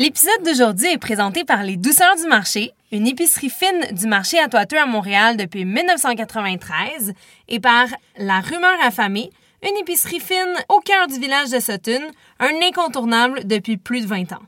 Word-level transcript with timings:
L'épisode 0.00 0.42
d'aujourd'hui 0.46 0.86
est 0.86 0.96
présenté 0.96 1.44
par 1.44 1.62
Les 1.62 1.76
Douceurs 1.76 2.16
du 2.16 2.26
Marché, 2.26 2.72
une 2.90 3.06
épicerie 3.06 3.50
fine 3.50 3.92
du 3.92 4.06
marché 4.06 4.38
à 4.38 4.48
Toiteux 4.48 4.78
à 4.78 4.86
Montréal 4.86 5.36
depuis 5.36 5.66
1993, 5.66 7.12
et 7.48 7.60
par 7.60 7.84
La 8.16 8.40
Rumeur 8.40 8.78
affamée, 8.82 9.28
une 9.62 9.76
épicerie 9.76 10.18
fine 10.18 10.56
au 10.70 10.80
cœur 10.80 11.06
du 11.06 11.18
village 11.18 11.50
de 11.50 11.60
Sutton, 11.60 12.00
un 12.38 12.66
incontournable 12.66 13.46
depuis 13.46 13.76
plus 13.76 14.00
de 14.00 14.06
20 14.06 14.32
ans. 14.32 14.42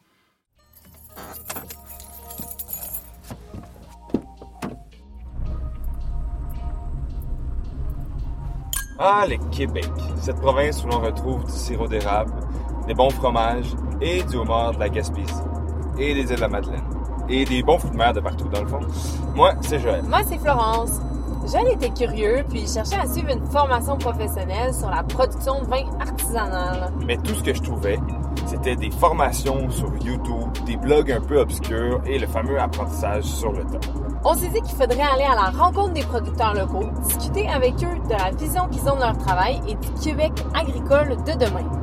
Ah, 8.98 9.26
le 9.28 9.36
Québec, 9.54 9.84
cette 10.18 10.36
province 10.36 10.82
où 10.82 10.86
l'on 10.86 11.00
retrouve 11.00 11.44
du 11.44 11.52
sirop 11.52 11.88
d'érable, 11.88 12.32
des 12.86 12.94
bons 12.94 13.10
fromages 13.10 13.74
et 14.00 14.22
du 14.22 14.36
homard 14.36 14.72
de 14.72 14.80
la 14.80 14.88
Gaspésie, 14.88 15.32
et 15.98 16.14
des 16.14 16.20
îles 16.22 16.36
de 16.36 16.40
la 16.40 16.48
Madeleine, 16.48 16.84
et 17.28 17.44
des 17.44 17.62
bons 17.62 17.78
fruits 17.78 17.92
de 17.92 17.96
mer 17.96 18.12
de 18.12 18.20
partout 18.20 18.48
dans 18.48 18.62
le 18.62 18.68
fond. 18.68 18.80
Moi, 19.34 19.54
c'est 19.60 19.78
Joël. 19.78 20.02
Moi, 20.04 20.20
c'est 20.28 20.38
Florence. 20.38 21.00
Joël 21.46 21.68
était 21.72 21.90
curieux, 21.90 22.44
puis 22.48 22.66
cherchait 22.66 22.98
à 23.00 23.06
suivre 23.06 23.30
une 23.30 23.44
formation 23.46 23.96
professionnelle 23.96 24.72
sur 24.72 24.88
la 24.88 25.02
production 25.02 25.60
de 25.62 25.66
vin 25.66 25.84
artisanal. 26.00 26.92
Mais 27.04 27.16
tout 27.16 27.34
ce 27.34 27.42
que 27.42 27.54
je 27.54 27.62
trouvais, 27.62 27.98
c'était 28.46 28.76
des 28.76 28.90
formations 28.90 29.68
sur 29.70 29.92
YouTube, 30.04 30.52
des 30.66 30.76
blogs 30.76 31.10
un 31.10 31.20
peu 31.20 31.38
obscurs 31.38 32.00
et 32.06 32.18
le 32.18 32.26
fameux 32.26 32.60
apprentissage 32.60 33.24
sur 33.24 33.52
le 33.52 33.64
tas. 33.64 33.80
On 34.24 34.34
s'est 34.34 34.48
dit 34.48 34.60
qu'il 34.60 34.76
faudrait 34.76 35.02
aller 35.02 35.24
à 35.24 35.34
la 35.34 35.50
rencontre 35.50 35.94
des 35.94 36.04
producteurs 36.04 36.54
locaux, 36.54 36.88
discuter 37.02 37.48
avec 37.48 37.74
eux 37.82 38.08
de 38.08 38.12
la 38.12 38.30
vision 38.30 38.68
qu'ils 38.68 38.88
ont 38.88 38.94
de 38.94 39.00
leur 39.00 39.18
travail 39.18 39.60
et 39.66 39.74
du 39.74 39.88
Québec 40.00 40.32
agricole 40.54 41.16
de 41.24 41.44
demain. 41.44 41.81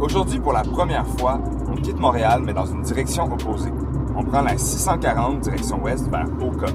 Aujourd'hui, 0.00 0.38
pour 0.38 0.52
la 0.52 0.62
première 0.62 1.06
fois, 1.06 1.40
on 1.70 1.74
quitte 1.74 1.98
Montréal, 1.98 2.42
mais 2.44 2.52
dans 2.52 2.66
une 2.66 2.82
direction 2.82 3.24
opposée. 3.24 3.72
On 4.14 4.22
prend 4.22 4.42
la 4.42 4.58
640 4.58 5.40
direction 5.40 5.82
ouest 5.82 6.08
vers 6.10 6.26
Oka. 6.40 6.66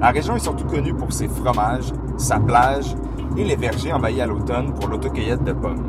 La 0.00 0.10
région 0.10 0.36
est 0.36 0.40
surtout 0.40 0.64
connue 0.64 0.94
pour 0.94 1.12
ses 1.12 1.28
fromages, 1.28 1.92
sa 2.16 2.40
plage 2.40 2.94
et 3.36 3.44
les 3.44 3.56
vergers 3.56 3.92
envahis 3.92 4.20
à 4.22 4.26
l'automne 4.26 4.72
pour 4.72 4.88
l'autocueillette 4.88 5.44
de 5.44 5.52
pommes. 5.52 5.86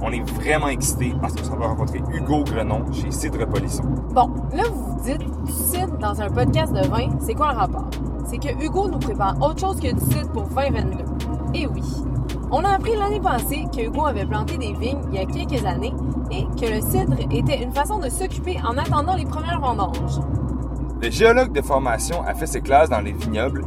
On 0.00 0.10
est 0.10 0.22
vraiment 0.30 0.68
excités 0.68 1.14
parce 1.20 1.34
qu'on 1.34 1.44
s'en 1.44 1.56
va 1.56 1.66
rencontrer 1.66 2.02
Hugo 2.12 2.42
Grenon 2.42 2.84
chez 2.92 3.10
Cidre 3.10 3.46
Polisson. 3.46 3.84
Bon, 4.14 4.30
là, 4.52 4.64
vous 4.72 4.94
vous 4.94 5.00
dites, 5.04 5.44
du 5.44 5.52
cidre 5.52 5.98
dans 5.98 6.20
un 6.20 6.28
podcast 6.28 6.72
de 6.72 6.86
vin, 6.88 7.10
c'est 7.20 7.34
quoi 7.34 7.52
le 7.52 7.58
rapport? 7.58 7.88
C'est 8.26 8.38
que 8.38 8.64
Hugo 8.64 8.88
nous 8.88 8.98
prépare 8.98 9.36
autre 9.40 9.60
chose 9.60 9.78
que 9.78 9.92
du 9.92 10.00
cidre 10.00 10.30
pour 10.30 10.44
2022. 10.44 11.11
Et 11.54 11.66
oui, 11.66 11.82
on 12.50 12.64
a 12.64 12.70
appris 12.70 12.96
l'année 12.96 13.20
passée 13.20 13.64
que 13.74 13.82
Hugo 13.82 14.06
avait 14.06 14.24
planté 14.24 14.56
des 14.56 14.72
vignes 14.72 15.00
il 15.10 15.16
y 15.16 15.18
a 15.18 15.26
quelques 15.26 15.64
années 15.66 15.92
et 16.30 16.44
que 16.44 16.74
le 16.74 16.80
cidre 16.80 17.16
était 17.30 17.62
une 17.62 17.72
façon 17.72 17.98
de 17.98 18.08
s'occuper 18.08 18.58
en 18.64 18.78
attendant 18.78 19.16
les 19.16 19.26
premières 19.26 19.60
vendanges. 19.60 20.20
Le 21.02 21.10
géologue 21.10 21.52
de 21.52 21.60
formation 21.60 22.22
a 22.22 22.34
fait 22.34 22.46
ses 22.46 22.60
classes 22.60 22.88
dans 22.88 23.00
les 23.00 23.12
vignobles 23.12 23.64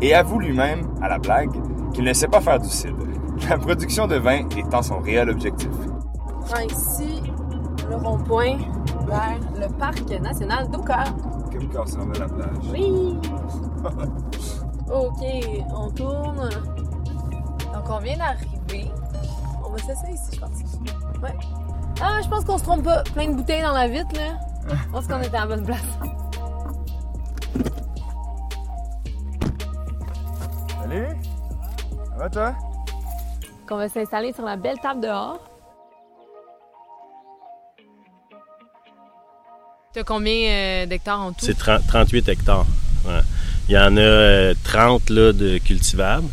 et 0.00 0.14
avoue 0.14 0.38
lui-même, 0.38 0.86
à 1.02 1.08
la 1.08 1.18
blague, 1.18 1.50
qu'il 1.92 2.04
ne 2.04 2.12
sait 2.12 2.28
pas 2.28 2.40
faire 2.40 2.58
du 2.58 2.68
cidre. 2.68 3.04
La 3.50 3.58
production 3.58 4.06
de 4.06 4.16
vin 4.16 4.48
étant 4.56 4.82
son 4.82 5.00
réel 5.00 5.28
objectif. 5.28 5.68
Prends 6.46 6.60
ici 6.60 7.22
le 7.90 7.96
rond-point 7.96 8.56
vers 9.06 9.38
le 9.60 9.68
parc 9.78 10.08
national 10.20 10.70
d'Oka. 10.70 11.04
Comme 11.52 11.68
quand 11.68 11.82
on 11.82 11.86
s'en 11.86 12.06
va 12.06 12.12
à 12.14 12.18
la 12.20 12.28
plage. 12.28 12.72
Oui! 12.72 13.16
OK, 14.92 15.64
on 15.74 15.90
tourne. 15.90 16.48
Donc, 17.86 17.98
on 17.98 18.00
vient 18.00 18.16
d'arriver. 18.16 18.90
On 19.64 19.70
va 19.70 19.78
s'asseoir 19.78 20.10
ici, 20.10 20.30
je 20.34 20.40
pense. 20.40 21.22
Ouais. 21.22 21.34
Ah, 22.00 22.18
je 22.22 22.28
pense 22.28 22.44
qu'on 22.44 22.58
se 22.58 22.64
trompe 22.64 22.82
pas. 22.82 23.04
Plein 23.14 23.28
de 23.28 23.34
bouteilles 23.34 23.62
dans 23.62 23.72
la 23.74 23.86
vitre, 23.86 24.12
là. 24.14 24.38
Je 24.68 24.90
pense 24.90 25.06
qu'on 25.06 25.22
était 25.22 25.36
à 25.36 25.46
la 25.46 25.46
bonne 25.46 25.64
place. 25.64 25.84
Salut! 30.80 31.06
Ça 32.10 32.16
va 32.18 32.30
toi? 32.30 32.54
Qu'on 33.68 33.76
va 33.76 33.88
s'installer 33.88 34.32
sur 34.32 34.44
la 34.44 34.56
belle 34.56 34.78
table 34.80 35.02
dehors. 35.02 35.38
T'as 39.92 40.02
combien 40.02 40.50
euh, 40.50 40.86
d'hectares 40.86 41.20
en 41.20 41.32
tout? 41.32 41.44
C'est 41.46 41.56
30 41.56 41.86
38 41.86 42.28
hectares. 42.28 42.66
Ouais. 43.04 43.20
Il 43.68 43.74
y 43.74 43.78
en 43.78 43.96
a 43.96 44.00
euh, 44.00 44.54
30 44.64 45.08
là, 45.10 45.32
de 45.32 45.58
cultivables. 45.58 46.28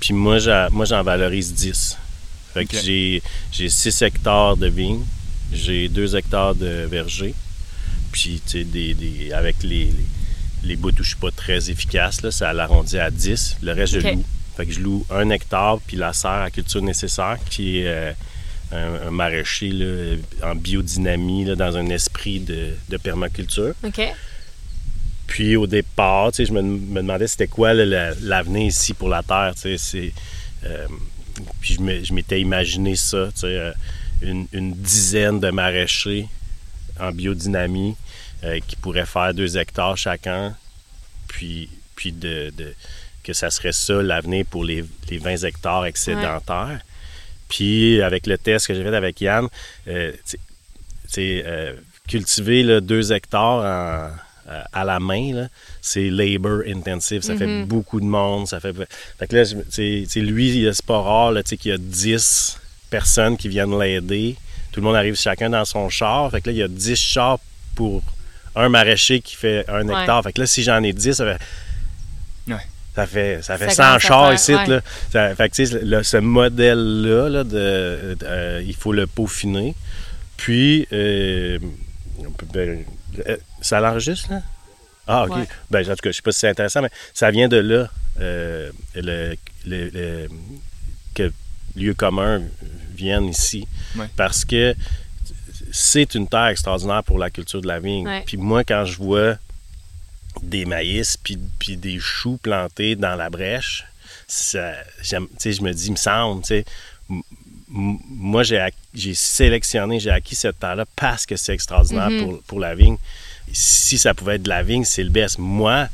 Puis 0.00 0.12
moi, 0.14 0.38
j'en 0.38 1.02
valorise 1.02 1.52
10. 1.54 1.96
Fait 2.54 2.64
que 2.64 2.76
j'ai, 2.82 3.22
j'ai 3.52 3.68
6 3.68 4.02
hectares 4.02 4.56
de 4.56 4.66
vignes, 4.66 5.04
j'ai 5.52 5.88
2 5.88 6.16
hectares 6.16 6.54
de 6.54 6.86
verger. 6.90 7.34
Puis, 8.12 8.40
tu 8.46 8.58
sais, 8.58 8.64
des, 8.64 8.94
des- 8.94 9.32
avec 9.32 9.62
les, 9.62 9.84
les, 9.84 9.94
les 10.64 10.76
bouts 10.76 10.88
où 10.90 11.02
je 11.02 11.08
suis 11.08 11.16
pas 11.16 11.30
très 11.30 11.70
efficace, 11.70 12.22
là, 12.22 12.30
ça 12.30 12.52
l'arrondit 12.52 12.98
à 12.98 13.10
10. 13.10 13.56
Le 13.62 13.72
reste, 13.72 13.94
je 13.94 14.00
loue. 14.14 14.24
Fait 14.56 14.64
que 14.64 14.72
je 14.72 14.80
loue 14.80 15.04
un 15.10 15.28
hectare, 15.28 15.78
puis 15.86 15.98
la 15.98 16.14
serre 16.14 16.30
à 16.44 16.50
culture 16.50 16.80
nécessaire, 16.80 17.36
qui 17.50 17.80
est 17.80 17.86
euh, 17.88 18.12
un, 18.72 19.08
un 19.08 19.10
maraîcher 19.10 19.68
là, 19.70 20.16
en 20.50 20.54
biodynamie, 20.54 21.44
là, 21.44 21.56
dans 21.56 21.76
un 21.76 21.90
esprit 21.90 22.40
de, 22.40 22.70
de 22.88 22.96
permaculture. 22.96 23.74
OK. 23.84 24.00
Puis 25.26 25.56
au 25.56 25.66
départ, 25.66 26.30
tu 26.32 26.36
sais, 26.36 26.46
je 26.46 26.52
me, 26.52 26.62
me 26.62 26.96
demandais 27.02 27.26
c'était 27.26 27.48
quoi 27.48 27.74
l'avenir 27.74 28.66
ici 28.68 28.94
pour 28.94 29.08
la 29.08 29.22
Terre. 29.22 29.52
tu 29.54 29.62
sais, 29.62 29.78
c'est, 29.78 30.12
euh, 30.64 30.86
puis 31.60 31.78
je 32.04 32.12
m'étais 32.14 32.40
imaginé 32.40 32.94
ça, 32.96 33.28
tu 33.34 33.40
sais, 33.40 33.46
euh, 33.48 33.72
une, 34.22 34.46
une 34.52 34.72
dizaine 34.72 35.40
de 35.40 35.50
maraîchers 35.50 36.28
en 36.98 37.10
biodynamie 37.12 37.96
euh, 38.44 38.58
qui 38.66 38.76
pourraient 38.76 39.04
faire 39.06 39.34
deux 39.34 39.56
hectares 39.58 39.96
chacun, 39.98 40.56
puis, 41.28 41.68
puis 41.96 42.12
de, 42.12 42.52
de- 42.56 42.74
que 43.22 43.32
ça 43.32 43.50
serait 43.50 43.72
ça 43.72 43.94
l'avenir 44.02 44.46
pour 44.48 44.64
les, 44.64 44.84
les 45.10 45.18
20 45.18 45.42
hectares 45.42 45.84
excédentaires. 45.86 46.80
Puis 47.48 48.00
avec 48.00 48.26
le 48.26 48.38
test 48.38 48.66
que 48.68 48.74
j'ai 48.74 48.82
fait 48.84 48.94
avec 48.94 49.20
Yann, 49.20 49.48
euh, 49.88 50.12
tu 50.12 50.18
sais, 50.24 50.38
tu 50.38 51.08
sais, 51.08 51.42
euh, 51.44 51.74
cultiver 52.08 52.62
là, 52.62 52.80
deux 52.80 53.12
hectares 53.12 53.64
en- 53.64 54.16
euh, 54.48 54.62
à 54.72 54.84
la 54.84 55.00
main, 55.00 55.32
là, 55.34 55.48
c'est 55.82 56.08
labor 56.10 56.60
intensive. 56.66 57.22
Ça 57.22 57.36
fait 57.36 57.64
beaucoup 57.64 58.00
de 58.00 58.04
monde. 58.06 58.46
Ça 58.46 58.60
fait... 58.60 58.72
fait 59.18 59.26
que 59.26 59.36
là, 59.36 59.44
sais, 59.70 60.06
lui, 60.20 60.56
il- 60.62 60.74
c'est 60.74 60.84
pas 60.86 61.00
rare 61.00 61.32
là, 61.32 61.42
tu 61.42 61.50
sais, 61.50 61.56
qu'il 61.56 61.70
y 61.72 61.74
a 61.74 61.78
10 61.78 62.58
personnes 62.90 63.36
qui 63.36 63.48
viennent 63.48 63.76
l'aider. 63.78 64.36
Tout 64.72 64.80
le 64.80 64.86
monde 64.86 64.96
arrive 64.96 65.16
chacun 65.16 65.50
dans 65.50 65.64
son 65.64 65.88
char. 65.88 66.30
Fait 66.30 66.40
que 66.40 66.48
là, 66.50 66.52
il 66.52 66.58
y 66.58 66.62
a 66.62 66.68
10 66.68 66.94
chars 66.96 67.38
pour 67.74 68.02
un 68.54 68.68
maraîcher 68.68 69.20
qui 69.20 69.34
fait 69.36 69.64
un 69.68 69.86
Ouais. 69.88 70.00
hectare. 70.00 70.22
Fait 70.22 70.32
que 70.32 70.40
là, 70.40 70.46
si 70.46 70.62
j'en 70.62 70.82
ai 70.82 70.92
10, 70.92 71.12
ça 71.14 71.24
fait... 71.24 72.52
Ouais. 72.52 72.60
Ça 72.94 73.06
fait, 73.06 73.42
ça 73.42 73.58
fait 73.58 73.70
Ça 73.70 73.74
100 73.74 73.82
commence 73.82 74.04
à 74.04 74.08
chars 74.08 74.34
ici. 74.34 74.54
ouais. 74.54 74.66
Là. 74.66 74.80
Ça- 75.10 75.34
fait 75.34 75.48
que, 75.50 75.54
tu 75.56 75.66
sais, 75.66 75.80
le- 75.82 76.02
ce 76.02 76.16
modèle-là, 76.18 77.28
là, 77.28 77.44
de, 77.44 78.16
euh, 78.22 78.62
il 78.66 78.74
faut 78.74 78.92
le 78.92 79.06
peaufiner. 79.06 79.74
Puis, 80.36 80.86
euh, 80.92 81.58
on 82.20 82.30
peut- 82.30 82.46
ben, 82.52 82.84
euh, 83.28 83.36
ça 83.60 83.80
l'enregistre, 83.80 84.30
là? 84.30 84.42
Ah, 85.08 85.24
OK. 85.24 85.36
Ouais. 85.36 85.48
Ben, 85.70 85.82
en 85.88 85.94
tout 85.94 86.02
cas, 86.02 86.10
je 86.10 86.16
sais 86.16 86.22
pas 86.22 86.32
si 86.32 86.40
c'est 86.40 86.48
intéressant, 86.48 86.82
mais 86.82 86.90
ça 87.14 87.30
vient 87.30 87.48
de 87.48 87.58
là, 87.58 87.88
euh, 88.20 88.70
le, 88.94 89.36
le- 89.64 89.88
le- 89.90 90.28
que 91.14 91.32
lieux 91.76 91.94
communs 91.94 92.42
viennent 92.94 93.28
ici. 93.28 93.68
Ouais. 93.94 94.08
Parce 94.16 94.44
que 94.44 94.74
c'est 95.72 96.14
une 96.14 96.26
terre 96.28 96.46
extraordinaire 96.48 97.04
pour 97.04 97.18
la 97.18 97.30
culture 97.30 97.60
de 97.60 97.68
la 97.68 97.78
vigne. 97.78 98.06
Ouais. 98.06 98.22
Puis 98.26 98.36
moi, 98.36 98.64
quand 98.64 98.84
je 98.84 98.96
vois 98.98 99.36
des 100.42 100.64
maïs 100.64 101.16
puis, 101.16 101.38
puis 101.58 101.76
des 101.76 101.98
choux 101.98 102.36
plantés 102.38 102.96
dans 102.96 103.14
la 103.14 103.30
brèche, 103.30 103.84
ça, 104.26 104.72
je 105.02 105.16
me 105.62 105.72
dis, 105.72 105.86
il 105.86 105.92
me 105.92 105.96
semble, 105.96 106.42
tu 106.42 106.48
sais, 106.48 106.64
moi, 107.68 108.42
j'ai, 108.42 109.14
sélectionné, 109.14 109.98
j'ai 110.00 110.10
acquis 110.10 110.34
cette 110.36 110.58
terre-là 110.58 110.84
parce 110.94 111.26
que 111.26 111.36
c'est 111.36 111.52
extraordinaire 111.52 112.10
Mhm. 112.10 112.20
pour, 112.24 112.42
pour 112.42 112.60
la 112.60 112.74
vigne. 112.74 112.96
Si 113.52 113.98
ça 113.98 114.14
pouvait 114.14 114.36
être 114.36 114.42
de 114.44 114.48
la 114.48 114.62
vigne, 114.62 114.84
c'est 114.84 115.02
le 115.02 115.10
best. 115.10 115.38
Moi, 115.38 115.88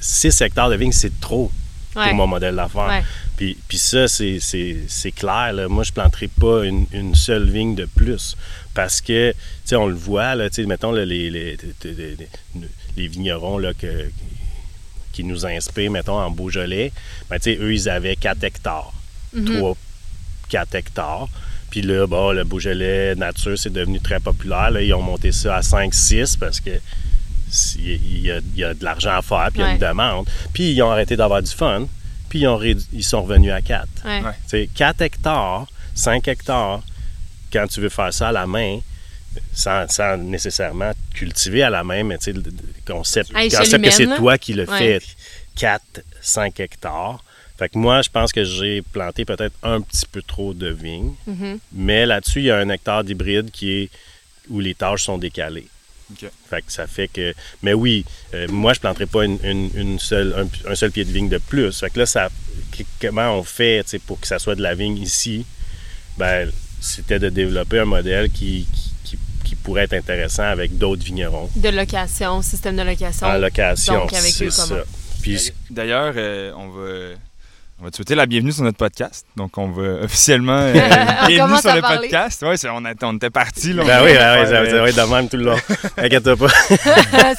6 0.00 0.40
hectares 0.40 0.70
de 0.70 0.76
vigne, 0.76 0.92
c'est 0.92 1.20
trop 1.20 1.50
Ouais. 1.94 2.04
pour 2.08 2.14
mon 2.14 2.26
modèle 2.26 2.54
d'affaires. 2.56 2.88
Ouais. 2.88 3.02
Puis, 3.38 3.56
puis 3.68 3.78
ça, 3.78 4.06
c'est, 4.06 4.38
clair. 5.14 5.52
là. 5.54 5.66
Moi, 5.68 5.82
je 5.84 5.90
ne 5.92 5.94
planterai 5.94 6.28
pas 6.28 6.64
une, 6.66 6.84
une 6.92 7.14
seule 7.14 7.48
vigne 7.48 7.74
de 7.74 7.86
plus. 7.86 8.36
Parce 8.74 9.00
que, 9.00 9.32
tu 9.32 9.36
sais, 9.64 9.76
on 9.76 9.86
le 9.86 9.94
voit, 9.94 10.34
là, 10.34 10.50
tu 10.50 10.56
sais, 10.56 10.66
mettons, 10.66 10.92
là, 10.92 11.06
les, 11.06 11.30
les, 11.30 11.56
les- 11.84 12.16
les- 12.96 13.08
vignerons 13.08 13.56
là, 13.56 13.72
que- 13.72 14.10
qui 15.12 15.24
nous 15.24 15.46
inspirent, 15.46 15.90
mettons, 15.90 16.18
en 16.18 16.30
Beaujolais, 16.30 16.92
ben, 17.30 17.38
tu 17.38 17.44
sais, 17.54 17.58
eux, 17.58 17.72
ils 17.72 17.88
avaient 17.88 18.16
4 18.16 18.44
hectares. 18.44 18.92
3, 19.46 19.76
4 20.48 20.74
hectares. 20.74 21.28
Puis 21.70 21.82
là, 21.82 22.06
bon, 22.06 22.32
le 22.32 22.44
Beaujolais 22.44 23.14
nature, 23.16 23.58
c'est 23.58 23.72
devenu 23.72 24.00
très 24.00 24.20
populaire. 24.20 24.70
Là, 24.70 24.80
ils 24.82 24.94
ont 24.94 25.02
monté 25.02 25.32
ça 25.32 25.56
à 25.56 25.60
5-6 25.60 26.38
parce 26.38 26.60
que 26.60 26.70
il 27.78 28.20
y, 28.20 28.30
a, 28.30 28.38
il 28.38 28.56
y 28.58 28.64
a 28.64 28.74
de 28.74 28.84
l'argent 28.84 29.16
à 29.16 29.22
faire, 29.22 29.48
puis 29.52 29.60
il 29.60 29.62
y 29.62 29.64
a 29.64 29.68
une 29.74 29.82
Ouais. 29.82 29.88
demande. 29.88 30.26
Puis 30.52 30.72
ils 30.72 30.82
ont 30.82 30.90
arrêté 30.90 31.16
d'avoir 31.16 31.42
du 31.42 31.50
fun, 31.50 31.86
puis 32.28 32.40
ils, 32.40 32.46
ont 32.48 32.58
rédu- 32.58 32.86
ils 32.92 33.04
sont 33.04 33.22
revenus 33.22 33.52
à 33.52 33.60
4. 33.60 33.86
Ouais. 34.04 34.20
Ouais. 34.22 34.32
Tu 34.44 34.48
sais, 34.48 34.68
4 34.74 35.00
hectares, 35.02 35.66
5 35.94 36.26
hectares, 36.28 36.82
quand 37.52 37.66
tu 37.68 37.80
veux 37.80 37.88
faire 37.88 38.12
ça 38.12 38.28
à 38.28 38.32
la 38.32 38.46
main, 38.46 38.78
sans, 39.52 39.86
sans 39.88 40.16
nécessairement 40.16 40.92
cultiver 41.14 41.62
à 41.62 41.70
la 41.70 41.84
main, 41.84 42.02
mais 42.02 42.18
tu 42.18 42.24
sais, 42.24 42.32
le 42.32 42.42
concept, 42.86 43.32
concept 43.32 43.84
que 43.84 43.90
c'est 43.90 44.16
toi 44.16 44.38
qui 44.38 44.54
le 44.54 44.66
fais 44.66 45.00
4, 45.56 45.82
5 46.20 46.58
hectares. 46.60 47.22
Fait 47.58 47.68
que 47.70 47.78
moi, 47.78 48.02
je 48.02 48.10
pense 48.10 48.32
que 48.32 48.44
j'ai 48.44 48.82
planté 48.82 49.24
peut-être 49.24 49.54
un 49.62 49.80
petit 49.80 50.04
peu 50.10 50.20
trop 50.22 50.52
de 50.54 50.68
vignes. 50.68 51.14
Mhm. 51.26 51.58
Mais 51.72 52.04
là-dessus, 52.06 52.40
il 52.40 52.44
y 52.46 52.50
a 52.50 52.58
un 52.58 52.68
hectare 52.68 53.02
d'hybride 53.04 53.50
qui 53.50 53.70
est 53.72 53.90
où 54.50 54.60
les 54.60 54.74
tâches 54.74 55.04
sont 55.04 55.18
décalées. 55.18 55.66
OK. 56.12 56.30
Fait 56.50 56.62
que 56.62 56.70
ça 56.70 56.86
fait 56.86 57.08
que. 57.08 57.34
Mais 57.62 57.72
oui, 57.72 58.04
euh, 58.34 58.46
moi, 58.48 58.72
je 58.74 58.78
ne 58.78 58.82
planterai 58.82 59.06
pas 59.06 59.24
une, 59.24 59.38
une- 59.42 59.70
une 59.74 59.98
seule, 59.98 60.34
un, 60.66 60.70
un 60.70 60.74
seul 60.76 60.92
pied 60.92 61.04
de 61.04 61.10
vigne 61.10 61.28
de 61.28 61.38
plus. 61.38 61.80
Fait 61.80 61.90
que 61.90 61.98
là, 61.98 62.06
ça, 62.06 62.28
que- 62.76 62.84
comment 63.00 63.32
on 63.38 63.42
fait 63.42 63.82
tu 63.84 63.90
sais, 63.90 63.98
pour 63.98 64.20
que 64.20 64.26
ça 64.26 64.38
soit 64.38 64.54
de 64.54 64.62
la 64.62 64.74
vigne 64.74 64.98
ici? 64.98 65.44
Ben, 66.18 66.50
c'était 66.80 67.18
de 67.18 67.28
développer 67.28 67.80
un 67.80 67.84
modèle 67.86 68.30
qui, 68.30 68.66
qui, 68.72 68.90
qui- 69.04 69.18
qui 69.44 69.54
pourrait 69.56 69.84
être 69.84 69.94
intéressant 69.94 70.44
avec 70.44 70.76
d'autres 70.78 71.02
vignerons 71.04 71.48
De 71.56 71.70
location, 71.70 72.40
système 72.42 72.76
de 72.76 72.82
location. 72.82 73.26
en 73.26 73.38
location. 73.38 73.94
donc 73.94 74.12
avec 74.12 74.32
c'est 74.32 74.50
ça. 74.50 74.84
D'ailleurs, 75.70 76.12
euh, 76.16 76.52
on 76.56 76.68
va. 76.68 77.16
On 77.78 77.84
va 77.84 77.90
te 77.90 77.96
souhaiter 77.96 78.14
la 78.14 78.24
bienvenue 78.24 78.52
sur 78.52 78.62
notre 78.64 78.78
podcast. 78.78 79.26
Donc, 79.36 79.58
on 79.58 79.68
va 79.70 79.82
officiellement. 80.04 80.58
euh, 80.60 80.72
bienvenue 81.26 81.58
sur 81.60 81.74
le 81.74 81.82
parler. 81.82 82.08
podcast. 82.08 82.42
Ouais, 82.42 82.56
c'est- 82.56 82.70
on, 82.70 82.84
a- 82.86 82.94
on 83.02 83.16
était 83.16 83.28
parti. 83.30 83.74
Ben 83.74 83.82
on 83.82 84.04
oui, 84.04 84.14
ben 84.14 84.40
oui, 84.42 84.46
ça, 84.48 84.54
euh, 84.60 84.70
ça 84.70 84.80
va 84.82 84.88
être 84.88 84.96
de 84.96 85.14
même 85.14 85.28
tout 85.28 85.36
le 85.36 85.44
long. 85.44 85.56
Inquiète-toi 85.98 86.36
pas. 86.36 86.48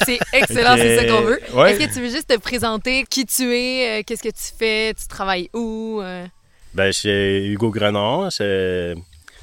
c'est 0.04 0.18
excellent, 0.32 0.76
c'est 0.76 0.96
ça 0.98 1.04
qu'on 1.06 1.22
veut. 1.22 1.40
Ouais. 1.54 1.72
Est-ce 1.72 1.86
que 1.88 1.92
tu 1.94 2.00
veux 2.02 2.10
juste 2.10 2.28
te 2.28 2.38
présenter 2.38 3.04
qui 3.10 3.26
tu 3.26 3.52
es, 3.52 3.98
euh, 3.98 4.02
qu'est-ce 4.06 4.22
que 4.22 4.28
tu 4.28 4.52
fais, 4.56 4.94
tu 4.94 5.08
travailles 5.08 5.50
où? 5.54 6.00
euh? 6.02 6.24
Ben, 6.72 6.86
je 6.92 6.98
suis 6.98 7.46
Hugo 7.52 7.70
Grenon. 7.70 8.30
Je, 8.30 8.94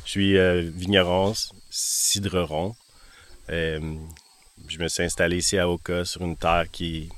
je 0.05 0.09
suis 0.09 0.37
euh, 0.37 0.61
vigneron, 0.73 1.33
cidreron. 1.69 2.73
Euh, 3.49 3.79
je 4.69 4.79
me 4.79 4.87
suis 4.87 5.03
installé 5.03 5.37
ici 5.37 5.57
à 5.57 5.67
Oka 5.69 6.05
sur 6.05 6.21
une 6.21 6.37
terre 6.37 6.65
qui, 6.71 7.09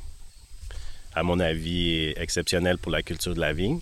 à 1.18 1.24
mon 1.24 1.40
avis, 1.40 1.96
est 1.96 2.22
exceptionnelle 2.22 2.78
pour 2.78 2.92
la 2.92 3.02
culture 3.02 3.34
de 3.36 3.40
la 3.40 3.54
vigne. 3.54 3.80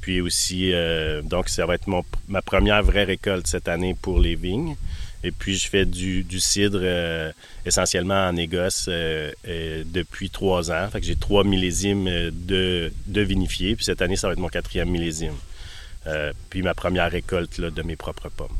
Puis 0.00 0.20
aussi, 0.20 0.72
euh, 0.72 1.22
donc, 1.22 1.48
ça 1.48 1.64
va 1.66 1.74
être 1.76 1.86
mon- 1.86 2.04
ma 2.28 2.42
première 2.42 2.82
vraie 2.82 3.04
récolte 3.04 3.46
cette 3.46 3.68
année 3.68 3.94
pour 4.00 4.20
les 4.20 4.34
vignes. 4.34 4.76
Et 5.26 5.30
puis, 5.30 5.56
je 5.56 5.66
fais 5.68 5.86
du, 5.86 6.22
du 6.22 6.38
cidre 6.40 6.80
euh, 6.82 7.32
essentiellement 7.64 8.28
en 8.28 8.32
négoce 8.34 8.86
euh, 8.88 9.32
euh, 9.48 9.82
depuis 9.86 10.28
trois 10.28 10.70
ans. 10.70 10.86
Fait 10.92 11.00
que 11.00 11.06
j'ai 11.06 11.16
trois 11.16 11.44
millésimes 11.44 12.04
de, 12.04 12.92
de 13.06 13.20
vinifiés. 13.22 13.74
Puis 13.76 13.86
cette 13.86 14.02
année, 14.02 14.16
ça 14.16 14.26
va 14.26 14.34
être 14.34 14.38
mon 14.40 14.48
quatrième 14.48 14.90
millésime. 14.90 15.32
Puis 16.50 16.60
ma 16.60 16.74
première 16.74 17.10
récolte 17.10 17.56
là, 17.56 17.70
de 17.70 17.82
mes 17.82 17.96
propres 17.96 18.28
pommes. 18.28 18.56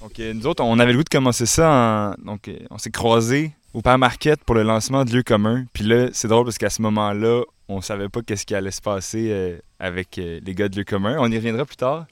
Donc, 0.00 0.18
nous 0.18 0.46
autres, 0.46 0.62
on 0.64 0.78
avait 0.78 0.92
le 0.92 0.98
goût 0.98 1.04
de 1.04 1.08
commencer 1.10 1.44
ça. 1.46 1.70
en- 1.70 2.24
Donc, 2.24 2.50
on 2.70 2.78
s'est 2.78 2.90
croisés 2.90 3.50
au 3.74 3.82
Père 3.82 3.98
Marquette 3.98 4.40
pour 4.44 4.54
le 4.54 4.62
lancement 4.62 5.04
de 5.04 5.12
lieux 5.12 5.22
communs. 5.22 5.66
Puis 5.74 5.84
là, 5.84 6.08
c'est 6.14 6.28
drôle 6.28 6.44
parce 6.46 6.56
qu'à 6.56 6.70
ce 6.70 6.80
moment-là, 6.80 7.42
on 7.68 7.80
savait 7.80 8.08
pas 8.08 8.20
qu'est-ce 8.22 8.46
qui 8.46 8.54
allait 8.54 8.70
se 8.70 8.80
passer 8.80 9.28
euh, 9.30 9.58
avec 9.78 10.18
euh, 10.18 10.40
les 10.44 10.54
gars 10.54 10.68
de 10.68 10.76
lieux 10.76 10.84
communs. 10.84 11.16
On 11.18 11.30
y 11.30 11.36
reviendra 11.36 11.64
plus 11.64 11.76
tard. 11.76 12.06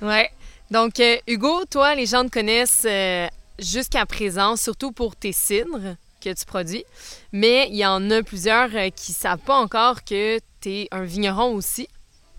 Ouais. 0.00 0.30
Donc, 0.70 1.00
euh, 1.00 1.16
Hugo, 1.26 1.64
toi, 1.70 1.94
les 1.94 2.06
gens 2.06 2.24
te 2.24 2.30
connaissent 2.30 2.86
euh, 2.86 3.26
jusqu'à 3.58 4.06
présent, 4.06 4.56
surtout 4.56 4.92
pour 4.92 5.16
tes 5.16 5.32
cidres 5.32 5.96
que 6.20 6.32
tu 6.32 6.44
produis. 6.46 6.84
Mais 7.32 7.68
il 7.70 7.76
y 7.76 7.84
en 7.86 8.10
a 8.10 8.22
plusieurs 8.22 8.70
euh, 8.74 8.88
qui 8.90 9.12
ne 9.12 9.16
savent 9.16 9.38
pas 9.38 9.56
encore 9.58 10.04
que 10.04 10.38
tu 10.60 10.70
es 10.70 10.88
un 10.90 11.02
vigneron 11.04 11.52
aussi. 11.54 11.88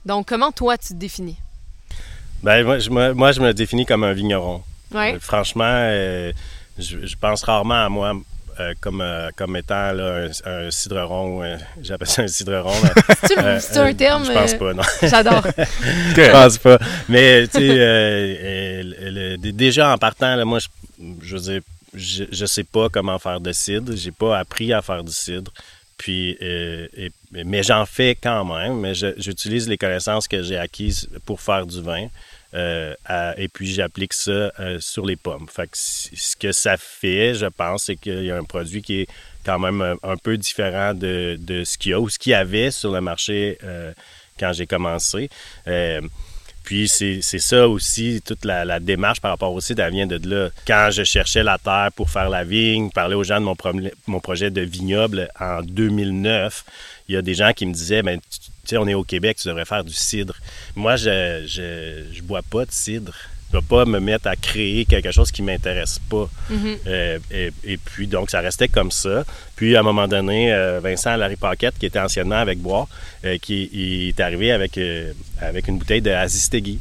Donc, 0.05 0.27
comment 0.27 0.51
toi, 0.51 0.77
tu 0.77 0.89
te 0.89 0.93
définis? 0.93 1.37
Ben, 2.43 2.63
moi, 2.63 2.79
je, 2.79 2.89
me- 2.89 3.13
moi, 3.13 3.31
je 3.31 3.41
me 3.41 3.53
définis 3.53 3.85
comme 3.85 4.03
un 4.03 4.13
vigneron. 4.13 4.63
Ouais. 4.91 5.15
Euh, 5.15 5.19
franchement, 5.19 5.63
euh, 5.65 6.31
je, 6.77 7.05
je 7.05 7.15
pense 7.15 7.43
rarement 7.43 7.85
à 7.85 7.89
moi 7.89 8.13
euh, 8.59 8.73
comme, 8.79 9.01
euh, 9.01 9.29
comme 9.35 9.55
étant 9.57 9.91
là, 9.91 10.27
un, 10.45 10.51
un 10.51 10.71
cidreron. 10.71 11.43
euh, 11.43 11.57
J'appelle 11.81 12.07
ça 12.07 12.21
un 12.21 12.27
cidreron. 12.27 12.71
C'est 13.59 13.77
un 13.77 13.93
terme. 13.93 14.25
Je 14.25 14.31
pense 14.31 14.53
pas, 14.55 14.73
non. 14.73 14.83
J'adore. 15.01 15.43
Je 16.15 16.31
pense 16.31 16.57
pas. 16.57 16.79
Mais, 17.09 17.47
tu 17.47 17.59
sais, 17.59 19.51
déjà 19.51 19.93
en 19.93 19.97
partant, 19.97 20.35
là, 20.35 20.45
moi, 20.45 20.59
je, 20.59 20.67
je 21.21 21.35
veux 21.35 21.41
dire, 21.41 21.61
je, 21.93 22.23
je 22.31 22.45
sais 22.45 22.63
pas 22.63 22.89
comment 22.89 23.19
faire 23.19 23.39
de 23.39 23.51
cidre. 23.51 23.93
J'ai 23.95 24.11
pas 24.11 24.37
appris 24.39 24.73
à 24.73 24.81
faire 24.81 25.03
du 25.03 25.11
cidre. 25.11 25.51
Puis, 25.97 26.31
et- 26.41 27.11
mais 27.31 27.63
j'en 27.63 27.85
fais 27.85 28.15
quand 28.21 28.45
même. 28.45 28.79
Mais 28.79 28.93
j'utilise 28.93 29.67
les 29.67 29.77
connaissances 29.77 30.27
que 30.27 30.41
j'ai 30.43 30.57
acquises 30.57 31.09
pour 31.25 31.39
faire 31.41 31.65
du 31.65 31.81
vin. 31.81 32.07
Euh, 32.55 33.33
et 33.37 33.47
puis, 33.47 33.73
j'applique 33.73 34.13
ça 34.13 34.51
euh, 34.59 34.79
sur 34.79 35.05
les 35.05 35.15
pommes. 35.15 35.47
Ce 35.73 36.35
que 36.35 36.51
ça 36.51 36.77
fait, 36.77 37.35
je 37.35 37.47
pense, 37.47 37.85
c'est 37.85 37.95
qu'il 37.95 38.23
y 38.23 38.31
a 38.31 38.37
un 38.37 38.43
produit 38.43 38.81
qui 38.81 39.01
est 39.01 39.07
quand 39.45 39.59
même 39.59 39.81
un, 39.81 39.95
un 40.03 40.17
peu 40.17 40.37
différent 40.37 40.93
de, 40.93 41.37
ce 41.65 41.77
qu'il 41.77 41.91
y 41.91 41.93
a 41.93 41.99
ou 41.99 42.09
ce 42.09 42.17
qu'il 42.17 42.31
y 42.31 42.35
avait 42.35 42.71
sur 42.71 42.91
le 42.91 43.01
marché 43.01 43.57
euh, 43.63 43.93
quand 44.39 44.53
j'ai 44.53 44.67
commencé. 44.67 45.29
Puis 46.65 46.89
c'est 46.89 47.21
ça 47.21 47.67
aussi, 47.67 48.21
toute 48.25 48.43
la, 48.43 48.79
démarche 48.79 49.21
par 49.21 49.31
rapport 49.31 49.53
aussi, 49.53 49.75
elle 49.77 49.93
vient 49.93 50.07
de 50.07 50.19
là. 50.27 50.49
Quand 50.65 50.89
je 50.91 51.03
cherchais 51.03 51.43
la 51.43 51.59
terre 51.59 51.89
pour 51.95 52.09
faire 52.09 52.29
la 52.29 52.43
vigne, 52.43 52.89
parler 52.89 53.15
aux 53.15 53.23
gens 53.23 53.39
de 53.39 53.45
mon, 54.07 54.19
projet 54.19 54.49
de 54.49 54.61
vignoble 54.61 55.29
en 55.39 55.61
2009, 55.61 56.65
il 57.07 57.15
y 57.15 57.17
a 57.17 57.21
des 57.21 57.35
gens 57.35 57.53
qui 57.53 57.67
me 57.67 57.73
disaient, 57.73 58.01
ben, 58.01 58.19
tu 58.19 58.39
sais, 58.65 58.77
on 58.77 58.87
est 58.87 58.95
au 58.95 59.03
Québec, 59.03 59.37
tu 59.39 59.47
devrais 59.47 59.65
faire 59.65 59.83
du 59.83 59.93
cidre. 59.93 60.35
Moi, 60.75 60.95
je 60.95 61.43
je, 61.45 62.03
je 62.11 62.21
bois 62.23 62.41
pas 62.41 62.65
de 62.65 62.71
cidre. 62.71 63.13
Je 63.55 63.59
ne 63.59 63.63
vais 63.63 63.67
pas 63.69 63.85
me 63.85 63.99
mettre 64.01 64.27
à 64.27 64.35
créer 64.35 64.83
quelque 64.83 65.11
chose 65.11 65.31
qui 65.31 65.41
m'intéresse 65.41 65.97
pas. 66.09 66.29
Mhm. 66.49 66.77
Euh, 66.87 67.19
et, 67.31 67.53
et 67.63 67.77
puis, 67.77 68.05
donc, 68.05 68.29
ça 68.29 68.41
restait 68.41 68.67
comme 68.67 68.91
ça. 68.91 69.23
Puis, 69.55 69.77
à 69.77 69.79
un 69.79 69.83
moment 69.83 70.09
donné, 70.09 70.53
euh, 70.53 70.81
Vincent 70.83 71.15
Larry 71.15 71.37
Paquette, 71.37 71.77
qui 71.79 71.85
était 71.85 71.99
anciennement 71.99 72.35
avec 72.35 72.59
Bois, 72.59 72.85
euh, 73.23 73.37
qui 73.37 73.69
il 73.71 74.09
est 74.09 74.19
arrivé 74.19 74.51
avec, 74.51 74.77
avec 75.41 75.69
une 75.69 75.77
bouteille 75.77 76.01
de 76.01 76.11
Azistegui. 76.11 76.79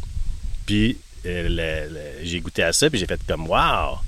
Puis, 0.67 0.99
j'ai 1.25 2.41
goûté 2.41 2.65
à 2.65 2.73
ça, 2.73 2.91
puis 2.91 2.99
j'ai 2.99 3.07
fait 3.07 3.21
comme, 3.25 3.49
wow, 3.49 3.99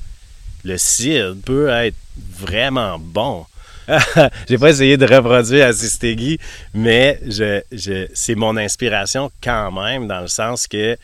le 0.64 0.76
cidre 0.76 1.36
peut 1.44 1.68
être 1.68 1.96
vraiment 2.36 2.98
bon. 2.98 3.46
j'ai 4.48 4.58
pas 4.58 4.70
essayé 4.70 4.96
de 4.96 5.06
reproduire 5.06 5.66
Azistegui, 5.66 6.40
mais 6.74 7.20
je, 7.28 7.60
je, 7.70 8.08
c'est 8.12 8.34
mon 8.34 8.56
inspiration 8.56 9.30
quand 9.40 9.70
même, 9.70 10.08
dans 10.08 10.20
le 10.20 10.26
sens 10.26 10.66
que 10.66 10.98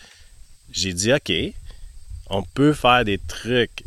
j'ai 0.73 0.93
dit, 0.93 1.13
OK, 1.13 1.33
on 2.31 2.43
peut 2.43 2.73
faire 2.73 3.05
des 3.05 3.19
trucs 3.19 3.85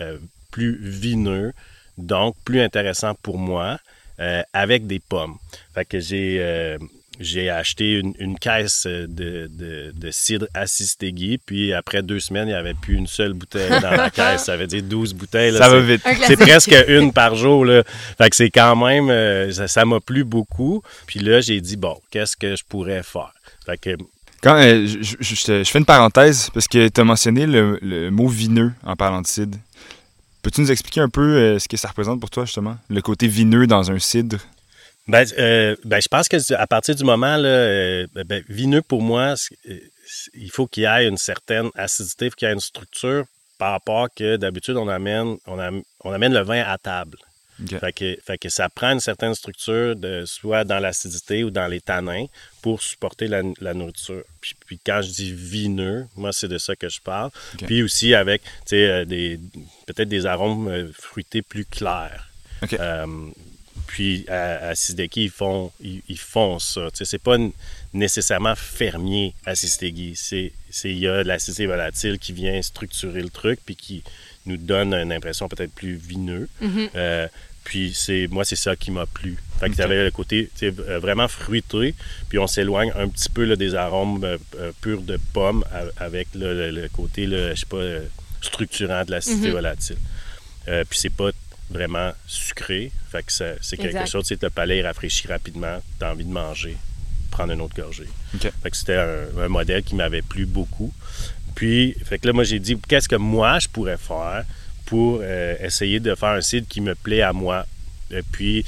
euh, 0.00 0.18
plus 0.50 0.78
vineux, 0.80 1.52
donc 1.98 2.36
plus 2.44 2.60
intéressants 2.60 3.14
pour 3.22 3.38
moi, 3.38 3.78
euh, 4.20 4.42
avec 4.52 4.86
des 4.86 4.98
pommes. 5.00 5.36
Fait 5.74 5.84
que 5.84 5.98
j'ai 6.00 6.38
euh, 6.40 6.78
j'ai 7.20 7.50
acheté 7.50 7.94
une, 7.94 8.14
une 8.20 8.38
caisse 8.38 8.86
de, 8.86 9.06
de, 9.08 9.92
de 9.92 10.10
cidre 10.12 10.46
Assistegui, 10.54 11.38
puis 11.38 11.72
après 11.72 12.00
deux 12.02 12.20
semaines, 12.20 12.46
il 12.46 12.52
n'y 12.52 12.56
avait 12.56 12.74
plus 12.74 12.94
une 12.94 13.08
seule 13.08 13.32
bouteille 13.32 13.68
dans 13.80 13.90
la 13.90 14.08
caisse. 14.18 14.44
Ça 14.44 14.56
veut 14.56 14.68
dire 14.68 14.84
12 14.84 15.14
bouteilles. 15.14 15.50
là, 15.50 15.58
Ça 15.58 15.68
va 15.68 15.80
c'est- 15.80 15.86
vite. 15.96 16.02
C'est 16.28 16.36
presque 16.36 16.76
une 16.86 17.12
par 17.12 17.34
jour. 17.34 17.64
Là. 17.64 17.82
Fait 18.18 18.30
que 18.30 18.36
c'est 18.36 18.50
quand 18.50 18.76
même. 18.76 19.10
euh, 19.10 19.50
ça 19.50 19.66
ça 19.66 19.84
m'a 19.84 19.98
plu 19.98 20.22
beaucoup. 20.22 20.80
Puis 21.08 21.18
là, 21.18 21.40
j'ai 21.40 21.60
dit, 21.60 21.76
bon, 21.76 21.98
qu'est-ce 22.12 22.36
que 22.36 22.54
je 22.54 22.62
pourrais 22.68 23.02
faire? 23.02 23.34
Fait 23.66 23.76
que 23.78 23.96
Quand, 24.42 24.56
euh, 24.56 24.86
je, 24.86 25.64
fais 25.64 25.78
une 25.78 25.84
parenthèse 25.84 26.50
parce 26.54 26.68
que 26.68 26.88
tu 26.88 27.00
as 27.00 27.04
mentionné 27.04 27.46
le, 27.46 28.10
mot 28.10 28.28
vineux 28.28 28.72
en 28.84 28.94
parlant 28.94 29.20
de 29.20 29.26
cidre. 29.26 29.58
Peux-tu 30.42 30.60
nous 30.60 30.70
expliquer 30.70 31.00
un 31.00 31.08
peu 31.08 31.20
euh, 31.20 31.58
ce 31.58 31.66
que 31.66 31.76
ça 31.76 31.88
représente 31.88 32.20
pour 32.20 32.30
toi, 32.30 32.44
justement? 32.44 32.76
Le 32.88 33.02
côté 33.02 33.26
vineux 33.26 33.66
dans 33.66 33.90
un 33.90 33.98
cidre? 33.98 34.38
Ben, 35.08 35.26
euh, 35.38 35.74
ben, 35.84 36.00
je 36.00 36.08
pense 36.08 36.28
que 36.28 36.54
à 36.54 36.66
partir 36.66 36.94
du 36.94 37.02
moment, 37.02 37.36
là, 37.36 37.48
euh, 37.48 38.06
ben, 38.14 38.42
vineux, 38.48 38.82
pour 38.82 39.02
moi, 39.02 39.34
il 40.34 40.50
faut 40.50 40.66
qu'il 40.66 40.84
y 40.84 40.86
ait 40.86 41.08
une 41.08 41.16
certaine 41.16 41.70
acidité, 41.74 42.26
il 42.26 42.30
faut 42.30 42.36
qu'il 42.36 42.48
y 42.48 42.50
ait 42.50 42.54
une 42.54 42.60
structure 42.60 43.24
par 43.58 43.72
rapport 43.72 44.08
que 44.14 44.36
d'habitude, 44.36 44.76
on 44.76 44.86
on 44.86 46.12
amène 46.12 46.32
le 46.32 46.42
vin 46.42 46.62
à 46.62 46.78
table. 46.78 47.18
Ok. 47.62 47.78
Fait 47.80 47.92
que, 47.92 48.18
fait 48.24 48.38
que 48.38 48.48
ça 48.48 48.68
prend 48.68 48.92
une 48.92 49.00
certaine 49.00 49.34
structure, 49.34 49.96
de, 49.96 50.24
soit 50.26 50.64
dans 50.64 50.78
l'acidité 50.78 51.42
ou 51.44 51.50
dans 51.50 51.66
les 51.66 51.80
tanins, 51.80 52.26
pour 52.62 52.82
supporter 52.82 53.26
la, 53.26 53.42
la 53.60 53.74
nourriture. 53.74 54.22
Puis, 54.40 54.54
puis 54.66 54.78
quand 54.84 55.00
je 55.02 55.10
dis 55.10 55.32
vineux, 55.32 56.06
moi, 56.16 56.32
c'est 56.32 56.48
de 56.48 56.58
ça 56.58 56.76
que 56.76 56.88
je 56.88 57.00
parle. 57.00 57.30
Puis 57.66 57.82
aussi 57.82 58.14
avec, 58.14 58.42
tu 58.42 58.50
sais, 58.66 58.84
euh, 58.88 59.04
des, 59.04 59.40
peut-être 59.86 60.08
des 60.08 60.26
arômes 60.26 60.68
euh, 60.68 60.90
fruités 60.92 61.42
plus 61.42 61.64
clairs. 61.64 62.28
Euh, 62.74 63.06
puis 63.86 64.24
à, 64.28 64.70
à 64.70 64.72
ils 65.16 65.30
font, 65.30 65.72
ils, 65.80 66.02
ils 66.08 66.18
font 66.18 66.58
ça. 66.58 66.90
Tu 66.90 66.98
sais, 66.98 67.04
c'est 67.04 67.18
pas 67.22 67.36
nécessairement 67.92 68.54
fermier 68.54 69.34
à. 69.46 69.54
C'est, 69.54 69.68
c'est- 70.14 70.52
il 70.90 70.98
y 70.98 71.08
a 71.08 71.22
de 71.22 71.28
l'acidité 71.28 71.66
volatile 71.66 72.18
qui 72.18 72.32
vient 72.32 72.60
structurer 72.62 73.22
le 73.22 73.30
truc 73.30 73.60
puis 73.64 73.76
qui 73.76 74.02
nous 74.46 74.56
donne 74.56 74.92
une 74.94 75.12
impression 75.12 75.48
peut-être 75.48 75.72
plus 75.72 75.94
vineux. 75.94 76.48
Mhm. 76.60 76.88
Euh, 76.94 77.28
puis 77.68 77.92
c'est 77.94 78.28
moi 78.30 78.44
c'est 78.46 78.56
ça 78.56 78.74
qui 78.76 78.90
m'a 78.90 79.04
plu. 79.04 79.36
Fait 79.60 79.66
que 79.66 79.72
Ok. 79.72 79.76
tu 79.76 79.82
avais 79.82 80.04
le 80.04 80.10
côté 80.10 80.50
tu 80.58 80.66
euh, 80.66 80.98
vraiment 80.98 81.28
fruité, 81.28 81.94
puis 82.30 82.38
on 82.38 82.46
s'éloigne 82.46 82.90
un 82.96 83.08
petit 83.08 83.28
peu 83.28 83.44
là, 83.44 83.56
des 83.56 83.74
arômes 83.74 84.24
euh, 84.24 84.38
euh, 84.56 84.72
purs 84.80 85.02
de 85.02 85.18
pommes 85.34 85.62
avec 85.98 86.28
le, 86.34 86.54
le- 86.54 86.80
le 86.82 86.88
côté 86.88 87.26
je 87.26 87.54
sais 87.54 87.66
pas 87.66 87.84
structurant 88.40 89.04
de 89.04 89.10
l'acidité 89.10 89.48
Mhm. 89.48 89.52
volatile. 89.54 89.96
Euh, 90.68 90.84
puis 90.88 90.98
c'est 90.98 91.12
pas 91.14 91.30
vraiment 91.70 92.12
sucré. 92.26 92.90
Fait 93.12 93.22
que 93.22 93.30
c'est 93.32 93.76
quelque 93.76 93.86
Exact. 93.86 94.06
chose, 94.10 94.24
c'est 94.26 94.42
le 94.42 94.50
palais 94.50 94.80
rafraîchit 94.82 95.28
rapidement, 95.28 95.78
tu 95.98 96.04
as 96.04 96.10
envie 96.12 96.24
de 96.24 96.30
manger, 96.32 96.76
prendre 97.30 97.52
une 97.52 97.60
autre 97.60 97.74
gorgée. 97.76 98.08
Fait 98.62 98.70
que 98.70 98.76
c'était 98.76 98.96
un, 98.96 99.42
un 99.44 99.48
modèle 99.48 99.82
qui 99.82 99.94
m'avait 99.94 100.22
plu 100.22 100.46
beaucoup. 100.46 100.92
Puis, 101.54 101.94
fait 102.04 102.18
que 102.20 102.26
là, 102.28 102.32
moi, 102.32 102.44
j'ai 102.44 102.60
dit, 102.60 102.78
qu'est-ce 102.88 103.08
que 103.08 103.16
moi, 103.16 103.58
je 103.58 103.68
pourrais 103.68 103.96
faire 103.98 104.44
pour 104.88 105.20
euh, 105.22 105.54
essayer 105.60 106.00
de 106.00 106.14
faire 106.14 106.30
un 106.30 106.40
cidre 106.40 106.66
qui 106.66 106.80
me 106.80 106.94
plaît 106.94 107.20
à 107.20 107.34
moi. 107.34 107.66
Et 108.10 108.22
puis, 108.22 108.64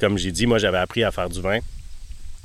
comme 0.00 0.16
j'ai 0.16 0.30
dit, 0.30 0.46
moi, 0.46 0.58
j'avais 0.58 0.78
appris 0.78 1.02
à 1.02 1.10
faire 1.10 1.28
du 1.28 1.40
vin. 1.40 1.58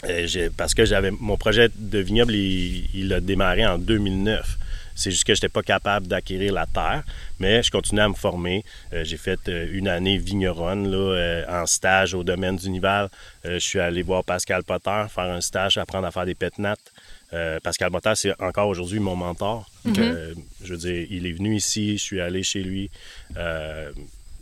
Euh, 0.09 0.49
parce 0.57 0.73
que 0.73 0.83
j'avais 0.83 1.11
mon 1.11 1.37
projet 1.37 1.69
de 1.75 1.99
vignoble, 1.99 2.33
il, 2.33 3.13
a 3.13 3.21
démarré 3.21 3.65
en 3.65 3.77
2009. 3.77 4.57
C'est 4.95 5.11
juste 5.11 5.23
que 5.25 5.33
je 5.33 5.37
n'étais 5.37 5.49
pas 5.49 5.61
capable 5.61 6.07
d'acquérir 6.07 6.53
la 6.53 6.65
terre, 6.65 7.03
mais 7.39 7.63
je 7.63 7.71
continuais 7.71 8.03
à 8.03 8.09
me 8.09 8.13
former. 8.13 8.63
Euh, 8.93 9.03
j'ai 9.03 9.17
fait 9.17 9.39
une 9.47 9.87
année 9.87 10.17
vigneronne 10.17 10.89
là, 10.91 11.45
en 11.49 11.65
stage 11.65 12.13
au 12.13 12.23
domaine 12.23 12.57
du 12.57 12.69
Nival. 12.69 13.09
Euh, 13.45 13.53
je 13.53 13.59
suis 13.59 13.79
allé 13.79 14.01
voir 14.01 14.23
Pascal 14.23 14.63
Potter 14.63 15.05
faire 15.09 15.25
un 15.25 15.41
stage, 15.41 15.77
apprendre 15.77 16.07
à 16.07 16.11
faire 16.11 16.25
des 16.25 16.35
pétnates. 16.35 16.92
Euh, 17.33 17.59
Pascal 17.61 17.91
Potter, 17.91 18.13
c'est 18.15 18.41
encore 18.41 18.67
aujourd'hui 18.67 18.99
mon 18.99 19.15
mentor. 19.15 19.69
Euh, 19.87 20.33
je 20.63 20.73
veux 20.73 20.77
dire, 20.77 21.07
il 21.09 21.25
est 21.25 21.31
venu 21.31 21.55
ici, 21.55 21.97
je 21.97 22.03
suis 22.03 22.21
allé 22.21 22.43
chez 22.43 22.61
lui. 22.61 22.91
Euh, 23.37 23.91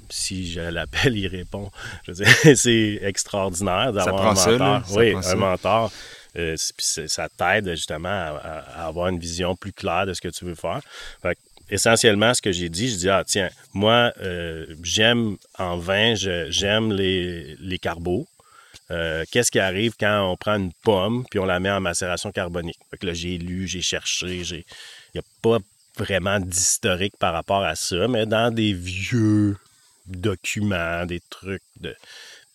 si 0.10 0.52
je 0.52 0.60
l'appelle, 0.60 1.18
il 1.18 1.28
répond. 1.28 1.72
Je 2.04 2.12
veux 2.12 2.24
dire, 2.24 2.36
c'est 2.56 3.00
extraordinaire 3.02 3.94
d'avoir 3.94 4.28
un 4.28 4.34
là. 4.34 4.58
mentor. 4.58 4.90
Ça 4.90 5.00
oui, 5.00 5.12
prend 5.12 5.20
un 5.20 5.24
ça. 5.24 5.36
mentor. 5.36 5.92
Euh, 6.38 6.56
ça 6.78 7.28
t'aide 7.30 7.70
justement 7.72 8.10
à, 8.10 8.86
avoir 8.88 9.10
une 9.10 9.20
vision 9.20 9.56
plus 9.56 9.74
claire 9.74 10.06
de 10.06 10.14
ce 10.14 10.22
que 10.22 10.30
tu 10.30 10.46
veux 10.46 10.56
faire. 10.56 10.80
Fait 11.22 11.36
que, 11.36 11.40
essentiellement, 11.70 12.34
ce 12.34 12.42
que 12.42 12.52
j'ai 12.52 12.70
dit, 12.70 12.90
je 12.90 12.96
dis, 12.96 13.10
ah 13.10 13.24
tiens, 13.26 13.50
moi, 13.74 14.14
euh, 14.22 14.66
j'aime 14.84 15.38
en 15.58 15.78
vin, 15.78 16.14
j'aime 16.16 16.94
les, 16.94 17.56
les 17.60 17.80
carbos. 17.80 18.28
Euh, 18.92 19.24
Qu'est-ce 19.32 19.52
qui 19.52 19.60
arrive 19.60 19.96
quand 20.00 20.30
on 20.30 20.36
prend 20.36 20.56
une 20.56 20.74
pomme 20.84 21.26
puis 21.30 21.40
on 21.40 21.46
la 21.46 21.60
met 21.60 21.72
en 21.72 21.80
macération 21.80 22.32
carbonique? 22.32 22.80
Fait 22.92 22.98
que 22.98 23.06
là, 23.08 23.14
j'ai 23.14 23.38
lu, 23.38 23.68
j'ai 23.68 23.82
cherché, 23.82 24.44
j'ai... 24.44 24.66
Il 25.14 25.20
n'y 25.20 25.22
a 25.22 25.24
pas 25.42 25.58
vraiment 25.98 26.40
d'historique 26.40 27.18
par 27.18 27.34
rapport 27.34 27.64
à 27.64 27.76
ça, 27.76 28.08
mais 28.08 28.26
dans 28.26 28.54
des 28.54 28.74
vieux 28.74 29.58
documents, 30.08 31.06
des 31.06 31.22
trucs 31.30 31.64
de 31.80 31.96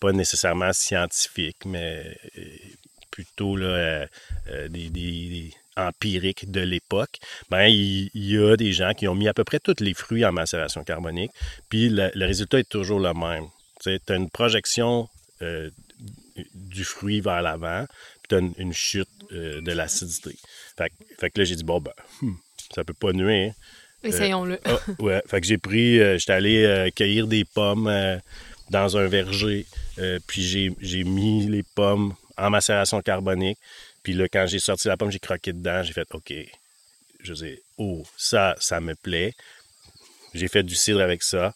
pas 0.00 0.12
nécessairement 0.12 0.73
scientifiques, 0.73 1.64
mais 1.64 2.16
euh, 2.38 2.43
plutôt 3.11 3.57
là, 3.57 4.07
euh, 4.49 4.69
des, 4.69 5.52
empiriques 5.78 6.50
de 6.50 6.61
l'époque, 6.61 7.19
ben, 7.50 7.66
il, 7.66 8.11
y 8.14 8.38
a 8.38 8.57
des 8.57 8.73
gens 8.73 8.95
qui 8.95 9.09
ont 9.09 9.14
mis 9.14 9.28
à 9.28 9.35
peu 9.35 9.45
près 9.45 9.59
tous 9.59 9.81
les 9.81 9.93
fruits 9.93 10.25
en 10.25 10.33
macération 10.33 10.85
carbonique, 10.85 11.33
puis 11.69 11.90
le, 11.90 12.11
résultat 12.14 12.59
est 12.59 12.69
toujours 12.69 12.99
le 13.00 13.12
même. 13.12 13.47
Tu 13.83 13.99
une 14.09 14.31
projection 14.31 15.09
du 16.55 16.85
fruit 16.85 17.21
vers 17.21 17.43
l'avant, 17.43 17.87
puis 18.23 18.28
tu 18.28 18.35
as 18.35 18.38
une, 18.38 18.52
une 18.59 18.73
chute 18.73 19.09
euh, 19.33 19.61
de 19.61 19.73
l'acidité. 19.73 20.37
Fait, 20.76 20.90
que- 20.90 21.14
fait 21.21 21.31
que 21.31 21.38
là, 21.40 21.45
j'ai 21.45 21.57
dit, 21.57 21.64
bon, 21.64 21.81
ben, 21.81 21.93
hmm, 22.23 22.35
ça 22.75 22.85
peut 22.85 22.95
pas 22.95 23.12
nuire. 23.12 23.52
Essayons-le. 24.02 24.59
Ah, 24.64 24.78
ouais, 25.00 25.23
fait 25.26 25.40
que 25.40 25.47
j'ai 25.47 25.59
pris, 25.59 25.99
euh, 26.00 26.19
j'étais 26.19 26.33
allé 26.33 26.64
euh, 26.64 26.90
cueillir 26.90 27.26
des 27.26 27.45
pommes 27.45 27.88
euh, 27.88 28.19
dans 28.71 28.97
un 28.97 29.07
verger, 29.07 29.66
euh, 29.99 30.19
puis 30.26 30.43
j'ai, 30.43 30.71
j'ai 30.81 31.05
mis 31.05 31.47
les 31.47 31.62
pommes 31.62 32.14
en 32.37 32.50
macération 32.50 33.00
carbonique. 33.00 33.59
Puis 34.02 34.12
là, 34.12 34.28
quand 34.28 34.47
j'ai 34.47 34.59
sorti 34.61 34.87
la 34.88 34.97
pomme, 34.97 35.11
j'ai 35.11 35.19
croqué 35.19 35.52
dedans, 35.52 35.83
j'ai 35.83 35.93
fait 35.93 36.07
OK. 36.14 36.33
Je 37.21 37.33
dis, 37.33 37.59
oh, 37.78 38.05
ça, 38.16 38.55
ça 38.61 38.81
me 38.81 38.95
plaît. 38.95 39.35
J'ai 40.35 40.47
fait 40.49 40.62
du 40.62 40.75
cidre 40.76 41.00
avec 41.00 41.23
ça. 41.23 41.55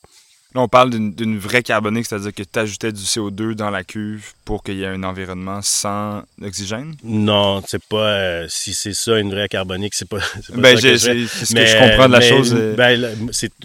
Là, 0.54 0.62
on 0.62 0.68
parle 0.68 0.90
d'une 0.90 1.38
vraie 1.38 1.62
carbonique, 1.62 2.06
c'est-à-dire 2.06 2.34
que 2.34 2.42
tu 2.42 2.58
ajoutais 2.58 2.90
du 2.90 3.02
CO2 3.02 3.54
dans 3.54 3.70
la 3.70 3.84
cuve 3.84 4.32
pour 4.44 4.64
qu'il 4.64 4.78
y 4.78 4.82
ait 4.82 4.86
un 4.88 5.04
environnement 5.04 5.60
sans 5.62 6.24
oxygène? 6.42 6.94
Non, 7.04 7.62
c'est 7.68 7.84
pas. 7.84 8.08
euh, 8.18 8.46
si 8.48 8.74
c'est 8.74 8.92
ça, 8.94 9.18
une 9.20 9.30
vraie 9.30 9.48
carbonique, 9.48 9.94
c'est 9.94 10.08
pas. 10.08 10.18
Ben, 10.54 10.74
que 10.74 10.80
je 10.80 10.88
fais. 10.88 10.98
j'ai- 10.98 11.26
c'est 11.28 11.44
ce 11.46 11.54
que 11.54 11.64
je 11.66 11.78
comprends 11.78 12.08
de 12.08 12.12
la 12.12 12.18
mais, 12.18 12.28
chose. 12.28 12.52
euh, 12.52 12.74
ben, 12.74 13.16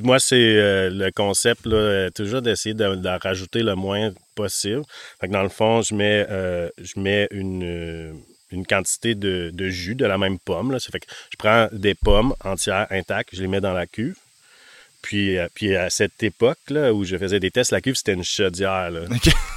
moi, 0.04 0.20
c'est 0.20 0.36
euh, 0.38 0.89
le 0.92 1.10
concept, 1.12 1.65
là, 1.65 2.10
toujours 2.12 2.44
d'essayer 2.44 2.75
de, 2.75 2.94
d'en 2.96 3.18
rajouter 3.18 3.63
le 3.63 3.74
moins 3.74 4.12
possible. 4.36 4.84
Fait 5.20 5.27
que 5.27 5.34
dans 5.34 5.44
le 5.44 5.50
fond, 5.50 5.82
je 5.82 5.96
mets, 5.96 6.27
euh, 6.30 6.70
je 6.77 7.00
mets 7.00 7.27
une, 7.32 8.13
une 8.51 8.65
quantité 8.68 9.15
de, 9.15 9.50
de 9.51 9.70
jus 9.70 9.96
de 9.96 10.06
la 10.06 10.20
même 10.20 10.38
pomme. 10.38 10.72
Là. 10.72 10.80
Ça 10.80 10.89
fait 10.92 11.00
que 11.00 11.08
je 11.32 11.38
prends 11.38 11.68
des 11.72 11.96
pommes 11.96 12.36
entières, 12.44 12.86
intactes, 12.92 13.30
je 13.34 13.42
les 13.42 13.48
mets 13.48 13.62
dans 13.62 13.74
la 13.74 13.88
cuve. 13.88 14.15
Puis, 15.06 15.38
euh, 15.38 15.46
puis 15.54 15.76
à 15.76 15.92
cette 15.92 16.24
époque 16.24 16.58
là, 16.70 16.92
où 16.92 17.04
je 17.04 17.16
faisais 17.16 17.40
des 17.40 17.52
tests, 17.52 17.72
la 17.72 17.80
cuve, 17.80 17.94
c'était 17.94 18.14
une 18.14 18.24
chaudière. 18.24 18.90
Là. 18.90 19.02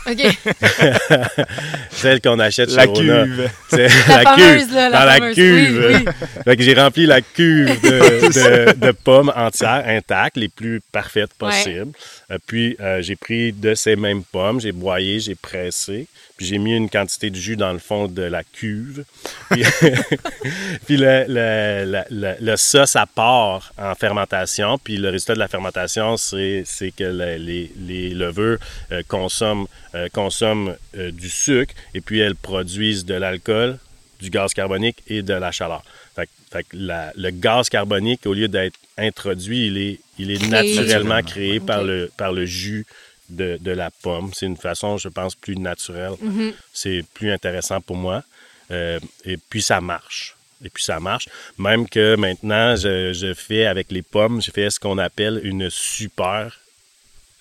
OK. 0.06 0.22
Celle 1.90 2.20
qu'on 2.20 2.38
achète 2.38 2.70
la 2.72 2.82
chez 2.84 2.88
Rona. 2.90 3.24
cuve. 3.24 3.50
C'est 3.70 3.88
La 4.08 4.22
fameuse, 4.22 4.62
cuve, 4.66 4.74
là, 4.74 4.88
la 4.90 4.98
dans 4.98 5.04
la 5.06 5.32
cuve. 5.34 5.84
Oui, 5.86 5.94
oui. 6.06 6.12
Fait 6.44 6.56
que 6.56 6.62
j'ai 6.62 6.74
rempli 6.74 7.06
la 7.06 7.22
cuve 7.22 7.80
de, 7.80 8.68
de- 8.74 8.86
de 8.86 8.90
pommes 8.92 9.32
entières, 9.34 9.84
intactes, 9.86 10.36
les 10.36 10.48
plus 10.48 10.80
parfaites 10.92 11.32
possibles. 11.34 11.92
Euh, 12.30 12.38
puis 12.46 12.76
euh, 12.80 13.00
j'ai 13.00 13.16
pris 13.16 13.52
de 13.52 13.74
ces 13.74 13.96
mêmes 13.96 14.22
pommes, 14.24 14.60
j'ai 14.60 14.72
broyé, 14.72 15.18
j'ai 15.20 15.34
pressé, 15.34 16.06
puis 16.38 16.46
j'ai 16.46 16.56
mis 16.58 16.74
une 16.74 16.88
quantité 16.88 17.28
de 17.28 17.36
jus 17.36 17.56
dans 17.56 17.72
le 17.74 17.78
fond 17.80 18.08
de 18.08 18.22
la 18.22 18.42
cuve. 18.44 19.04
Puis, 19.50 19.62
puis 20.86 20.96
le, 20.96 21.24
le, 21.28 21.84
le, 21.84 22.02
le- 22.10 22.36
le 22.40 22.56
ça, 22.56 22.86
ça 22.86 23.04
part 23.06 23.72
en 23.76 23.94
fermentation. 23.94 24.78
Puis 24.78 24.96
le 24.96 25.10
résultat 25.10 25.34
de 25.34 25.38
la 25.40 25.48
fermentation, 25.48 26.16
c'est 26.16 26.62
c'est 26.64 26.90
que 26.92 27.04
le- 27.04 27.36
les, 27.36 27.70
les 27.78 28.10
levures 28.10 28.58
euh, 28.92 29.02
consomment, 29.08 29.66
euh, 29.94 30.08
consomment 30.12 30.74
euh, 30.96 31.10
du 31.10 31.28
sucre 31.28 31.74
et 31.94 32.00
puis 32.00 32.20
elles 32.20 32.36
produisent 32.36 33.04
de 33.04 33.14
l'alcool, 33.14 33.78
du 34.20 34.30
gaz 34.30 34.54
carbonique 34.54 34.98
et 35.08 35.22
de 35.22 35.34
la 35.34 35.50
chaleur. 35.52 35.82
Fait, 36.16 36.26
que- 36.26 36.30
fait 36.52 36.62
que 36.62 36.76
la- 36.76 37.12
le 37.16 37.30
gaz 37.30 37.68
carbonique, 37.68 38.26
au 38.26 38.32
lieu 38.34 38.48
d'être 38.48 38.76
introduit, 38.96 39.66
il 39.66 39.78
est, 39.78 40.00
il 40.18 40.30
est 40.30 40.38
Créé. 40.38 40.50
naturellement 40.50 41.22
créé 41.22 41.60
par, 41.60 41.82
le, 41.84 42.10
par 42.16 42.32
le 42.32 42.46
jus 42.46 42.86
de, 43.28 43.58
de 43.60 43.70
la 43.70 43.90
pomme. 43.90 44.30
C'est 44.34 44.46
une 44.46 44.56
façon, 44.56 44.96
je 44.98 45.08
pense, 45.08 45.34
plus 45.34 45.56
naturelle. 45.56 46.12
Mhm. 46.20 46.52
C'est 46.72 47.04
plus 47.14 47.30
intéressant 47.32 47.80
pour 47.80 47.96
moi. 47.96 48.22
Euh, 48.70 48.98
et 49.24 49.36
puis 49.36 49.62
ça 49.62 49.80
marche. 49.80 50.34
Et 50.64 50.70
puis 50.70 50.82
ça 50.82 50.98
marche. 51.00 51.28
Même 51.58 51.88
que 51.88 52.16
maintenant, 52.16 52.74
je, 52.76 53.12
je 53.12 53.32
fais 53.34 53.64
avec 53.66 53.90
les 53.90 54.02
pommes, 54.02 54.42
je 54.42 54.50
fais 54.50 54.70
ce 54.70 54.80
qu'on 54.80 54.98
appelle 54.98 55.40
une 55.44 55.70
super 55.70 56.58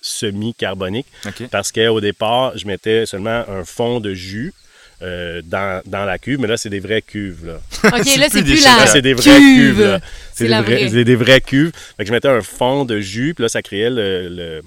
semi-carbonique. 0.00 1.06
OK. 1.26 1.48
Parce 1.50 1.72
qu'au 1.72 2.00
départ, 2.00 2.56
je 2.56 2.66
mettais 2.66 3.06
seulement 3.06 3.44
un 3.48 3.64
fond 3.64 4.00
de 4.00 4.14
jus 4.14 4.52
euh, 5.02 5.42
dans, 5.44 5.82
dans 5.86 6.04
la 6.04 6.18
cuve, 6.18 6.40
mais 6.40 6.48
là, 6.48 6.56
c'est 6.56 6.70
des 6.70 6.80
vraies 6.80 7.02
cuves. 7.02 7.46
Là. 7.46 7.60
OK, 7.98 8.04
C'est 8.04 8.18
là, 8.18 8.28
plus 8.28 8.38
c'est 8.38 8.42
des 8.44 8.52
plus 8.54 8.64
la 8.64 8.76
Là, 8.76 8.86
c'est 8.86 9.02
des 9.02 9.14
vraies 9.14 9.38
cuve. 9.38 9.76
cuves. 9.76 9.80
là. 9.86 10.00
C'est 10.34 10.44
des 10.44 10.50
la 10.50 10.62
vraies- 10.62 10.76
vraie. 10.76 10.88
c'est 10.90 11.04
des 11.04 11.16
vraies 11.16 11.40
cuves. 11.40 11.72
Fait 11.96 12.04
que 12.04 12.08
je 12.08 12.12
mettais 12.12 12.28
un 12.28 12.42
fond 12.42 12.84
de 12.84 13.00
jus, 13.00 13.34
puis 13.34 13.42
là, 13.42 13.48
ça 13.48 13.62
créait 13.62 13.90
le- 13.90 14.62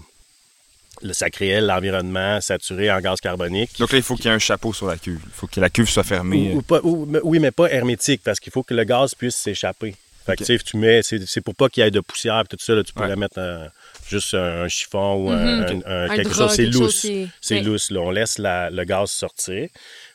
ça 1.13 1.29
créait 1.29 1.61
l'environnement 1.61 2.39
saturé 2.41 2.91
en 2.91 2.99
gaz 2.99 3.19
carbonique. 3.19 3.71
Donc 3.79 3.91
là, 3.91 3.97
il 3.97 4.03
faut 4.03 4.15
qu'il 4.15 4.25
y 4.25 4.27
ait 4.29 4.31
un 4.31 4.39
chapeau 4.39 4.73
sur 4.73 4.87
la 4.87 4.97
cuve. 4.97 5.19
Il 5.25 5.31
faut 5.33 5.47
que 5.47 5.59
la 5.59 5.69
cuve 5.69 5.89
soit 5.89 6.03
fermée. 6.03 6.51
Ou- 6.53 6.57
ou 6.57 6.61
pas- 6.61 6.81
ou- 6.83 7.05
mais- 7.05 7.19
oui, 7.23 7.39
mais 7.39 7.51
pas 7.51 7.67
hermétique, 7.71 8.21
parce 8.23 8.39
qu'il 8.39 8.51
faut 8.51 8.63
que 8.63 8.73
le 8.73 8.83
gaz 8.83 9.15
puisse 9.15 9.35
s'échapper. 9.35 9.95
Fait 10.25 10.33
que, 10.35 10.43
tu 10.43 10.45
sais, 10.45 10.59
tu 10.63 10.77
mets, 10.77 11.01
c'est, 11.01 11.25
c'est 11.27 11.41
pour 11.41 11.55
pas 11.55 11.67
qu'il 11.67 11.83
y 11.83 11.87
ait 11.87 11.91
de 11.91 11.99
poussière 11.99 12.41
et 12.41 12.47
tout 12.47 12.57
ça, 12.59 12.75
là, 12.75 12.83
tu 12.83 12.93
pourrais 12.93 13.09
Ouais. 13.09 13.15
mettre 13.15 13.39
un- 13.39 13.67
juste 14.07 14.35
un, 14.35 14.63
un 14.63 14.67
chiffon 14.67 15.15
ou 15.15 15.31
un- 15.31 15.35
Mhm. 15.35 15.81
un, 15.85 15.91
un- 15.91 16.09
Un 16.11 16.15
quelque 16.15 16.29
drap, 16.29 16.47
chose, 16.47 16.51
c'est 16.55 16.63
quelque 16.65 16.73
chose 16.73 16.81
lousse. 16.81 17.01
qui 17.01 17.13
est- 17.23 17.27
C'est 17.41 17.55
Oui. 17.55 17.63
lousse, 17.63 17.89
là. 17.91 17.99
On 18.01 18.11
laisse 18.11 18.37
la- 18.37 18.69
le 18.69 18.83
gaz 18.83 19.09
sortir. 19.09 19.67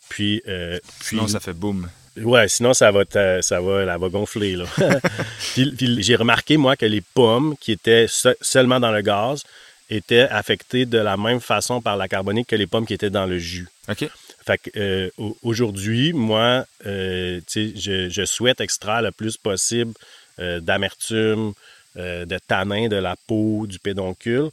Puis, 0.08 0.42
euh, 0.46 0.78
puis 1.00 1.08
Sinon, 1.08 1.26
ça 1.26 1.40
fait 1.40 1.52
boum. 1.54 1.88
Ouais, 2.18 2.48
sinon 2.48 2.72
ça 2.72 2.90
va, 2.92 3.04
te- 3.04 3.40
ça 3.42 3.60
va, 3.60 3.80
elle 3.82 3.88
va 4.00 4.08
gonfler. 4.08 4.56
Là. 4.56 4.64
puis, 5.54 5.72
puis 5.76 6.02
j'ai 6.02 6.16
remarqué, 6.16 6.56
moi, 6.56 6.76
que 6.76 6.86
les 6.86 7.00
pommes 7.02 7.56
qui 7.60 7.72
étaient 7.72 8.06
se- 8.08 8.36
seulement 8.40 8.80
dans 8.80 8.92
le 8.92 9.02
gaz 9.02 9.42
étaient 9.90 10.28
affectées 10.28 10.86
de 10.86 10.98
la 10.98 11.16
même 11.16 11.40
façon 11.40 11.80
par 11.80 11.96
la 11.96 12.08
carbonique 12.08 12.48
que 12.48 12.56
les 12.56 12.66
pommes 12.66 12.86
qui 12.86 12.94
étaient 12.94 13.10
dans 13.10 13.26
le 13.26 13.38
jus. 13.38 13.68
OK. 13.88 14.08
Fait 14.44 14.58
que, 14.58 14.70
euh, 14.76 15.10
au- 15.18 15.36
aujourd'hui, 15.42 16.12
moi, 16.12 16.64
euh, 16.86 17.40
je, 17.54 18.08
je 18.08 18.24
souhaite 18.24 18.60
extraire 18.60 19.02
le 19.02 19.10
plus 19.12 19.36
possible 19.36 19.92
euh, 20.38 20.60
d'amertume, 20.60 21.52
de 21.96 22.38
tanin 22.46 22.88
de 22.88 22.96
la 22.96 23.16
peau, 23.26 23.66
du 23.66 23.78
pédoncule. 23.78 24.50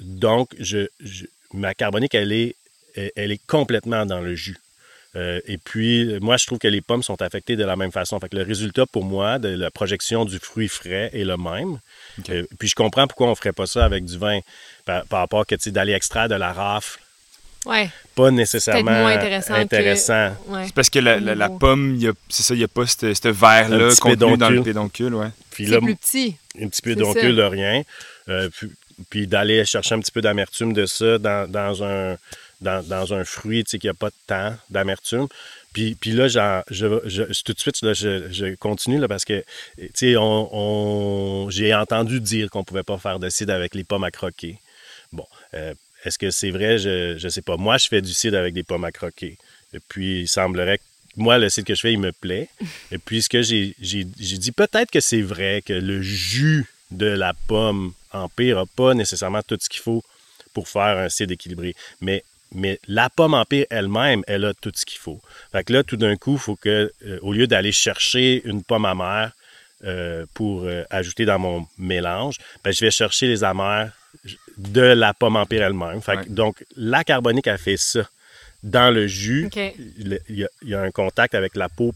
Donc, 0.00 0.48
je, 0.58 0.86
je- 1.00 1.26
ma 1.52 1.74
carbonique, 1.74 2.14
elle 2.14 2.32
est, 2.32 2.56
elle- 2.94 3.12
elle 3.16 3.32
est 3.32 3.46
complètement 3.46 4.06
dans 4.06 4.20
le 4.20 4.34
jus. 4.34 4.56
Euh, 5.16 5.40
et 5.46 5.58
puis, 5.58 6.18
moi, 6.20 6.36
je 6.36 6.46
trouve 6.46 6.58
que 6.58 6.68
les 6.68 6.80
pommes 6.82 7.02
sont 7.02 7.20
affectées 7.22 7.56
de 7.56 7.64
la 7.64 7.76
même 7.76 7.92
façon. 7.92 8.18
Fait 8.20 8.28
que 8.28 8.36
le 8.36 8.42
résultat 8.42 8.84
pour 8.86 9.04
moi 9.04 9.38
de 9.38 9.48
la 9.48 9.70
projection 9.70 10.24
du 10.24 10.38
fruit 10.38 10.68
frais 10.68 11.10
est 11.12 11.24
le 11.24 11.36
même. 11.36 11.78
Puis 12.58 12.68
je 12.68 12.74
comprends 12.74 13.06
pourquoi 13.06 13.26
on 13.28 13.30
ne 13.30 13.34
ferait 13.34 13.52
pas 13.52 13.66
ça 13.66 13.84
avec 13.84 14.04
du 14.04 14.18
vin 14.18 14.40
par, 14.84 15.04
par 15.06 15.20
rapport 15.20 15.46
que 15.46 15.54
tu 15.54 15.70
d'aller 15.72 15.92
extraire 15.92 16.28
de 16.28 16.34
la 16.34 16.52
rafle, 16.52 16.98
Ouais. 17.66 17.90
pas 18.14 18.30
nécessairement 18.30 18.92
moins 18.92 19.12
intéressant 19.16 19.54
que- 19.54 19.60
intéressant. 19.60 20.28
Ouais. 20.46 20.66
C'est 20.66 20.74
parce 20.74 20.88
que 20.88 21.00
la, 21.00 21.48
pomme, 21.48 21.98
c'est 22.28 22.42
ça, 22.44 22.54
il 22.54 22.58
n'y 22.58 22.64
a 22.64 22.68
pas 22.68 22.86
ce 22.86 23.12
ce 23.12 23.28
verre-là 23.28 23.92
contenu 24.00 24.36
dans 24.36 24.50
le 24.50 24.62
pédoncule. 24.62 25.06
pédoncule. 25.10 25.14
Ouais. 25.14 25.28
Puis 25.50 25.64
C'est 25.66 25.72
là, 25.72 25.80
plus 25.80 25.96
petit. 25.96 26.36
un 26.62 26.68
petit 26.68 26.82
peu 26.82 26.90
C'est 26.90 26.96
d'oncule 27.00 27.36
ça. 27.36 27.42
de 27.42 27.42
rien. 27.42 27.82
Euh, 28.28 28.48
puis 28.56 28.70
puis 29.10 29.26
d'aller 29.26 29.62
chercher 29.66 29.94
un 29.94 30.00
petit 30.00 30.10
peu 30.10 30.22
d'amertume 30.22 30.72
de 30.72 30.86
ça 30.86 31.18
dans, 31.18 31.50
dans 31.50 31.84
un, 31.84 32.16
dans, 32.62 32.82
dans 32.86 33.12
un 33.12 33.24
fruit 33.24 33.62
tu 33.64 33.72
sais, 33.72 33.78
qui 33.78 33.88
n'a 33.88 33.92
pas 33.94 34.08
de 34.08 34.14
temps 34.26 34.54
d'amertume. 34.70 35.26
Puis, 35.76 36.12
là, 36.12 36.26
je, 36.26 37.42
tout 37.42 37.52
de 37.52 37.58
suite, 37.60 37.82
là, 37.82 37.92
je, 37.92 38.54
continue 38.54 38.98
là, 38.98 39.08
parce 39.08 39.26
que 39.26 39.44
on, 40.16 41.48
j'ai 41.50 41.74
entendu 41.74 42.20
dire 42.20 42.48
qu'on 42.48 42.60
ne 42.60 42.64
pouvait 42.64 42.82
pas 42.82 42.96
faire 42.96 43.18
de 43.18 43.28
cidre 43.28 43.52
avec 43.52 43.74
les 43.74 43.84
pommes 43.84 44.04
à 44.04 44.10
croquer. 44.10 44.58
Bon, 45.12 45.26
euh, 45.52 45.74
est-ce 46.04 46.18
que 46.18 46.30
c'est 46.30 46.50
vrai? 46.50 46.78
Je 46.78 47.22
ne 47.22 47.28
sais 47.28 47.42
pas. 47.42 47.58
Moi, 47.58 47.76
je 47.76 47.88
fais 47.88 48.00
du 48.00 48.14
cidre 48.14 48.38
avec 48.38 48.54
des 48.54 48.62
pommes 48.62 48.84
à 48.84 48.92
croquer. 48.92 49.36
Et 49.74 49.78
puis, 49.86 50.22
il 50.22 50.28
semblerait 50.28 50.78
que 50.78 50.82
moi, 51.16 51.36
le 51.36 51.50
cidre 51.50 51.66
que 51.66 51.74
je 51.74 51.80
fais, 51.80 51.92
il 51.92 52.00
me 52.00 52.12
plaît. 52.12 52.48
Et 52.90 52.96
puis, 52.96 53.20
ce 53.20 53.28
que 53.28 53.42
j'ai 53.42 53.74
dit, 53.78 54.52
peut-être 54.52 54.90
que 54.90 55.00
c'est 55.00 55.22
vrai 55.22 55.62
que 55.62 55.74
le 55.74 56.00
jus 56.00 56.64
de 56.90 57.06
la 57.06 57.34
pomme 57.48 57.92
Empire 58.12 58.56
n'a 58.56 58.64
pas 58.64 58.94
nécessairement 58.94 59.42
tout 59.42 59.58
ce 59.60 59.68
qu'il 59.68 59.82
faut 59.82 60.02
pour 60.54 60.68
faire 60.68 60.96
un 60.96 61.10
cidre 61.10 61.32
équilibré. 61.32 61.74
Mais, 62.00 62.24
mais 62.52 62.78
la 62.86 63.10
pomme 63.10 63.34
Empire 63.34 63.66
elle-même, 63.70 64.22
elle 64.26 64.44
a 64.44 64.54
tout 64.54 64.72
ce 64.74 64.86
qu'il 64.86 64.98
faut. 64.98 65.20
Fait 65.52 65.64
que 65.64 65.72
là, 65.72 65.82
tout 65.82 65.96
d'un 65.96 66.16
coup, 66.16 66.34
il 66.34 66.38
faut 66.38 66.56
que, 66.56 66.92
euh, 67.04 67.18
au 67.22 67.32
lieu 67.32 67.46
d'aller 67.46 67.72
chercher 67.72 68.42
une 68.44 68.62
pomme 68.62 68.84
amère 68.84 69.32
euh, 69.84 70.26
pour 70.34 70.64
euh, 70.64 70.84
ajouter 70.90 71.24
dans 71.24 71.38
mon 71.38 71.66
mélange, 71.78 72.36
ben, 72.64 72.72
je 72.72 72.84
vais 72.84 72.90
chercher 72.90 73.26
les 73.26 73.44
amères 73.44 73.92
de 74.56 74.80
la 74.80 75.12
pomme 75.12 75.36
Empire 75.36 75.62
elle-même. 75.62 76.00
Fait 76.00 76.16
que, 76.16 76.20
Ouais. 76.20 76.28
Donc, 76.28 76.64
la 76.76 77.04
carbonique 77.04 77.48
a 77.48 77.58
fait 77.58 77.76
ça 77.76 78.08
dans 78.62 78.92
le 78.92 79.06
jus. 79.06 79.50
Il 79.98 80.20
y, 80.28 80.44
a, 80.44 80.48
il 80.62 80.68
y 80.68 80.74
a 80.74 80.80
un 80.80 80.90
contact 80.90 81.34
avec 81.34 81.56
la 81.56 81.68
peau 81.68 81.92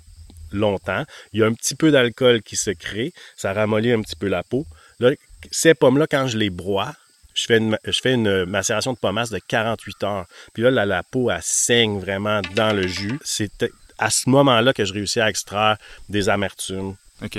longtemps. 0.53 1.05
Il 1.33 1.41
y 1.41 1.43
a 1.43 1.47
un 1.47 1.55
petit 1.55 1.75
peu 1.75 1.91
d'alcool 1.91 2.43
qui 2.43 2.57
se 2.57 2.71
crée. 2.71 3.13
Ça 3.37 3.53
ramollit 3.53 3.93
un 3.93 4.03
petit 4.03 4.17
peu 4.17 4.29
la 4.29 4.43
peau. 4.43 4.67
Là, 4.99 5.11
ces 5.51 5.75
pommes-là, 5.75 6.07
quand 6.07 6.27
je 6.27 6.37
les 6.37 6.51
broie, 6.51 6.95
je 7.35 7.47
fais, 7.47 7.59
une, 7.59 7.79
je 7.85 8.01
fais 8.01 8.15
une 8.15 8.45
macération 8.45 8.93
de 8.93 8.99
pommasse 8.99 9.31
de 9.31 9.39
48 9.39 10.03
heures. 10.05 10.27
Puis 10.53 10.63
là, 10.63 10.71
la, 10.71 10.87
la 10.87 11.03
peau, 11.03 11.31
elle 11.31 11.39
saigne 11.43 11.99
vraiment 12.01 12.41
dans 12.55 12.75
le 12.75 12.87
jus. 12.87 13.19
C'est 13.25 13.51
à 13.99 14.11
ce 14.11 14.29
moment-là 14.31 14.73
que 14.73 14.85
je 14.85 14.93
réussis 14.93 15.21
à 15.21 15.29
extraire 15.29 15.77
des 16.09 16.29
amertumes, 16.29 16.95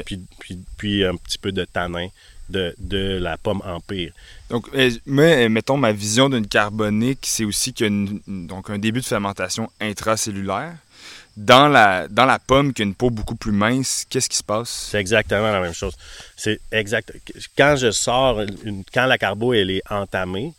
puis, 0.06 0.20
puis, 0.40 0.60
puis 0.78 1.04
un 1.06 1.16
petit 1.16 1.38
peu 1.40 1.52
de 1.52 1.66
tanin 1.66 2.08
de, 2.50 2.76
de 2.78 3.18
la 3.20 3.38
pomme 3.38 3.62
Empire. 3.66 4.12
Donc, 4.50 4.68
euh, 4.76 4.92
moi, 5.06 5.24
euh, 5.24 5.50
mettons, 5.50 5.78
ma 5.78 5.92
vision 5.94 6.30
d'une 6.30 6.46
carbonique, 6.48 7.20
c'est 7.24 7.46
aussi 7.46 7.74
qu'il 7.74 7.86
y 7.86 7.90
a 7.90 7.92
une- 7.92 8.20
une- 8.28 8.48
donc 8.48 8.70
un 8.70 8.78
début 8.78 9.00
de 9.00 9.06
fermentation 9.06 9.70
intracellulaire. 9.80 10.74
Dans 11.38 11.68
la, 11.70 12.08
dans 12.10 12.26
la 12.26 12.40
pomme, 12.40 12.74
qui 12.74 12.82
a 12.82 12.86
une 12.86 12.94
peau 12.96 13.10
beaucoup 13.10 13.36
plus 13.36 13.54
mince, 13.54 14.06
qu'est-ce 14.10 14.28
qui 14.30 14.36
se 14.38 14.44
passe? 14.44 14.70
C'est 14.92 15.00
exactement 15.00 15.50
la 15.52 15.62
même 15.62 15.74
chose. 15.74 15.96
C'est 16.36 16.60
exact. 16.72 17.14
Quand 17.58 17.76
je 17.78 17.92
sors, 17.92 18.42
une- 18.42 18.84
quand 18.94 19.06
la 19.06 19.18
carbo 19.18 19.54
elle 19.54 19.72
est 19.72 19.82
entamée 19.90 20.54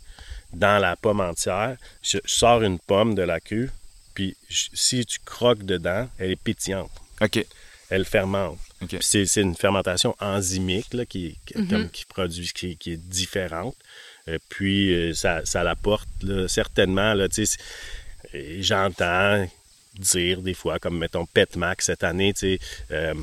dans 0.52 0.78
la 0.80 0.96
pomme 0.96 1.20
entière, 1.20 1.76
je, 2.02 2.18
je 2.24 2.34
sors 2.34 2.62
une 2.62 2.78
pomme 2.78 3.14
de 3.14 3.22
la 3.22 3.38
queue, 3.38 3.70
puis 4.14 4.34
je- 4.48 4.68
si 4.72 5.04
tu 5.04 5.18
croques 5.24 5.62
dedans, 5.64 6.08
elle 6.18 6.30
est 6.32 6.36
pétillante, 6.42 6.90
OK. 7.20 7.44
elle 7.90 8.04
fermente. 8.06 8.58
C'est 9.00 9.26
c'est 9.26 9.42
une 9.42 9.54
fermentation 9.54 10.16
enzymique 10.20 10.92
là, 10.94 11.04
qui, 11.04 11.36
qui- 11.46 11.58
Mhm. 11.58 11.68
comme- 11.68 11.90
qui 11.90 12.04
produit, 12.06 12.50
qui, 12.54 12.76
qui 12.78 12.92
est 12.92 12.96
différente. 12.96 13.76
Euh, 14.28 14.38
puis 14.48 14.92
euh, 14.94 15.14
ça, 15.14 15.44
ça 15.44 15.62
l'apporte 15.62 16.08
là, 16.22 16.48
certainement. 16.48 17.12
Là, 17.14 17.28
J'entends 18.60 19.46
dire 19.98 20.42
des 20.42 20.54
fois, 20.54 20.78
comme 20.78 20.98
mettons 20.98 21.26
Petmac 21.26 21.82
cette 21.82 22.04
année, 22.04 22.32
tu 22.32 22.40
sais, 22.40 22.58
euh, 22.90 23.14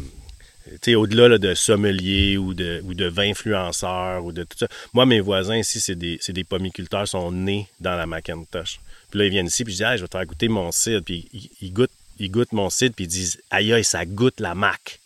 tu 0.70 0.78
sais, 0.92 0.96
au-delà 0.96 1.28
là, 1.28 1.38
de 1.38 1.54
sommelier 1.54 2.38
ou 2.38 2.54
de, 2.54 2.82
ou 2.86 2.94
de 2.94 3.06
vin 3.06 3.32
influenceurs 3.32 4.24
ou 4.24 4.32
de 4.32 4.44
tout 4.44 4.58
ça. 4.58 4.68
Moi, 4.94 5.06
mes 5.06 5.20
voisins 5.20 5.58
ici, 5.58 5.80
c'est 5.80 5.96
des, 5.96 6.18
c'est 6.22 6.34
des 6.34 6.44
pommiculteurs, 6.44 7.08
sont 7.08 7.32
nés 7.32 7.68
dans 7.80 7.96
la 7.96 8.06
Macintosh. 8.06 8.80
Puis 9.10 9.20
là, 9.20 9.26
ils 9.26 9.32
viennent 9.32 9.48
ici, 9.48 9.64
puis 9.64 9.74
je 9.74 9.78
dis, 9.78 9.84
Hey, 9.84 9.98
je 9.98 10.04
vais 10.04 10.08
te 10.08 10.18
faire 10.18 10.26
goûter 10.26 10.48
mon 10.48 10.72
cidre. 10.72 11.02
Puis 11.04 11.28
ils, 11.34 11.50
ils 11.62 11.74
goûtent, 11.74 11.90
ils 12.20 12.30
goûtent 12.30 12.52
mon 12.52 12.70
cidre, 12.70 12.94
puis 12.94 13.06
ils 13.06 13.10
disent, 13.10 13.42
aïe, 13.50 13.74
aïe, 13.74 13.84
ça 13.84 14.06
goûte 14.06 14.40
la 14.40 14.54
Mac. 14.54 15.00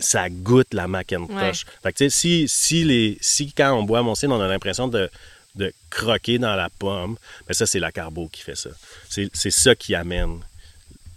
Ça 0.00 0.30
goûte 0.30 0.72
la 0.72 0.88
Macintosh. 0.88 1.66
Fait 1.82 1.92
que, 1.92 1.98
tu 1.98 2.04
sais, 2.04 2.10
si, 2.10 2.48
si, 2.48 2.82
les, 2.82 3.18
si 3.20 3.52
quand 3.52 3.74
on 3.74 3.82
boit 3.82 4.02
mon 4.02 4.14
cidre, 4.14 4.34
on 4.34 4.40
a 4.40 4.48
l'impression 4.48 4.88
de, 4.88 5.10
de 5.54 5.72
croquer 5.90 6.38
dans 6.38 6.56
la 6.56 6.70
pomme, 6.70 7.16
ben 7.46 7.54
ça, 7.54 7.66
c'est 7.66 7.78
la 7.78 7.92
carbo 7.92 8.28
qui 8.28 8.42
fait 8.42 8.56
ça. 8.56 8.70
C'est 9.08 9.28
c'est 9.34 9.50
ça 9.50 9.74
qui 9.74 9.94
amène 9.94 10.40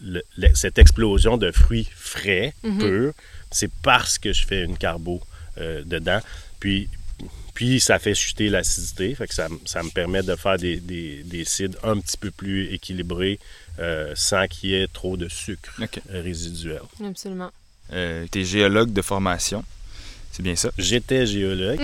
le- 0.01 0.23
le- 0.37 0.53
cette 0.55 0.77
explosion 0.77 1.37
de 1.37 1.51
fruits 1.51 1.87
frais, 1.95 2.53
purs. 2.79 3.13
C'est 3.51 3.71
parce 3.81 4.17
que 4.17 4.31
je 4.33 4.45
fais 4.45 4.63
une 4.63 4.77
carbo 4.77 5.21
euh, 5.57 5.83
dedans. 5.83 6.19
Puis, 6.59 6.87
puis 7.53 7.79
ça 7.79 7.99
fait 7.99 8.13
chuter 8.15 8.49
l'acidité. 8.49 9.13
Fait 9.15 9.27
que 9.27 9.33
ça, 9.33 9.47
ça 9.65 9.81
me 9.83 9.89
permet 9.89 10.23
de 10.23 10.35
faire 10.35 10.57
des, 10.57 10.77
des, 10.77 11.23
des 11.23 11.45
cidres 11.45 11.77
un 11.83 11.99
petit 11.99 12.17
peu 12.17 12.31
plus 12.31 12.71
équilibrés 12.73 13.39
euh, 13.79 14.13
sans 14.15 14.47
qu'il 14.47 14.69
y 14.71 14.75
ait 14.75 14.87
trop 14.87 15.17
de 15.17 15.27
sucre 15.29 15.79
résiduel. 16.09 16.81
Absolument. 17.03 17.51
Euh, 17.91 18.27
T'es 18.29 18.43
géologue 18.45 18.93
de 18.93 19.01
formation. 19.01 19.63
C'est 20.31 20.43
bien 20.43 20.55
ça. 20.55 20.69
J'étais 20.77 21.25
géologue. 21.25 21.79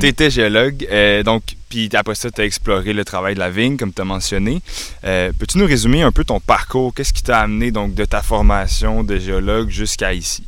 T'étais 0.00 0.30
géologue, 0.30 0.86
euh, 0.90 1.22
donc, 1.22 1.42
puis 1.68 1.90
après 1.92 2.14
ça, 2.14 2.30
t'as 2.30 2.44
exploré 2.44 2.92
le 2.92 3.04
travail 3.04 3.34
de 3.34 3.40
la 3.40 3.50
vigne, 3.50 3.76
comme 3.76 3.92
t'as 3.92 4.04
mentionné. 4.04 4.62
Euh, 5.04 5.32
Peux-tu 5.38 5.58
nous 5.58 5.66
résumer 5.66 6.02
un 6.02 6.12
peu 6.12 6.24
ton 6.24 6.40
parcours? 6.40 6.94
Qu'est-ce 6.94 7.12
qui 7.12 7.22
t'a 7.22 7.40
amené 7.40 7.70
donc 7.70 7.94
de 7.94 8.04
ta 8.04 8.22
formation 8.22 9.02
de 9.04 9.18
géologue 9.18 9.68
jusqu'à 9.68 10.14
ici? 10.14 10.44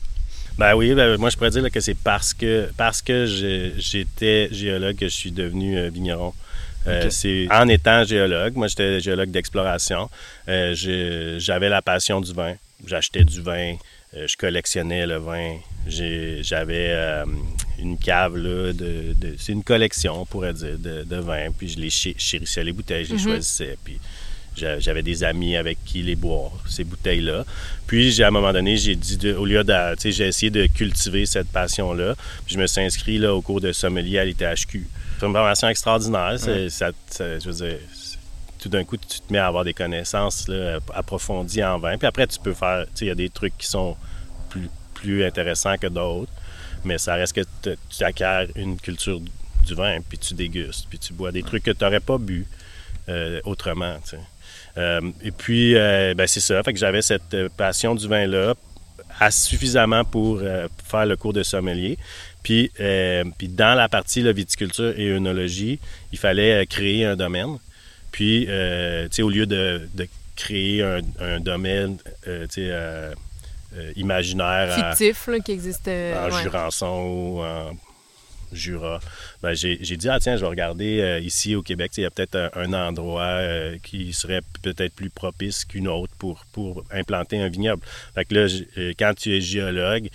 Ben 0.59 0.75
oui, 0.75 0.95
ben, 0.95 1.17
moi 1.17 1.31
je 1.31 1.37
pourrais 1.37 1.51
dire 1.51 1.63
là, 1.63 1.71
que 1.71 1.81
c'est 1.81 1.95
parce 1.95 2.35
que 2.35 2.71
parce 2.77 3.03
que 3.03 3.25
j'étais 3.79 4.49
géologue 4.53 4.97
que 4.97 5.09
je 5.09 5.15
suis 5.15 5.33
devenu 5.33 5.79
euh, 5.79 5.91
vigneron. 5.91 6.35
Euh. 6.87 7.11
C'est 7.11 7.47
en 7.51 7.69
étant 7.69 8.05
géologue, 8.05 8.55
moi 8.57 8.69
j'étais 8.69 9.01
géologue 9.01 9.31
d'exploration. 9.31 10.09
J'avais 10.47 11.69
la 11.69 11.83
passion 11.83 12.21
du 12.21 12.33
vin. 12.33 12.55
J'achetais 12.87 13.25
du 13.25 13.43
vin, 13.43 13.77
je 14.15 14.37
collectionnais 14.37 15.07
le 15.07 15.17
vin. 15.19 15.57
J'avais 15.87 16.89
euh, 16.91 17.25
une 17.79 17.99
cave 17.99 18.37
là, 18.37 18.73
de, 18.73 19.15
de- 19.15 19.35
c'est 19.39 19.53
une 19.53 19.65
collection 19.65 20.21
on 20.23 20.27
pourrait 20.27 20.53
dire 20.53 20.79
de, 20.79 21.03
de 21.05 21.17
vin. 21.17 21.49
Puis 21.57 21.69
je 21.69 21.79
les 21.81 21.91
chérissais 21.91 22.63
les 22.65 22.73
bouteilles, 22.73 23.05
je 23.05 23.11
les 23.15 23.19
Mhm. 23.19 23.25
choisissais. 23.25 23.79
Puis 23.83 23.99
j'a- 24.57 24.79
j'avais 24.79 25.03
des 25.03 25.25
amis 25.25 25.57
avec 25.57 25.79
qui 25.85 26.03
les 26.03 26.17
boire, 26.17 26.51
ces 26.69 26.85
bouteilles-là. 26.85 27.45
Puis, 27.87 28.11
j'ai- 28.13 28.25
à 28.25 28.29
un 28.29 28.31
moment 28.31 28.53
donné, 28.53 28.77
j'ai 28.77 28.95
dit, 28.95 29.17
de- 29.17 29.35
au 29.35 29.47
lieu 29.47 29.65
de, 29.65 29.95
tu 29.97 30.03
sais, 30.03 30.13
j'ai 30.13 30.27
essayé 30.29 30.51
de 30.51 30.67
cultiver 30.67 31.25
cette 31.27 31.49
passion-là. 31.49 32.15
Puis, 32.45 32.55
je 32.55 32.59
me 32.61 32.67
suis 32.67 32.81
inscrit 32.83 33.19
là, 33.19 33.35
au 33.35 33.41
cours 33.43 33.61
de 33.61 33.73
sommelier 33.73 34.19
à 34.19 34.25
l'ITHQ. 34.25 34.87
C'est 35.19 35.27
une 35.27 35.33
formation 35.33 35.69
extraordinaire. 35.69 36.39
ça- 36.39 36.91
ça- 37.09 37.39
je 37.39 37.51
veux 37.51 37.67
dire, 37.69 37.79
tout 38.61 38.69
d'un 38.69 38.85
coup, 38.85 38.97
tu 38.99 39.21
te 39.21 39.33
mets 39.33 39.39
à 39.39 39.47
avoir 39.47 39.65
des 39.65 39.73
connaissances 39.75 40.47
là, 40.49 40.79
approfondies 40.95 41.65
en 41.65 41.79
vin. 41.79 41.97
Puis 41.97 42.07
après, 42.07 42.27
tu 42.27 42.39
peux 42.39 42.53
faire, 42.53 42.85
tu 42.85 42.91
sais, 42.95 43.05
il 43.07 43.09
y 43.09 43.11
a 43.11 43.15
des 43.15 43.31
trucs 43.31 43.57
qui 43.57 43.67
sont 43.67 43.97
plus, 44.51 44.69
plus 45.01 45.25
intéressants 45.25 45.77
que 45.77 45.87
d'autres. 45.87 46.33
Mais 46.85 46.99
ça 46.99 47.15
reste 47.15 47.35
que 47.35 47.43
tu 47.63 48.05
acquiers 48.05 48.47
une 48.57 48.77
culture 48.79 49.21
du 49.21 49.75
vin, 49.75 49.99
puis 50.09 50.19
tu 50.19 50.35
dégustes, 50.35 50.87
puis 50.89 50.99
tu 50.99 51.13
bois 51.13 51.33
des 51.33 51.43
trucs 51.43 51.63
que 51.63 51.71
tu 51.71 51.85
n'aurais 51.85 52.01
pas 52.01 52.19
bu 52.19 52.47
euh, 53.09 53.41
autrement. 53.45 53.97
Euh, 54.79 55.01
et 55.23 55.31
puis, 55.31 55.75
euh, 55.75 56.15
ben, 56.15 56.27
c'est 56.27 56.41
ça. 56.41 56.63
Fait 56.63 56.73
que 56.73 56.79
j'avais 56.79 57.03
cette 57.03 57.37
passion 57.57 57.95
du 57.95 58.07
vin-là 58.09 58.55
suffisamment 59.31 60.05
pour 60.05 60.41
faire 60.85 61.05
le 61.05 61.17
cours 61.17 61.35
de 61.35 61.43
sommelier. 61.43 61.99
Puis, 62.43 62.71
puis 63.37 63.49
dans 63.49 63.75
la 63.77 63.89
partie 63.89 64.23
là, 64.23 64.33
viticulture 64.33 64.95
et 64.99 65.11
œnologie, 65.11 65.79
il 66.13 66.19
fallait 66.19 66.65
créer 66.67 67.05
un 67.05 67.17
domaine. 67.17 67.59
Puis, 68.13 68.49
tu 69.11 69.23
au 69.23 69.29
lieu 69.29 69.45
de, 69.45 69.89
de 69.95 70.09
créer 70.37 70.83
un, 70.83 71.01
un 71.21 71.41
domaine, 71.41 71.99
tu 72.25 72.31
sais, 72.49 72.73
euh, 73.77 73.93
imaginaire 73.97 74.73
à- 74.73 74.95
Fictif, 74.97 75.27
là, 75.29 75.41
qui 75.41 75.53
existe. 75.53 75.89
euh, 75.89 76.29
en 76.29 76.35
ouais. 76.35 76.43
Jurançon 76.43 77.03
ou 77.07 77.41
en 77.43 77.77
Jura. 78.53 78.99
Ben, 79.45 79.55
j'ai 79.55 79.77
dit, 79.79 80.09
ah 80.09 80.19
tiens, 80.21 80.35
je 80.37 80.41
vais 80.41 80.49
regarder 80.49 80.99
euh, 81.01 81.21
ici 81.21 81.55
au 81.55 81.63
Québec, 81.63 81.93
il 81.97 82.01
y 82.03 82.05
a 82.05 82.11
peut-être 82.11 82.35
un, 82.35 82.51
un 82.73 82.89
endroit 82.89 83.23
euh, 83.23 83.77
qui 83.81 84.13
serait 84.13 84.41
peut-être 84.63 84.93
plus 84.93 85.09
propice 85.09 85.65
qu'une 85.65 85.87
autre 85.87 86.13
pour, 86.19 86.45
pour 86.51 86.83
implanter 86.91 87.41
un 87.41 87.49
vignoble. 87.49 87.81
Fait 88.17 88.25
que 88.25 88.35
là, 88.35 88.93
quand 88.99 89.15
tu 89.17 89.37
es 89.37 89.41
géologue, 89.41 90.09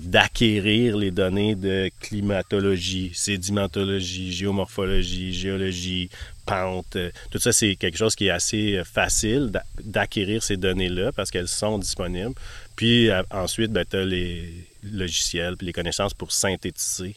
d'acquérir 0.00 0.96
les 0.96 1.10
données 1.10 1.54
de 1.54 1.90
climatologie, 2.00 3.10
sédimentologie, 3.14 4.32
géomorphologie, 4.32 5.32
géologie, 5.32 6.08
pente, 6.46 6.96
tout 7.30 7.38
ça, 7.38 7.52
c'est 7.52 7.74
quelque 7.76 7.96
chose 7.96 8.14
qui 8.14 8.26
est 8.26 8.30
assez 8.30 8.80
facile 8.84 9.50
d'a- 9.50 9.64
d'acquérir 9.82 10.42
ces 10.42 10.56
données-là 10.56 11.12
parce 11.12 11.30
qu'elles 11.30 11.48
sont 11.48 11.78
disponibles. 11.78 12.34
Puis 12.76 13.10
ensuite, 13.30 13.72
ben, 13.72 13.84
tu 13.88 13.96
as 13.96 14.04
les 14.04 14.66
logiciels 14.82 15.56
puis 15.56 15.66
les 15.66 15.72
connaissances 15.72 16.14
pour 16.14 16.32
synthétiser 16.32 17.16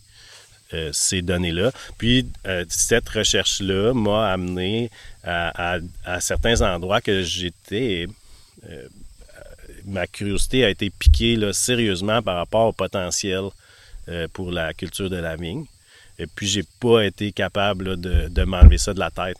euh, 0.73 0.89
ces 0.91 1.21
données-là. 1.21 1.71
Puis 1.97 2.27
euh, 2.45 2.65
cette 2.67 3.07
recherche-là 3.07 3.93
m'a 3.93 4.31
amené 4.31 4.91
à, 5.23 5.79
certains 6.19 6.61
endroits 6.61 7.01
que 7.01 7.23
j'étais... 7.23 8.07
euh, 8.69 8.87
ma 9.85 10.05
curiosité 10.07 10.65
a 10.65 10.69
été 10.69 10.89
piquée 10.89 11.37
là, 11.37 11.53
sérieusement 11.53 12.21
par 12.21 12.35
rapport 12.35 12.67
au 12.67 12.73
potentiel 12.73 13.43
pour 14.33 14.51
la 14.51 14.73
culture 14.73 15.09
de 15.09 15.17
la 15.17 15.35
vigne. 15.35 15.65
Et 16.19 16.27
puis, 16.27 16.47
j'ai 16.47 16.63
pas 16.79 17.03
été 17.03 17.31
capable 17.31 17.99
de, 17.99 18.27
de 18.27 18.43
m'enlever 18.43 18.77
ça 18.77 18.93
de 18.93 18.99
la 18.99 19.11
tête. 19.11 19.37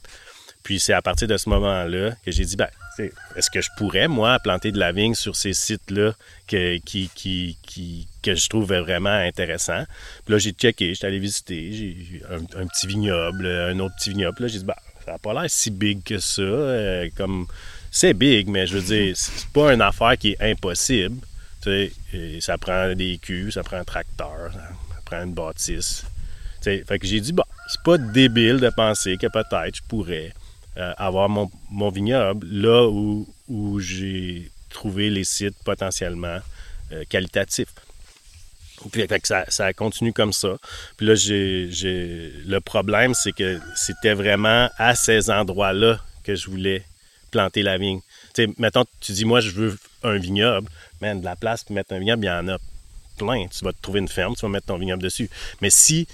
Puis, 0.64 0.80
c'est 0.80 0.94
à 0.94 1.02
partir 1.02 1.28
de 1.28 1.38
ce 1.38 1.50
moment-là 1.50 2.12
que 2.26 2.32
j'ai 2.32 2.46
dit, 2.46 2.56
ben, 2.56 2.70
est-ce 3.00 3.50
que 3.50 3.62
je 3.62 3.70
pourrais, 3.78 4.08
moi, 4.08 4.40
planter 4.40 4.72
de 4.72 4.80
la 4.80 4.92
vigne 4.92 5.16
sur 5.16 5.36
ces 5.36 5.54
sites-là 5.54 6.14
que, 6.48 6.78
qui, 6.78 7.10
qui, 7.14 7.58
qui, 7.62 8.08
que 8.22 8.36
je 8.36 8.50
trouve 8.50 8.66
vraiment 8.66 9.10
intéressants? 9.10 9.86
Puis 10.26 10.34
là, 10.34 10.40
j'ai 10.40 10.52
checké, 10.52 10.94
j'étais 10.94 11.08
allé 11.08 11.20
visiter, 11.20 11.72
j'ai 11.72 12.22
un, 12.30 12.62
un, 12.62 12.68
petit 12.68 12.88
vignoble, 12.88 13.46
un 13.46 13.80
autre 13.80 13.96
petit 13.98 14.10
vignoble. 14.12 14.42
Là, 14.42 14.48
j'ai 14.48 14.60
dit, 14.60 14.66
bah, 14.66 14.78
ça 15.06 15.14
n'a 15.14 15.18
pas 15.20 15.34
l'air 15.34 15.46
si 15.48 15.72
big 15.72 16.04
que 16.04 16.20
ça. 16.20 16.42
Euh, 16.42 17.10
comme 17.16 17.48
c'est 17.92 18.14
big, 18.14 18.48
mais 18.50 18.68
je 18.68 18.78
veux 18.78 18.84
dire, 18.84 19.16
c'est 19.16 19.48
pas 19.48 19.74
une 19.74 19.82
affaire 19.82 20.18
qui 20.18 20.32
est 20.32 20.52
impossible. 20.52 21.18
Tu 21.62 21.92
sais, 22.12 22.42
ça 22.42 22.58
prend 22.58 22.94
des 22.94 23.18
culs, 23.18 23.52
ça 23.52 23.64
prend 23.64 23.78
un 23.78 23.84
tracteur, 23.84 24.52
ça 24.54 25.02
prend 25.06 25.24
une 25.24 25.34
bâtisse. 25.34 26.04
Tu 26.62 26.64
sais, 26.64 26.84
fait 26.88 27.00
que 27.00 27.08
j'ai 27.08 27.22
dit, 27.22 27.32
bah, 27.32 27.48
c'est 27.70 27.82
pas 27.82 27.98
débile 27.98 28.60
de 28.60 28.70
penser 28.70 29.18
que 29.18 29.28
peut-être 29.28 29.76
je 29.76 29.82
pourrais 29.88 30.34
euh, 30.78 30.94
avoir 30.98 31.30
mon, 31.30 31.90
vignoble 31.90 32.48
là 32.48 32.88
où, 32.88 33.80
j'ai 33.80 34.52
trouvé 34.70 35.10
les 35.10 35.24
sites 35.24 35.56
potentiellement 35.64 36.40
euh, 36.92 37.04
qualitatifs. 37.10 37.74
Puis, 38.92 39.08
ça, 39.24 39.46
ça, 39.48 39.74
continue 39.74 40.14
comme 40.14 40.34
ça. 40.34 40.58
Puis 40.98 41.08
là, 41.08 41.14
le 41.16 42.60
problème, 42.60 43.14
c'est 43.16 43.32
que 43.32 43.60
c'était 43.76 44.14
vraiment 44.14 44.70
à 44.78 44.94
ces 44.94 45.32
endroits-là 45.32 46.00
que 46.24 46.36
je 46.36 46.50
voulais 46.50 46.84
planter 47.32 47.64
la 47.64 47.78
vigne. 47.78 48.02
Tu 48.36 48.46
sais, 48.46 48.54
mettons, 48.60 48.86
tu 49.02 49.14
dis, 49.14 49.26
moi, 49.26 49.40
je 49.40 49.50
veux 49.50 49.78
un 50.04 50.18
vignoble. 50.18 50.70
Mais 51.02 51.16
de 51.16 51.26
la 51.26 51.36
place 51.36 51.64
pour 51.64 51.76
mettre 51.76 51.94
un 51.94 52.00
vignoble, 52.00 52.26
il 52.26 52.28
y 52.28 52.32
en 52.32 52.48
a 52.50 52.58
plein. 53.18 53.48
Tu 53.48 53.66
vas 53.66 53.74
te 53.74 53.82
trouver 53.82 54.00
une 54.00 54.08
ferme, 54.08 54.36
tu 54.36 54.42
vas 54.42 54.50
mettre 54.50 54.68
ton 54.68 54.78
vignoble 54.78 55.02
dessus. 55.02 55.30
Mais 55.62 55.70
si 55.70 56.08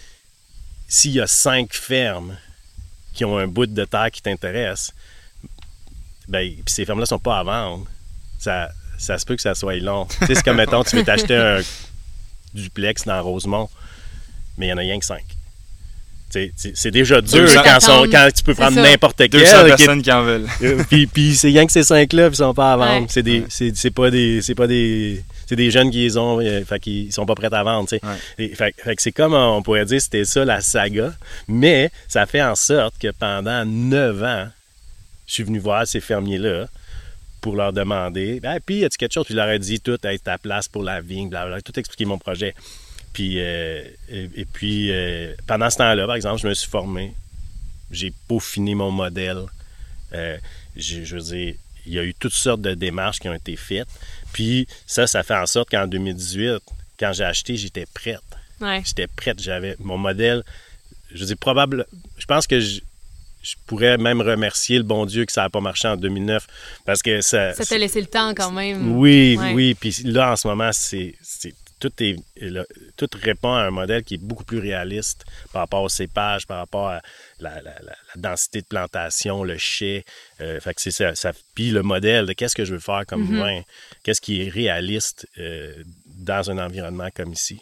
s'il 0.88 1.12
y 1.12 1.21
a 1.21 1.28
cinq 1.28 1.73
fermes 1.73 2.38
qui 3.13 3.26
ont 3.26 3.38
un 3.38 3.47
bout 3.47 3.65
de 3.65 3.86
terre 3.86 4.10
qui 4.12 4.21
t'intéresse, 4.21 4.93
ben, 6.28 6.49
puis 6.49 6.73
ces 6.73 6.86
fermes-là 6.86 7.06
sont 7.06 7.19
pas 7.19 7.39
à 7.39 7.43
vendre, 7.43 7.86
ça, 8.39 8.69
ça 8.97 9.17
se 9.17 9.26
peut 9.26 9.36
que 9.36 9.41
ça 9.41 9.56
soit 9.56 9.76
long. 9.76 10.06
tu 10.06 10.26
sais, 10.26 10.36
c'est 10.36 10.43
comme, 10.43 10.58
mettons, 10.58 10.84
tu 10.84 10.95
veux 10.95 11.04
t'acheter 11.04 11.36
un 11.36 11.60
duplex 12.54 13.06
dans 13.06 13.21
Rosemont, 13.21 13.69
mais 14.58 14.67
il 14.67 14.69
y 14.69 14.73
en 14.73 14.78
a 14.78 14.82
rien 14.82 14.99
que 14.99 15.06
cinq. 15.06 15.23
C'est 16.56 16.91
déjà 16.91 17.21
dur 17.21 17.47
quand, 17.54 17.78
quand, 18.12 18.30
tu 18.36 18.43
peux 18.43 18.56
prendre 18.56 18.82
n'importe 18.82 19.17
quel. 19.17 19.30
200 19.30 19.65
personnes 19.65 20.02
qui 20.02 20.12
en 20.12 20.23
veulent. 20.23 20.47
Euh, 20.63 20.84
puis, 20.89 21.06
puis 21.06 21.36
c'est 21.36 21.49
rien 21.49 21.65
que 21.67 21.71
ces 21.71 21.84
cinq-là, 21.84 22.30
ils 22.30 22.36
sont 22.36 22.56
pas 22.56 22.73
à 22.73 22.78
vendre. 22.78 23.08
C'est 23.10 23.21
des, 23.21 23.45
c'est 23.49 23.91
pas 23.91 24.10
des, 24.10 24.41
c'est 24.41 24.56
pas 24.56 24.65
des, 24.65 25.23
c'est 25.45 25.56
des 25.56 25.71
jeunes 25.71 25.91
qui 25.91 25.99
les 25.99 26.17
ont, 26.17 26.39
euh, 26.39 26.63
fait 26.63 26.79
qu'ils 26.79 27.12
sont 27.12 27.25
pas 27.25 27.36
prêts 27.36 27.53
à 27.53 27.63
vendre. 27.63 27.89
Ouais. 27.91 28.56
fait, 28.56 28.75
fait 28.77 28.95
que 28.95 29.01
c'est 29.01 29.12
comme 29.12 29.34
on 29.34 29.62
pourrait 29.62 29.86
dire, 29.86 30.01
c'était 30.01 30.25
ça 30.25 30.45
la 30.45 30.62
saga. 30.62 31.13
Mais 31.47 31.91
ça 32.08 32.25
fait 32.25 32.41
en 32.41 32.56
sorte 32.56 32.97
que 32.97 33.12
pendant 33.12 33.65
neuf 33.65 34.21
ans, 34.23 34.47
je 35.27 35.34
suis 35.34 35.43
venu 35.43 35.60
voir 35.60 35.88
ces 35.88 35.99
fermiers-là 35.99 36.67
pour 37.43 37.56
leur 37.56 37.73
demander, 37.73 38.39
ben, 38.39 38.60
puis 38.65 38.77
y 38.77 38.86
a-tu 38.86 38.97
quelque 38.97 39.13
chose? 39.13 39.25
Puis 39.25 39.34
je 39.34 39.39
leur 39.39 39.49
ai 39.49 39.60
dit 39.60 39.82
tout, 39.82 39.97
être 40.01 40.23
ta 40.23 40.38
place 40.38 40.69
pour 40.69 40.82
la 40.82 41.01
vigne, 41.01 41.29
blablabla, 41.29 41.62
tout 41.62 41.77
expliquer 41.77 42.06
mon 42.06 42.17
projet. 42.17 42.56
Puis, 43.12 43.36
euh, 43.38 43.84
et, 44.10 44.45
puis, 44.45 44.91
euh, 44.91 45.36
pendant 45.45 45.69
ce 45.69 45.77
temps-là, 45.77 46.08
par 46.08 46.15
exemple, 46.15 46.41
je 46.41 46.47
me 46.47 46.53
suis 46.53 46.69
formé. 46.69 47.13
J'ai 47.91 48.12
peaufiné 48.27 48.73
mon 48.73 48.91
modèle. 48.91 49.43
Euh, 50.13 50.38
je 50.75 51.15
veux 51.15 51.21
dire, 51.21 51.56
il 51.86 51.93
y 51.93 52.00
a 52.00 52.04
eu 52.04 52.13
toutes 52.13 52.34
sortes 52.34 52.62
de 52.62 52.74
démarches 52.74 53.19
qui 53.19 53.30
ont 53.30 53.34
été 53.34 53.56
faites. 53.56 53.88
Puis 54.32 54.67
ça, 54.86 55.08
ça 55.08 55.24
fait 55.24 55.36
en 55.36 55.46
sorte 55.46 55.69
qu'en 55.69 55.88
2018, 55.88 56.60
quand 57.00 57.13
j'ai 57.13 57.24
acheté, 57.24 57.56
j'étais 57.56 57.86
prête. 57.93 58.22
J'étais 58.86 59.08
prête. 59.08 59.41
J'avais 59.41 59.76
mon 59.80 59.98
modèle. 59.98 60.43
Je 61.13 61.26
dire, 61.26 61.38
probable. 61.38 61.86
Je 62.17 62.26
pense 62.26 62.48
que 62.48 62.60
je, 62.60 62.80
pourrais 63.67 63.98
même 63.98 64.22
remercier 64.22 64.78
le 64.78 64.84
bon 64.84 65.06
Dieu 65.06 65.26
que 65.26 65.32
ça 65.34 65.41
n'a 65.41 65.50
pas 65.50 65.60
marché 65.60 65.88
en 65.88 65.98
2009 65.98 66.48
parce 66.86 67.02
que 67.02 67.22
ça. 67.22 67.54
Ça 67.54 67.65
t'a 67.65 67.78
laissé 67.78 68.00
le 68.00 68.08
temps 68.08 68.34
quand 68.34 68.52
même. 68.52 68.98
Oui, 68.98 69.38
oui. 69.54 69.74
Puis 69.74 69.93
là, 70.06 70.32
en 70.32 70.36
ce 70.38 70.48
moment, 70.48 70.72
c'est 70.72 71.15
tout, 71.84 72.02
est, 72.02 72.15
tout 72.96 73.10
répond 73.22 73.54
à 73.54 73.63
un 73.63 73.72
modèle 73.72 74.04
qui 74.04 74.13
est 74.13 74.24
beaucoup 74.26 74.46
plus 74.46 74.60
réaliste 74.60 75.26
par 75.52 75.63
rapport 75.63 75.84
au 75.84 75.89
cépage, 75.89 76.48
par 76.48 76.60
rapport 76.60 76.88
à 76.88 77.02
la, 77.39 77.62
densité 78.15 78.62
de 78.62 78.67
plantation, 78.67 79.43
le 79.43 79.58
chai. 79.58 80.06
Euh, 80.39 80.62
fait 80.62 80.74
que 80.74 80.82
c'est 80.82 80.91
ça, 80.91 81.13
ça, 81.13 81.34
Puis 81.56 81.72
le 81.72 81.84
modèle 81.84 82.26
de 82.26 82.32
qu'est-ce 82.32 82.56
que 82.56 82.63
je 82.63 82.74
veux 82.74 82.80
faire 82.80 83.06
comme 83.06 83.26
mm-hmm. 83.30 83.39
vin, 83.39 83.62
qu'est-ce 84.04 84.22
qui 84.22 84.43
est 84.43 84.50
réaliste 84.50 85.28
euh, 85.38 85.74
dans 86.06 86.50
un 86.50 86.58
environnement 86.58 87.10
comme 87.13 87.34
ici. 87.34 87.60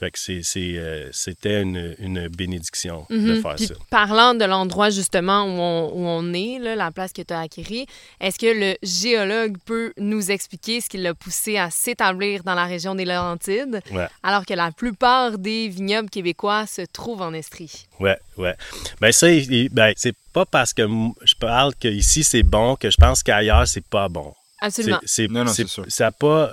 Fait 0.00 0.10
que 0.10 0.18
euh, 0.56 1.10
c'était 1.12 1.60
une, 1.60 2.28
bénédiction 2.28 3.04
de 3.10 3.16
mhm. 3.16 3.42
faire 3.42 3.58
ça. 3.58 3.74
Parlant 3.90 4.32
de 4.32 4.46
l'endroit 4.46 4.88
justement 4.88 5.44
où 5.44 5.60
on, 5.60 6.32
est, 6.32 6.58
la 6.58 6.90
place 6.90 7.12
que 7.12 7.20
tu 7.20 7.34
as 7.34 7.40
acquérie, 7.40 7.84
est-ce 8.18 8.38
que 8.38 8.46
le 8.46 8.76
géologue 8.82 9.58
peut 9.66 9.92
nous 9.98 10.30
expliquer 10.30 10.80
ce 10.80 10.88
qui 10.88 10.96
l'a 10.96 11.12
poussé 11.12 11.58
à 11.58 11.70
s'établir 11.70 12.44
dans 12.44 12.54
la 12.54 12.64
région 12.64 12.94
des 12.94 13.04
Laurentides, 13.04 13.82
alors 14.22 14.46
que 14.46 14.54
la 14.54 14.72
plupart 14.72 15.36
des 15.36 15.68
vignobles 15.68 16.08
québécois 16.08 16.66
se 16.66 16.80
trouvent 16.90 17.20
en 17.20 17.34
Estrie? 17.34 17.86
Oui, 17.98 18.12
oui. 18.38 18.50
Bien, 19.02 19.12
ça, 19.12 19.26
ben, 19.70 19.92
c'est 19.96 20.16
pas 20.32 20.46
parce 20.46 20.72
que 20.72 20.82
je 21.24 21.34
parle 21.34 21.74
qu'ici 21.74 22.24
c'est 22.24 22.42
bon 22.42 22.74
que 22.74 22.90
je 22.90 22.96
pense 22.96 23.22
qu'ailleurs 23.22 23.68
c'est 23.68 23.84
pas 23.84 24.08
bon. 24.08 24.32
Absolument. 24.62 25.00
C'est, 25.04 25.28
non, 25.28 25.44
non, 25.44 25.52
c'est 25.52 25.68
sûr. 25.68 25.84
Ça 25.88 26.10
pas 26.10 26.52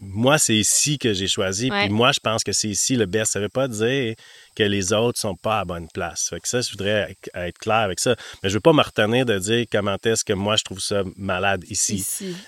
moi, 0.00 0.38
c'est 0.38 0.54
ici 0.54 0.98
que 0.98 1.12
j'ai 1.12 1.26
choisi. 1.26 1.70
Puis 1.70 1.88
moi, 1.88 2.12
je 2.12 2.20
pense 2.20 2.44
que 2.44 2.52
c'est 2.52 2.68
ici 2.68 2.96
le 2.96 3.06
best. 3.06 3.32
Ça 3.32 3.40
ne 3.40 3.44
veut 3.44 3.48
pas 3.48 3.66
dire 3.66 4.14
que 4.54 4.62
les 4.62 4.92
autres 4.92 5.20
sont 5.20 5.34
pas 5.34 5.60
à 5.60 5.64
bonne 5.64 5.88
place. 5.88 6.28
Fait 6.30 6.40
que 6.40 6.48
ça, 6.48 6.60
je 6.60 6.70
voudrais 6.70 7.16
être 7.34 7.58
clair 7.58 7.76
avec 7.76 8.00
ça. 8.00 8.16
Mais 8.42 8.48
je 8.48 8.54
veux 8.54 8.60
pas 8.60 8.72
me 8.72 8.82
retenir 8.82 9.24
de 9.24 9.38
dire 9.38 9.66
comment 9.70 9.96
est-ce 10.04 10.24
que 10.24 10.32
moi 10.32 10.56
je 10.56 10.64
trouve 10.64 10.80
ça 10.80 11.02
malade 11.16 11.64
ici. 11.68 12.04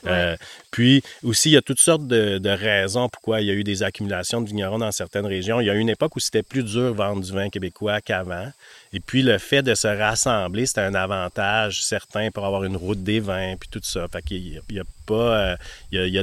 Euh, 0.06 0.36
puis 0.70 1.02
aussi, 1.22 1.50
il 1.50 1.52
y 1.52 1.56
a 1.56 1.62
toutes 1.62 1.80
sortes 1.80 2.06
de, 2.06 2.48
raisons 2.50 3.08
pourquoi 3.08 3.40
il 3.40 3.46
y 3.46 3.50
a 3.50 3.54
eu 3.54 3.64
des 3.64 3.82
accumulations 3.82 4.40
de 4.40 4.48
vignerons 4.48 4.78
dans 4.78 4.90
certaines 4.92 5.26
régions. 5.26 5.60
Il 5.60 5.66
y 5.66 5.70
a 5.70 5.74
eu 5.74 5.78
une 5.78 5.88
époque 5.88 6.16
où 6.16 6.20
c'était 6.20 6.42
plus 6.42 6.64
dur 6.64 6.92
de 6.92 6.96
vendre 6.96 7.22
du 7.22 7.32
vin 7.32 7.48
québécois 7.48 8.00
qu'avant. 8.00 8.50
Et 8.92 8.98
puis 8.98 9.22
le 9.22 9.38
fait 9.38 9.62
de 9.62 9.74
se 9.74 9.86
rassembler, 9.86 10.66
c'était 10.66 10.80
un 10.80 10.94
avantage 10.94 11.82
certain 11.82 12.30
pour 12.32 12.44
avoir 12.44 12.64
une 12.64 12.76
route 12.76 13.02
des 13.02 13.20
vins, 13.20 13.54
puis 13.58 13.68
tout 13.70 13.80
ça. 13.82 14.08
Fait 14.08 14.20
qu'il 14.20 14.60
n'y 14.68 14.80
a, 14.80 14.82
pas. 15.06 15.56
il, 15.92 16.08
y 16.08 16.18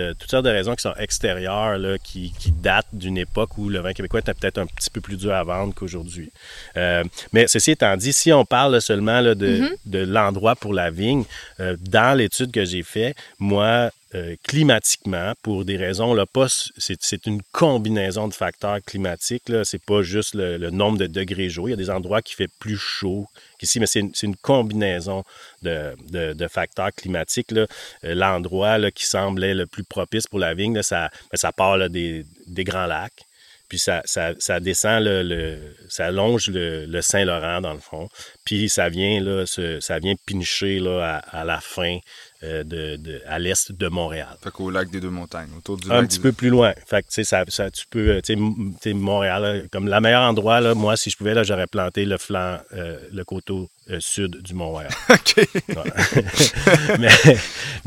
a, 0.00 0.14
toutes 0.14 0.30
sortes 0.30 0.44
de 0.44 0.50
raisons 0.50 0.74
qui 0.74 0.82
sont 0.82 0.94
extérieures, 0.96 1.78
là, 1.78 1.96
qui, 1.98 2.32
qui 2.38 2.50
datent 2.50 2.88
d'une 2.92 3.18
époque 3.18 3.56
où 3.56 3.68
le 3.68 3.78
vin 3.78 3.92
québécois 3.92 4.18
était 4.18 4.34
peut-être 4.34 4.58
un 4.58 4.66
petit 4.66 4.90
peu 4.90 5.00
plus 5.00 5.16
dur 5.16 5.32
à 5.32 5.44
vendre 5.44 5.72
qu'aujourd'hui. 5.72 6.32
Euh, 6.76 7.04
mais 7.32 7.46
ceci 7.46 7.70
étant 7.72 7.96
dit, 7.96 8.12
si 8.12 8.32
on 8.32 8.44
parle 8.44 8.80
seulement 8.80 9.20
là, 9.20 9.36
de, 9.36 9.58
mm-hmm. 9.58 9.76
de 9.86 9.98
l'endroit 10.00 10.56
pour 10.56 10.74
la 10.74 10.90
vigne, 10.90 11.24
euh, 11.60 11.76
dans 11.80 12.16
l'étude 12.16 12.50
que 12.50 12.64
j'ai 12.64 12.82
faite, 12.82 13.16
moi, 13.38 13.90
euh, 14.16 14.34
climatiquement, 14.42 15.34
pour 15.42 15.64
des 15.64 15.76
raisons, 15.76 16.14
là, 16.14 16.26
pas, 16.26 16.46
c'est, 16.48 17.26
une 17.26 17.42
combinaison 17.52 18.26
de 18.26 18.34
facteurs 18.34 18.78
climatiques. 18.84 19.48
Là. 19.48 19.64
C'est 19.64 19.84
pas 19.84 20.02
juste 20.02 20.34
le, 20.34 20.70
nombre 20.70 20.98
de 20.98 21.06
degrés 21.06 21.48
jour. 21.48 21.68
Il 21.68 21.70
y 21.70 21.74
a 21.74 21.76
des 21.76 21.90
endroits 21.90 22.20
qui 22.20 22.34
fait 22.34 22.50
plus 22.58 22.76
chaud 22.76 23.26
qu'ici, 23.60 23.78
mais 23.78 23.86
c'est 23.86 24.00
une, 24.00 24.36
combinaison 24.36 25.22
de, 25.62 26.48
facteurs 26.48 26.92
climatiques. 26.92 27.52
Là. 27.52 27.66
l'endroit 28.02 28.90
qui 28.90 29.06
semblait 29.06 29.54
le 29.54 29.66
plus 29.66 29.84
propice 29.84 30.26
pour 30.26 30.40
la 30.40 30.54
vigne, 30.54 30.82
ça, 30.82 31.08
ben, 31.30 31.36
ça 31.36 31.52
part 31.52 31.88
des, 31.88 32.24
grands 32.48 32.86
lacs 32.86 33.24
puis 33.68 33.78
ça 33.78 34.60
descend, 34.60 35.04
le, 35.04 35.76
ça 35.88 36.10
longe 36.10 36.50
le, 36.50 37.00
Saint-Laurent 37.00 37.60
dans 37.60 37.72
le 37.72 37.78
fond, 37.78 38.08
puis 38.44 38.68
ça 38.68 38.88
vient 38.88 39.20
là, 39.20 39.44
ça 39.46 39.98
vient 40.00 40.14
pincher 40.26 40.80
là, 40.80 41.22
à, 41.30 41.44
la 41.44 41.60
fin 41.60 41.98
euh, 42.42 42.64
de, 42.64 42.96
de, 42.96 43.20
à 43.28 43.38
l'est 43.38 43.70
de 43.70 43.88
Montréal. 43.88 44.34
Fait 44.42 44.50
qu'au 44.50 44.70
lac 44.70 44.88
des 44.88 44.98
Deux-Montagnes, 44.98 45.50
autour 45.58 45.76
du 45.76 45.92
Un 45.92 46.06
petit 46.06 46.18
peu 46.18 46.32
plus 46.32 46.48
loin. 46.48 46.72
Fait 46.86 47.02
que, 47.02 47.08
tu 47.08 47.16
sais, 47.16 47.24
ça, 47.24 47.44
ça, 47.48 47.70
tu 47.70 47.84
peux, 47.90 48.12
euh, 48.12 48.20
tu 48.22 48.34
sais, 48.80 48.94
Montréal, 48.94 49.68
comme 49.70 49.90
le 49.90 50.00
meilleur 50.00 50.22
endroit, 50.22 50.62
là, 50.62 50.74
moi, 50.74 50.96
si 50.96 51.10
je 51.10 51.18
pouvais, 51.18 51.34
là, 51.34 51.42
j'aurais 51.42 51.66
planté 51.66 52.06
le 52.06 52.16
flanc, 52.16 52.56
euh, 52.72 52.96
le 53.12 53.24
coteau 53.24 53.68
sud 53.98 54.40
du 54.40 54.54
Mont-Royal. 54.54 54.90
OK. 55.10 55.48
mais, 56.98 57.08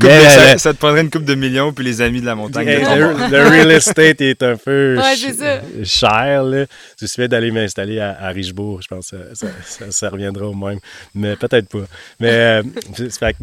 mais 0.00 0.58
ça, 0.58 0.72
te 0.72 0.78
prendrait 0.78 1.00
une 1.00 1.10
coupe 1.10 1.24
de 1.24 1.34
millions, 1.34 1.72
puis 1.72 1.84
les 1.84 2.00
amis 2.00 2.20
de 2.20 2.26
la 2.26 2.36
montagne. 2.36 2.66
le, 2.68 3.48
real 3.48 3.72
estate 3.72 4.20
est 4.20 4.44
un 4.44 4.56
peu 4.56 4.96
ouais, 4.96 5.84
cher. 5.84 6.44
Là. 6.44 6.66
Je 7.00 7.06
suis 7.06 7.28
d'aller 7.28 7.50
m'installer 7.50 7.98
à, 7.98 8.16
à, 8.20 8.28
Richebourg. 8.28 8.82
Je 8.82 8.86
pense 8.86 9.10
que 9.10 9.16
ça, 9.34 9.48
ça, 9.64 9.90
ça, 9.90 10.08
reviendra 10.10 10.46
au 10.46 10.54
même. 10.54 10.78
Mais 11.12 11.34
peut-être 11.34 11.68
pas. 11.68 11.86
Mais, 12.20 12.62
fait, 13.10 13.36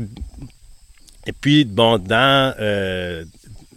et 1.26 1.34
puis, 1.34 1.66
bon, 1.66 1.98
dans. 1.98 2.54
Euh, 2.60 3.26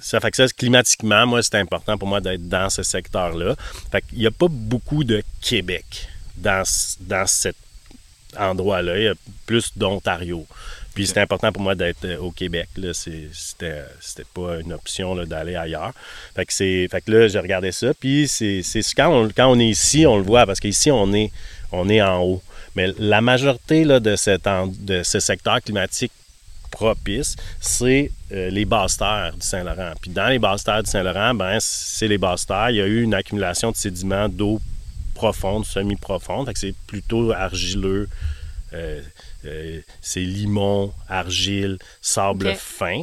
ça 0.00 0.20
fait 0.20 0.30
que 0.30 0.36
ça, 0.36 0.46
climatiquement, 0.48 1.26
moi, 1.26 1.42
c'est 1.42 1.56
important 1.56 1.96
pour 1.96 2.08
moi 2.08 2.20
d'être 2.20 2.46
dans 2.48 2.68
ce 2.68 2.82
secteur-là. 2.82 3.54
Fait 3.90 4.02
qu'il 4.02 4.18
n'y 4.18 4.26
a 4.26 4.30
pas 4.30 4.48
beaucoup 4.50 5.02
de 5.02 5.22
Québec 5.40 6.08
dans, 6.36 6.62
dans 7.00 7.26
cet 7.26 7.56
endroit-là. 8.38 8.98
Il 8.98 9.04
y 9.04 9.08
a 9.08 9.14
plus 9.46 9.72
d'Ontario. 9.76 10.46
Puis 10.94 11.08
c'était 11.08 11.20
important 11.20 11.50
pour 11.52 11.62
moi 11.62 11.74
d'être 11.74 12.04
euh, 12.04 12.18
au 12.18 12.30
Québec. 12.30 12.68
C'était, 12.92 13.82
c'était 14.00 14.26
pas 14.32 14.60
une 14.60 14.72
option 14.72 15.14
là, 15.14 15.24
d'aller 15.26 15.56
ailleurs. 15.56 15.92
Fait 16.36 16.44
que, 16.46 16.52
c'est, 16.52 16.86
fait 16.88 17.00
que 17.00 17.10
là, 17.10 17.28
je 17.28 17.38
regardais 17.38 17.72
ça. 17.72 17.92
Puis 17.94 18.28
c'est, 18.28 18.62
c'est 18.62 18.82
quand, 18.94 19.08
on, 19.08 19.28
quand 19.28 19.48
on 19.48 19.58
est 19.58 19.68
ici, 19.68 20.06
on 20.06 20.18
le 20.18 20.22
voit, 20.22 20.46
parce 20.46 20.60
qu'ici, 20.60 20.90
on 20.90 21.12
est, 21.12 21.32
on 21.72 21.88
est 21.88 22.00
en 22.00 22.22
haut. 22.22 22.42
Mais 22.76 22.92
la 22.98 23.20
majorité 23.20 23.84
là, 23.84 24.00
de, 24.00 24.16
cet 24.16 24.48
de 24.80 25.02
ce 25.02 25.20
secteur 25.20 25.60
climatique 25.62 26.12
propice, 26.74 27.36
c'est 27.60 28.10
euh, 28.32 28.50
les 28.50 28.64
basses 28.64 28.96
terres 28.98 29.32
du 29.34 29.46
Saint-Laurent. 29.46 29.92
Puis 30.02 30.10
dans 30.10 30.28
les 30.28 30.38
basses 30.38 30.64
terres 30.64 30.82
du 30.82 30.90
Saint-Laurent, 30.90 31.34
ben, 31.34 31.58
c'est 31.60 32.08
les 32.08 32.18
basses 32.18 32.46
terres. 32.46 32.70
Il 32.70 32.76
y 32.76 32.80
a 32.82 32.86
eu 32.86 33.02
une 33.02 33.14
accumulation 33.14 33.70
de 33.70 33.76
sédiments 33.76 34.28
d'eau 34.28 34.60
profonde, 35.14 35.64
semi-profonde. 35.64 36.46
Fait 36.46 36.54
que 36.54 36.58
c'est 36.58 36.74
plutôt 36.86 37.32
argileux. 37.32 38.08
Euh, 38.72 39.00
euh, 39.44 39.80
c'est 40.00 40.20
limon, 40.20 40.92
argile, 41.08 41.78
sable 42.02 42.54
fin. 42.56 43.02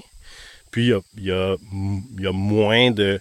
Puis 0.71 0.87
il 1.17 1.23
y 1.25 1.31
a, 1.31 1.55
y 2.19 2.23
y 2.27 2.33
moins 2.33 2.91
de 2.91 3.19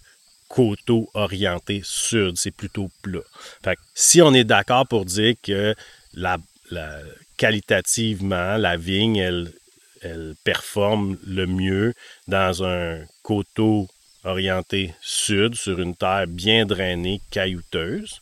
coteaux 0.49 1.09
orientés 1.15 1.83
sud. 1.85 2.37
C'est 2.37 2.51
plutôt 2.51 2.91
plat. 3.03 3.21
Fait 3.63 3.77
que 3.77 3.81
si 3.95 4.21
on 4.21 4.35
est 4.35 4.45
d'accord 4.45 4.87
pour 4.89 5.05
dire 5.05 5.35
que 5.43 5.77
la, 6.15 6.39
la- 6.71 6.99
qualitativement, 7.37 8.57
la 8.59 8.77
vigne, 8.77 9.17
elle, 9.17 9.53
elle 10.01 10.35
performe 10.45 11.17
le 11.27 11.47
mieux 11.47 11.95
dans 12.29 12.65
un 12.65 12.99
coteau 13.23 13.89
orienté 14.25 14.95
sud, 15.01 15.55
sur 15.55 15.81
une 15.81 15.95
terre 15.95 16.27
bien 16.27 16.67
drainée, 16.67 17.21
caillouteuse, 17.31 18.21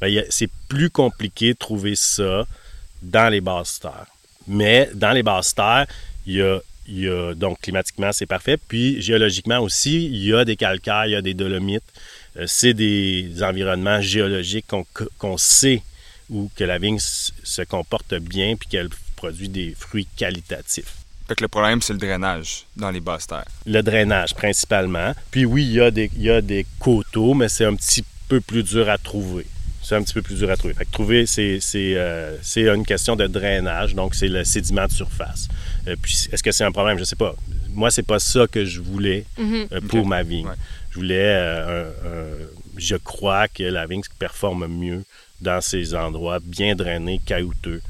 ben, 0.00 0.24
c'est 0.30 0.50
plus 0.68 0.90
compliqué 0.90 1.52
de 1.52 1.58
trouver 1.58 1.96
ça 1.96 2.46
dans 3.02 3.28
les 3.28 3.40
basses 3.40 3.80
terres. 3.80 4.06
Mais 4.46 4.90
dans 4.94 5.12
les 5.12 5.22
basses 5.22 5.54
terres, 5.54 5.86
il 6.26 6.60
y 6.88 7.08
a, 7.08 7.34
donc 7.34 7.60
climatiquement, 7.60 8.12
c'est 8.12 8.26
parfait. 8.26 8.56
Puis 8.56 9.00
géologiquement 9.00 9.60
aussi, 9.60 10.06
il 10.06 10.24
y 10.24 10.34
a 10.34 10.44
des 10.44 10.56
calcaires, 10.56 11.06
il 11.06 11.12
y 11.12 11.16
a 11.16 11.22
des 11.22 11.34
dolomites. 11.34 11.84
Euh, 12.36 12.44
c'est 12.46 12.74
des 12.74 13.42
environnements 13.42 14.00
géologiques 14.00 14.66
qu'on 15.18 15.38
sait 15.38 15.82
où 16.30 16.50
que 16.56 16.64
la 16.64 16.78
vigne 16.78 16.98
se 16.98 17.62
comporte 17.62 18.14
bien 18.14 18.56
puis 18.56 18.68
qu'elle 18.68 18.88
produit 19.16 19.48
des 19.48 19.74
fruits 19.78 20.08
qualitatifs. 20.16 21.03
Fait 21.26 21.34
que 21.34 21.42
le 21.42 21.48
problème, 21.48 21.80
c'est 21.80 21.94
le 21.94 21.98
drainage 21.98 22.66
dans 22.76 22.90
les 22.90 23.00
basses 23.00 23.26
terres. 23.26 23.46
Le 23.66 23.80
drainage 23.82 24.34
principalement. 24.34 25.14
Puis 25.30 25.44
oui, 25.46 25.64
il 25.64 25.72
y 25.72 25.80
a 25.80 25.90
des, 25.90 26.10
il 26.16 26.22
y 26.22 26.30
a 26.30 26.40
des 26.40 26.66
coteaux, 26.78 27.32
mais 27.34 27.48
c'est 27.48 27.64
un 27.64 27.74
petit 27.74 28.04
peu 28.28 28.40
plus 28.40 28.62
dur 28.62 28.88
à 28.90 28.98
trouver. 28.98 29.46
C'est 29.82 29.94
un 29.96 30.02
petit 30.02 30.14
peu 30.14 30.22
plus 30.22 30.36
dur 30.36 30.50
à 30.50 30.56
trouver. 30.56 30.74
Fait 30.74 30.84
que 30.86 30.90
trouver, 30.92 31.26
c'est, 31.26 31.60
c'est, 31.60 31.94
euh, 31.96 32.36
c'est 32.42 32.68
une 32.68 32.84
question 32.86 33.16
de 33.16 33.26
drainage, 33.26 33.94
donc 33.94 34.14
c'est 34.14 34.28
le 34.28 34.44
sédiment 34.44 34.86
de 34.86 34.92
surface. 34.92 35.48
Euh, 35.88 35.96
puis 36.00 36.28
est-ce 36.32 36.42
que 36.42 36.52
c'est 36.52 36.64
un 36.64 36.72
problème? 36.72 36.96
Je 36.96 37.00
ne 37.02 37.06
sais 37.06 37.16
pas. 37.16 37.34
Moi, 37.70 37.90
c'est 37.90 38.02
pas 38.06 38.18
ça 38.18 38.46
que 38.46 38.64
je 38.64 38.80
voulais 38.80 39.24
Mhm. 39.38 39.66
euh, 39.72 39.80
pour 39.82 40.00
Ok. 40.00 40.06
ma 40.06 40.22
vigne. 40.22 40.46
Ouais. 40.46 40.54
Je 40.90 40.94
voulais, 40.96 41.16
euh, 41.20 41.84
un- 41.84 42.08
un- 42.08 42.46
je 42.76 42.96
crois 42.96 43.48
que 43.48 43.62
la 43.62 43.86
vigne 43.86 44.02
performe 44.18 44.66
mieux 44.68 45.04
dans 45.40 45.60
ces 45.60 45.94
endroits 45.94 46.38
bien 46.42 46.74
drainés, 46.74 47.20
caillouteux. 47.24 47.82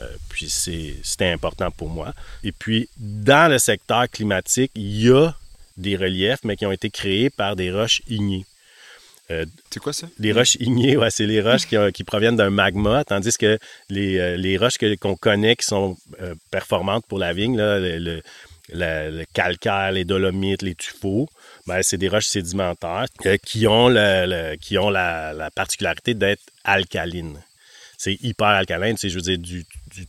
Euh, 0.00 0.06
puis 0.28 0.48
c'était 0.48 1.30
important 1.30 1.70
pour 1.70 1.88
moi. 1.90 2.12
Et 2.42 2.52
puis, 2.52 2.88
dans 2.98 3.50
le 3.50 3.58
secteur 3.58 4.08
climatique, 4.08 4.72
il 4.74 5.02
y 5.02 5.10
a 5.10 5.34
des 5.76 5.96
reliefs, 5.96 6.40
mais 6.44 6.56
qui 6.56 6.66
ont 6.66 6.72
été 6.72 6.90
créés 6.90 7.30
par 7.30 7.56
des 7.56 7.70
roches 7.70 8.02
ignées. 8.08 8.44
C'est 9.70 9.78
quoi 9.80 9.92
ça? 9.92 10.08
Les 10.18 10.32
roches 10.32 10.56
ignées, 10.58 10.96
ouais, 10.96 11.10
c'est 11.10 11.26
les 11.26 11.40
roches 11.40 11.66
qui, 11.66 11.78
ont- 11.78 11.90
qui 11.92 12.02
proviennent 12.02 12.36
d'un 12.36 12.50
magma, 12.50 13.04
tandis 13.04 13.36
que 13.38 13.58
les, 13.88 14.18
euh, 14.18 14.36
les 14.36 14.56
roches 14.56 14.76
qu'on 15.00 15.14
connaît 15.14 15.54
qui 15.54 15.66
sont 15.66 15.96
euh, 16.20 16.34
performantes 16.50 17.06
pour 17.06 17.18
la 17.20 17.32
vigne, 17.32 17.56
là, 17.56 17.78
le, 17.78 17.98
le- 17.98 18.22
la- 18.72 19.08
le 19.10 19.24
calcaire, 19.32 19.92
les 19.92 20.04
dolomites, 20.04 20.62
les 20.62 20.74
tuffeaux, 20.74 21.28
ben, 21.66 21.80
c'est 21.82 21.96
des 21.96 22.08
roches 22.08 22.26
sédimentaires 22.26 23.06
euh, 23.26 23.36
qui 23.44 23.66
ont, 23.68 23.88
le- 23.88 24.26
le- 24.26 24.56
qui 24.56 24.78
ont 24.78 24.90
la, 24.90 25.32
la 25.32 25.50
particularité 25.52 26.14
d'être 26.14 26.42
alcalines. 26.64 27.38
C'est 28.02 28.16
hyper 28.22 28.46
alcaline, 28.60 28.94
tu 28.94 29.00
sais, 29.02 29.08
je 29.10 29.16
veux 29.16 29.20
dire, 29.20 29.36
du, 29.36 29.66
du, 29.94 30.06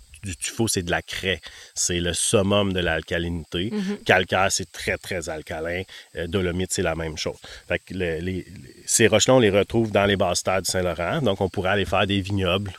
c'est 0.69 0.83
de 0.83 0.91
la 0.91 1.01
craie. 1.01 1.41
C'est 1.75 1.99
le 1.99 2.13
summum 2.13 2.71
de 2.71 2.79
l'alcalinité. 2.79 3.69
Calcaire, 4.05 4.49
c'est 4.49 4.71
très, 4.71 4.97
très 4.97 5.27
alcalin. 5.27 5.81
Euh, 6.15 6.25
dolomite, 6.27 6.71
c'est 6.71 6.83
la 6.83 6.95
même 6.95 7.17
chose. 7.17 7.35
Fait 7.67 7.79
que 7.79 7.93
le- 7.93 8.19
les- 8.19 8.21
les- 8.21 8.45
ces 8.85 9.07
roches-là, 9.07 9.33
on 9.35 9.39
les 9.39 9.49
retrouve 9.49 9.91
dans 9.91 10.05
les 10.05 10.15
basses 10.15 10.41
terres 10.43 10.61
du 10.61 10.71
Saint-Laurent. 10.71 11.21
Donc, 11.21 11.41
on 11.41 11.49
pourrait 11.49 11.71
aller 11.71 11.85
faire 11.85 12.07
des 12.07 12.21
vignobles 12.21 12.71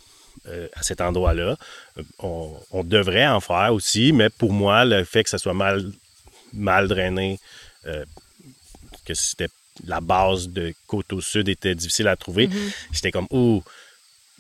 euh, 0.49 0.67
à 0.75 0.83
cet 0.83 1.01
endroit-là. 1.03 1.57
Euh, 1.99 2.03
On, 2.21 2.57
on 2.71 2.83
devrait 2.83 3.27
en 3.27 3.41
faire 3.41 3.75
aussi, 3.75 4.13
mais 4.13 4.31
pour 4.31 4.53
moi, 4.53 4.87
le 4.87 5.05
fait 5.05 5.25
que 5.25 5.31
ça 5.31 5.37
soit 5.39 5.53
mal, 5.53 5.85
mal 6.55 6.89
drainé, 6.89 7.39
euh, 7.87 8.05
que 9.05 9.13
c'était 9.13 9.49
la 9.87 10.01
base 10.01 10.49
de 10.49 10.73
côte 10.87 11.13
au 11.13 11.21
sud 11.21 11.49
était 11.49 11.75
difficile 11.75 12.09
à 12.09 12.17
trouver, 12.17 12.49
j'étais 12.93 13.11
comme, 13.11 13.27
oh, 13.31 13.63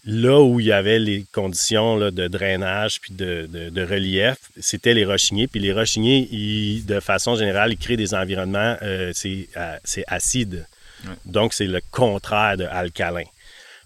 là 0.05 0.41
où 0.43 0.59
il 0.61 0.67
y 0.67 0.73
avait 0.73 0.99
les 0.99 1.25
conditions 1.33 1.97
là, 1.97 2.11
de 2.11 2.27
drainage 2.29 3.01
puis 3.01 3.15
de, 3.15 3.47
de- 3.49 3.69
de 3.71 3.83
relief, 3.85 4.37
c'était 4.61 4.95
les 4.95 5.05
rochiniers. 5.05 5.47
Puis 5.47 5.61
les 5.61 5.73
rochiniers, 5.73 6.29
ils, 6.33 6.85
de 6.85 6.99
façon 7.01 7.37
générale, 7.37 7.73
ils 7.73 7.79
créent 7.79 7.97
des 7.97 8.15
environnements, 8.15 8.77
euh, 8.83 9.13
c'est 9.15 9.49
euh, 9.57 9.77
c'est 9.85 10.05
acide. 10.09 10.67
Ouais. 11.05 11.15
Donc, 11.25 11.53
c'est 11.53 11.67
le 11.67 11.81
contraire 11.91 12.57
de 12.57 12.65
alcalin. 12.65 13.25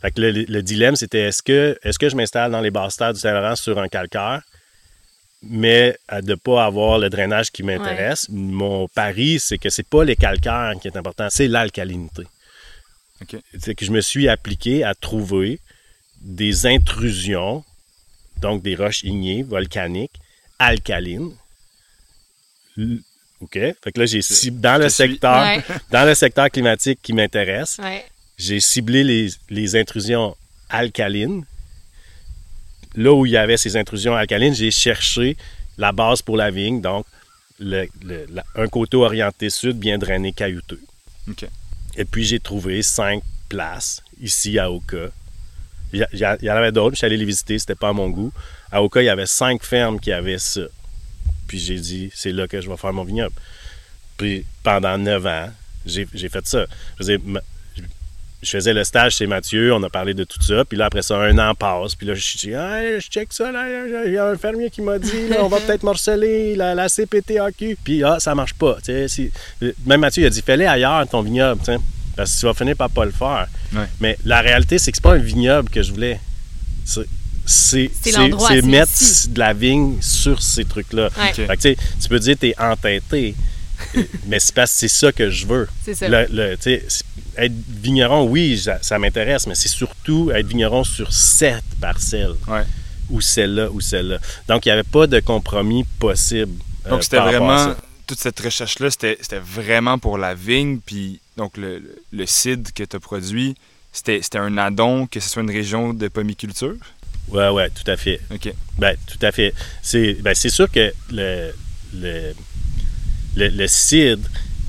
Fait 0.03 0.11
que 0.11 0.21
le, 0.21 0.31
le 0.31 0.63
dilemme, 0.63 0.97
c'était 0.97 1.21
est-ce 1.21 1.43
que, 1.43 1.79
est 1.83 1.97
que 1.97 2.09
je 2.09 2.17
m'installe 2.17 2.51
dans 2.53 2.61
les 2.61 2.71
basses 2.71 2.97
terres 2.97 3.15
du 3.15 3.21
Saint-Laurent 3.21 3.57
sur 3.57 3.79
un 3.79 3.89
calcaire, 3.89 4.43
mais 5.43 5.97
à 6.09 6.21
de 6.23 6.31
ne 6.31 6.35
pas 6.35 6.65
avoir 6.65 6.99
le 6.99 7.09
drainage 7.09 7.51
qui 7.51 7.63
m'intéresse? 7.63 8.27
Mon 8.31 8.89
pari, 8.89 9.39
c'est 9.39 9.57
que 9.59 9.71
c'est 9.71 9.87
pas 9.89 10.05
les 10.05 10.17
calcaires 10.17 10.73
qui 10.81 10.89
est 10.89 10.97
important, 10.97 11.29
c'est 11.31 11.49
l'alcalinité. 11.49 12.25
OK. 13.23 13.37
C'est 13.59 13.75
que 13.75 13.85
je 13.87 13.91
me 13.93 14.01
suis 14.03 14.29
appliqué 14.29 14.85
à 14.85 14.95
trouver 14.95 15.59
des 16.21 16.67
intrusions, 16.67 17.65
donc 18.41 18.63
des 18.63 18.75
roches 18.75 19.03
ignées 19.05 19.43
volcaniques, 19.43 20.19
alcalines. 20.59 21.33
OK? 23.41 23.53
Fait 23.53 23.93
que 23.93 24.01
là, 24.01 24.07
j'ai 24.07 24.23
ciblé 24.23 24.61
dans 24.63 24.79
le 24.83 24.89
secteur, 24.89 25.43
Ouais. 25.43 25.63
dans 25.91 26.07
le 26.07 26.15
secteur 26.15 26.51
climatique 26.51 27.01
qui 27.03 27.13
m'intéresse, 27.13 27.79
Ouais. 27.83 28.05
j'ai 28.39 28.61
ciblé 28.61 29.05
les, 29.05 29.29
les 29.51 29.77
intrusions 29.77 30.37
alcalines. 30.69 31.45
Là 32.95 33.13
où 33.13 33.27
il 33.27 33.33
y 33.33 33.37
avait 33.37 33.57
ces 33.59 33.77
intrusions 33.77 34.15
alcalines, 34.15 34.55
j'ai 34.55 34.71
cherché 34.71 35.37
la 35.77 35.93
base 35.93 36.23
pour 36.23 36.37
la 36.37 36.51
vigne, 36.51 36.81
donc 36.81 37.07
le- 37.59 37.89
le- 38.03 38.27
la- 38.31 38.45
un 38.55 38.69
coteau 38.69 39.05
orienté 39.05 39.51
sud 39.51 39.79
bien 39.79 39.99
drainé 39.99 40.33
caillouteux. 40.33 40.81
OK. 41.29 41.47
Et 41.97 42.05
puis 42.05 42.25
j'ai 42.25 42.41
trouvé 42.41 42.83
cinq 42.83 43.23
places 43.49 44.03
ici 44.21 44.59
à 44.59 44.71
Oka. 44.71 45.11
Il 45.92 46.05
y, 46.14 46.25
en 46.51 46.57
avait 46.57 46.72
d'autres, 46.72 46.94
je 46.94 46.99
suis 46.99 47.07
allé 47.07 47.16
les 47.16 47.25
visiter, 47.25 47.59
c'était 47.59 47.75
pas 47.75 47.88
à 47.90 47.92
mon 47.92 48.09
goût. 48.11 48.33
À 48.72 48.83
Oka, 48.83 49.01
il 49.03 49.07
y 49.07 49.09
avait 49.09 49.27
cinq 49.27 49.62
fermes 49.64 50.01
qui 50.01 50.12
avaient 50.12 50.38
ça. 50.38 50.62
Puis 51.46 51.59
j'ai 51.59 51.77
dit, 51.77 52.11
c'est 52.14 52.33
là 52.33 52.49
que 52.49 52.61
je 52.61 52.68
vais 52.68 52.77
faire 52.77 52.92
mon 52.92 53.05
vignoble. 53.05 53.35
Puis 54.16 54.44
pendant 54.62 54.99
neuf 54.99 55.25
ans, 55.27 55.49
j'ai 55.85 56.07
j'ai 56.12 56.29
fait 56.29 56.44
ça. 56.46 56.66
Je 56.99 57.05
dire, 57.05 57.20
faisais 58.44 58.72
le 58.75 58.85
stage 58.85 59.16
chez 59.16 59.27
Mathieu, 59.27 59.72
on 59.75 59.83
a 59.83 59.90
parlé 59.90 60.14
de 60.14 60.25
tout 60.25 60.40
ça, 60.42 60.64
puis 60.64 60.79
là, 60.79 60.87
après 60.87 61.03
ça, 61.03 61.16
un 61.16 61.37
an 61.38 61.55
passe, 61.55 61.94
puis 61.94 62.07
là, 62.07 62.14
je 62.14 62.38
dis, 62.38 62.55
ah, 62.55 62.99
je 62.99 63.07
check 63.09 63.33
ça, 63.33 63.51
là, 63.51 64.05
il 64.07 64.12
y 64.12 64.18
a 64.18 64.27
un 64.27 64.37
fermier 64.37 64.70
qui 64.70 64.83
m'a 64.83 64.99
dit, 64.99 65.29
là, 65.29 65.38
on 65.42 65.49
va 65.49 65.59
peut-être 65.66 65.83
morceler 65.83 66.55
la, 66.55 66.75
la 66.75 66.88
CPTAQ, 66.88 67.77
puis 67.83 68.05
ah, 68.05 68.18
ça 68.20 68.35
marche 68.35 68.55
pas, 68.55 68.79
si- 69.09 69.31
même 69.85 70.01
Mathieu, 70.01 70.22
il 70.22 70.27
a 70.27 70.31
dit, 70.31 70.42
fais-le 70.42 70.68
ailleurs, 70.68 71.07
ton 71.09 71.22
vignoble, 71.22 71.61
parce 72.17 72.35
que 72.35 72.41
tu 72.41 72.47
vas 72.47 72.55
finir 72.55 72.77
par 72.77 72.91
pas 72.91 73.05
le 73.05 73.11
faire. 73.13 73.47
Ouais. 73.75 73.87
Mais 74.01 74.19
la 74.25 74.41
réalité, 74.41 74.79
c'est 74.79 74.91
que 74.91 74.97
c'est 74.97 75.03
pas 75.03 75.15
un 75.15 75.19
vignoble 75.19 75.69
que 75.71 75.83
je 75.83 75.93
voulais. 75.93 76.19
C'est- 76.85 77.07
mettre 78.65 78.91
ici. 79.01 79.29
de 79.31 79.39
la 79.39 79.53
vigne 79.53 79.99
sur 80.01 80.43
ces 80.43 80.65
trucs-là. 80.65 81.11
Ouais. 81.17 81.31
OK. 81.31 81.47
Fait 81.47 81.57
que, 81.77 81.81
tu 82.03 82.09
peux 82.09 82.19
dire 82.19 82.35
que 82.35 82.41
tu 82.41 82.47
es 82.49 82.59
entêté, 82.61 83.35
mais 84.27 84.41
c'est 84.41 84.55
parce 84.55 84.73
que 84.73 84.79
c'est 84.79 84.89
ça 84.89 85.13
que 85.13 85.31
je 85.31 85.47
veux. 85.47 85.69
C'est 85.85 85.95
ça. 85.95 86.09
Le- 86.09 86.27
le- 86.33 86.57
être 87.39 87.53
vigneron, 87.69 88.25
oui, 88.29 88.59
ça, 88.59 88.79
ça 88.83 88.99
m'intéresse, 88.99 89.47
mais 89.47 89.55
c'est 89.55 89.69
surtout 89.69 90.31
être 90.35 90.47
vigneron 90.47 90.83
sur 90.85 91.13
cette 91.13 91.63
parcelle, 91.81 92.33
Ouais. 92.49 92.63
ou 93.11 93.21
celle-là, 93.21 93.69
ou 93.71 93.81
celle-là. 93.81 94.19
Donc, 94.49 94.65
il 94.67 94.69
n'y 94.69 94.73
avait 94.73 94.83
pas 94.83 95.07
de 95.07 95.21
compromis 95.21 95.85
possible. 95.99 96.55
euh, 96.87 96.91
Donc, 96.91 97.05
c'était 97.05 97.19
rapport 97.19 97.35
à 97.51 97.57
vraiment. 97.65 97.75
Toute 98.07 98.19
cette 98.21 98.39
recherche-là, 98.41 98.91
c'était 98.91 99.19
c'était 99.21 99.41
vraiment 99.41 99.99
pour 99.99 100.17
la 100.19 100.35
vigne. 100.35 100.79
Puis, 100.85 101.21
donc, 101.37 101.57
le, 101.57 101.83
cidre 102.27 102.70
que 102.75 102.83
tu 102.85 102.96
as 102.96 103.01
produit, 103.01 103.55
c'était 103.92 104.20
c'était 104.22 104.38
un 104.38 104.57
addon, 104.59 105.07
que 105.07 105.20
ce 105.20 105.29
soit 105.29 105.42
une 105.42 105.51
région 105.51 105.92
de 105.94 106.09
pomiculture? 106.09 106.75
Ouais, 107.29 107.49
ouais, 107.49 107.70
tout 107.70 107.90
à 107.90 107.96
fait. 107.96 108.20
OK. 108.33 108.53
Ben, 108.79 108.96
tout 109.07 109.18
à 109.25 109.33
fait. 109.33 109.53
C'est 109.83 110.14
ben, 110.22 110.35
c'est 110.35 110.49
sûr 110.51 110.70
que 110.70 110.92
le, 111.11 111.53
le, 111.94 112.33
le, 113.37 113.49
le 113.49 113.66
cidre, 113.66 114.29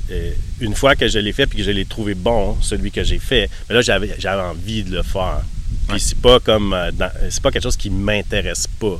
euh, 0.10 0.32
une 0.60 0.74
fois 0.76 0.96
que 0.96 1.08
je 1.08 1.20
l'ai 1.20 1.34
fait 1.34 1.46
puis 1.46 1.58
que 1.60 1.64
je 1.64 1.72
l'ai 1.72 1.86
trouvé 1.86 2.16
bon, 2.16 2.58
celui 2.62 2.92
que 2.92 3.04
j'ai 3.04 3.20
fait, 3.20 3.50
ben 3.68 3.76
là, 3.76 3.82
j'avais 3.82 4.16
j'avais 4.18 4.42
envie 4.42 4.84
de 4.84 4.96
le 4.96 5.04
faire. 5.04 5.42
Puis 5.88 5.94
Ouais. 5.94 6.00
c'est 6.00 6.18
pas 6.20 6.40
comme. 6.40 6.74
euh, 6.74 6.92
dans- 6.92 7.12
c'est 7.30 7.42
pas 7.42 7.52
quelque 7.52 7.64
chose 7.64 7.78
qui 7.78 7.90
m'intéresse 7.90 8.68
pas. 8.80 9.00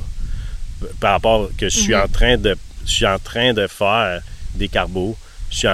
Par 1.00 1.12
rapport 1.12 1.50
que 1.58 1.68
je 1.68 1.76
suis 1.78 1.94
Mhm. 1.94 2.00
en 2.02 2.08
train 2.08 2.36
de 2.36 2.56
je 2.86 2.90
suis 2.92 3.06
en 3.06 3.18
train 3.18 3.52
de 3.52 3.66
faire 3.66 4.22
des 4.54 4.68
carbos. 4.68 5.16
Je, 5.50 5.66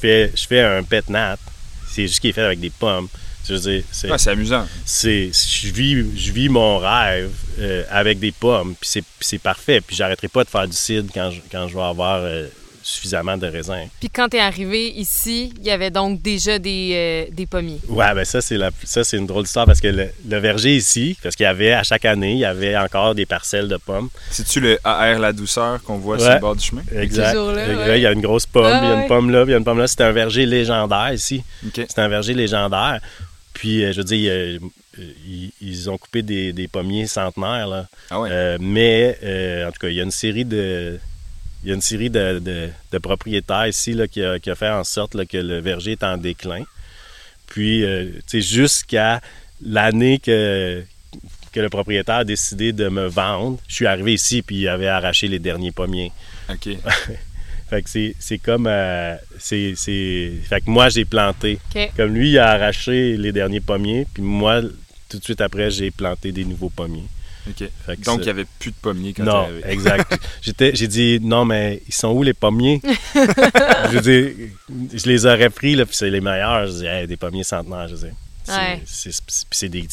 fais, 0.00 0.30
je 0.34 0.46
fais 0.46 0.60
un 0.62 0.82
pet 0.82 1.08
nat. 1.08 1.38
C'est 1.90 2.02
juste 2.06 2.20
qui 2.20 2.28
est 2.28 2.32
fait 2.32 2.42
avec 2.42 2.60
des 2.60 2.70
pommes. 2.70 3.08
Je 3.46 3.54
veux 3.54 3.60
dire, 3.60 3.82
c'est, 3.90 4.10
Ouais, 4.10 4.28
amusant. 4.28 4.66
c'est, 4.84 5.30
je, 5.32 5.68
vis, 5.72 6.04
je 6.16 6.32
vis 6.32 6.48
mon 6.48 6.78
rêve 6.78 7.32
euh, 7.58 7.82
avec 7.90 8.18
des 8.20 8.30
pommes. 8.32 8.74
Puis 8.80 8.88
c'est, 8.88 9.02
puis 9.02 9.26
c'est 9.26 9.38
parfait. 9.40 9.80
Puis 9.80 9.96
j'arrêterai 9.96 10.28
pas 10.28 10.44
de 10.44 10.48
faire 10.48 10.66
du 10.68 10.76
cidre 10.76 11.10
quand 11.12 11.30
je, 11.30 11.40
quand 11.50 11.66
je 11.68 11.74
vais 11.74 11.82
avoir 11.82 12.20
euh, 12.22 12.46
suffisamment 12.82 13.36
de 13.36 13.46
raisins. 13.46 13.88
Puis 14.00 14.08
quand 14.10 14.28
tu 14.28 14.36
es 14.36 14.40
arrivé 14.40 14.88
ici, 14.90 15.52
il 15.58 15.64
y 15.66 15.70
avait 15.70 15.90
donc 15.90 16.20
déjà 16.22 16.58
des, 16.58 17.26
euh, 17.28 17.34
des 17.34 17.46
pommiers. 17.46 17.80
Ouais, 17.88 18.14
ben 18.14 18.24
ça, 18.24 18.40
c'est 18.40 18.56
la, 18.58 18.70
ça, 18.84 19.04
c'est 19.04 19.16
une 19.16 19.26
drôle 19.26 19.44
d'histoire 19.44 19.66
parce 19.66 19.80
que 19.80 19.88
le, 19.88 20.08
le 20.28 20.36
verger 20.38 20.76
ici, 20.76 21.16
parce 21.22 21.36
qu'il 21.36 21.44
y 21.44 21.46
avait 21.46 21.72
à 21.72 21.82
chaque 21.82 22.04
année, 22.04 22.32
il 22.32 22.38
y 22.38 22.44
avait 22.44 22.76
encore 22.76 23.14
des 23.14 23.26
parcelles 23.26 23.68
de 23.68 23.76
pommes. 23.76 24.08
C'est-tu 24.30 24.60
le 24.60 24.78
AR 24.84 25.18
La 25.18 25.32
Douceur 25.32 25.82
qu'on 25.82 25.98
voit 25.98 26.18
sur 26.18 26.30
le 26.32 26.38
bord 26.40 26.56
du 26.56 26.64
chemin? 26.64 26.82
Exact. 26.96 27.34
Là, 27.34 27.44
ouais. 27.44 27.98
Il 27.98 28.02
y 28.02 28.06
a 28.06 28.12
une 28.12 28.20
grosse 28.20 28.46
pomme, 28.46 28.64
Ah, 28.66 28.80
il 28.82 28.88
y 28.88 28.90
a 28.92 28.94
ouais. 28.96 29.02
une 29.02 29.08
pomme 29.08 29.30
là, 29.30 29.42
puis 29.42 29.50
il 29.50 29.52
y 29.52 29.54
a 29.54 29.58
une 29.58 29.64
pomme 29.64 29.78
là. 29.78 29.86
C'est 29.86 30.00
un 30.02 30.12
verger 30.12 30.46
légendaire 30.46 31.12
ici. 31.12 31.42
OK. 31.66 31.84
C'est 31.88 31.98
un 31.98 32.08
verger 32.08 32.34
légendaire. 32.34 33.00
Puis, 33.54 33.84
euh, 33.84 33.92
je 33.92 33.98
veux 33.98 34.04
dire, 34.04 34.32
euh, 34.32 34.58
ils, 35.26 35.52
ils 35.60 35.90
ont 35.90 35.98
coupé 35.98 36.22
des, 36.22 36.52
des 36.54 36.68
pommiers 36.68 37.06
centenaires, 37.06 37.66
là. 37.66 37.86
Ah 38.10 38.20
ouais. 38.20 38.28
Euh, 38.32 38.56
mais, 38.60 39.18
euh, 39.22 39.68
en 39.68 39.72
tout 39.72 39.78
cas, 39.80 39.88
il 39.88 39.94
y 39.96 40.00
a 40.00 40.04
une 40.04 40.10
série 40.10 40.44
de... 40.46 40.98
Il 41.62 41.68
y 41.68 41.72
a 41.72 41.74
une 41.74 41.80
série 41.82 42.10
de, 42.10 42.38
de- 42.40 42.68
de 42.90 42.98
propriétaires 42.98 43.66
ici 43.66 43.92
là, 43.92 44.08
qui, 44.08 44.22
a, 44.22 44.38
qui 44.38 44.50
a 44.50 44.54
fait 44.54 44.68
en 44.70 44.84
sorte 44.84 45.14
là, 45.14 45.24
que 45.24 45.36
le 45.36 45.60
verger 45.60 45.92
est 45.92 46.02
en 46.02 46.16
déclin. 46.16 46.64
Puis, 47.46 47.84
euh, 47.84 48.06
tu 48.06 48.22
sais, 48.26 48.40
jusqu'à 48.40 49.20
l'année 49.64 50.18
que, 50.18 50.82
que 51.52 51.60
le 51.60 51.68
propriétaire 51.68 52.16
a 52.16 52.24
décidé 52.24 52.72
de 52.72 52.88
me 52.88 53.06
vendre, 53.06 53.58
je 53.68 53.74
suis 53.76 53.86
arrivé 53.86 54.14
ici 54.14 54.42
puis 54.42 54.56
il 54.56 54.68
avait 54.68 54.88
arraché 54.88 55.28
les 55.28 55.38
derniers 55.38 55.72
pommiers. 55.72 56.10
OK. 56.50 56.68
Fait 57.70 57.80
que 57.82 57.88
c'est, 57.88 58.14
c'est 58.18 58.36
comme. 58.38 58.66
euh, 58.66 59.14
c'est, 59.38 59.72
c'est- 59.76 60.32
Fait 60.46 60.60
que 60.60 60.68
moi, 60.70 60.90
j'ai 60.90 61.06
planté. 61.06 61.58
Comme 61.96 62.12
lui, 62.14 62.30
il 62.32 62.38
a 62.38 62.50
arraché 62.50 63.16
les 63.16 63.32
derniers 63.32 63.60
pommiers, 63.60 64.06
puis 64.12 64.22
moi, 64.22 64.60
tout 65.08 65.18
de 65.18 65.24
suite 65.24 65.40
après, 65.40 65.70
j'ai 65.70 65.90
planté 65.90 66.32
des 66.32 66.44
nouveaux 66.44 66.68
pommiers. 66.68 67.06
Donc, 68.04 68.18
il 68.20 68.24
n'y 68.24 68.28
avait 68.30 68.46
plus 68.58 68.70
de 68.70 68.76
pommiers 68.80 69.12
quand 69.12 69.24
non, 69.24 69.36
arrivé. 69.44 69.62
exact. 69.66 70.18
J'étais, 70.42 70.74
j'ai 70.74 70.86
dit, 70.88 71.18
non, 71.20 71.44
mais 71.44 71.82
ils 71.88 71.94
sont 71.94 72.10
où 72.12 72.22
les 72.22 72.34
pommiers? 72.34 72.80
je 73.14 73.98
veux 73.98 74.00
dire, 74.00 74.48
je 74.94 75.06
les 75.06 75.26
aurais 75.26 75.50
pris, 75.50 75.74
là, 75.74 75.84
puis 75.86 75.96
c'est 75.96 76.10
les 76.10 76.20
meilleurs. 76.20 76.66
Je 76.68 76.72
dis, 76.72 76.86
Hey, 76.86 77.06
des 77.06 77.16
pommiers 77.16 77.44
centenaires, 77.44 77.88
je. 77.88 77.96
C'est, 77.96 78.12
Ouais. 78.48 78.82
c'est, 78.86 79.12
c'est 79.52 79.68
des, 79.68 79.86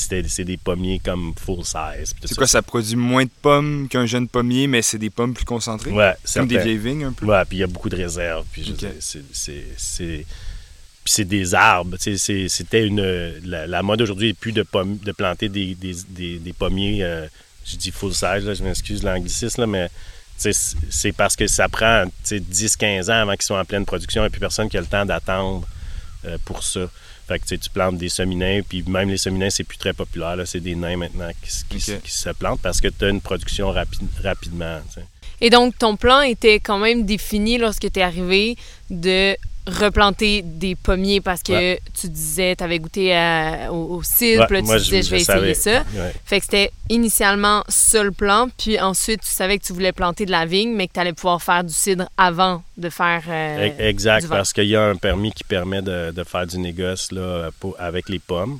des 0.43 0.57
pommiers 0.57 0.99
comme 1.05 1.33
full 1.39 1.63
size. 1.63 2.15
C'est 2.19 2.29
ça. 2.29 2.35
quoi, 2.35 2.47
ça 2.47 2.61
produit 2.63 2.95
moins 2.95 3.23
de 3.23 3.29
pommes 3.43 3.87
qu'un 3.87 4.07
jeune 4.07 4.27
pommier, 4.27 4.65
mais 4.65 4.81
c'est 4.81 4.97
des 4.97 5.11
pommes 5.11 5.35
plus 5.35 5.45
concentrées? 5.45 5.91
Ouais, 5.91 6.15
Comme 6.33 6.47
des 6.47 6.55
certain. 6.55 6.63
vieilles 6.65 6.77
vignes 6.79 7.03
un 7.05 7.11
peu? 7.11 7.27
Ouais, 7.27 7.45
puis 7.47 7.57
il 7.57 7.59
y 7.59 7.63
a 7.63 7.67
beaucoup 7.67 7.89
de 7.89 7.95
réserves. 7.95 8.45
Puis 8.51 8.63
je 8.63 8.67
veux 8.69 8.73
Ok. 8.73 8.79
dire, 8.79 8.89
c'est- 8.99 9.23
c'est- 9.31 9.67
c'est. 9.77 10.25
Puis 11.03 11.13
c'est 11.13 11.25
des 11.25 11.55
arbres. 11.55 11.97
C'était 11.99 12.85
une. 12.85 13.01
La, 13.45 13.67
la 13.67 13.83
mode 13.83 14.01
aujourd'hui 14.01 14.27
n'est 14.29 14.33
plus 14.33 14.51
de, 14.51 14.65
de 14.73 15.11
planter 15.11 15.49
des, 15.49 15.75
des, 15.75 15.95
des- 16.09 16.39
des 16.39 16.53
pommiers. 16.53 17.03
euh, 17.03 17.27
je 17.65 17.77
dis 17.77 17.91
full 17.91 18.13
size, 18.13 18.45
là, 18.45 18.53
je 18.53 18.63
m'excuse 18.63 19.03
l'anglicisme, 19.03 19.61
là, 19.61 19.67
mais 19.67 19.89
c'est 20.37 20.53
c'est 20.89 21.11
parce 21.11 21.35
que 21.35 21.45
ça 21.47 21.67
prend 21.69 22.05
tu 22.23 22.37
sais, 22.37 22.39
10-15 22.39 23.09
ans 23.11 23.21
avant 23.23 23.33
qu'ils 23.33 23.43
soient 23.43 23.59
en 23.59 23.65
pleine 23.65 23.85
production 23.85 24.25
et 24.25 24.29
puis 24.29 24.39
personne 24.39 24.69
qui 24.69 24.77
a 24.77 24.81
le 24.81 24.87
temps 24.87 25.05
d'attendre 25.05 25.67
euh, 26.25 26.37
pour 26.45 26.63
ça. 26.63 26.81
Fait 27.27 27.37
que 27.39 27.45
tu 27.45 27.69
plantes 27.69 27.97
des 27.99 28.09
seminains, 28.09 28.61
puis 28.67 28.81
même 28.87 29.07
les 29.09 29.17
seminains, 29.17 29.51
c'est 29.51 29.63
plus 29.63 29.77
très 29.77 29.93
populaire. 29.93 30.35
là, 30.35 30.45
C'est 30.47 30.61
des 30.61 30.73
nains 30.75 30.97
maintenant 30.97 31.29
qui, 31.43 31.51
se- 31.51 31.63
qui 31.65 31.79
se- 31.79 31.91
Ok. 31.91 32.01
qui 32.01 32.11
se 32.11 32.29
plantent 32.31 32.61
parce 32.61 32.81
que 32.81 32.87
tu 32.87 33.05
as 33.05 33.09
une 33.09 33.21
production 33.21 33.71
rapi- 33.71 33.99
rapidement. 34.23 34.81
Et 35.41 35.49
donc, 35.51 35.77
ton 35.77 35.95
plan 35.95 36.21
était 36.21 36.59
quand 36.59 36.79
même 36.79 37.05
défini 37.05 37.57
lorsque 37.59 37.91
tu 37.91 37.99
es 37.99 38.01
arrivé 38.01 38.57
de 38.89 39.35
replanter 39.69 40.41
des 40.43 40.75
pommiers 40.75 41.21
parce 41.21 41.41
que 41.43 41.51
Ouais. 41.53 41.79
tu 41.99 42.07
disais, 42.09 42.55
tu 42.55 42.63
avais 42.63 42.79
goûté 42.79 43.15
à- 43.15 43.71
au, 43.71 43.95
au 43.97 44.03
cidre, 44.03 44.41
Ouais, 44.41 44.47
puis 44.47 44.55
là, 44.57 44.61
tu 44.77 44.83
disais, 44.83 45.01
je, 45.03 45.09
vais 45.11 45.19
savais. 45.19 45.51
essayer 45.51 45.75
ça. 45.77 45.83
Ouais. 45.95 46.13
Fait 46.25 46.39
que 46.39 46.45
c'était 46.45 46.71
initialement 46.89 47.63
le 47.93 48.11
plan, 48.11 48.47
puis 48.57 48.79
ensuite, 48.79 49.21
tu 49.21 49.27
savais 49.27 49.57
que 49.57 49.63
tu 49.65 49.73
voulais 49.73 49.91
planter 49.91 50.25
de 50.25 50.31
la 50.31 50.45
vigne, 50.45 50.73
mais 50.75 50.87
que 50.87 50.93
tu 50.93 50.99
allais 50.99 51.13
pouvoir 51.13 51.41
faire 51.41 51.63
du 51.63 51.73
cidre 51.73 52.09
avant 52.17 52.63
de 52.77 52.89
faire. 52.89 53.23
euh, 53.27 53.69
Exact, 53.79 54.21
du 54.21 54.27
vin. 54.27 54.35
parce 54.37 54.53
qu'il 54.53 54.65
y 54.67 54.75
a 54.75 54.83
un 54.83 54.95
permis 54.95 55.31
qui 55.31 55.43
permet 55.43 55.81
de, 55.81 56.11
de 56.11 56.23
faire 56.23 56.47
du 56.47 56.57
négoce 56.59 57.11
là, 57.11 57.49
pour- 57.59 57.75
avec 57.79 58.09
les 58.09 58.19
pommes. 58.19 58.59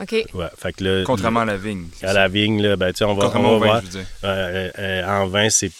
OK. 0.00 0.12
Ouais, 0.34 0.46
fait 0.56 0.72
que 0.74 0.84
là, 0.84 1.02
Contrairement 1.04 1.40
à 1.40 1.44
la 1.44 1.56
vigne. 1.56 1.86
à 2.02 2.12
la 2.12 2.28
vigne, 2.28 2.62
là, 2.62 2.76
ben, 2.76 2.92
tu 2.92 2.98
sais, 2.98 3.04
on 3.04 3.14
va, 3.14 3.24
Contrairement 3.24 3.50
on 3.52 3.56
au 3.56 3.58
va 3.58 3.66
vin, 3.66 3.72
voir. 3.72 3.80
je 3.82 3.86
veux 3.86 3.92
dire. 3.92 4.06
Euh, 4.24 4.70
euh, 4.78 5.04
en 5.22 5.26
vin, 5.26 5.48
c'est, 5.50 5.72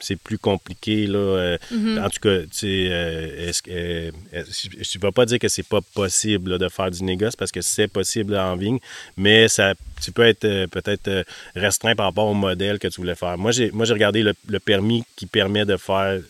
c'est 0.00 0.16
plus 0.16 0.38
compliqué. 0.38 1.06
Là, 1.06 1.18
euh, 1.18 1.58
Mm-hmm. 1.72 2.04
En 2.04 2.08
tout 2.10 2.20
cas, 2.20 2.38
tu 2.42 2.46
sais, 2.52 2.66
euh, 2.90 3.48
est-ce 3.48 3.62
que, 3.62 3.70
euh, 3.72 4.10
est-ce- 4.32 4.68
je 4.70 4.98
ne 4.98 5.02
vais 5.02 5.10
pas 5.12 5.26
dire 5.26 5.38
que 5.38 5.48
c'est 5.48 5.66
pas 5.66 5.80
possible 5.94 6.52
là, 6.52 6.58
de 6.58 6.68
faire 6.68 6.90
du 6.90 7.02
négoce 7.02 7.34
parce 7.36 7.50
que 7.50 7.60
c'est 7.62 7.88
possible 7.88 8.36
en 8.36 8.54
vigne, 8.56 8.78
mais 9.16 9.48
ça, 9.48 9.74
tu 10.02 10.12
peux 10.12 10.24
être 10.24 10.44
euh, 10.44 10.66
peut-être 10.68 11.24
restreint 11.56 11.94
par 11.96 12.06
rapport 12.06 12.26
au 12.28 12.34
modèle 12.34 12.78
que 12.78 12.88
tu 12.88 13.00
voulais 13.00 13.14
faire. 13.16 13.36
Moi, 13.38 13.50
j'ai, 13.50 13.70
moi, 13.72 13.86
j'ai 13.86 13.92
regardé 13.94 14.22
le, 14.22 14.34
le 14.48 14.60
permis 14.60 15.04
qui 15.16 15.26
permet 15.26 15.64
de 15.64 15.76
faire 15.76 16.20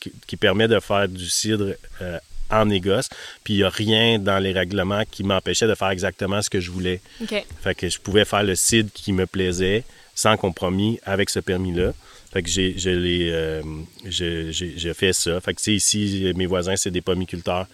qui, 0.00 0.12
qui 0.26 0.36
permet 0.36 0.66
de 0.66 0.80
faire 0.80 1.06
du 1.08 1.28
cidre 1.28 1.74
euh, 2.02 2.18
en 2.50 2.66
négoce, 2.66 3.08
puis 3.44 3.54
il 3.54 3.56
n'y 3.58 3.62
a 3.62 3.68
rien 3.70 4.18
dans 4.18 4.38
les 4.38 4.52
règlements 4.52 5.02
qui 5.10 5.24
m'empêchait 5.24 5.66
de 5.66 5.74
faire 5.74 5.90
exactement 5.90 6.42
ce 6.42 6.50
que 6.50 6.60
je 6.60 6.70
voulais. 6.70 7.00
OK. 7.22 7.44
Fait 7.62 7.74
que 7.74 7.88
je 7.88 7.98
pouvais 8.00 8.24
faire 8.24 8.42
le 8.42 8.54
cidre 8.54 8.90
qui 8.92 9.12
me 9.12 9.26
plaisait 9.26 9.84
sans 10.14 10.36
compromis 10.36 10.98
avec 11.04 11.30
ce 11.30 11.40
permis-là. 11.40 11.92
Fait 12.32 12.42
que 12.42 12.48
j'ai, 12.48 12.78
je 12.78 12.90
l'ai, 12.90 13.30
euh, 13.32 13.62
je- 14.04 14.50
j'ai, 14.52 14.74
j'ai 14.76 14.94
fait 14.94 15.12
ça. 15.12 15.40
Fait 15.40 15.52
que 15.54 15.58
tu 15.58 15.64
sais, 15.64 15.74
ici, 15.74 16.32
mes 16.36 16.46
voisins, 16.46 16.76
c'est 16.76 16.90
des 16.90 17.00
pommiculteurs. 17.00 17.66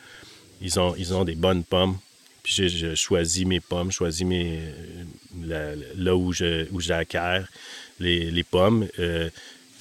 Ils 0.63 0.79
ont, 0.81 0.95
ils 0.97 1.13
ont 1.13 1.25
des 1.25 1.35
bonnes 1.35 1.65
pommes. 1.65 1.99
Puis 2.43 2.55
je, 2.55 2.69
je 2.69 2.95
choisis 2.95 3.45
mes 3.45 3.61
pommes, 3.61 3.91
je 3.91 3.97
choisis 3.97 4.25
mes, 4.25 4.61
la- 5.45 5.75
là 5.97 6.15
où, 6.17 6.33
je, 6.33 6.67
où 6.73 6.81
les 8.31 8.45
pommes. 8.45 8.87
Euh, 8.99 9.29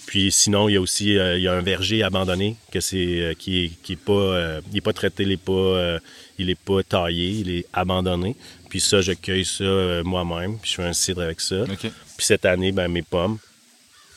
puis 0.06 0.32
sinon, 0.32 0.70
il 0.70 0.74
y 0.74 0.78
a 0.78 0.82
aussi 0.82 1.18
euh, 1.18 1.38
il 1.38 1.44
y 1.44 1.48
a 1.48 1.54
un 1.54 1.62
verger 1.62 2.04
abandonné 2.04 2.56
que 2.72 2.80
c'est 2.80 2.98
euh, 2.98 3.34
qui 3.34 3.66
est, 3.66 3.72
qui 3.82 3.94
est 3.94 3.96
pas 3.96 4.12
euh, 4.14 4.62
il 4.72 4.78
est 4.78 4.82
pas 4.82 4.94
traité, 4.94 5.24
il 5.24 5.32
est 5.32 5.38
pas 5.38 5.52
euh, 5.52 6.00
il 6.38 6.50
est 6.50 6.60
pas 6.60 6.84
taillé, 6.84 7.30
il 7.30 7.50
est 7.50 7.66
abandonné. 7.74 8.36
Puis 8.70 8.80
ça, 8.80 9.02
je 9.02 9.14
cueille 9.14 9.46
ça 9.46 9.64
euh, 9.64 10.04
moi-même, 10.04 10.58
puis 10.60 10.72
je 10.72 10.76
fais 10.76 10.84
un 10.84 10.94
cidre 10.94 11.22
avec 11.22 11.42
ça. 11.42 11.64
Puis 11.80 11.92
cette 12.26 12.46
année, 12.46 12.72
ben, 12.72 12.88
mes 12.88 13.02
pommes 13.02 13.38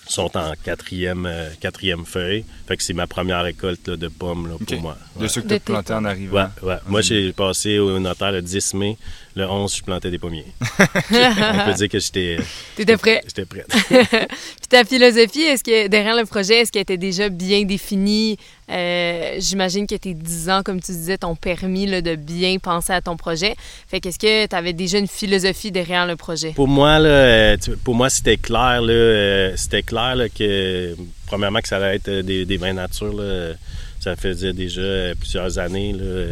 sont 0.09 0.37
en 0.37 0.53
quatrième, 0.65 1.27
euh, 1.27 1.51
quatrième 1.61 2.05
feuille. 2.05 2.45
Fait 2.67 2.77
que 2.77 2.83
c'est 2.83 2.95
ma 2.95 3.07
première 3.07 3.43
récolte 3.43 3.89
là, 3.89 3.97
de 3.97 4.09
pommes 4.09 4.49
là, 4.49 4.55
pour 4.59 4.81
moi. 4.81 4.97
De 5.21 5.29
ceux 5.29 5.43
que 5.43 5.49
tu 5.49 5.55
as 5.55 5.61
plantés 5.61 5.93
en 5.93 6.05
arrivant. 6.05 6.49
Ouais, 6.63 6.69
ouais. 6.69 6.77
Moi, 6.87 7.03
j'ai 7.03 7.33
passé 7.33 7.79
au 7.79 7.99
notaire 7.99 8.33
le 8.33 8.43
10 8.43 8.75
mai. 8.75 8.97
Le 9.39 9.49
11, 9.49 9.73
je 9.77 9.83
plantais 9.85 10.11
des 10.11 10.19
pommiers. 10.19 10.47
On 10.81 11.65
peut 11.65 11.75
dire 11.75 11.89
que 11.89 12.01
j'étais, 12.01 12.39
T'étais 12.75 12.97
prêt? 12.97 13.21
j'étais 13.29 13.45
prête. 13.45 13.69
Puis 13.89 14.69
ta 14.69 14.83
philosophie, 14.83 15.43
est-ce 15.43 15.63
que 15.63 15.87
derrière 15.87 16.17
le 16.17 16.25
projet, 16.25 16.57
est-ce 16.57 16.73
qu'elle 16.73 16.83
était 16.83 16.97
déjà 16.97 17.29
bien 17.29 17.63
définie? 17.63 18.37
Euh, 18.69 19.37
J'imagine 19.39 19.87
que 19.87 19.95
tes 19.95 20.13
10 20.13 20.51
ans, 20.51 20.63
comme 20.65 20.81
tu 20.81 20.91
disais, 20.91 21.19
t'ont 21.19 21.37
permis 21.37 21.87
là, 21.87 22.03
de 22.03 22.17
bien 22.17 22.59
penser 22.59 22.93
à 22.93 23.01
ton 23.01 23.17
projet. 23.17 23.55
Fait 23.87 24.01
qu'est-ce 24.01 24.19
que 24.19 24.47
tu 24.49 24.57
avais 24.57 24.73
déjà 24.73 24.99
une 24.99 25.07
philosophie 25.07 25.71
derrière 25.71 26.05
le 26.09 26.17
projet? 26.17 26.51
Pour 26.51 26.67
moi, 26.67 26.99
là, 26.99 27.55
pour 27.85 27.95
moi, 27.95 28.11
c'était 28.11 28.39
clair, 28.39 28.83
là, 28.83 28.93
euh, 28.93 29.53
c'était 29.55 29.85
clair 29.85 30.17
là, 30.17 30.29
que, 30.29 30.97
premièrement, 31.29 31.61
que 31.61 31.69
ça 31.69 31.77
allait 31.77 31.95
être 31.95 32.09
euh, 32.09 32.23
des, 32.25 32.45
des 32.45 32.57
vins 32.57 32.73
nature. 32.73 33.13
Là, 33.15 33.53
ça 34.01 34.17
faisait 34.17 34.53
déjà 34.53 35.15
plusieurs 35.17 35.61
années 35.61 35.93
là, 35.93 36.25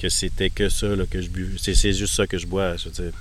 que 0.00 0.08
c'était 0.08 0.50
que 0.50 0.68
ça 0.68 0.86
là, 0.88 1.04
que 1.12 1.20
je 1.20 1.28
buvais. 1.28 1.58
C'est, 1.60 1.74
c'est 1.74 1.92
juste 1.92 2.14
ça 2.14 2.26
que 2.26 2.38
je 2.38 2.46
bois. 2.46 2.76
Je 2.76 2.84
veux 2.88 2.90
dire. 3.02 3.12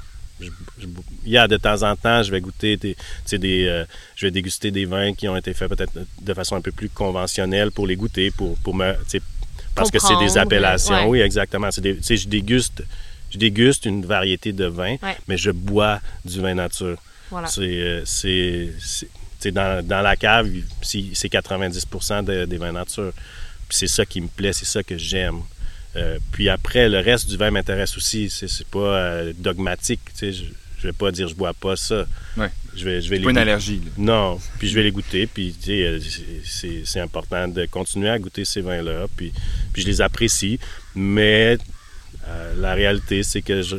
Je- 0.41 0.49
je- 0.79 1.47
de 1.47 1.57
temps 1.57 1.81
en 1.83 1.95
temps, 1.97 2.23
je 2.23 2.31
vais 2.31 2.39
goûter 2.39 2.77
des, 2.77 2.95
des 3.33 3.65
euh, 3.67 3.83
je 4.15 4.25
vais 4.25 4.31
déguster 4.31 4.71
des 4.71 4.85
vins 4.85 5.13
qui 5.13 5.27
ont 5.27 5.35
été 5.35 5.53
faits 5.53 5.67
peut-être 5.69 5.91
de 6.21 6.33
façon 6.33 6.55
un 6.55 6.61
peu 6.61 6.71
plus 6.71 6.87
conventionnelle 6.89 7.71
pour 7.71 7.85
les 7.85 7.97
goûter, 7.97 8.31
pour, 8.31 8.55
pour 8.59 8.73
me, 8.73 8.93
parce 9.75 9.91
que 9.91 9.99
c'est 9.99 10.15
des 10.17 10.37
appellations. 10.37 10.95
ouais. 10.95 11.07
Oui, 11.07 11.19
exactement. 11.19 11.69
C'est 11.71 11.81
des, 11.81 11.97
je 12.01 12.27
déguste, 12.29 12.81
je 13.31 13.37
déguste 13.37 13.83
une 13.85 14.05
variété 14.05 14.53
de 14.53 14.65
vins, 14.65 14.95
Ouais. 15.03 15.17
mais 15.27 15.37
je 15.37 15.51
bois 15.51 15.99
du 16.23 16.39
vin 16.39 16.53
nature. 16.55 16.97
Voilà. 17.29 17.47
C'est, 17.47 17.61
euh, 17.61 18.01
c'est, 18.05 19.51
dans, 19.51 19.85
dans 19.85 20.01
la 20.01 20.15
cave, 20.15 20.49
c'est 20.81 21.03
c'est 21.13 21.29
90 21.29 21.85
de- 22.25 22.45
des 22.45 22.57
vins 22.57 22.71
nature. 22.71 23.11
C'est 23.69 23.87
ça 23.87 24.05
qui 24.05 24.21
me 24.21 24.27
plaît, 24.29 24.53
c'est 24.53 24.65
ça 24.65 24.83
que 24.83 24.97
j'aime. 24.97 25.41
Euh, 25.95 26.19
puis 26.31 26.49
après, 26.49 26.87
le 26.87 26.99
reste 26.99 27.29
du 27.29 27.37
vin 27.37 27.51
m'intéresse 27.51 27.97
aussi. 27.97 28.29
C'est, 28.29 28.67
pas 28.67 28.79
euh, 28.79 29.33
dogmatique. 29.37 30.01
Je, 30.21 30.43
je 30.79 30.87
vais 30.87 30.93
pas 30.93 31.11
dire 31.11 31.27
je 31.27 31.35
bois 31.35 31.53
pas 31.53 31.75
ça. 31.75 32.05
Ouais. 32.37 32.49
Je 32.75 32.85
vais, 32.85 33.01
je 33.01 33.09
vais 33.09 33.17
les 33.17 33.23
Pas 33.23 33.31
une 33.31 33.37
allergie. 33.37 33.81
là. 33.83 33.91
Non, 33.97 34.39
puis 34.57 34.69
je 34.69 34.75
vais 34.75 34.83
les 34.83 34.91
goûter, 34.91 35.27
puis 35.27 35.55
euh, 35.67 35.99
c'est- 36.45 36.99
important 36.99 37.47
de 37.47 37.65
continuer 37.65 38.09
à 38.09 38.17
goûter 38.17 38.45
ces 38.45 38.61
vins-là, 38.61 39.07
puis, 39.15 39.33
puis 39.73 39.81
je 39.81 39.87
les 39.87 40.01
apprécie, 40.01 40.59
mais 40.95 41.57
euh, 42.27 42.53
la 42.57 42.73
réalité, 42.73 43.23
c'est 43.23 43.41
que 43.41 43.61
je, 43.61 43.77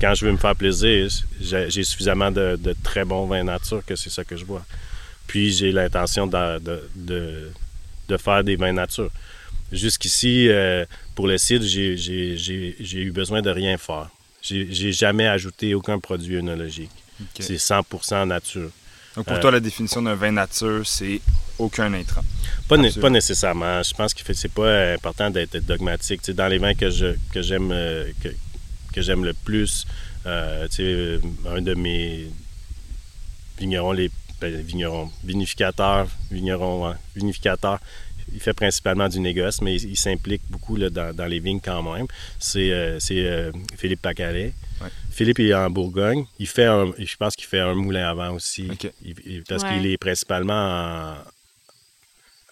quand 0.00 0.14
je 0.14 0.24
veux 0.26 0.32
me 0.32 0.38
faire 0.38 0.56
plaisir, 0.56 1.08
j'ai, 1.40 1.82
suffisamment 1.82 2.30
de, 2.30 2.56
de, 2.56 2.74
très 2.82 3.04
bons 3.04 3.26
vins 3.26 3.44
nature 3.44 3.82
que 3.84 3.96
c'est 3.96 4.10
ça 4.10 4.24
que 4.24 4.36
je 4.36 4.44
bois. 4.44 4.64
Puis 5.26 5.52
j'ai 5.52 5.72
l'intention 5.72 6.26
de, 6.26 6.58
de, 6.94 8.16
faire 8.16 8.42
des 8.44 8.56
vins 8.56 8.72
nature. 8.72 9.10
Jusqu'ici, 9.70 10.48
pour 11.18 11.26
le 11.26 11.36
site, 11.36 11.64
j'ai- 11.64 11.96
eu 13.08 13.10
besoin 13.10 13.42
de 13.42 13.50
rien 13.50 13.76
faire. 13.76 14.08
J'ai 14.40 14.92
jamais 14.92 15.26
ajouté 15.26 15.74
aucun 15.74 15.98
produit 15.98 16.36
œnologique. 16.36 16.92
C'est 17.40 17.58
100% 17.58 18.24
nature. 18.24 18.70
Donc 19.16 19.26
pour 19.26 19.34
Euh, 19.36 19.40
toi, 19.40 19.50
la 19.50 19.58
définition 19.58 20.00
d'un 20.00 20.14
vin 20.14 20.30
nature, 20.30 20.86
c'est 20.86 21.20
aucun 21.58 21.92
intrant. 21.92 22.22
Pas, 22.68 22.76
né- 22.76 22.86
Absolument. 22.86 23.02
pas 23.02 23.10
nécessairement. 23.10 23.82
Je 23.82 23.94
pense 23.94 24.14
que 24.14 24.32
c'est 24.32 24.52
pas 24.52 24.92
important 24.92 25.28
d'être 25.28 25.56
dogmatique. 25.66 26.20
Dans 26.30 26.46
les 26.46 26.58
vins 26.58 26.74
que 26.74 26.88
je 26.88 27.16
que 27.32 27.42
j'aime 27.42 27.72
euh, 27.72 28.12
que, 28.22 28.28
que 28.94 29.02
j'aime 29.02 29.24
le 29.24 29.34
plus, 29.34 29.88
euh, 30.24 30.68
euh, 30.78 31.18
un 31.48 31.60
de 31.62 31.74
mes 31.74 32.28
vignerons, 33.58 33.90
les 33.90 34.08
ben, 34.40 34.54
vignerons, 34.62 35.10
vinificateurs, 35.24 36.06
vignerons, 36.30 36.86
ouais, 36.86 36.94
vinificateurs, 37.16 37.80
il 38.32 38.40
fait 38.40 38.52
principalement 38.52 39.08
du 39.08 39.20
négoce, 39.20 39.60
mais 39.62 39.76
il, 39.76 39.90
il 39.90 39.96
s'implique 39.96 40.42
beaucoup 40.50 40.76
là, 40.76 40.90
dans, 40.90 41.14
dans 41.14 41.26
les 41.26 41.40
vignes 41.40 41.60
quand 41.62 41.82
même. 41.92 42.06
C'est 42.38 42.70
euh, 42.72 42.98
c'est, 43.00 43.26
euh, 43.26 43.52
Philippe 43.76 44.02
Pacalet. 44.02 44.52
Ouais. 44.80 44.88
Philippe 45.10 45.38
il 45.40 45.48
est 45.50 45.54
en 45.54 45.70
Bourgogne. 45.70 46.24
Il 46.38 46.46
fait 46.46 46.66
un, 46.66 46.92
je 46.98 47.16
pense 47.16 47.34
qu'il 47.34 47.46
fait 47.46 47.60
un 47.60 47.74
moulin 47.74 48.08
avant 48.08 48.30
aussi. 48.34 48.68
Ok. 48.70 48.90
Il- 49.04 49.14
il- 49.26 49.42
parce 49.44 49.62
Ouais. 49.64 49.74
qu'il 49.78 49.86
est 49.86 49.96
principalement 49.98 51.14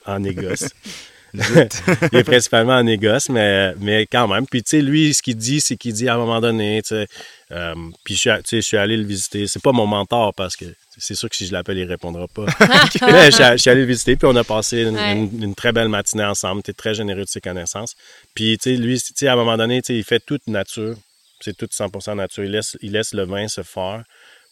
en, 0.07 0.13
en 0.15 0.19
négoce. 0.21 0.69
Il 2.13 2.19
est 2.19 2.25
principalement 2.25 2.75
en 2.75 2.83
négoce, 2.83 3.29
mais, 3.29 3.75
mais 3.79 4.07
quand 4.07 4.29
même. 4.29 4.47
Puis, 4.47 4.63
tu 4.63 4.71
sais, 4.71 4.81
lui, 4.83 5.13
ce 5.15 5.23
qu'il 5.23 5.37
dit, 5.37 5.61
c'est 5.61 5.77
qu'il 5.77 5.93
dit 5.93 6.09
à 6.09 6.15
un 6.15 6.19
moment 6.19 6.41
donné, 6.41 6.81
tu 6.83 6.89
sais, 6.89 7.07
euh, 7.53 7.75
puis 8.05 8.15
je 8.17 8.31
suis, 8.47 8.63
je 8.63 8.77
allé 8.77 8.97
le 8.97 9.05
visiter. 9.05 9.47
C'est 9.47 9.63
pas 9.63 9.73
mon 9.73 9.87
mentor 9.87 10.35
parce 10.35 10.57
que 10.57 10.65
c'est 10.99 11.15
sûr 11.15 11.29
que 11.29 11.37
si 11.37 11.47
je 11.47 11.53
l'appelle, 11.53 11.79
il 11.79 11.85
répondra 11.85 12.27
pas. 12.29 12.47
Mais 13.03 13.27
je, 13.31 13.35
suis 13.37 13.45
a- 13.45 13.57
je 13.57 13.61
suis 13.63 13.71
allé 13.71 13.83
le 13.83 13.87
visiter, 13.87 14.17
puis 14.17 14.27
on 14.31 14.37
a 14.37 14.45
passé 14.45 14.83
une, 14.83 14.97
Ouais. 14.97 15.13
une- 15.13 15.43
une 15.43 15.55
très 15.55 15.73
belle 15.73 15.89
matinée 15.89 16.25
ensemble. 16.25 16.63
Tu 16.63 16.73
très 16.75 16.95
généreux 16.95 17.25
de 17.25 17.29
ses 17.29 17.41
connaissances. 17.41 17.95
Puis, 18.35 18.57
tu 18.59 18.71
sais, 18.71 18.77
lui, 18.77 18.99
tu 19.01 19.13
sais, 19.15 19.29
à 19.29 19.35
un 19.35 19.37
moment 19.37 19.57
donné, 19.57 19.83
tu 19.83 19.89
sais, 19.93 19.99
il 19.99 20.05
fait 20.05 20.21
toute 20.25 20.47
nature. 20.47 20.97
C'est 21.41 21.57
tout 21.57 21.69
100% 21.71 22.15
nature. 22.17 22.45
Il 22.45 22.51
laisse, 22.53 22.77
il 22.81 22.93
laisse 22.93 23.13
le 23.13 23.25
vin 23.25 23.47
se 23.49 23.63
faire. 23.63 24.03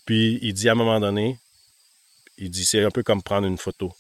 Puis, 0.05 0.39
il 0.43 0.53
dit 0.53 0.69
à 0.69 0.73
un 0.73 0.75
moment 0.77 1.01
donné, 1.01 1.39
il 2.37 2.51
dit, 2.51 2.65
c'est 2.65 2.85
un 2.85 2.91
peu 2.91 3.03
comme 3.03 3.23
prendre 3.23 3.47
une 3.47 3.57
photo. 3.59 3.93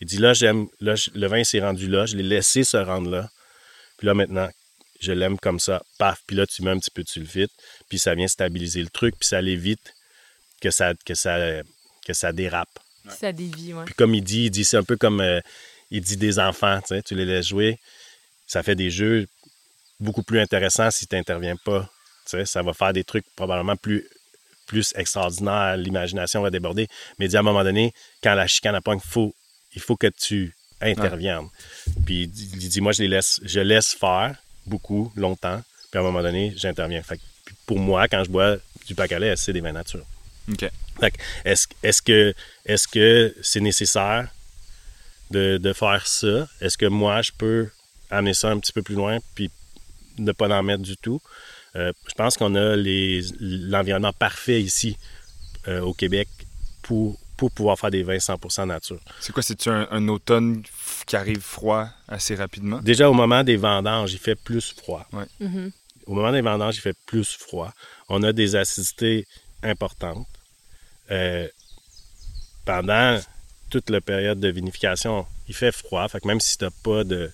Il 0.00 0.06
dit 0.06 0.18
là, 0.18 0.32
j'aime, 0.32 0.68
là, 0.80 0.94
le 1.14 1.26
vin 1.26 1.42
s'est 1.44 1.60
rendu 1.60 1.88
là, 1.88 2.06
je 2.06 2.16
l'ai 2.16 2.22
laissé 2.22 2.64
se 2.64 2.76
rendre 2.76 3.10
là. 3.10 3.30
Puis 3.96 4.06
là, 4.06 4.14
maintenant, 4.14 4.48
je 5.00 5.12
l'aime 5.12 5.38
comme 5.38 5.60
ça, 5.60 5.82
paf. 5.98 6.20
Puis 6.26 6.36
là, 6.36 6.46
tu 6.46 6.62
mets 6.62 6.70
un 6.70 6.78
petit 6.78 6.90
peu 6.90 7.02
de 7.02 7.08
sulfite, 7.08 7.50
puis 7.88 7.98
ça 7.98 8.14
vient 8.14 8.28
stabiliser 8.28 8.82
le 8.82 8.88
truc, 8.88 9.14
puis 9.18 9.28
ça 9.28 9.40
l'évite 9.40 9.94
que 10.60 10.70
ça, 10.70 10.92
que 11.04 11.14
ça, 11.14 11.38
que 12.06 12.12
ça 12.12 12.32
dérape. 12.32 12.78
Ça 13.08 13.32
dévie, 13.32 13.72
ouais. 13.72 13.84
Puis 13.84 13.94
comme 13.94 14.14
il 14.14 14.22
dit, 14.22 14.44
il 14.44 14.50
dit, 14.50 14.64
c'est 14.64 14.76
un 14.76 14.82
peu 14.82 14.96
comme, 14.96 15.20
euh, 15.20 15.40
il 15.90 16.00
dit 16.00 16.16
des 16.16 16.38
enfants, 16.38 16.80
tu 16.80 16.88
sais, 16.88 17.02
tu 17.02 17.14
les 17.14 17.24
laisses 17.24 17.48
jouer, 17.48 17.78
ça 18.46 18.62
fait 18.62 18.74
des 18.74 18.90
jeux 18.90 19.26
beaucoup 20.00 20.22
plus 20.22 20.40
intéressants 20.40 20.90
si 20.90 21.06
tu 21.06 21.14
n'interviens 21.14 21.56
pas. 21.64 21.88
Tu 22.24 22.32
sais, 22.32 22.44
ça 22.44 22.62
va 22.62 22.72
faire 22.72 22.92
des 22.92 23.04
trucs 23.04 23.24
probablement 23.36 23.76
plus, 23.76 24.08
plus 24.66 24.92
extraordinaires, 24.96 25.76
l'imagination 25.76 26.42
va 26.42 26.50
déborder. 26.50 26.88
Mais 27.18 27.26
il 27.26 27.28
dit 27.28 27.36
à 27.36 27.40
un 27.40 27.44
moment 27.44 27.62
donné, 27.62 27.92
quand 28.22 28.34
la 28.34 28.46
chicane 28.46 28.74
à 28.74 28.80
pogne, 28.80 28.98
faut, 28.98 29.34
il 29.76 29.80
faut 29.82 29.96
que 29.96 30.08
tu 30.08 30.52
interviennes. 30.80 31.48
Puis 32.04 32.22
il 32.24 32.68
dit, 32.68 32.80
moi, 32.80 32.92
je 32.92 33.02
les 33.02 33.08
laisse, 33.08 33.40
je 33.44 33.60
laisse 33.60 33.94
faire 33.94 34.34
beaucoup, 34.66 35.12
longtemps, 35.16 35.62
puis 35.90 35.98
à 35.98 36.00
un 36.00 36.04
moment 36.04 36.22
donné, 36.22 36.52
j'interviens. 36.56 37.02
Fait 37.02 37.18
que, 37.18 37.22
puis 37.44 37.54
pour 37.66 37.78
moi, 37.78 38.08
quand 38.08 38.24
je 38.24 38.30
bois 38.30 38.56
du 38.86 38.94
Pacalais, 38.94 39.36
c'est 39.36 39.52
des 39.52 39.60
vins 39.60 39.72
nature. 39.72 40.04
OK. 40.50 40.68
Fait 41.00 41.10
que 41.10 41.16
est-ce 41.44 41.66
est-ce 41.82 42.02
que 42.02 42.34
est-ce 42.64 42.88
que 42.88 43.34
c'est 43.42 43.60
nécessaire 43.60 44.28
de, 45.30 45.58
de 45.58 45.72
faire 45.72 46.06
ça? 46.06 46.48
Est-ce 46.60 46.76
que 46.78 46.86
moi, 46.86 47.22
je 47.22 47.32
peux 47.36 47.68
amener 48.10 48.34
ça 48.34 48.48
un 48.50 48.58
petit 48.58 48.72
peu 48.72 48.82
plus 48.82 48.94
loin 48.94 49.18
puis 49.34 49.50
ne 50.18 50.32
pas 50.32 50.48
en 50.48 50.62
mettre 50.62 50.82
du 50.82 50.96
tout? 50.96 51.20
Euh, 51.74 51.92
je 52.08 52.14
pense 52.14 52.36
qu'on 52.36 52.54
a 52.54 52.76
les- 52.76 53.22
l'environnement 53.40 54.12
parfait 54.12 54.62
ici 54.62 54.96
euh, 55.68 55.80
au 55.80 55.92
Québec 55.92 56.28
pour, 56.82 57.18
pour 57.36 57.50
pouvoir 57.50 57.78
faire 57.78 57.90
des 57.90 58.02
vins 58.02 58.16
100% 58.16 58.66
nature. 58.66 59.00
C'est 59.20 59.32
quoi, 59.32 59.42
c'est-tu 59.42 59.68
un, 59.68 59.86
un 59.90 60.08
automne 60.08 60.62
qui 61.06 61.16
arrive 61.16 61.40
froid 61.40 61.88
assez 62.08 62.34
rapidement? 62.34 62.78
Déjà, 62.80 63.10
au 63.10 63.14
moment 63.14 63.44
des 63.44 63.56
vendanges, 63.56 64.12
il 64.12 64.18
fait 64.18 64.34
plus 64.34 64.72
froid. 64.72 65.06
Mhm. 65.40 65.70
Au 66.06 66.14
moment 66.14 66.32
des 66.32 66.40
vendanges, 66.40 66.76
il 66.76 66.80
fait 66.80 66.96
plus 67.06 67.36
froid. 67.36 67.72
On 68.08 68.22
a 68.22 68.32
des 68.32 68.56
acidités 68.56 69.26
importantes. 69.62 70.26
Euh, 71.10 71.48
pendant 72.64 73.20
toute 73.70 73.90
la 73.90 74.00
période 74.00 74.40
de 74.40 74.48
vinification, 74.48 75.26
il 75.48 75.54
fait 75.54 75.72
froid. 75.72 76.08
Fait 76.08 76.20
que 76.20 76.26
même 76.26 76.40
si 76.40 76.56
tu 76.56 76.64
n'as 76.64 76.70
pas 76.82 77.04
de, 77.04 77.30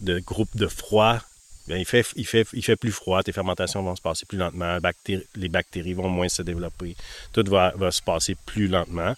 de 0.00 0.18
groupe 0.20 0.54
de 0.56 0.66
froid, 0.66 1.20
bien, 1.66 1.76
il, 1.78 1.84
fait, 1.84 2.04
il, 2.16 2.26
fait, 2.26 2.46
il 2.52 2.62
fait 2.64 2.76
plus 2.76 2.92
froid. 2.92 3.22
Tes 3.22 3.32
fermentations 3.32 3.82
vont 3.82 3.96
se 3.96 4.02
passer 4.02 4.26
plus 4.26 4.38
lentement. 4.38 4.78
Bactéries- 4.78 5.26
les 5.36 5.48
bactéries 5.48 5.94
vont 5.94 6.08
moins 6.08 6.28
se 6.28 6.42
développer. 6.42 6.96
Tout 7.32 7.44
va, 7.48 7.72
va 7.76 7.90
se 7.90 8.02
passer 8.02 8.36
plus 8.46 8.68
lentement. 8.68 9.14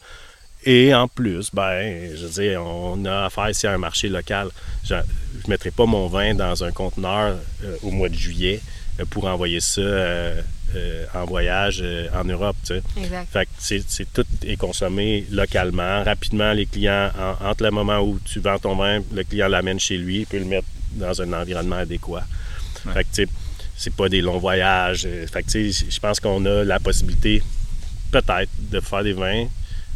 Et 0.64 0.92
en 0.94 1.06
plus, 1.08 1.50
ben, 1.52 2.10
je 2.16 2.26
veux 2.26 2.42
dire, 2.42 2.62
on 2.64 3.04
a 3.04 3.26
affaire 3.26 3.50
ici 3.50 3.66
à 3.66 3.72
un 3.72 3.78
marché 3.78 4.08
local. 4.08 4.48
Je 4.84 4.94
ne 4.94 5.00
mettrai 5.46 5.70
pas 5.70 5.86
mon 5.86 6.08
vin 6.08 6.34
dans 6.34 6.64
un 6.64 6.72
conteneur 6.72 7.38
euh, 7.64 7.76
au 7.82 7.90
mois 7.92 8.08
de 8.08 8.14
juillet 8.14 8.60
euh, 8.98 9.04
pour 9.04 9.26
envoyer 9.26 9.60
ça 9.60 9.80
euh, 9.80 10.42
en 11.14 11.24
voyage 11.24 11.82
en 12.12 12.24
Europe. 12.24 12.56
tu 12.66 12.74
sais. 12.74 12.82
Exact. 12.98 13.28
Fait 13.32 13.44
que 13.46 13.50
c'est, 13.58 13.82
c'est- 13.88 14.12
tout 14.12 14.26
est 14.44 14.56
consommé 14.56 15.24
localement. 15.30 16.02
Rapidement, 16.02 16.52
les 16.52 16.66
clients, 16.66 17.10
en- 17.18 17.46
entre 17.50 17.62
le 17.62 17.70
moment 17.70 18.00
où 18.00 18.18
tu 18.24 18.40
vends 18.40 18.58
ton 18.58 18.74
vin, 18.74 19.00
le 19.14 19.22
client 19.24 19.48
l'amène 19.48 19.78
chez 19.80 19.96
lui, 19.96 20.20
il 20.20 20.26
peut 20.26 20.38
le 20.38 20.44
mettre 20.44 20.66
dans 20.92 21.20
un 21.22 21.32
environnement 21.32 21.76
adéquat. 21.76 22.24
Ouais. 22.86 22.92
Fait 22.92 23.04
que, 23.04 23.08
tu 23.14 23.22
sais, 23.24 23.28
c'est 23.76 23.94
pas 23.94 24.08
des 24.08 24.20
longs 24.20 24.38
voyages. 24.38 25.04
Euh, 25.06 25.26
Fait 25.26 25.42
que, 25.42 25.50
tu 25.50 25.72
sais, 25.72 25.86
je 25.88 26.00
pense 26.00 26.18
qu'on 26.20 26.44
a 26.46 26.64
la 26.64 26.80
possibilité, 26.80 27.42
peut-être, 28.10 28.50
de 28.58 28.80
faire 28.80 29.02
des 29.04 29.12
vins 29.12 29.46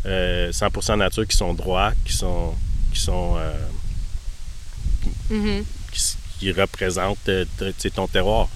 euh, 0.06 0.50
100% 0.52 0.98
nature 0.98 1.26
qui 1.26 1.36
sont 1.36 1.54
droits, 1.54 1.92
qui 2.04 2.12
sont, 2.12 2.54
qui 2.92 3.00
sont 3.00 3.36
euh, 3.38 3.52
Mhm. 5.30 5.64
qui, 5.90 5.98
s- 5.98 6.16
qui 6.38 6.52
représente 6.52 7.18
euh, 7.28 7.44
t- 7.58 7.66
tu 7.72 7.74
sais, 7.78 7.90
ton 7.90 8.06
terroir. 8.06 8.48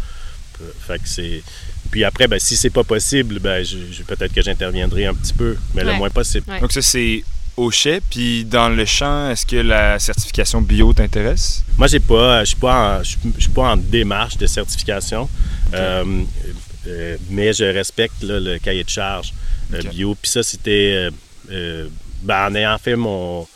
Euh, 0.61 0.71
Fait 0.87 0.99
que 0.99 1.09
c'est. 1.09 1.43
Puis 1.91 2.05
après, 2.05 2.27
ben, 2.29 2.39
si 2.39 2.57
c'est 2.57 2.71
pas 2.71 2.85
possible, 2.85 3.39
ben, 3.39 3.65
je, 3.65 3.79
je- 3.93 4.03
peut-être 4.03 4.33
que 4.33 4.43
j'interviendrai 4.43 5.07
un 5.07 5.15
petit 5.15 5.33
peu, 5.35 5.57
mais 5.75 5.85
le 5.85 5.93
moins 5.95 6.11
possible. 6.11 6.51
Ouais. 6.51 6.61
Donc 6.61 6.73
ça, 6.73 6.83
c'est 6.83 7.23
au 7.57 7.71
chai. 7.71 8.01
Puis 8.11 8.45
dans 8.45 8.69
le 8.69 8.85
champ, 8.85 9.31
est-ce 9.31 9.47
que 9.47 9.57
la 9.57 9.99
certification 9.99 10.61
bio 10.61 10.93
t'intéresse? 10.93 11.63
Moi, 11.79 11.87
j'ai 11.89 12.01
pas, 12.01 12.41
je 12.45 12.49
suis 12.49 12.57
pas, 12.57 12.99
en- 12.99 13.03
je 13.03 13.17
suis- 13.39 13.49
pas 13.51 13.73
en 13.73 13.77
démarche 13.77 14.37
de 14.37 14.47
certification, 14.47 15.29
euh, 15.75 16.23
euh, 16.87 17.17
mais 17.31 17.53
je 17.53 17.65
respecte 17.65 18.23
là, 18.23 18.39
le 18.41 18.59
cahier 18.59 18.85
de 18.85 18.89
charge 18.91 19.33
euh, 19.75 19.83
bio. 19.83 20.15
Puis 20.21 20.31
ça, 20.31 20.43
c'était, 20.43 20.93
euh, 20.95 21.11
euh, 21.51 21.89
ben, 22.23 22.47
en 22.51 22.55
ayant 22.55 22.79
fait 22.79 22.97
mon 22.97 23.47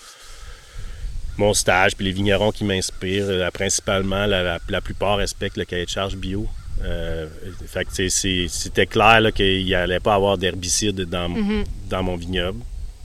mon 1.36 1.54
stage, 1.54 1.96
puis 1.96 2.04
les 2.04 2.12
vignerons 2.12 2.52
qui 2.52 2.64
m'inspirent, 2.64 3.50
principalement, 3.52 4.26
la, 4.26 4.42
la- 4.42 4.58
la 4.68 4.80
plupart 4.82 5.16
respectent 5.16 5.56
le 5.56 5.64
cahier 5.64 5.86
de 5.86 5.90
charge 5.90 6.14
bio. 6.16 6.46
Euh, 6.82 7.28
fait 7.66 7.84
que 7.86 7.90
c'est- 7.94 8.10
c'est- 8.10 8.46
c'était 8.48 8.84
clair 8.86 9.20
là, 9.22 9.32
qu'il 9.32 9.64
n'y 9.64 9.74
allait 9.74 10.00
pas 10.00 10.14
avoir 10.14 10.36
d'herbicide 10.36 11.00
dans, 11.02 11.30
Mhm. 11.30 11.64
dans 11.88 12.02
mon 12.02 12.16
vignoble. 12.16 12.60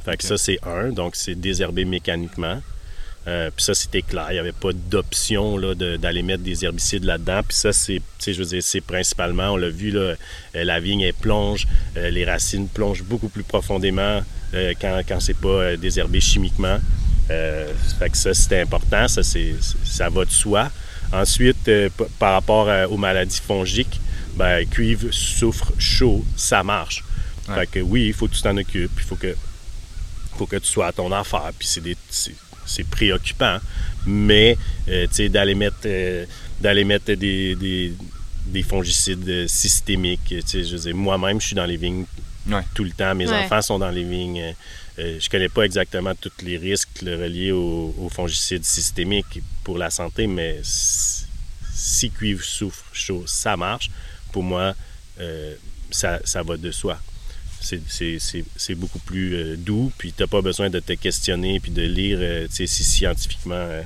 Fait 0.06 0.18
que 0.18 0.24
ça, 0.24 0.38
c'est 0.38 0.60
un. 0.64 0.90
Donc, 0.92 1.16
c'est 1.16 1.36
désherbé 1.36 1.84
mécaniquement. 1.86 2.62
Euh, 3.28 3.50
puis 3.56 3.66
ça, 3.66 3.74
c'était 3.74 4.04
clair. 4.04 4.28
Il 4.30 4.34
n'y 4.34 4.40
avait 4.40 4.52
pas 4.52 4.72
d'option 4.72 5.58
là, 5.58 5.74
de- 5.74 5.98
d'aller 5.98 6.22
mettre 6.22 6.44
des 6.44 6.64
herbicides 6.64 7.04
là-dedans. 7.06 7.42
Puis 7.48 7.58
ça, 7.58 7.74
c'est, 7.74 7.96
tu 7.96 8.02
sais, 8.20 8.34
je 8.34 8.40
veux 8.40 8.46
dire, 8.46 8.62
c'est 8.62 8.82
principalement, 8.82 9.50
on 9.54 9.58
l'a 9.58 9.70
vu, 9.70 9.90
là, 9.90 10.00
euh, 10.00 10.16
la 10.54 10.80
vigne, 10.80 11.02
elle 11.02 11.14
plonge, 11.16 11.66
euh, 11.98 12.12
les 12.12 12.24
racines 12.24 12.68
plongent 12.68 13.02
beaucoup 13.04 13.30
plus 13.30 13.42
profondément 13.44 14.22
euh, 14.54 14.74
quand, 14.80 15.02
quand 15.08 15.20
c'est 15.20 15.38
pas 15.38 15.76
désherbé 15.76 16.22
chimiquement. 16.22 16.78
Fait 17.28 18.10
que 18.12 18.18
ça, 18.18 18.36
c'était 18.36 18.62
important. 18.62 19.08
Ça, 19.08 19.24
c'est, 19.24 19.56
ça 19.84 20.10
va 20.10 20.26
de 20.26 20.30
soi. 20.32 20.70
Ensuite, 21.12 21.70
par 22.20 22.34
rapport 22.34 22.68
aux 22.92 22.98
maladies 22.98 23.42
fongiques, 23.44 24.00
ben, 24.36 24.68
cuivre, 24.68 25.08
soufre, 25.12 25.72
chaud, 25.80 26.24
ça 26.36 26.62
marche. 26.62 27.04
Ouais. 27.48 27.56
Fait 27.56 27.68
que 27.68 27.80
oui, 27.80 28.06
il 28.08 28.14
faut 28.14 28.28
que 28.28 28.36
tu 28.36 28.42
t'en 28.44 28.56
occupes. 28.58 28.92
Il 28.98 29.04
faut 29.04 29.16
que 29.16 29.36
faut 30.38 30.46
que 30.46 30.58
tu 30.58 30.68
sois 30.68 30.88
à 30.88 30.92
ton 30.92 31.12
affaire. 31.12 31.52
Puis 31.58 31.68
c'est, 31.68 31.82
des- 31.82 31.98
c'est, 32.10 32.88
préoccupant. 32.90 33.58
Mais, 34.06 34.58
euh, 34.90 35.08
tu 35.08 35.14
sais, 35.16 35.30
d'aller 35.30 35.56
mettre, 35.56 35.78
euh, 35.86 36.26
d'aller 36.62 36.84
mettre 36.84 37.14
des, 37.14 37.56
des, 37.56 37.94
des 38.48 38.64
fongicides 38.64 39.28
euh, 39.30 39.48
systémiques. 39.48 40.22
Tu 40.28 40.42
sais, 40.46 40.64
je 40.64 40.76
veux 40.76 40.82
dire, 40.84 40.96
moi-même, 40.96 41.40
je 41.42 41.48
suis 41.48 41.56
dans 41.56 41.66
les 41.66 41.78
vignes 41.78 42.06
Ouais. 42.48 42.62
tout 42.76 42.84
le 42.84 42.92
temps. 42.92 43.16
Mes 43.16 43.28
Ouais. 43.28 43.46
enfants 43.46 43.62
sont 43.64 43.80
dans 43.80 43.90
les 43.90 44.04
vignes. 44.04 44.54
Je 44.98 45.28
connais 45.30 45.50
pas 45.50 45.64
exactement 45.64 46.14
tous 46.16 46.32
les 46.44 46.58
risques 46.58 47.00
reliés 47.02 47.52
aux, 47.52 47.94
aux 48.00 48.08
fongicides 48.10 48.64
systémiques 48.64 49.42
pour 49.64 49.78
la 49.78 49.90
santé, 49.90 50.26
mais 50.28 50.62
si, 50.64 52.10
cuivre, 52.12 52.44
soufre, 52.44 52.86
chaud, 52.94 53.24
ça 53.28 53.58
marche, 53.58 53.90
pour 54.32 54.44
moi, 54.44 54.74
euh, 55.20 55.56
ça, 55.92 56.20
ça 56.24 56.44
va 56.44 56.56
de 56.56 56.72
soi 56.72 56.98
c'est- 57.66 58.76
beaucoup 58.76 59.00
plus 59.00 59.36
euh, 59.36 59.56
doux, 59.58 59.92
puis 59.98 60.14
tu 60.14 60.22
n'as 60.24 60.28
pas 60.28 60.42
besoin 60.42 60.70
de 60.70 60.80
te 60.80 60.94
questionner 60.94 61.60
puis 61.60 61.72
de 61.72 61.82
lire 61.82 62.18
euh, 62.22 62.48
si 62.50 62.68
scientifiquement 62.68 63.56
euh, 63.56 63.82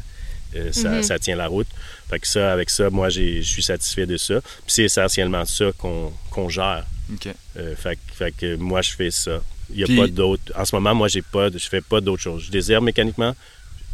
euh, 0.56 0.72
ça, 0.72 0.90
Mhm. 0.90 1.04
ça 1.04 1.20
tient 1.20 1.36
la 1.36 1.48
route. 1.48 1.68
Fait 2.10 2.20
que 2.20 2.28
ça, 2.28 2.52
avec 2.52 2.70
ça, 2.70 2.90
moi, 2.90 3.10
je 3.10 3.42
suis 3.42 3.62
satisfait 3.64 4.06
de 4.08 4.18
ça. 4.18 4.42
Puis 4.42 4.64
c'est 4.68 4.84
essentiellement 4.84 5.46
ça 5.46 5.66
qu'on 5.78 6.50
gère. 6.50 6.86
OK. 7.14 7.28
Euh, 7.58 7.76
fait, 7.76 7.96
que- 7.96 8.14
fait 8.16 8.32
que 8.36 8.56
moi, 8.56 8.82
je 8.82 8.92
fais 8.92 9.12
ça. 9.12 9.42
Il 9.72 9.78
n'y 9.78 9.84
a 9.84 9.86
Puis- 9.86 9.98
pas 9.98 10.08
d'autre. 10.08 10.42
En 10.56 10.66
ce 10.66 10.76
moment, 10.76 10.96
moi, 10.96 11.08
j'ai 11.08 11.22
pas, 11.22 11.50
je 11.52 11.58
fais 11.70 11.82
pas 11.82 12.02
d'autre 12.02 12.24
chose. 12.24 12.44
Je 12.46 12.52
désherbe 12.52 12.84
mécaniquement, 12.84 13.36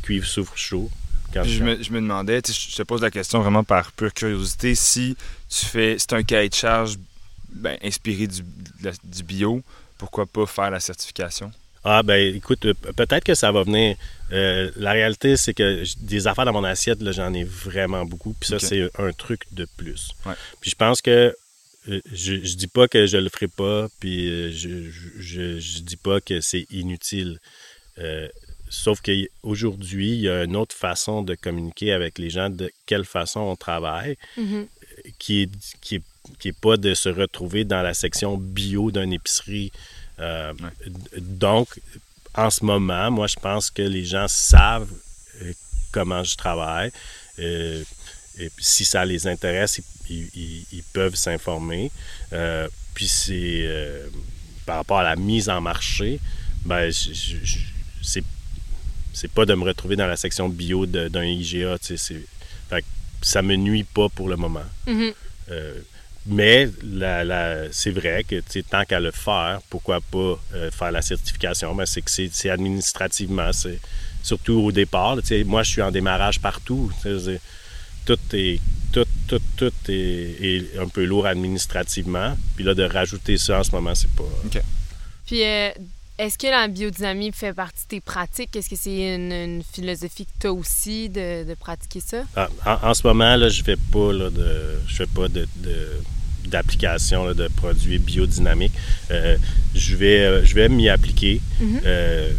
cuivre 0.02 0.26
soufre 0.26 0.56
chaud. 0.58 0.90
Quand 1.34 1.44
je 1.44 1.50
je 1.58 1.64
me, 1.64 1.84
je 1.84 1.92
me 1.92 2.00
demandais, 2.00 2.40
je 2.48 2.76
te 2.78 2.84
pose 2.84 3.02
la 3.02 3.12
question 3.12 3.42
vraiment 3.42 3.66
par 3.66 3.92
pure 3.92 4.14
curiosité, 4.14 4.74
si 4.76 5.18
tu 5.50 5.66
fais, 5.66 5.98
c'est 6.00 6.14
un 6.14 6.24
cahier 6.24 6.48
de 6.48 6.54
charge 6.56 6.96
ben, 7.52 7.78
inspiré 7.84 8.28
du, 8.28 8.42
la- 8.82 8.92
du 9.04 9.24
bio, 9.24 9.62
pourquoi 9.98 10.26
pas 10.26 10.46
faire 10.46 10.72
la 10.72 10.80
certification? 10.80 11.52
Ah, 11.88 12.02
ben 12.02 12.36
écoute, 12.36 12.66
euh, 12.66 12.74
peut-être 12.96 13.24
que 13.24 13.36
ça 13.36 13.52
va 13.52 13.62
venir. 13.62 13.96
Euh, 14.32 14.72
la 14.76 14.92
réalité, 14.92 15.38
c'est 15.38 15.54
que 15.54 15.84
des 16.00 16.26
affaires 16.26 16.46
dans 16.46 16.54
mon 16.54 16.64
assiette, 16.64 17.00
là, 17.02 17.12
j'en 17.12 17.32
ai 17.32 17.44
vraiment 17.44 18.06
beaucoup. 18.06 18.34
Puis 18.40 18.50
ça, 18.50 18.58
c'est 18.58 18.90
un 18.98 19.12
truc 19.12 19.44
de 19.52 19.68
plus. 19.78 20.10
Ouais. 20.26 20.34
Puis 20.62 20.72
je 20.72 20.76
pense 20.76 21.02
que 21.04 21.36
euh, 21.88 22.02
je, 22.12 22.44
je 22.44 22.56
dis 22.56 22.68
pas 22.68 22.88
que 22.88 23.06
je 23.06 23.18
le 23.18 23.30
ferai 23.30 23.48
pas, 23.48 23.88
puis 24.00 24.28
euh, 24.30 24.52
je, 24.52 24.90
je, 25.20 25.80
dis 25.82 25.98
pas 25.98 26.20
que 26.22 26.42
c'est 26.42 26.66
inutile. 26.72 27.40
Euh, 28.00 28.28
sauf 28.70 29.00
qu'aujourd'hui, 29.02 30.10
il 30.10 30.22
y 30.22 30.30
a 30.30 30.44
une 30.44 30.56
autre 30.56 30.76
façon 30.76 31.22
de 31.22 31.36
communiquer 31.36 31.92
avec 31.92 32.18
les 32.18 32.32
gens, 32.32 32.50
de 32.50 32.72
quelle 32.88 33.06
façon 33.06 33.42
on 33.42 33.56
travaille, 33.56 34.18
qui 35.20 35.44
est, 35.44 35.52
qui 35.82 35.96
est, 35.96 36.04
qui 36.40 36.50
est 36.50 36.60
pas 36.60 36.78
de 36.78 36.94
se 36.94 37.10
retrouver 37.10 37.64
dans 37.64 37.82
la 37.82 37.94
section 37.94 38.38
bio 38.38 38.92
d'une 38.92 39.14
épicerie. 39.14 39.72
Euh, 40.20 40.54
Donc, 41.18 41.68
en 42.34 42.50
ce 42.50 42.64
moment, 42.66 43.12
moi, 43.12 43.28
je 43.28 43.36
pense 43.36 43.70
que 43.70 43.82
les 43.82 44.06
gens 44.06 44.28
savent 44.28 44.92
euh, 45.42 45.54
comment 45.92 46.24
je 46.24 46.36
travaille. 46.36 46.92
Euh, 47.40 47.84
et 48.38 48.50
puis, 48.50 48.66
si 48.66 48.84
ça 48.86 49.06
les 49.06 49.28
intéresse, 49.28 49.80
ils, 50.10 50.16
ils- 50.16 50.30
ils- 50.36 50.66
ils 50.74 50.84
peuvent 50.94 51.16
s'informer. 51.16 51.92
Euh, 52.34 52.68
puis, 52.94 53.08
c'est 53.08 53.62
euh, 53.66 54.08
par 54.66 54.78
rapport 54.78 55.00
à 55.00 55.04
la 55.04 55.16
mise 55.16 55.48
en 55.50 55.62
marché, 55.62 56.20
ben, 56.66 56.90
je- 56.92 57.14
je- 57.14 57.38
je- 57.44 57.60
c'est 58.02 58.24
c'est 59.14 59.32
pas 59.32 59.46
de 59.46 59.54
me 59.54 59.64
retrouver 59.64 59.96
dans 59.96 60.08
la 60.08 60.18
section 60.18 60.50
bio 60.50 60.86
d'un 60.86 61.24
IGA. 61.24 61.78
fait 61.80 62.82
que 62.82 62.86
ça 63.22 63.42
me 63.42 63.56
nuit 63.56 63.86
pas 63.86 64.10
pour 64.10 64.28
le 64.28 64.36
moment. 64.36 64.66
Mhm. 64.88 65.14
Euh, 65.52 65.80
mais 66.28 66.70
la, 66.84 67.24
la- 67.24 67.72
c'est 67.72 67.92
vrai 67.92 68.24
que 68.24 68.36
tu 68.36 68.44
sais, 68.50 68.64
tant 68.64 68.84
qu'à 68.86 69.00
le 69.00 69.12
faire, 69.12 69.60
pourquoi 69.70 70.00
pas 70.02 70.40
euh, 70.54 70.72
faire 70.72 70.92
la 70.92 71.02
certification? 71.02 71.74
Ben, 71.76 71.86
c'est 71.86 72.02
que 72.02 72.12
c'est, 72.12 72.30
c'est 72.34 72.50
administrativement, 72.50 73.52
c'est 73.54 73.80
surtout 74.24 74.54
au 74.54 74.72
départ. 74.72 75.16
là, 75.16 75.22
tu 75.22 75.28
sais, 75.30 75.44
moi, 75.44 75.64
je 75.64 75.72
suis 75.72 75.82
en 75.82 75.92
démarrage 75.92 76.40
partout. 76.40 76.92
tu 77.02 77.10
sais, 77.20 77.20
c'est- 77.26 77.42
Tout 78.06 78.20
est, 78.34 78.60
tout, 78.92 79.06
tout, 79.28 79.42
tout 79.58 79.74
est, 79.90 80.38
est 80.42 80.78
un 80.80 80.88
peu 80.88 81.04
lourd 81.06 81.26
administrativement. 81.26 82.38
Puis 82.56 82.64
là, 82.64 82.74
de 82.76 82.84
rajouter 82.84 83.38
ça 83.40 83.60
en 83.60 83.64
ce 83.64 83.72
moment, 83.72 83.96
c'est 83.96 84.12
pas. 84.12 84.24
Puis, 85.26 85.44
euh, 85.44 85.70
est-ce 86.18 86.38
que 86.38 86.48
la 86.48 86.68
biodynamie 86.68 87.32
fait 87.34 87.54
partie 87.54 87.84
de 87.84 87.88
tes 87.90 88.02
pratiques? 88.02 88.56
Est-ce 88.56 88.70
que 88.70 88.76
c'est 88.76 89.16
une, 89.16 89.32
une 89.32 89.64
philosophie 89.64 90.26
que 90.26 90.32
tu 90.40 90.48
as 90.48 90.54
aussi 90.54 91.10
de, 91.10 91.44
de 91.44 91.54
pratiquer 91.56 92.00
ça? 92.00 92.24
Ah, 92.36 92.50
en, 92.66 92.90
en 92.90 92.94
ce 92.94 93.06
moment, 93.06 93.36
là, 93.36 93.50
je 93.50 93.64
fais 93.64 93.76
pas 93.92 94.14
là, 94.14 94.30
de, 94.30 94.80
je 94.88 94.96
fais 94.96 95.08
pas 95.08 95.28
de, 95.28 95.48
de- 95.58 96.02
d'application 96.48 97.26
là, 97.26 97.34
de 97.34 97.48
produits 97.50 97.98
biodynamiques. 97.98 98.74
Euh, 99.12 99.38
je 99.74 99.96
vais, 99.96 100.22
euh, 100.22 100.46
je 100.46 100.56
vais 100.56 100.70
m'y 100.70 100.88
appliquer. 100.90 101.42
Mhm. 101.60 101.82
Euh, 101.86 102.32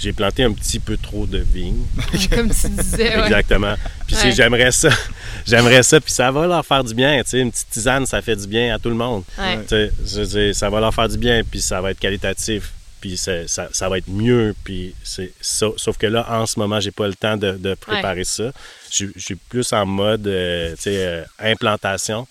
j'ai 0.00 0.12
planté 0.12 0.42
un 0.44 0.52
petit 0.52 0.78
peu 0.80 0.96
trop 0.96 1.26
de 1.26 1.38
vignes. 1.38 1.84
Comme 2.30 2.50
tu 2.50 2.68
disais, 2.70 3.16
ouais. 3.16 3.22
Exactement. 3.24 3.74
Puis 4.06 4.16
Ouais. 4.16 4.32
j'aimerais 4.32 4.72
ça. 4.72 4.88
j'aimerais 5.46 5.82
ça. 5.82 6.00
Puis 6.00 6.12
ça 6.12 6.30
va 6.30 6.46
leur 6.46 6.64
faire 6.64 6.82
du 6.82 6.94
bien. 6.94 7.22
Tu 7.22 7.30
sais, 7.30 7.40
une 7.40 7.50
petite 7.52 7.68
tisane, 7.70 8.06
ça 8.06 8.22
fait 8.22 8.36
du 8.36 8.46
bien 8.46 8.74
à 8.74 8.78
tout 8.78 8.88
le 8.88 8.94
monde. 8.96 9.24
Ouais. 9.38 9.64
Tu 9.68 9.90
sais, 10.06 10.52
ça 10.54 10.70
va 10.70 10.80
leur 10.80 10.94
faire 10.94 11.08
du 11.08 11.18
bien, 11.18 11.42
puis 11.44 11.60
ça 11.60 11.80
va 11.80 11.90
être 11.90 12.00
qualitatif, 12.00 12.72
puis 13.00 13.16
ça, 13.16 13.32
ça 13.46 13.88
va 13.88 13.98
être 13.98 14.08
mieux. 14.08 14.54
Puis 14.64 14.94
c'est 15.02 15.32
sauf 15.40 15.96
que 15.98 16.06
là, 16.06 16.26
en 16.30 16.46
ce 16.46 16.58
moment, 16.58 16.80
j'ai 16.80 16.90
pas 16.92 17.06
le 17.06 17.14
temps 17.14 17.36
de, 17.36 17.52
de 17.52 17.74
préparer 17.74 18.24
ça. 18.24 18.50
Je, 18.90 18.96
suis- 18.96 19.12
je 19.16 19.20
suis 19.20 19.36
plus 19.36 19.72
en 19.72 19.84
mode 19.86 20.26
euh, 20.26 20.74
tu 20.76 20.82
sais, 20.82 20.96
euh, 21.06 21.24
implantation. 21.38 22.26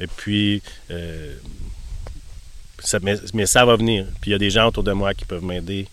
Et 0.00 0.06
puis, 0.08 0.60
euh, 0.90 1.34
ça- 2.80 2.98
mais, 3.02 3.16
mais 3.32 3.46
ça 3.46 3.64
va 3.64 3.76
venir. 3.76 4.06
Puis 4.20 4.30
il 4.30 4.32
y 4.32 4.34
a 4.34 4.38
des 4.38 4.50
gens 4.50 4.66
autour 4.68 4.82
de 4.84 4.92
moi 4.92 5.14
qui 5.14 5.24
peuvent 5.24 5.44
m'aider 5.44 5.86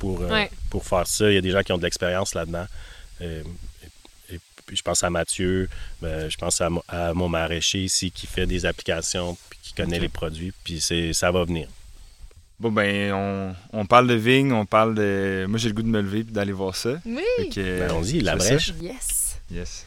pour, 0.00 0.20
euh, 0.22 0.28
Ouais. 0.28 0.50
pour 0.70 0.84
faire 0.84 1.06
ça. 1.06 1.30
Il 1.30 1.34
y 1.34 1.38
a 1.38 1.40
des 1.40 1.52
gens 1.52 1.62
qui 1.62 1.72
ont 1.72 1.78
de 1.78 1.84
l'expérience 1.84 2.34
là-dedans. 2.34 2.66
Euh, 3.20 3.42
et, 4.30 4.34
et 4.34 4.40
puis 4.66 4.76
je 4.76 4.82
pense 4.82 5.04
à 5.04 5.10
Mathieu, 5.10 5.68
euh, 6.02 6.28
je 6.28 6.36
pense 6.36 6.60
à, 6.60 6.68
mo- 6.70 6.82
à 6.88 7.14
mon 7.14 7.28
maraîcher 7.28 7.78
ici 7.84 8.10
qui 8.10 8.26
fait 8.26 8.46
des 8.46 8.66
applications 8.66 9.36
puis 9.48 9.58
qui 9.62 9.74
connaît 9.74 10.00
les 10.00 10.08
produits. 10.08 10.52
Puis 10.64 10.80
c'est, 10.80 11.12
ça 11.12 11.30
va 11.30 11.44
venir. 11.44 11.68
Bon, 12.58 12.70
ben, 12.72 13.12
on, 13.14 13.54
on 13.72 13.86
parle 13.86 14.06
de 14.08 14.14
vignes, 14.14 14.52
on 14.52 14.66
parle 14.66 14.94
de. 14.94 15.46
Moi, 15.48 15.58
j'ai 15.58 15.68
le 15.68 15.74
goût 15.74 15.82
de 15.82 15.88
me 15.88 16.02
lever 16.02 16.18
et 16.18 16.24
d'aller 16.24 16.52
voir 16.52 16.76
ça. 16.76 16.96
Oui! 17.06 17.22
Ben, 17.56 17.82
allons-y, 17.82 18.20
la 18.20 18.36
brèche. 18.36 18.74
Yes! 18.82 19.38
Yes. 19.50 19.86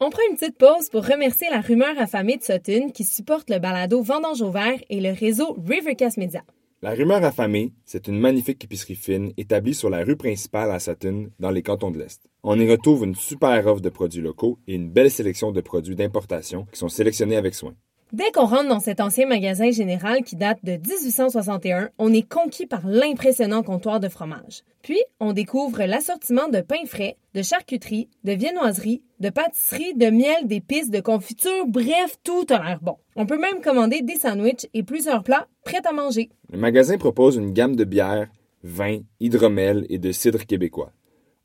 On 0.00 0.10
prend 0.10 0.22
une 0.30 0.36
petite 0.36 0.56
pause 0.56 0.88
pour 0.90 1.04
remercier 1.06 1.48
la 1.50 1.60
rumeur 1.60 1.98
affamée 1.98 2.36
de 2.38 2.42
Sutton 2.44 2.90
qui 2.90 3.04
supporte 3.04 3.50
le 3.50 3.58
balado 3.58 4.00
Vendange 4.02 4.40
au 4.42 4.50
vert 4.50 4.78
et 4.88 5.00
le 5.00 5.12
réseau 5.12 5.58
Rivercast 5.68 6.16
Media. 6.18 6.42
La 6.80 6.94
Rumeur 6.94 7.24
affamée, 7.24 7.72
c'est 7.84 8.06
une 8.06 8.20
magnifique 8.20 8.62
épicerie 8.62 8.94
fine 8.94 9.32
établie 9.36 9.74
sur 9.74 9.90
la 9.90 10.04
rue 10.04 10.14
principale 10.14 10.70
à 10.70 10.78
Sutton, 10.78 11.28
dans 11.40 11.50
les 11.50 11.64
cantons 11.64 11.90
de 11.90 11.98
l'Est. 11.98 12.30
On 12.44 12.56
y 12.56 12.70
retrouve 12.70 13.04
une 13.04 13.16
super 13.16 13.66
offre 13.66 13.80
de 13.80 13.88
produits 13.88 14.22
locaux 14.22 14.60
et 14.68 14.76
une 14.76 14.88
belle 14.88 15.10
sélection 15.10 15.50
de 15.50 15.60
produits 15.60 15.96
d'importation 15.96 16.66
qui 16.72 16.78
sont 16.78 16.88
sélectionnés 16.88 17.34
avec 17.34 17.56
soin. 17.56 17.74
Dès 18.14 18.30
qu'on 18.32 18.46
rentre 18.46 18.70
dans 18.70 18.80
cet 18.80 19.00
ancien 19.00 19.26
magasin 19.26 19.70
général 19.70 20.24
qui 20.24 20.34
date 20.34 20.64
de 20.64 20.72
1861, 20.72 21.90
on 21.98 22.10
est 22.10 22.26
conquis 22.26 22.64
par 22.64 22.86
l'impressionnant 22.86 23.62
comptoir 23.62 24.00
de 24.00 24.08
fromage. 24.08 24.62
Puis, 24.80 24.98
on 25.20 25.34
découvre 25.34 25.84
l'assortiment 25.84 26.48
de 26.48 26.62
pains 26.62 26.86
frais, 26.86 27.18
de 27.34 27.42
charcuterie, 27.42 28.08
de 28.24 28.32
viennoiserie, 28.32 29.02
de 29.20 29.28
pâtisserie, 29.28 29.92
de 29.94 30.08
miel, 30.08 30.46
d'épices, 30.46 30.88
de 30.88 31.00
confiture, 31.00 31.66
bref, 31.66 32.16
tout 32.24 32.46
a 32.48 32.64
l'air 32.64 32.78
bon. 32.80 32.96
On 33.14 33.26
peut 33.26 33.38
même 33.38 33.60
commander 33.62 34.00
des 34.00 34.16
sandwichs 34.16 34.66
et 34.72 34.82
plusieurs 34.82 35.22
plats 35.22 35.46
prêts 35.62 35.82
à 35.84 35.92
manger. 35.92 36.30
Le 36.50 36.58
magasin 36.58 36.96
propose 36.96 37.36
une 37.36 37.52
gamme 37.52 37.76
de 37.76 37.84
bières, 37.84 38.28
vins, 38.62 39.00
hydromel 39.20 39.84
et 39.90 39.98
de 39.98 40.12
cidre 40.12 40.46
québécois. 40.46 40.92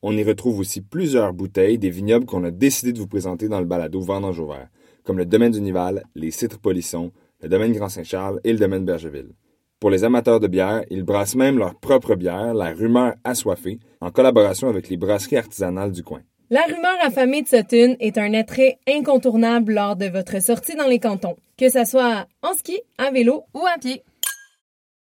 On 0.02 0.16
y 0.16 0.24
retrouve 0.24 0.60
aussi 0.60 0.80
plusieurs 0.80 1.34
bouteilles 1.34 1.78
des 1.78 1.90
vignobles 1.90 2.26
qu'on 2.26 2.46
a 2.46 2.52
décidé 2.52 2.94
de 2.94 3.00
vous 3.00 3.08
présenter 3.08 3.50
dans 3.50 3.60
le 3.60 3.66
balado 3.66 4.00
Vendange 4.00 4.40
au 4.40 4.48
vert, 4.48 4.70
comme 5.04 5.18
le 5.18 5.26
domaine 5.26 5.52
du 5.52 5.62
Nival, 5.62 6.04
les 6.16 6.32
citres 6.32 6.60
Polisson, 6.60 7.12
le 7.42 7.50
domaine 7.50 7.74
Grand-Saint-Charles 7.74 8.40
et 8.44 8.54
le 8.54 8.60
domaine 8.60 8.86
Bergeville. 8.86 9.34
Pour 9.80 9.90
les 9.90 10.06
amateurs 10.06 10.40
de 10.40 10.48
bière, 10.48 10.84
ils 10.90 11.04
brassent 11.04 11.36
même 11.36 11.58
leur 11.58 11.76
propre 11.76 12.16
bière, 12.16 12.54
la 12.54 12.74
rumeur 12.74 13.16
assoiffée, 13.26 13.80
en 14.00 14.12
collaboration 14.12 14.70
avec 14.70 14.88
les 14.90 14.96
brasseries 14.96 15.38
artisanales 15.38 15.92
du 15.92 16.04
coin. 16.04 16.22
La 16.50 16.62
rumeur 16.64 16.96
affamée 17.02 17.42
de 17.42 17.48
Sutton 17.48 17.98
est 18.00 18.18
un 18.18 18.34
attrait 18.34 18.78
incontournable 18.88 19.74
lors 19.74 19.96
de 19.96 20.06
votre 20.06 20.42
sortie 20.42 20.76
dans 20.76 20.88
les 20.88 21.00
cantons, 21.00 21.36
que 21.58 21.70
ce 21.70 21.84
soit 21.84 22.28
en 22.42 22.54
ski, 22.54 22.80
à 22.98 23.12
vélo 23.12 23.44
ou 23.54 23.66
à 23.66 23.78
pied. 23.78 24.04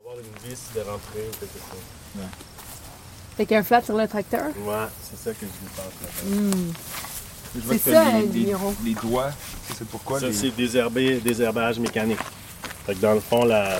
Avoir 0.00 0.16
une 0.16 0.48
vis 0.48 0.72
de 0.74 0.80
rentrée 0.80 1.28
ou 1.28 1.38
quelque 1.38 1.58
chose. 1.58 2.24
Fait 3.36 3.46
qu'un 3.46 3.62
flat 3.62 3.82
sur 3.82 3.96
le 3.96 4.08
tracteur? 4.08 4.46
Ouais, 4.46 4.86
c'est 5.02 5.16
ça 5.16 5.30
que 5.32 5.46
je 5.46 5.68
pense. 5.76 5.92
Vois 6.24 7.13
C'est 7.68 7.78
ça, 7.92 8.04
les, 8.84 8.94
doigts. 8.94 9.30
Ça, 9.68 9.74
C'est 9.78 9.88
pourquoi 9.88 10.20
Ça, 10.20 10.26
les- 10.26 10.32
c'est 10.32 10.50
désherber, 10.50 11.20
désherbage 11.20 11.78
mécanique. 11.78 12.18
Fait 12.86 12.94
que 12.94 13.00
dans 13.00 13.14
le 13.14 13.20
fond, 13.20 13.44
la- 13.44 13.78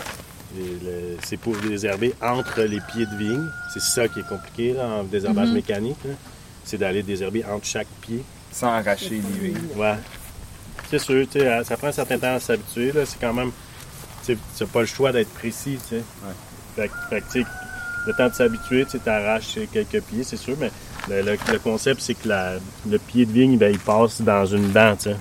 les- 0.57 0.79
le- 0.83 1.17
c'est 1.25 1.37
pour 1.37 1.57
désherber 1.57 2.15
entre 2.23 2.63
les 2.63 2.81
pieds 2.93 3.07
de 3.07 3.17
vigne. 3.17 3.49
C'est 3.73 3.83
ça 3.83 4.07
qui 4.09 4.21
est 4.21 4.29
compliqué 4.29 4.73
là, 4.75 4.87
en 4.87 5.05
désherbage 5.05 5.49
Mhm. 5.49 5.55
mécanique. 5.55 5.99
là. 6.05 6.15
C'est 6.65 6.79
d'aller 6.79 7.03
désherber 7.03 7.45
entre 7.45 7.67
chaque 7.67 7.89
pied. 8.01 8.23
sans 8.53 8.69
arracher 8.69 9.11
les 9.11 9.19
vignes. 9.49 9.59
Ouais. 9.75 9.97
C'est 10.89 11.01
sûr, 11.01 11.27
tu 11.29 11.41
sais, 11.41 11.65
ça 11.65 11.77
prend 11.77 11.89
un 11.89 11.93
certain 11.93 12.19
temps 12.19 12.37
à 12.37 12.39
s'habituer. 12.41 12.93
là. 12.93 13.05
C'est 13.05 13.19
quand 13.21 13.33
même. 13.35 13.51
Tu 14.25 14.39
n'as 14.61 14.67
pas 14.69 14.81
le 14.83 14.87
choix 14.87 15.11
d'être 15.11 15.31
précis. 15.35 15.77
tu 15.89 15.97
sais. 15.97 16.03
Fait, 16.77 16.89
que- 16.89 16.95
fait 17.11 17.21
que, 17.21 17.27
tu 17.33 17.43
sais, 17.43 17.47
le 18.07 18.13
temps 18.15 18.29
de 18.29 18.35
s'habituer, 18.35 18.87
tu 18.87 18.99
arraches 19.09 19.59
quelques 19.73 20.01
pieds, 20.03 20.23
c'est 20.23 20.37
sûr, 20.37 20.57
mais 20.59 20.71
le, 21.09 21.23
le- 21.23 21.39
le 21.53 21.59
concept, 21.59 22.01
c'est 22.01 22.15
que 22.15 22.29
la- 22.29 22.55
le 22.89 22.99
pied 22.99 23.27
de 23.27 23.33
vigne, 23.33 23.57
ben, 23.59 23.71
il 23.73 23.79
passe 23.79 24.21
dans 24.23 24.45
une 24.47 24.71
dent. 24.73 24.97
tu 24.97 25.11
sais. 25.11 25.17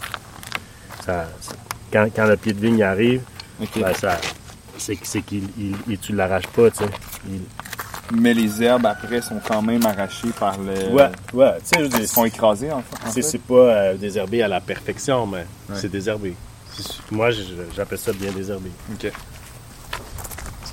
Ça- 1.05 1.27
ça- 1.41 1.53
quand, 1.91 2.07
quand 2.15 2.25
le 2.25 2.37
pied 2.37 2.53
de 2.53 2.59
vigne 2.59 2.81
arrive, 2.83 3.21
Ok. 3.61 3.79
ben, 3.79 3.93
ça, 3.93 4.17
c'est, 4.77 4.97
c'est 5.03 5.21
qu'il 5.21 5.43
il- 5.57 5.75
il- 5.87 5.97
tu 5.99 6.13
l'arraches 6.13 6.47
pas. 6.47 6.69
tu 6.71 6.77
sais. 6.79 6.89
Il- 7.29 7.41
Mais 8.15 8.33
les 8.33 8.61
herbes, 8.61 8.85
après, 8.85 9.21
sont 9.21 9.39
quand 9.47 9.61
même 9.61 9.83
arrachées 9.85 10.27
par 10.37 10.57
le. 10.59 10.89
Ouais, 10.93 11.09
ouais. 11.33 11.53
Tu 11.59 11.65
sais, 11.65 11.75
je 11.77 11.83
veux 11.83 11.89
dire, 11.89 11.99
Ils 12.01 12.07
sont 12.07 12.25
écrasées, 12.25 12.71
en 12.71 12.81
fait. 12.81 12.95
en 13.07 13.11
C'est, 13.11 13.21
fait. 13.21 13.29
c'est 13.29 13.41
pas 13.41 13.53
euh, 13.55 13.95
désherbé 13.95 14.43
à 14.43 14.47
la 14.49 14.59
perfection, 14.61 15.25
mais 15.25 15.45
Ouais. 15.69 15.75
c'est 15.75 15.89
désherbé. 15.89 16.35
Moi, 17.11 17.29
j'appelle 17.75 17.97
ça 17.97 18.11
bien 18.13 18.31
désherbé. 18.31 18.69
Ok. 18.93 19.11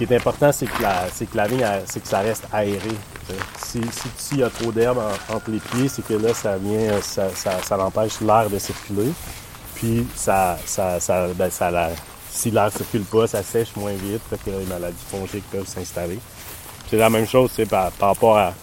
Qui 0.07 0.13
est 0.15 0.17
important, 0.17 0.51
c'est 0.51 0.67
que 0.67 0.83
la, 0.83 1.09
c'est 1.13 1.27
que 1.27 1.37
la 1.37 1.47
vigne, 1.47 1.67
c'est 1.87 2.01
que 2.01 2.09
ça 2.09 2.21
reste 2.21 2.45
aéré. 2.53 2.91
Si, 3.63 3.81
si, 3.93 4.09
s'il 4.17 4.39
y 4.39 4.43
a 4.43 4.49
trop 4.49 4.73
d'herbe 4.73 4.99
en- 4.99 5.35
entre 5.35 5.51
les 5.51 5.59
pieds, 5.59 5.89
c'est 5.89 6.03
que 6.07 6.15
là, 6.15 6.33
ça 6.33 6.57
vient, 6.57 7.01
ça, 7.03 7.29
ça, 7.35 7.63
ça 7.63 7.79
empêche 7.79 8.21
l'air 8.23 8.49
de 8.49 8.59
circuler. 8.59 9.13
Puis 9.75 10.07
ça, 10.17 10.59
ça, 10.65 10.99
ça, 11.01 11.27
ben, 11.35 11.51
ça 11.51 11.71
la, 11.71 11.91
si 12.31 12.51
l'air 12.51 12.73
circule 12.73 13.03
pas, 13.05 13.27
ça 13.27 13.43
sèche 13.43 13.77
moins 13.77 13.93
vite, 13.93 14.23
fait 14.31 14.39
que 14.39 14.51
les 14.57 14.65
maladies 14.67 14.97
fongiques 15.11 15.45
peuvent 15.51 15.67
s'installer. 15.69 16.19
C'est 16.89 16.97
la 16.97 17.11
même 17.11 17.27
chose, 17.27 17.51
c'est 17.55 17.67
par, 17.69 17.93
par 17.93 18.09
rapport 18.11 18.39
à 18.39 18.55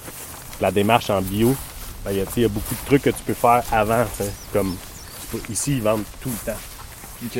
la 0.60 0.72
démarche 0.72 1.10
en 1.12 1.22
bio. 1.22 1.56
Ben, 2.04 2.12
il 2.14 2.18
y 2.18 2.22
a, 2.22 2.26
y 2.48 2.48
beaucoup 2.50 2.74
de 2.74 2.86
trucs 2.88 3.04
que 3.04 3.10
tu 3.12 3.22
peux 3.24 3.34
faire 3.36 3.62
avant. 3.72 4.06
Comme 4.52 4.76
peux- 5.32 5.42
ici, 5.52 5.74
ils 5.78 5.84
vendent 5.84 6.04
tout 6.20 6.30
le 6.30 6.52
temps. 6.52 6.60
OK. 7.24 7.36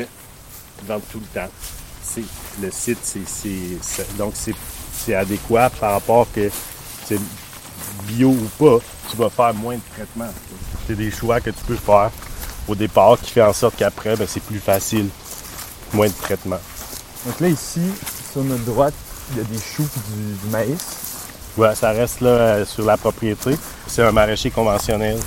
Ils 0.82 0.86
vendent 0.86 1.02
tout 1.10 1.18
le 1.20 1.40
temps. 1.40 1.48
C'est, 2.02 2.22
le 2.62 2.70
site, 2.70 2.98
c'est, 3.02 4.16
donc 4.16 4.34
c'est, 4.34 5.14
adéquat 5.14 5.70
par 5.70 5.92
rapport 5.92 6.26
que 6.32 6.50
c'est 7.06 7.20
bio 8.06 8.30
ou 8.30 8.48
pas, 8.58 8.78
tu 9.10 9.16
vas 9.16 9.30
faire 9.30 9.54
moins 9.54 9.76
de 9.76 9.82
traitement. 9.94 10.28
C'est 10.86 10.96
des 10.96 11.10
choix 11.10 11.40
que 11.40 11.50
tu 11.50 11.64
peux 11.66 11.76
faire 11.76 12.10
au 12.68 12.74
départ 12.74 13.18
qui 13.20 13.30
fait 13.30 13.42
en 13.42 13.52
sorte 13.52 13.76
qu'après, 13.76 14.16
ben, 14.16 14.26
c'est 14.28 14.42
plus 14.42 14.58
facile. 14.58 15.08
Moins 15.94 16.08
de 16.08 16.12
traitement. 16.12 16.60
Donc 17.24 17.40
là, 17.40 17.48
ici, 17.48 17.80
sur 18.30 18.44
notre 18.44 18.64
droite, 18.64 18.94
il 19.32 19.38
y 19.38 19.40
a 19.40 19.44
des 19.44 19.58
choux 19.58 19.84
et 19.84 20.16
du, 20.16 20.34
du 20.34 20.48
maïs. 20.50 21.08
Ouais, 21.56 21.74
ça 21.74 21.90
reste 21.90 22.20
là 22.20 22.30
euh, 22.30 22.64
sur 22.66 22.84
la 22.84 22.96
propriété. 22.96 23.56
C'est 23.86 24.02
un 24.02 24.12
maraîcher 24.12 24.50
conventionnel 24.50 25.18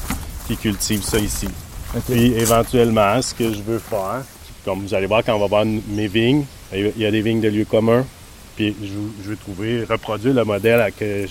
qui 0.47 0.55
cultive 0.55 1.03
ça 1.03 1.17
ici. 1.17 1.47
OK. 1.95 2.03
Puis 2.09 2.33
éventuellement, 2.33 3.21
ce 3.21 3.33
que 3.33 3.51
je 3.51 3.61
veux 3.61 3.79
faire, 3.79 4.23
comme 4.63 4.81
vous 4.81 4.93
allez 4.93 5.07
voir 5.07 5.23
quand 5.25 5.35
on 5.35 5.39
va 5.39 5.47
voir 5.47 5.65
mes 5.65 6.07
vignes, 6.07 6.45
il 6.73 6.97
y 6.97 7.05
a 7.05 7.11
des 7.11 7.21
vignes 7.21 7.41
de 7.41 7.49
lieu 7.49 7.65
commun. 7.65 8.05
Puis 8.55 8.75
je, 8.81 9.29
veux 9.29 9.37
trouver, 9.37 9.83
reproduire 9.85 10.33
le 10.33 10.43
modèle 10.43 10.91
que 10.97 11.25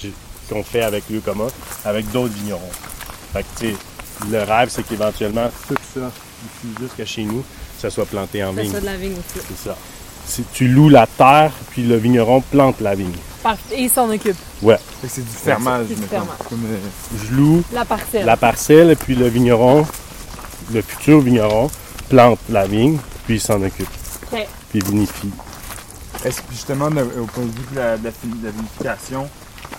qu'on 0.49 0.63
fait 0.65 0.83
avec 0.83 1.09
lieu 1.09 1.21
commun, 1.21 1.47
avec 1.85 2.11
d'autres 2.11 2.33
vignerons. 2.35 2.71
Fait 3.33 3.43
que, 3.43 3.61
tu 3.61 3.67
sais, 3.71 3.77
le 4.33 4.43
rêve, 4.43 4.69
c'est 4.71 4.83
qu'éventuellement, 4.83 5.49
tout 5.69 5.77
ça, 5.95 6.11
jusqu'à 6.81 7.07
chez 7.07 7.23
nous, 7.23 7.45
ça 7.79 7.89
soit 7.91 8.07
planté 8.07 8.43
en 8.43 8.53
C'est 8.55 8.63
vigne. 8.63 8.73
ça 8.73 8.81
de 8.81 8.87
la 8.87 8.97
vigne 8.97 9.13
aussi. 9.13 9.47
C'est 9.49 9.69
ça. 9.69 9.77
Si 10.27 10.43
tu 10.53 10.67
loues 10.69 10.89
la 10.89 11.07
terre, 11.07 11.53
puis 11.71 11.83
le 11.83 11.97
vigneron 11.97 12.41
plante 12.41 12.81
la 12.81 12.95
vigne. 12.95 13.13
Parfait. 13.43 13.77
Et 13.77 13.83
il 13.85 13.91
s'en 13.91 14.11
occupe. 14.11 14.37
Ouais. 14.63 14.77
Fait 15.01 15.07
que 15.07 15.13
c'est 15.15 15.25
du 15.25 15.31
fermage, 15.37 15.87
C'est 15.89 15.95
du 16.01 16.03
fermage. 16.07 16.37
Euh, 16.53 16.77
Je 17.29 17.35
loue 17.35 17.63
La 17.73 17.85
parcelle. 17.85 18.27
la 18.27 18.37
parcelle, 18.37 18.97
puis 18.97 19.15
le 19.15 19.29
vigneron, 19.29 19.87
le 20.73 20.83
futur 20.83 21.21
vigneron, 21.21 21.71
plante 22.09 22.39
la 22.49 22.67
vigne, 22.67 22.99
puis 23.25 23.37
il 23.37 23.41
s'en 23.41 23.63
occupe. 23.63 23.89
Vinifie. 24.79 25.31
Est-ce 26.25 26.41
que 26.43 26.53
justement, 26.53 26.87
au 26.87 27.25
point 27.27 27.45
de 27.45 27.51
vue 27.51 27.67
de 27.73 27.77
la, 27.77 27.97
de 27.97 28.05
la 28.05 28.11
fin- 28.11 28.29
de 28.29 28.45
la 28.45 28.51
vinification, 28.51 29.29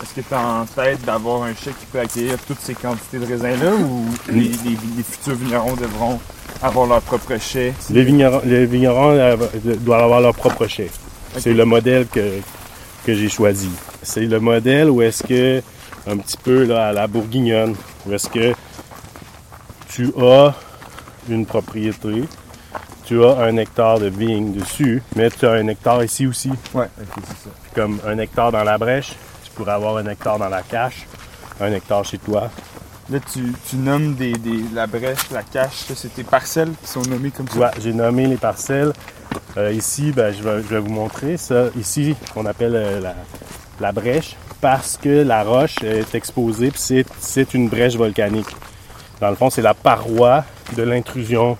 est-ce 0.01 0.13
que 0.15 0.21
tu 0.27 0.33
as 0.33 0.39
en 0.41 0.65
tête 0.65 1.01
d'avoir 1.05 1.43
un 1.43 1.53
chai 1.53 1.71
qui 1.79 1.85
peut 1.91 1.99
accueillir 1.99 2.37
toutes 2.47 2.59
ces 2.61 2.73
quantités 2.73 3.19
de 3.19 3.25
raisins-là 3.25 3.73
ou 3.75 4.05
les, 4.29 4.41
les- 4.41 4.77
les 4.97 5.03
futurs 5.03 5.35
vignerons 5.35 5.75
devront 5.75 6.19
avoir 6.63 6.87
leur 6.87 7.01
propre 7.01 7.37
chai? 7.39 7.73
Les 7.91 8.03
vignerons, 8.03 8.41
les 8.43 8.65
vignerons 8.65 9.11
euh, 9.11 9.37
doivent 9.81 10.03
avoir 10.03 10.21
leur 10.21 10.33
propre 10.35 10.65
chef. 10.67 10.91
C'est 11.37 11.53
le 11.53 11.63
modèle 11.65 12.07
que, 12.07 12.39
que 13.05 13.13
j'ai 13.13 13.29
choisi. 13.29 13.69
C'est 14.01 14.21
le 14.25 14.39
modèle 14.39 14.89
où 14.89 15.01
est-ce 15.03 15.23
que, 15.23 15.61
un 16.07 16.17
petit 16.17 16.37
peu 16.37 16.63
là, 16.65 16.87
à 16.87 16.91
la 16.93 17.05
bourguignonne, 17.07 17.75
où 18.07 18.13
est-ce 18.13 18.27
que 18.27 18.53
tu 19.89 20.11
as 20.19 20.55
une 21.29 21.45
propriété, 21.45 22.23
tu 23.11 23.21
as 23.25 23.39
un 23.41 23.57
hectare 23.57 23.99
de 23.99 24.05
vigne 24.07 24.53
dessus, 24.53 25.03
mais 25.17 25.29
tu 25.29 25.45
as 25.45 25.51
un 25.51 25.67
hectare 25.67 26.01
ici 26.01 26.25
aussi. 26.25 26.47
Ouais, 26.73 26.85
ok, 26.97 27.23
c'est 27.27 27.43
ça. 27.43 27.49
comme 27.75 27.99
un 28.07 28.17
hectare 28.19 28.53
dans 28.53 28.63
la 28.63 28.77
brèche, 28.77 29.15
tu 29.43 29.51
pourrais 29.51 29.73
avoir 29.73 29.97
un 29.97 30.05
hectare 30.05 30.39
dans 30.39 30.47
la 30.47 30.61
cache, 30.61 31.05
un 31.59 31.73
hectare 31.73 32.05
chez 32.05 32.19
toi. 32.19 32.49
Là, 33.09 33.19
tu, 33.33 33.51
tu 33.69 33.75
nommes 33.75 34.15
des, 34.15 34.31
des- 34.31 34.63
la 34.73 34.87
brèche, 34.87 35.29
la 35.29 35.43
cache, 35.43 35.75
ça, 35.89 35.93
c'est 35.93 36.13
tes 36.13 36.23
parcelles 36.23 36.71
qui 36.81 36.87
sont 36.89 37.01
nommées 37.01 37.31
comme 37.31 37.49
ça? 37.49 37.59
Ouais, 37.59 37.71
j'ai 37.81 37.91
nommé 37.91 38.27
les 38.27 38.37
parcelles. 38.37 38.93
Euh, 39.57 39.73
ici, 39.73 40.13
ben, 40.13 40.33
je, 40.33 40.41
vais, 40.41 40.61
je 40.63 40.67
vais 40.69 40.79
vous 40.79 40.91
montrer 40.93 41.35
ça. 41.35 41.65
Ici, 41.77 42.15
on 42.37 42.45
appelle 42.45 42.75
euh, 42.77 43.01
la, 43.01 43.15
la 43.81 43.91
brèche 43.91 44.37
parce 44.61 44.95
que 44.95 45.21
la 45.23 45.43
roche 45.43 45.75
est 45.83 46.15
exposée, 46.15 46.71
puis 46.71 46.79
c'est, 46.81 47.05
c'est 47.19 47.53
une 47.55 47.67
brèche 47.67 47.97
volcanique. 47.97 48.55
Dans 49.19 49.29
le 49.29 49.35
fond, 49.35 49.49
c'est 49.49 49.61
la 49.61 49.73
paroi 49.73 50.45
de 50.77 50.83
l'intrusion 50.83 51.57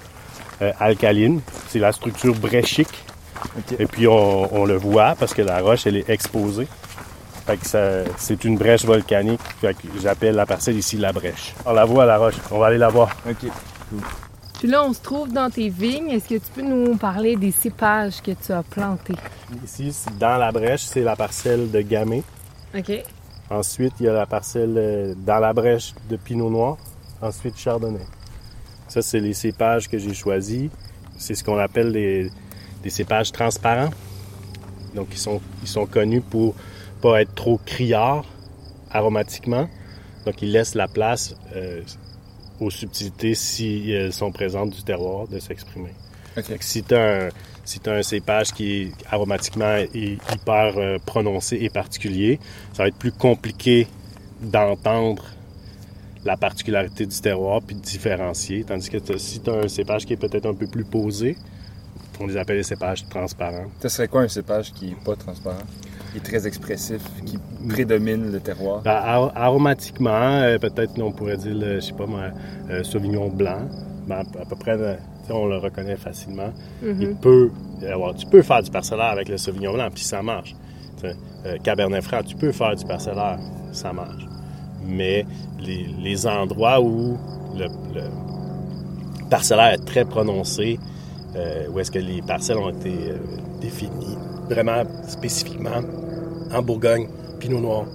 euh, 0.61 0.71
alcaline. 0.79 1.41
C'est 1.69 1.79
la 1.79 1.91
structure 1.91 2.35
bréchique. 2.35 3.03
Et 3.79 3.85
puis, 3.87 4.07
on, 4.07 4.53
on 4.55 4.65
le 4.65 4.75
voit 4.77 5.15
parce 5.19 5.33
que 5.33 5.41
la 5.41 5.59
roche, 5.61 5.87
elle 5.87 5.97
est 5.97 6.09
exposée. 6.09 6.67
Fait 7.45 7.57
que 7.57 7.65
ça- 7.67 8.03
c'est 8.17 8.43
une 8.45 8.57
brèche 8.57 8.85
volcanique. 8.85 9.41
Fait 9.59 9.73
que 9.73 9.87
j'appelle 10.01 10.35
la 10.35 10.45
parcelle 10.45 10.77
ici 10.77 10.97
la 10.97 11.11
brèche. 11.11 11.53
On 11.65 11.73
la 11.73 11.85
voit, 11.85 12.05
la 12.05 12.17
roche. 12.17 12.35
On 12.51 12.59
va 12.59 12.67
aller 12.67 12.77
la 12.77 12.89
voir. 12.89 13.09
Ok. 13.27 13.49
Puis 14.59 14.69
là, 14.69 14.83
on 14.83 14.93
se 14.93 15.01
trouve 15.01 15.29
dans 15.33 15.49
tes 15.49 15.69
vignes. 15.69 16.09
Est-ce 16.11 16.29
que 16.29 16.35
tu 16.35 16.51
peux 16.53 16.61
nous 16.61 16.95
parler 16.97 17.35
des 17.35 17.49
cépages 17.51 18.21
que 18.21 18.31
tu 18.31 18.51
as 18.51 18.61
plantés? 18.61 19.15
Ici, 19.65 19.91
dans 20.19 20.37
la 20.37 20.51
brèche, 20.51 20.81
c'est 20.83 21.01
la 21.01 21.15
parcelle 21.15 21.71
de 21.71 21.81
Gamay. 21.81 22.21
OK. 22.77 22.91
Ensuite, 23.49 23.93
il 23.99 24.05
y 24.05 24.09
a 24.09 24.13
la 24.13 24.27
parcelle 24.27 24.75
euh, 24.77 25.13
dans 25.17 25.39
la 25.39 25.51
brèche 25.51 25.93
de 26.09 26.15
Pinot 26.15 26.49
Noir. 26.51 26.77
Ensuite, 27.23 27.57
Chardonnay. 27.57 28.05
Ça, 28.91 29.01
c'est 29.01 29.21
les 29.21 29.33
cépages 29.33 29.87
que 29.87 29.97
j'ai 29.97 30.13
choisis. 30.13 30.69
C'est 31.17 31.33
ce 31.33 31.43
qu'on 31.45 31.57
appelle 31.57 31.91
les- 31.91 32.29
des 32.83 32.89
cépages 32.89 33.31
transparents. 33.31 33.91
Donc, 34.95 35.07
ils 35.13 35.17
sont, 35.17 35.39
ils 35.61 35.67
sont 35.69 35.85
connus 35.85 36.19
pour 36.19 36.55
pas 37.01 37.21
être 37.21 37.33
trop 37.33 37.57
criards 37.65 38.25
aromatiquement. 38.91 39.69
Donc, 40.25 40.41
ils 40.41 40.51
laissent 40.51 40.75
la 40.75 40.89
place 40.89 41.35
euh, 41.55 41.81
aux 42.59 42.69
subtilités 42.69 43.33
si 43.33 43.91
elles 43.91 44.11
sont 44.11 44.31
présentes 44.33 44.71
du 44.71 44.83
terroir 44.83 45.25
de 45.29 45.39
s'exprimer. 45.39 45.93
Si 46.63 46.83
tu 46.83 46.93
as, 46.93 47.25
un, 47.27 47.29
si 47.63 47.79
t'as 47.79 47.95
un 47.95 48.03
cépage 48.03 48.51
qui 48.51 48.81
est 48.81 48.91
aromatiquement 49.09 49.77
hy- 49.93 50.17
hyper 50.33 50.73
euh, 50.77 50.97
prononcé 51.05 51.57
et 51.61 51.69
particulier, 51.69 52.39
ça 52.73 52.83
va 52.83 52.89
être 52.89 52.97
plus 52.97 53.13
compliqué 53.13 53.87
d'entendre 54.41 55.23
la 56.23 56.37
particularité 56.37 57.05
du 57.05 57.19
terroir 57.19 57.61
puis 57.65 57.75
de 57.75 57.81
différencier. 57.81 58.63
Tandis 58.63 58.89
que 58.89 58.97
t'as- 58.97 59.17
si 59.17 59.39
tu 59.39 59.49
as 59.49 59.53
un 59.53 59.67
cépage 59.67 60.05
qui 60.05 60.13
est 60.13 60.17
peut-être 60.17 60.45
un 60.45 60.53
peu 60.53 60.67
plus 60.67 60.83
posé, 60.83 61.35
on 62.19 62.27
les 62.27 62.37
appelle 62.37 62.57
les 62.57 62.63
cépages 62.63 63.07
transparents. 63.09 63.65
Ce 63.81 63.89
serait 63.89 64.07
quoi 64.07 64.21
un 64.21 64.27
cépage 64.27 64.71
qui 64.73 64.89
est 64.89 65.03
pas 65.03 65.15
transparent? 65.15 65.63
Qui 66.11 66.17
est 66.17 66.21
très 66.21 66.45
expressif, 66.45 67.01
qui 67.25 67.39
prédomine 67.69 68.31
le 68.31 68.39
terroir? 68.39 68.81
Ben, 68.81 68.91
ar- 68.91 69.31
aromatiquement, 69.35 70.09
euh, 70.11 70.59
peut-être 70.59 70.91
on 71.01 71.11
pourrait 71.11 71.37
dire, 71.37 71.55
le, 71.55 71.75
je 71.75 71.79
sais 71.87 71.93
pas 71.93 72.05
moi, 72.05 72.25
euh, 72.69 72.83
Sauvignon 72.83 73.29
blanc. 73.29 73.61
Ben, 74.07 74.23
à 74.39 74.45
peu 74.45 74.55
près, 74.55 74.77
euh, 74.77 74.95
on 75.29 75.47
le 75.47 75.57
reconnaît 75.57 75.95
facilement. 75.95 76.51
Il 76.83 77.15
peut 77.15 77.49
y 77.81 77.85
avoir, 77.87 78.13
tu 78.13 78.25
peux 78.27 78.41
faire 78.41 78.61
du 78.61 78.69
parcellaire 78.69 79.05
avec 79.11 79.29
le 79.29 79.37
Sauvignon 79.37 79.73
blanc, 79.73 79.87
puis 79.93 80.03
ça 80.03 80.21
marche. 80.21 80.53
Euh, 81.03 81.57
Cabernet 81.63 82.03
Franc, 82.03 82.21
tu 82.23 82.35
peux 82.35 82.51
faire 82.51 82.75
du 82.75 82.85
parcellaire, 82.85 83.39
ça 83.71 83.91
marche. 83.93 84.25
Mais 84.87 85.25
les, 85.59 85.87
les 85.99 86.27
endroits 86.27 86.81
où 86.81 87.17
le, 87.57 87.65
le 87.93 88.01
parcellaire 89.29 89.73
est 89.73 89.85
très 89.85 90.05
prononcé, 90.05 90.79
euh, 91.35 91.67
où 91.71 91.79
est-ce 91.79 91.91
que 91.91 91.99
les 91.99 92.21
parcelles 92.21 92.57
ont 92.57 92.69
été 92.69 92.89
euh, 92.89 93.17
définies 93.61 94.17
vraiment 94.49 94.83
spécifiquement, 95.07 95.81
en 96.53 96.61
Bourgogne, 96.61 97.07
Pinot 97.39 97.59
Noir. 97.61 97.85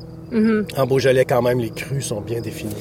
En 0.77 0.87
Beaujolais, 0.87 1.25
quand 1.25 1.43
même, 1.43 1.61
les 1.61 1.71
crus 1.71 2.07
sont 2.07 2.21
bien 2.21 2.41
définis. 2.41 2.75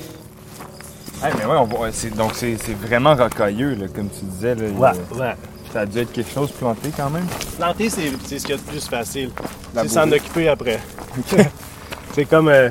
Ah, 1.21 1.29
mais 1.37 1.45
ouais, 1.45 1.57
on 1.57 1.65
voit, 1.65 1.91
c'est, 1.91 2.09
donc 2.15 2.31
c'est, 2.33 2.57
c'est 2.57 2.73
vraiment 2.73 3.15
rocailleux, 3.15 3.75
là, 3.75 3.87
comme 3.93 4.09
tu 4.09 4.25
disais. 4.25 4.55
Là, 4.55 4.63
Il- 4.67 5.17
ouais. 5.19 5.33
Ça 5.73 5.81
a 5.81 5.85
dû 5.85 5.99
être 5.99 6.11
quelque 6.13 6.31
chose 6.31 6.51
planté 6.51 6.89
quand 6.95 7.09
même. 7.09 7.25
Planter, 7.57 7.89
c'est 7.89 8.11
c'est 8.25 8.39
ce 8.39 8.45
qu'il 8.45 8.55
y 8.55 8.57
a 8.57 8.61
de 8.61 8.67
plus 8.67 8.87
facile. 8.87 9.29
La 9.73 9.81
C'est 9.83 9.89
s'en 9.89 10.09
occuper 10.11 10.47
après. 10.47 10.79
c'est 12.13 12.25
comme 12.25 12.47
euh, 12.47 12.69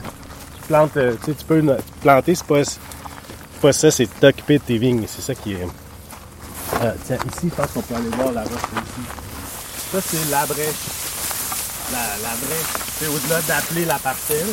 tu 0.65 0.69
plantes, 0.69 0.97
euh, 0.97 1.15
tu 1.25 1.27
sais, 1.33 1.37
tu 1.39 1.45
peux 1.45 1.63
planter, 2.01 2.35
c'est 2.35 2.47
pas, 3.61 3.73
ça, 3.73 3.91
c'est 3.91 4.07
t'occuper 4.21 4.59
de 4.59 4.63
tes 4.65 4.79
vignes. 4.79 5.05
C'est 5.07 5.23
ça 5.23 5.35
qui 5.35 5.53
est. 5.53 5.67
Euh, 6.83 6.93
tiens, 7.07 7.17
ici, 7.33 7.49
je 7.51 7.55
pense 7.55 7.71
qu'on 7.73 7.81
peut 7.83 7.95
aller 7.95 8.09
voir 8.17 8.33
la 8.33 8.43
roche 8.43 8.51
ici. 8.53 9.07
Ça, 9.93 10.01
c'est 10.01 10.31
la 10.31 10.47
brèche. 10.47 10.85
La, 11.93 11.99
la 12.23 12.35
brèche, 12.37 12.85
c'est 12.99 13.07
au-delà 13.07 13.41
d'appeler 13.43 13.85
la 13.85 13.99
parcelle. 13.99 14.47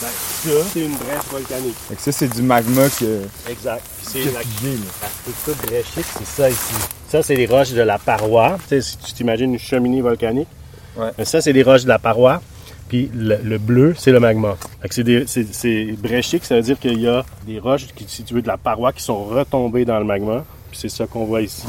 Ben, 0.00 0.08
ça, 0.44 0.50
c'est 0.72 0.80
une 0.80 0.94
brèche 0.96 1.24
volcanique. 1.30 1.76
Fait 1.88 1.96
que 1.96 2.02
ça, 2.02 2.12
c'est 2.12 2.28
du 2.28 2.42
magma 2.42 2.88
que, 2.88 3.22
Exact. 3.48 3.82
C'est 4.02 4.24
la, 4.26 4.32
la 4.40 4.40
structure 4.40 5.54
bréchique, 5.66 6.06
c'est 6.18 6.26
ça 6.26 6.48
ici. 6.50 6.74
Ça, 7.10 7.22
c'est 7.22 7.34
les 7.36 7.46
roches 7.46 7.70
de 7.72 7.82
la 7.82 7.98
paroi. 7.98 8.58
Tu 8.68 8.68
sais, 8.68 8.80
si 8.82 8.96
tu 8.98 9.12
t'imagines 9.12 9.52
une 9.52 9.58
cheminée 9.58 10.00
volcanique, 10.00 10.48
Ouais. 10.96 11.10
mais 11.16 11.24
ça, 11.24 11.40
c'est 11.40 11.52
les 11.52 11.62
roches 11.62 11.82
de 11.84 11.88
la 11.88 11.98
paroi. 12.00 12.40
Puis 12.88 13.10
le, 13.14 13.36
le 13.42 13.58
bleu, 13.58 13.94
c'est 13.96 14.12
le 14.12 14.20
magma. 14.20 14.56
C'est, 14.90 15.92
bréchique, 15.98 16.44
ça 16.44 16.56
veut 16.56 16.62
dire 16.62 16.78
qu'il 16.78 17.00
y 17.00 17.06
a 17.08 17.24
des 17.46 17.58
roches, 17.58 17.86
qui, 17.94 18.04
si 18.08 18.22
tu 18.24 18.34
veux, 18.34 18.42
de 18.42 18.48
la 18.48 18.56
paroi 18.56 18.92
qui 18.92 19.02
sont 19.02 19.24
retombées 19.24 19.84
dans 19.84 19.98
le 19.98 20.04
magma. 20.04 20.44
Puis 20.70 20.80
c'est 20.80 20.88
ça 20.88 21.06
qu'on 21.06 21.24
voit 21.24 21.42
ici. 21.42 21.66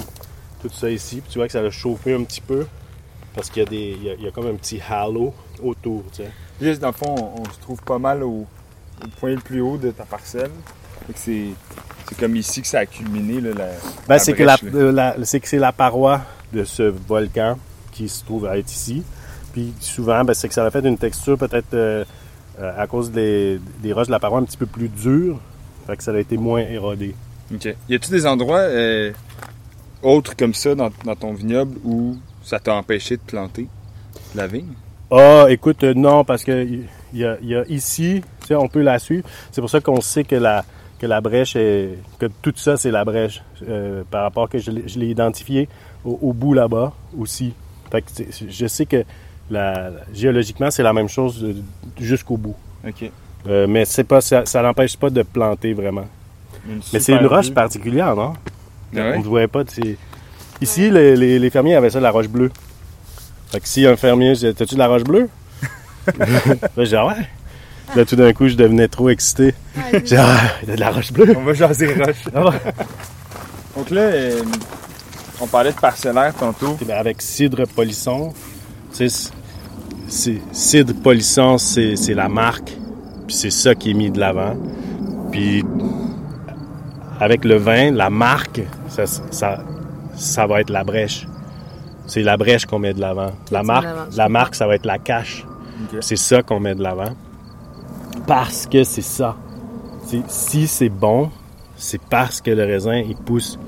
Tout 0.62 0.70
ça 0.70 0.90
ici. 0.90 1.18
Puis 1.22 1.32
tu 1.34 1.40
vois 1.40 1.48
que 1.48 1.54
ça 1.54 1.60
a 1.60 1.70
chauffé 1.70 2.14
un 2.14 2.24
petit 2.24 2.42
peu. 2.42 2.66
parce 3.36 3.50
qu'il 3.50 3.64
y 3.64 3.66
a 3.66 3.70
des. 3.70 3.98
Il 4.00 4.04
y 4.04 4.10
a, 4.10 4.14
il 4.16 4.24
y 4.24 4.28
a 4.28 4.32
comme 4.32 4.48
un 4.48 4.56
petit 4.56 4.80
halo 4.90 5.34
autour, 5.64 6.04
tu 6.12 6.24
sais. 6.24 6.32
Juste, 6.62 6.82
dans 6.82 6.88
le 6.88 6.94
fond, 6.94 7.16
on, 7.18 7.42
on 7.42 7.46
se 7.46 7.60
trouve 7.62 7.82
pas 7.84 8.00
mal 8.00 8.24
au, 8.24 8.46
au 9.04 9.08
point 9.20 9.32
le 9.32 9.38
plus 9.38 9.62
haut 9.62 9.78
de 9.78 9.92
ta 9.92 10.04
parcelle. 10.04 10.52
C'est, 11.16 11.46
comme 12.20 12.36
ici 12.36 12.62
que 12.62 12.68
ça 12.68 12.80
a 12.80 12.86
culminé, 12.86 13.40
là, 13.42 13.50
la, 13.50 13.66
Ben, 13.66 13.74
la 14.10 14.20
c'est 14.20 14.34
que 14.34 14.44
la, 14.44 14.58
brèche, 14.58 14.74
là. 14.74 14.92
la- 14.92 15.16
c'est 15.26 15.40
que 15.40 15.48
c'est 15.48 15.58
la 15.60 15.72
paroi 15.72 16.22
de 16.54 16.64
ce 16.64 16.84
volcan 16.84 17.58
qui 17.92 18.10
se 18.10 18.24
trouve 18.26 18.46
à 18.46 18.58
être 18.58 18.72
ici. 18.72 19.04
Puis 19.54 19.74
souvent, 19.80 20.24
ben, 20.24 20.34
c'est 20.34 20.48
que 20.48 20.54
ça 20.54 20.66
a 20.66 20.72
fait 20.72 20.86
une 20.86 20.98
texture 20.98 21.38
peut-être 21.38 21.74
euh, 21.74 22.04
euh, 22.60 22.72
à 22.82 22.88
cause 22.88 23.12
des, 23.12 23.60
des 23.82 23.94
roches 23.94 24.08
de 24.08 24.12
la 24.12 24.20
paroi 24.20 24.40
un 24.40 24.44
petit 24.44 24.58
peu 24.58 24.66
plus 24.66 24.90
dures. 24.90 25.40
Fait 25.88 25.98
que 25.98 26.04
ça 26.04 26.12
a 26.12 26.18
été 26.20 26.38
moins 26.38 26.62
érodé. 26.62 27.16
OK. 27.54 27.76
Y 27.90 27.96
a-tu 27.96 28.12
des 28.12 28.26
endroits 28.28 28.60
euh, 28.60 29.12
autres 30.04 30.36
comme 30.36 30.54
ça 30.54 30.76
dans, 30.76 30.90
dans 31.04 31.16
ton 31.16 31.34
vignoble 31.34 31.78
où 31.84 32.18
ça 32.44 32.60
t'a 32.60 32.76
empêché 32.76 33.18
de 33.18 33.22
planter 33.22 33.68
la 34.36 34.46
vigne? 34.48 34.74
Ah, 35.12 35.46
écoute, 35.50 35.84
euh, 35.84 35.94
non, 35.96 36.24
parce 36.24 36.44
que 36.44 36.64
il 36.64 36.86
y 37.20 37.26
a, 37.26 37.38
il 37.42 37.48
y 37.50 37.56
a 37.56 37.66
ici, 37.68 38.22
tu 38.42 38.48
sais, 38.48 38.56
on 38.56 38.68
peut 38.68 38.82
la 38.84 39.00
suivre. 39.00 39.28
C'est 39.52 39.62
pour 39.62 39.70
ça 39.70 39.80
qu'on 39.82 40.02
sait 40.02 40.24
que 40.24 40.36
la, 40.36 40.64
que 41.00 41.08
la 41.08 41.22
brèche 41.22 41.56
est. 41.56 41.98
que 42.20 42.28
tout 42.44 42.54
ça, 42.56 42.78
c'est 42.78 42.92
la 42.92 43.04
brèche. 43.04 43.42
euh, 43.68 44.04
par 44.12 44.22
rapport 44.24 44.48
que 44.48 44.60
je 44.60 44.70
l'ai 44.70 45.08
identifié 45.08 45.68
au, 46.06 46.20
au 46.22 46.34
bout 46.34 46.54
là-bas 46.54 46.94
aussi. 47.18 47.54
Fait 47.92 48.04
que 48.04 48.08
je 48.48 48.68
sais 48.68 48.86
que 48.86 49.04
la, 49.50 49.92
géologiquement, 50.14 50.70
c'est 50.72 50.84
la 50.84 50.94
même 50.94 51.10
chose 51.10 51.44
euh, 51.44 51.54
jusqu'au 52.00 52.38
bout. 52.38 52.56
OK. 52.88 53.10
Euh, 53.48 53.68
mais 53.68 53.86
c'est 53.86 54.04
pas, 54.04 54.22
ça, 54.22 54.46
ça 54.46 54.62
n'empêche 54.62 54.98
pas 54.98 55.10
de 55.10 55.24
planter 55.24 55.74
vraiment. 55.74 56.08
Mais 56.94 57.00
c'est 57.00 57.14
une 57.14 57.26
roche 57.26 57.52
particulière, 57.52 58.16
non? 58.16 58.34
Ah 58.96 58.98
ouais? 59.00 59.14
On 59.16 59.20
ne 59.20 59.24
voyait 59.24 59.48
pas. 59.48 59.64
Ici, 60.62 60.90
les, 60.92 61.16
les- 61.16 61.40
les 61.40 61.50
fermiers 61.50 61.76
avaient 61.76 61.90
ça 61.90 62.00
de 62.00 62.04
la 62.04 62.12
roche 62.12 62.28
bleue. 62.28 62.52
Fait 63.52 63.60
que 63.60 63.68
si 63.68 63.86
un 63.88 63.96
fermier, 63.96 64.30
je 64.30 64.40
disais, 64.42 64.54
T'as-tu 64.54 64.76
de 64.76 64.80
la 64.80 64.88
roche 64.88 65.04
bleue? 65.04 65.30
Là, 66.18 66.26
je 66.78 66.84
dis, 66.84 66.96
Ah 66.96 67.08
ouais. 67.08 67.14
Là, 67.96 68.06
tout 68.06 68.16
d'un 68.16 68.32
coup, 68.34 68.48
je 68.48 68.56
devenais 68.56 68.88
trop 68.88 69.10
excité. 69.10 69.56
Je 69.94 69.98
dis, 70.00 70.16
ah, 70.16 70.38
il 70.62 70.70
y 70.70 70.72
a 70.74 70.76
de 70.76 70.80
la 70.80 70.92
roche 70.92 71.12
bleue. 71.12 71.34
On 71.36 71.44
va 71.44 71.54
jaser 71.54 71.92
roche. 72.04 72.24
Ah 72.36 72.46
ouais. 72.50 72.56
Donc 73.76 73.90
là, 73.90 74.02
euh, 74.02 74.42
on 75.42 75.48
parlait 75.48 75.72
de 75.72 75.80
parcellaire 75.80 76.34
tantôt. 76.36 76.78
Ben, 76.86 76.98
avec 76.98 77.20
cidre 77.22 77.66
polisson, 77.68 78.32
tu 78.96 79.10
sais, 79.10 79.32
cidre 80.10 80.94
polisson, 81.02 81.58
c'est 81.58 81.96
c'est 81.96 82.14
la 82.14 82.30
marque. 82.30 82.72
Puis 83.28 83.36
c'est 83.36 83.52
ça 83.52 83.76
qui 83.76 83.92
est 83.92 83.94
mis 83.94 84.10
de 84.10 84.20
l'avant. 84.20 84.56
Puis 85.32 85.64
avec 87.20 87.46
le 87.46 87.58
vin, 87.58 87.92
la 87.92 88.10
marque, 88.10 88.62
ça, 88.88 89.06
ça, 89.06 89.64
ça 90.16 90.48
va 90.48 90.62
être 90.62 90.70
la 90.70 90.84
brèche. 90.84 91.28
C'est 92.08 92.24
la 92.24 92.38
brèche 92.38 92.66
qu'on 92.66 92.80
met 92.80 92.94
de 92.94 93.02
l'avant. 93.02 93.32
La 93.52 93.62
marque, 93.62 93.88
la 94.16 94.30
marque, 94.30 94.56
ça 94.56 94.66
va 94.66 94.76
être 94.76 94.86
la 94.86 94.98
cache. 94.98 95.46
C'est 96.02 96.16
ça 96.16 96.42
qu'on 96.42 96.60
met 96.60 96.76
de 96.76 96.82
l'avant. 96.82 97.16
Parce 98.26 98.66
que 98.66 98.84
c'est 98.84 99.02
ça. 99.04 99.36
Si 100.28 100.68
c'est 100.68 100.90
bon, 100.90 101.30
c'est 101.76 102.02
parce 102.02 102.42
que 102.42 102.52
le 102.52 102.64
raisin, 102.64 102.98
il 102.98 103.16
pousse 103.16 103.60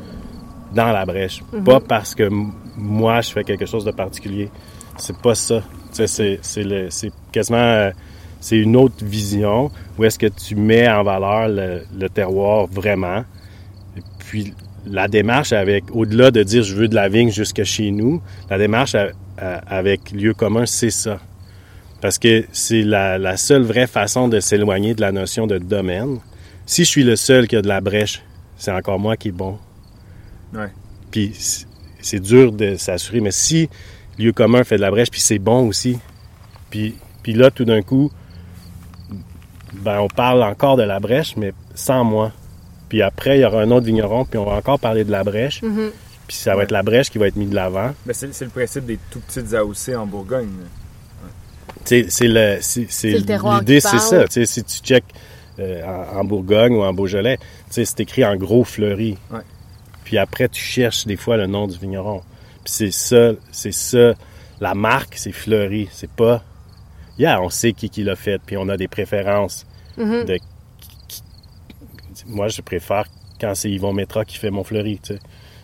dans 0.74 0.92
la 0.92 1.06
brèche. 1.06 1.44
Pas 1.64 1.80
parce 1.80 2.16
que 2.16 2.30
moi, 2.76 3.22
je 3.22 3.32
fais 3.32 3.44
quelque 3.44 3.66
chose 3.66 3.86
de 3.86 3.92
particulier. 3.92 4.50
C'est 4.98 5.18
pas 5.18 5.36
ça. 5.36 5.62
C'est 5.92 6.40
quasiment... 7.32 7.58
euh, 7.58 7.92
c'est 8.40 8.58
une 8.58 8.76
autre 8.76 9.06
vision 9.06 9.70
où 10.00 10.04
est-ce 10.04 10.18
que 10.18 10.26
tu 10.26 10.56
mets 10.56 10.90
en 10.90 11.04
valeur 11.04 11.48
le, 11.48 11.84
le 11.96 12.10
terroir 12.10 12.66
vraiment. 12.66 13.24
Et 13.96 14.02
puis 14.18 14.54
la 14.88 15.08
démarche 15.08 15.54
avec, 15.54 15.84
au-delà 15.94 16.32
de 16.32 16.42
dire 16.42 16.64
je 16.64 16.74
veux 16.74 16.88
de 16.88 16.96
la 16.96 17.08
vigne 17.08 17.30
jusque 17.30 17.64
chez 17.64 17.92
nous, 17.92 18.20
la 18.50 18.58
démarche 18.58 18.96
avec 19.38 20.12
lieu 20.12 20.34
commun, 20.34 20.66
c'est 20.66 20.90
ça. 20.90 21.20
Parce 22.02 22.18
que 22.18 22.46
c'est 22.52 22.82
la, 22.82 23.20
la 23.20 23.38
seule 23.38 23.62
vraie 23.62 23.86
façon 23.86 24.28
de 24.28 24.40
s'éloigner 24.40 24.96
de 24.96 25.02
la 25.02 25.12
notion 25.12 25.46
de 25.46 25.60
domaine. 25.60 26.18
Si 26.66 26.84
je 26.84 26.90
suis 26.90 27.04
le 27.04 27.16
seul 27.16 27.48
qui 27.48 27.56
a 27.56 27.62
de 27.62 27.68
la 27.68 27.80
brèche, 27.80 28.24
c'est 28.58 28.72
encore 28.72 28.98
moi 28.98 29.18
qui 29.18 29.28
est 29.28 29.32
bon. 29.32 29.60
Ouais. 30.52 30.70
Puis 31.12 31.32
c'est 32.00 32.20
dur 32.20 32.52
de 32.52 32.76
s'assurer, 32.76 33.20
mais 33.20 33.30
si 33.30 33.70
lieu 34.20 34.32
commun 34.34 34.64
fait 34.64 34.76
de 34.78 34.82
la 34.82 34.92
brèche, 34.92 35.10
puis 35.12 35.22
c'est 35.22 35.40
bon 35.40 35.68
aussi. 35.68 35.98
Puis, 36.70 36.96
puis 37.24 37.34
là, 37.34 37.52
tout 37.52 37.66
d'un 37.66 37.82
coup, 37.82 38.12
ben, 39.74 40.00
on 40.00 40.08
parle 40.08 40.44
encore 40.44 40.78
de 40.78 40.84
la 40.84 41.00
brèche, 41.00 41.36
mais 41.38 41.54
sans 41.76 42.04
moi. 42.04 42.32
Puis 42.90 43.02
après, 43.02 43.38
il 43.40 43.42
y 43.42 43.46
aura 43.46 43.62
un 43.62 43.72
autre 43.72 43.86
vigneron, 43.86 44.26
puis 44.26 44.38
on 44.38 44.46
va 44.46 44.54
encore 44.54 44.80
parler 44.80 45.04
de 45.04 45.12
la 45.12 45.24
brèche. 45.24 45.62
Mhm. 45.62 45.92
Puis 46.28 46.36
ça 46.38 46.56
va 46.56 46.64
être 46.64 46.72
la 46.72 46.84
brèche 46.84 47.10
qui 47.10 47.18
va 47.18 47.28
être 47.28 47.36
mise 47.36 47.50
de 47.50 47.56
l'avant. 47.56 47.92
Mais 48.06 48.14
c'est, 48.14 48.34
c'est 48.34 48.46
le 48.46 48.52
principe 48.52 48.86
des 48.86 48.98
tout 49.10 49.20
petites 49.20 49.54
AOC 49.54 49.96
en 49.98 50.06
Bourgogne. 50.06 50.48
c'est 51.86 52.06
le, 52.22 52.58
c'est, 52.62 52.86
c'est- 52.90 53.12
C'est 53.12 53.18
le 53.20 53.26
terroir 53.26 53.60
l'idée, 53.60 53.80
c'est 53.80 54.00
ça. 54.00 54.26
Si 54.30 54.64
tu 54.64 54.78
check 54.80 55.04
euh, 55.60 55.82
en, 56.14 56.20
en 56.20 56.24
Bourgogne 56.24 56.74
ou 56.76 56.84
en 56.84 56.94
Beaujolais, 56.94 57.38
c'est 57.70 58.00
écrit 58.00 58.24
en 58.24 58.36
gros 58.36 58.64
fleuri. 58.64 59.18
Ouais. 59.32 59.40
Puis 60.06 60.18
après, 60.18 60.48
tu 60.48 60.62
cherches 60.62 61.06
des 61.06 61.18
fois 61.18 61.38
le 61.38 61.48
nom 61.48 61.68
du 61.68 61.78
vigneron. 61.78 62.22
Puis 62.64 62.74
c'est 62.74 62.92
ça, 62.92 63.32
c'est 63.52 63.72
ça. 63.74 64.14
La 64.60 64.74
marque, 64.76 65.16
c'est 65.18 65.32
fleuri. 65.32 65.90
C'est 65.92 66.10
pas. 66.12 66.44
Yeah, 67.18 67.42
on 67.42 67.50
sait 67.50 67.74
qui 67.74 67.90
qui 67.90 68.04
l'a 68.04 68.16
fait, 68.16 68.40
puis 68.46 68.58
on 68.58 68.70
a 68.70 68.78
des 68.78 68.88
préférences. 68.88 69.66
Mhm. 69.98 70.24
de 70.26 70.38
qui- 71.08 71.22
moi, 72.28 72.48
je 72.48 72.62
préfère 72.62 73.06
quand 73.40 73.54
c'est 73.56 73.70
Yvon 73.70 73.92
Métra 73.94 74.24
qui 74.24 74.38
fait 74.38 74.50
mon 74.52 74.64
fleuri, 74.64 75.00
tu 75.04 75.14
sais. 75.16 75.20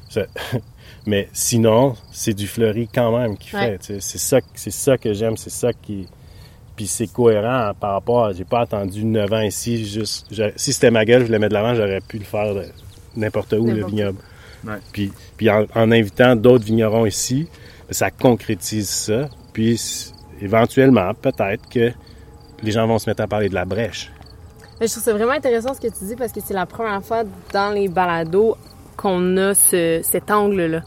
Ça- 0.09 0.25
Mais 1.05 1.29
sinon, 1.31 1.95
c'est 2.11 2.33
du 2.33 2.47
fleuri 2.47 2.89
quand 2.93 3.17
même 3.17 3.37
qui 3.37 3.55
Ouais. 3.55 3.61
fait. 3.71 3.77
tu 3.77 3.85
sais. 3.85 3.99
C'est 4.01 4.17
ça, 4.17 4.39
c'est 4.55 4.71
ça 4.71 4.97
que 4.97 5.13
j'aime, 5.13 5.37
c'est 5.37 5.49
ça 5.49 5.71
qui. 5.73 6.07
Puis 6.75 6.87
c'est 6.87 7.07
cohérent 7.07 7.71
par 7.79 7.93
rapport 7.93 8.25
à. 8.25 8.33
J'ai 8.33 8.43
pas 8.45 8.61
attendu 8.61 9.05
9 9.05 9.31
ans 9.31 9.41
ici. 9.41 9.85
Juste, 9.87 10.27
je- 10.31 10.51
si 10.57 10.73
c'était 10.73 10.91
ma 10.91 11.05
gueule, 11.05 11.25
je 11.25 11.31
le 11.31 11.39
mettre 11.39 11.49
de 11.51 11.53
l'avant, 11.55 11.73
j'aurais 11.73 12.01
pu 12.01 12.17
le 12.19 12.25
faire 12.25 12.53
de- 12.53 12.65
n'importe 13.15 13.53
où, 13.53 13.65
le 13.65 13.83
où. 13.85 13.89
Ouais. 14.65 14.77
Puis, 14.91 15.11
puis 15.35 15.49
en, 15.49 15.65
en 15.75 15.91
invitant 15.91 16.35
d'autres 16.35 16.65
vignerons 16.65 17.05
ici, 17.05 17.47
ça 17.89 18.11
concrétise 18.11 18.89
ça. 18.89 19.29
Puis 19.53 20.13
éventuellement, 20.41 21.13
peut-être 21.13 21.67
que 21.69 21.91
les 22.63 22.71
gens 22.71 22.87
vont 22.87 22.99
se 22.99 23.09
mettre 23.09 23.23
à 23.23 23.27
parler 23.27 23.49
de 23.49 23.55
la 23.55 23.65
brèche. 23.65 24.11
Mais 24.79 24.87
je 24.87 24.91
trouve 24.91 25.03
ça 25.03 25.13
vraiment 25.13 25.33
intéressant 25.33 25.73
ce 25.73 25.81
que 25.81 25.87
tu 25.87 26.05
dis 26.05 26.15
parce 26.15 26.31
que 26.31 26.39
c'est 26.39 26.53
la 26.53 26.65
première 26.65 27.03
fois 27.03 27.23
dans 27.51 27.73
les 27.73 27.87
balados 27.87 28.57
qu'on 28.95 29.37
a 29.37 29.53
ce, 29.53 30.01
cet 30.03 30.29
angle-là. 30.29 30.83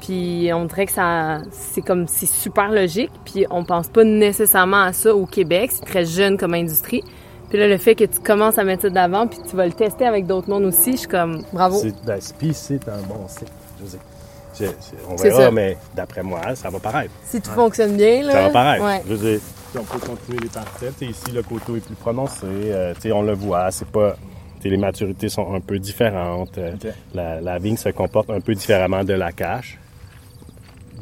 Puis 0.00 0.50
on 0.52 0.66
dirait 0.66 0.84
que 0.84 0.92
ça, 0.92 1.40
c'est 1.50 1.80
comme, 1.80 2.06
c'est 2.06 2.26
super 2.26 2.70
logique. 2.70 3.10
Puis 3.24 3.46
on 3.50 3.64
pense 3.64 3.88
pas 3.88 4.04
nécessairement 4.04 4.82
à 4.82 4.92
ça 4.92 5.14
au 5.14 5.24
Québec. 5.24 5.70
C'est 5.72 5.84
très 5.86 6.04
jeune 6.04 6.36
comme 6.36 6.52
industrie. 6.52 7.02
Puis 7.54 7.60
là, 7.60 7.68
le 7.68 7.76
fait 7.78 7.94
que 7.94 8.02
tu 8.02 8.18
commences 8.18 8.58
à 8.58 8.64
mettre 8.64 8.82
ça 8.82 8.90
d'avant, 8.90 9.28
puis 9.28 9.38
tu 9.48 9.54
vas 9.54 9.64
le 9.64 9.72
tester 9.72 10.04
avec 10.04 10.26
d'autres 10.26 10.50
mondes 10.50 10.64
aussi, 10.64 10.90
je 10.90 10.96
suis 10.96 11.06
comme, 11.06 11.44
bravo. 11.52 11.78
C'est, 11.78 11.94
ben, 12.04 12.18
puis 12.36 12.52
c'est 12.52 12.88
un 12.88 13.00
bon 13.02 13.28
site. 13.28 13.46
Je 13.80 13.86
sais. 13.90 13.98
Je- 14.58 14.64
je- 14.64 15.08
on 15.08 15.14
verra, 15.14 15.40
ça. 15.42 15.50
mais 15.52 15.76
d'après 15.94 16.24
moi, 16.24 16.40
ça 16.56 16.68
va 16.68 16.80
paraître. 16.80 17.12
Si 17.24 17.40
tout 17.40 17.52
fonctionne 17.52 17.96
bien, 17.96 18.24
là. 18.24 18.32
Ça 18.32 18.42
va 18.42 18.50
paraître. 18.50 18.84
Ouais. 18.84 19.02
Je 19.06 19.14
veux 19.14 19.30
dire, 19.30 19.40
si 19.70 19.78
on 19.78 19.84
peut 19.84 20.00
continuer 20.00 20.38
les 20.42 20.48
parcelles, 20.48 20.92
ici, 21.02 21.30
le 21.32 21.44
coteau 21.44 21.76
est 21.76 21.80
plus 21.86 21.94
prononcé. 21.94 22.38
euh, 22.42 22.92
on 23.12 23.22
le 23.22 23.34
voit, 23.34 23.70
c'est 23.70 23.86
pas... 23.86 24.16
Les 24.64 24.76
maturités 24.76 25.28
sont 25.28 25.54
un 25.54 25.60
peu 25.60 25.78
différentes. 25.78 26.58
euh, 26.58 26.72
la, 27.14 27.40
la 27.40 27.58
vigne 27.60 27.76
se 27.76 27.90
comporte 27.90 28.30
un 28.30 28.40
peu 28.40 28.56
différemment 28.56 29.04
de 29.04 29.14
la 29.14 29.30
cache. 29.30 29.78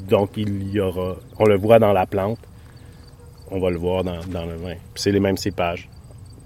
Donc, 0.06 0.32
il 0.36 0.70
y 0.70 0.80
aura... 0.80 1.16
On 1.38 1.46
le 1.46 1.56
voit 1.56 1.78
dans 1.78 1.94
la 1.94 2.04
plante. 2.04 2.40
On 3.50 3.58
va 3.58 3.70
le 3.70 3.78
voir 3.78 4.04
dans, 4.04 4.20
dans 4.26 4.44
le 4.44 4.56
vin. 4.56 4.74
Puis 4.92 5.02
c'est 5.02 5.12
les 5.12 5.20
mêmes 5.20 5.38
cépages. 5.38 5.88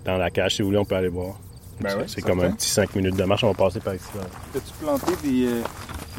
Dans 0.07 0.17
la 0.17 0.31
cache, 0.31 0.55
si 0.57 0.63
vous 0.63 0.69
voulez, 0.69 0.79
on 0.79 0.85
peut 0.85 0.95
aller 0.95 1.09
voir. 1.09 1.35
Ben 1.81 1.91
c'est 1.91 1.97
ouais, 1.97 2.03
c'est 2.07 2.15
certain. 2.21 2.29
comme 2.31 2.41
un 2.45 2.51
petit 2.53 2.69
5 2.71 2.95
minutes 2.95 3.17
de 3.17 3.25
marche. 3.25 3.45
On 3.45 3.49
va 3.49 3.55
passer 3.55 3.81
par 3.81 3.95
ici. 3.95 4.05
As-tu 4.55 4.73
planté 4.83 5.13
des, 5.23 5.47
euh, 5.47 5.63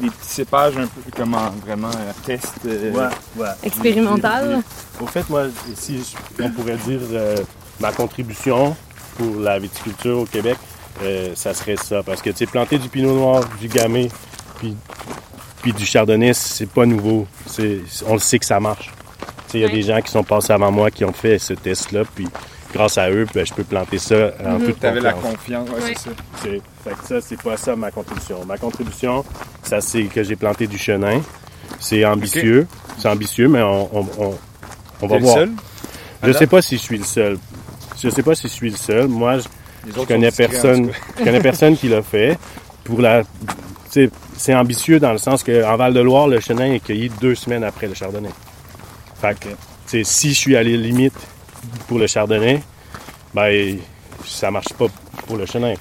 des 0.00 0.08
petits 0.10 0.28
cépages 0.28 0.76
un 0.76 0.86
peu 0.86 1.00
comme 1.16 1.34
en 1.34 1.50
vraiment 1.66 1.88
euh, 1.88 2.12
test? 2.24 2.54
euh, 2.66 2.92
ouais. 3.36 3.46
Expérimental. 3.64 4.60
Au 5.00 5.06
fait, 5.06 5.28
moi, 5.28 5.44
si 5.74 5.98
je- 5.98 6.42
on 6.44 6.50
pourrait 6.50 6.76
dire 6.76 7.00
euh, 7.12 7.36
ma 7.80 7.90
contribution 7.92 8.76
pour 9.16 9.36
la 9.40 9.58
viticulture 9.58 10.18
au 10.20 10.24
Québec, 10.26 10.56
euh, 11.02 11.32
ça 11.34 11.54
serait 11.54 11.76
ça. 11.76 12.02
Parce 12.04 12.22
que, 12.22 12.30
tu 12.30 12.36
sais, 12.38 12.46
planter 12.46 12.78
du 12.78 12.88
pinot 12.88 13.14
noir, 13.14 13.42
du 13.60 13.66
gamay, 13.68 14.08
puis, 14.58 14.76
puis 15.62 15.72
du 15.72 15.84
chardonnay, 15.86 16.34
c'est 16.34 16.66
pas 16.70 16.86
nouveau. 16.86 17.26
C'est, 17.46 17.80
on 18.06 18.12
le 18.14 18.18
sait 18.20 18.38
que 18.38 18.44
ça 18.46 18.60
marche. 18.60 18.92
Il 19.54 19.60
y 19.60 19.64
a 19.64 19.66
Ouais. 19.66 19.72
des 19.72 19.82
gens 19.82 20.00
qui 20.02 20.10
sont 20.12 20.22
passés 20.22 20.52
avant 20.52 20.70
moi 20.70 20.90
qui 20.90 21.04
ont 21.04 21.12
fait 21.12 21.38
ce 21.38 21.54
test-là, 21.54 22.02
puis 22.14 22.28
grâce 22.72 22.98
à 22.98 23.10
eux, 23.10 23.26
ben, 23.34 23.46
je 23.46 23.52
peux 23.54 23.64
planter 23.64 23.98
ça 23.98 24.30
en 24.44 24.58
toute 24.58 24.80
T'avais 24.80 25.00
la 25.00 25.12
confiance. 25.12 25.68
ouais, 25.70 25.74
Ouais. 25.82 25.94
c'est 25.96 26.10
ça. 26.10 26.10
Fait 26.84 26.90
que 26.90 27.06
ça, 27.06 27.20
c'est 27.20 27.40
pas 27.42 27.56
ça 27.56 27.74
ma 27.76 27.90
contribution. 27.90 28.44
Ma 28.46 28.56
contribution, 28.58 29.24
ça 29.62 29.80
c'est 29.80 30.04
que 30.04 30.22
j'ai 30.22 30.36
planté 30.36 30.66
du 30.66 30.78
chenin. 30.78 31.20
C'est 31.80 32.04
ambitieux. 32.04 32.66
C'est 32.98 33.08
ambitieux, 33.08 33.48
mais 33.48 33.62
on, 33.62 33.88
on, 33.96 34.06
on, 34.18 34.38
on 35.02 35.06
va 35.06 35.16
le 35.18 35.22
voir. 35.22 35.34
seul? 35.36 35.50
Je 36.24 36.32
sais 36.32 36.46
pas 36.46 36.62
si 36.62 36.76
je 36.76 36.82
suis 36.82 36.98
le 36.98 37.04
seul. 37.04 37.38
Je 38.02 38.08
sais 38.08 38.22
pas 38.22 38.34
si 38.34 38.48
je 38.48 38.52
suis 38.52 38.70
le 38.70 38.76
seul. 38.76 39.06
Moi, 39.08 39.38
je, 39.38 39.44
je 39.94 40.00
connais 40.04 40.30
personne. 40.30 40.90
Je 41.18 41.24
connais 41.24 41.40
personne 41.40 41.76
qui 41.76 41.88
l'a 41.88 42.02
fait. 42.02 42.38
Pour 42.84 43.00
la, 43.00 43.22
tu 43.22 43.28
sais, 43.90 44.10
c'est 44.36 44.54
ambitieux 44.54 44.98
dans 44.98 45.12
le 45.12 45.18
sens 45.18 45.44
qu'en 45.44 45.76
Val-de-Loire, 45.76 46.26
le 46.28 46.40
chenin 46.40 46.72
est 46.72 46.80
cueilli 46.80 47.10
deux 47.20 47.34
semaines 47.34 47.64
après 47.64 47.86
le 47.86 47.94
chardonnay. 47.94 48.30
Fait 49.20 49.38
que, 49.38 49.48
tu 49.48 49.54
sais, 49.86 50.04
si 50.04 50.30
je 50.30 50.38
suis 50.38 50.56
à 50.56 50.62
la 50.62 50.70
limite 50.70 51.14
pour 51.86 51.98
le 51.98 52.06
chardonnay, 52.06 52.60
ben, 53.34 53.78
ça 54.26 54.50
marche 54.50 54.72
pas 54.78 54.86
pour 55.26 55.36
le 55.36 55.46
chenin. 55.46 55.74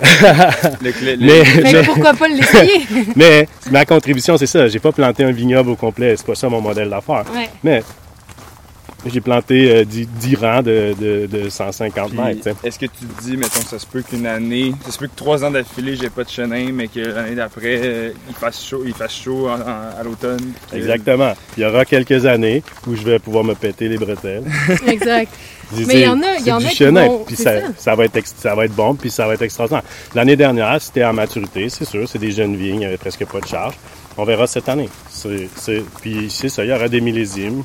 Le, 0.00 0.90
le- 1.04 1.14
le- 1.16 1.26
Mais, 1.26 1.72
mais, 1.72 1.82
pourquoi 1.84 2.14
pas 2.14 2.26
l'essayer? 2.28 2.82
mais 3.16 3.46
ma 3.70 3.84
contribution, 3.84 4.36
c'est 4.36 4.46
ça. 4.46 4.66
J'ai 4.68 4.78
pas 4.80 4.90
planté 4.92 5.22
un 5.22 5.30
vignoble 5.32 5.70
au 5.70 5.76
complet. 5.76 6.14
C'est 6.16 6.26
pas 6.26 6.34
ça 6.34 6.48
mon 6.48 6.60
modèle 6.60 6.88
d'affaires. 6.88 7.24
Ouais. 7.34 7.48
Mais 7.62 7.82
j'ai 9.06 9.20
planté 9.20 9.70
euh, 9.72 9.84
10, 9.84 10.06
10 10.20 10.36
rangs 10.36 10.62
de, 10.62 10.94
de, 11.00 11.26
de 11.26 11.48
150 11.48 12.10
Puis, 12.10 12.18
mètres. 12.18 12.36
tu 12.36 12.42
sais. 12.50 12.54
Est-ce 12.64 12.78
que 12.78 12.86
tu 12.86 13.04
te 13.06 13.22
dis, 13.22 13.36
mettons, 13.36 13.60
ça 13.62 13.78
se 13.78 13.86
peut 13.86 14.02
qu'une 14.02 14.26
année, 14.26 14.72
ça 14.84 14.92
se 14.92 14.98
peut 14.98 15.06
que 15.08 15.16
trois 15.16 15.44
ans 15.44 15.50
d'affilée, 15.50 15.96
j'ai 15.96 16.08
pas 16.10 16.24
de 16.24 16.28
chenin, 16.30 16.70
mais 16.72 16.88
que 16.88 17.00
l'année 17.00 17.34
d'après, 17.34 17.80
euh, 17.82 18.10
il 18.28 18.34
fasse 18.34 18.64
chaud, 18.64 18.82
il 18.86 18.94
fasse 18.94 19.14
chaud 19.14 19.48
en- 19.48 19.60
en- 19.60 20.00
à 20.00 20.02
l'automne. 20.04 20.52
que- 20.70 20.76
Exactement. 20.76 21.32
Il 21.56 21.62
y 21.62 21.66
aura 21.66 21.84
quelques 21.84 22.26
années 22.26 22.62
où 22.86 22.94
je 22.94 23.02
vais 23.02 23.18
pouvoir 23.18 23.44
me 23.44 23.54
péter 23.54 23.88
les 23.88 23.98
bretelles. 23.98 24.44
Exact. 24.86 25.32
Mais 25.74 25.84
il 25.94 26.00
y 26.00 26.06
en 26.06 26.20
a- 26.22 26.36
il 26.38 26.46
y 26.46 26.52
en 26.52 26.58
du 26.58 26.66
a 26.66 26.68
qui 26.68 26.76
chenin, 26.76 27.06
vont- 27.06 27.24
puis 27.24 27.34
ça, 27.34 27.60
ça. 27.60 27.66
ça 27.78 27.94
va 27.94 28.04
être 28.04 28.16
ex- 28.16 28.34
ça 28.38 28.54
va 28.54 28.66
être 28.66 28.74
bon, 28.74 28.94
puis 28.94 29.10
ça 29.10 29.26
va 29.26 29.34
être 29.34 29.42
extraordinaire. 29.42 29.82
L'année 30.14 30.36
dernière, 30.36 30.80
c'était 30.82 31.02
en 31.04 31.14
maturité, 31.14 31.68
c'est 31.70 31.86
sûr, 31.86 32.06
c'est 32.06 32.18
des 32.18 32.30
jeunes 32.30 32.56
vignes, 32.56 32.74
il 32.74 32.78
n'y 32.80 32.84
avait 32.84 32.98
presque 32.98 33.24
pas 33.24 33.40
de 33.40 33.46
charge. 33.46 33.74
On 34.18 34.24
verra 34.24 34.46
cette 34.46 34.68
année. 34.68 34.90
C'est, 35.08 35.48
c'est- 35.56 35.82
puis 36.02 36.26
c'est 36.28 36.50
ça, 36.50 36.62
il 36.62 36.68
y 36.70 36.72
aura 36.74 36.88
des 36.88 37.00
millésimes. 37.00 37.62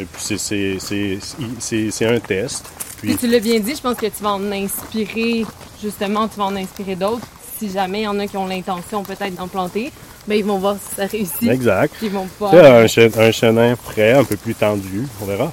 Et 0.00 0.06
puis 0.06 0.38
c'est, 0.38 2.06
un 2.06 2.20
test. 2.20 2.64
Puis 2.98 3.08
Puis 3.08 3.16
tu 3.16 3.26
l'as 3.28 3.40
bien 3.40 3.60
dit, 3.60 3.74
je 3.74 3.80
pense 3.80 3.96
que 3.96 4.06
tu 4.06 4.22
vas 4.22 4.32
en 4.32 4.52
inspirer, 4.52 5.44
justement, 5.82 6.26
tu 6.28 6.38
vas 6.38 6.46
en 6.46 6.56
inspirer 6.56 6.96
d'autres. 6.96 7.26
Si 7.58 7.70
jamais 7.70 8.00
il 8.00 8.04
y 8.04 8.08
en 8.08 8.18
a 8.18 8.26
qui 8.26 8.36
ont 8.38 8.46
l'intention 8.46 9.02
peut-être 9.02 9.34
d'en 9.34 9.48
planter, 9.48 9.92
ben 10.26 10.34
ils 10.36 10.44
vont 10.44 10.58
voir 10.58 10.76
si 10.76 10.96
ça 10.96 11.06
réussit. 11.06 11.42
exact. 11.50 11.94
Ils 12.02 12.10
vont 12.10 12.24
Tu 12.24 12.28
sais, 12.28 12.34
pouvoir. 12.38 12.64
un, 12.64 13.22
un 13.22 13.32
chenin 13.32 13.76
frais, 13.76 14.12
un 14.12 14.24
peu 14.24 14.36
plus 14.36 14.54
tendu, 14.54 15.06
on 15.20 15.26
verra. 15.26 15.52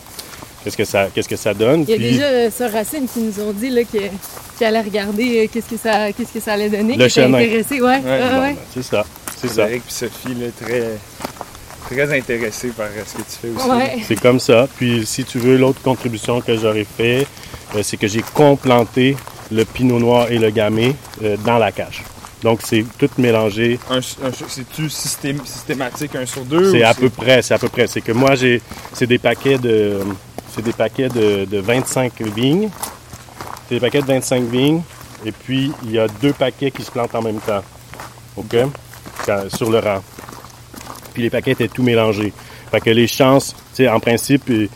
Qu'est-ce 0.63 0.77
que 0.77 0.85
ça, 0.85 1.07
qu'est-ce 1.13 1.29
que 1.29 1.35
ça 1.35 1.53
donne? 1.53 1.81
Il 1.87 1.89
y 1.89 1.93
a 1.93 1.97
Puis 1.97 2.11
déjà 2.11 2.23
euh, 2.25 2.51
sur 2.51 2.71
Racine 2.71 3.07
qui 3.07 3.19
nous 3.19 3.39
ont 3.41 3.51
dit 3.53 3.69
là, 3.69 3.83
que, 3.83 3.97
qu'ils 4.57 4.67
allaient 4.67 4.81
regarder 4.81 5.43
euh, 5.45 5.47
qu'est-ce 5.51 5.69
que 5.69 5.77
ça, 5.77 6.11
qu'est-ce 6.11 6.33
que 6.33 6.39
ça 6.39 6.53
allait 6.53 6.69
donner. 6.69 6.95
Le 6.97 7.07
chenin. 7.07 7.37
intéressés, 7.37 7.81
ouais. 7.81 7.99
Ouais, 7.99 8.03
ouais, 8.03 8.19
bon, 8.19 8.41
ouais. 8.41 8.53
ben, 8.53 8.57
c'est 8.73 8.83
ça, 8.83 9.05
c'est 9.37 9.47
ça. 9.49 9.69
Eric 9.69 9.83
et 9.87 9.91
Sophie, 9.91 10.33
là, 10.35 10.47
très, 10.61 10.97
très 11.89 12.17
intéressés 12.17 12.69
par 12.69 12.87
euh, 12.87 13.03
ce 13.05 13.13
que 13.17 13.21
tu 13.23 13.37
fais 13.41 13.49
aussi. 13.49 13.69
Ouais. 13.69 13.97
C'est 14.07 14.19
comme 14.19 14.39
ça. 14.39 14.67
Puis 14.77 15.05
si 15.05 15.23
tu 15.23 15.39
veux, 15.39 15.57
l'autre 15.57 15.81
contribution 15.81 16.41
que 16.41 16.57
j'aurais 16.57 16.85
fait, 16.85 17.25
euh, 17.75 17.81
c'est 17.83 17.97
que 17.97 18.07
j'ai 18.07 18.21
complanté 18.33 19.15
le 19.51 19.63
pinot 19.65 19.99
noir 19.99 20.31
et 20.31 20.37
le 20.37 20.49
gamay 20.49 20.93
euh, 21.23 21.37
dans 21.45 21.57
la 21.57 21.71
cache. 21.71 22.01
Donc 22.43 22.59
c'est 22.63 22.85
tout 22.99 23.09
mélangé. 23.17 23.79
C'est-tu 24.47 24.83
systém- 24.89 25.43
systématique, 25.45 26.15
un 26.15 26.25
sur 26.25 26.43
deux? 26.45 26.71
C'est 26.71 26.83
à 26.83 26.93
peu 26.93 27.09
près, 27.09 27.41
c'est 27.41 27.53
à 27.53 27.57
peu 27.57 27.69
près. 27.69 27.87
C'est 27.87 28.01
que 28.01 28.11
moi 28.11 28.35
j'ai, 28.35 28.61
c'est 28.93 29.07
des 29.07 29.17
paquets 29.17 29.57
de, 29.57 29.99
c'est 30.53 30.61
des 30.61 30.73
paquets 30.73 31.09
de, 31.09 31.45
de 31.45 31.57
25 31.59 32.21
vignes. 32.21 32.69
C'est 33.67 33.75
des 33.75 33.81
paquets 33.81 34.01
de 34.01 34.07
25 34.07 34.43
vignes. 34.43 34.81
Et 35.25 35.31
puis 35.31 35.71
il 35.83 35.91
y 35.91 35.99
a 35.99 36.07
deux 36.07 36.33
paquets 36.33 36.69
qui 36.69 36.83
se 36.83 36.91
plantent 36.91 37.15
en 37.15 37.23
même 37.23 37.39
temps. 37.39 37.63
Ok, 38.35 38.55
Quand- 39.25 39.49
sur 39.49 39.71
le 39.71 39.79
rang. 39.79 40.03
Puis 41.17 41.23
les 41.23 41.31
paquets 41.31 41.53
étaient 41.53 41.67
tout 41.67 41.81
mélangés. 41.81 42.31
Fait 42.69 42.79
que 42.79 42.91
les 42.91 43.07
chances, 43.07 43.55
tu 43.73 43.77
sais, 43.85 43.89
en 43.89 43.99
principe, 43.99 44.47
et- 44.51 44.69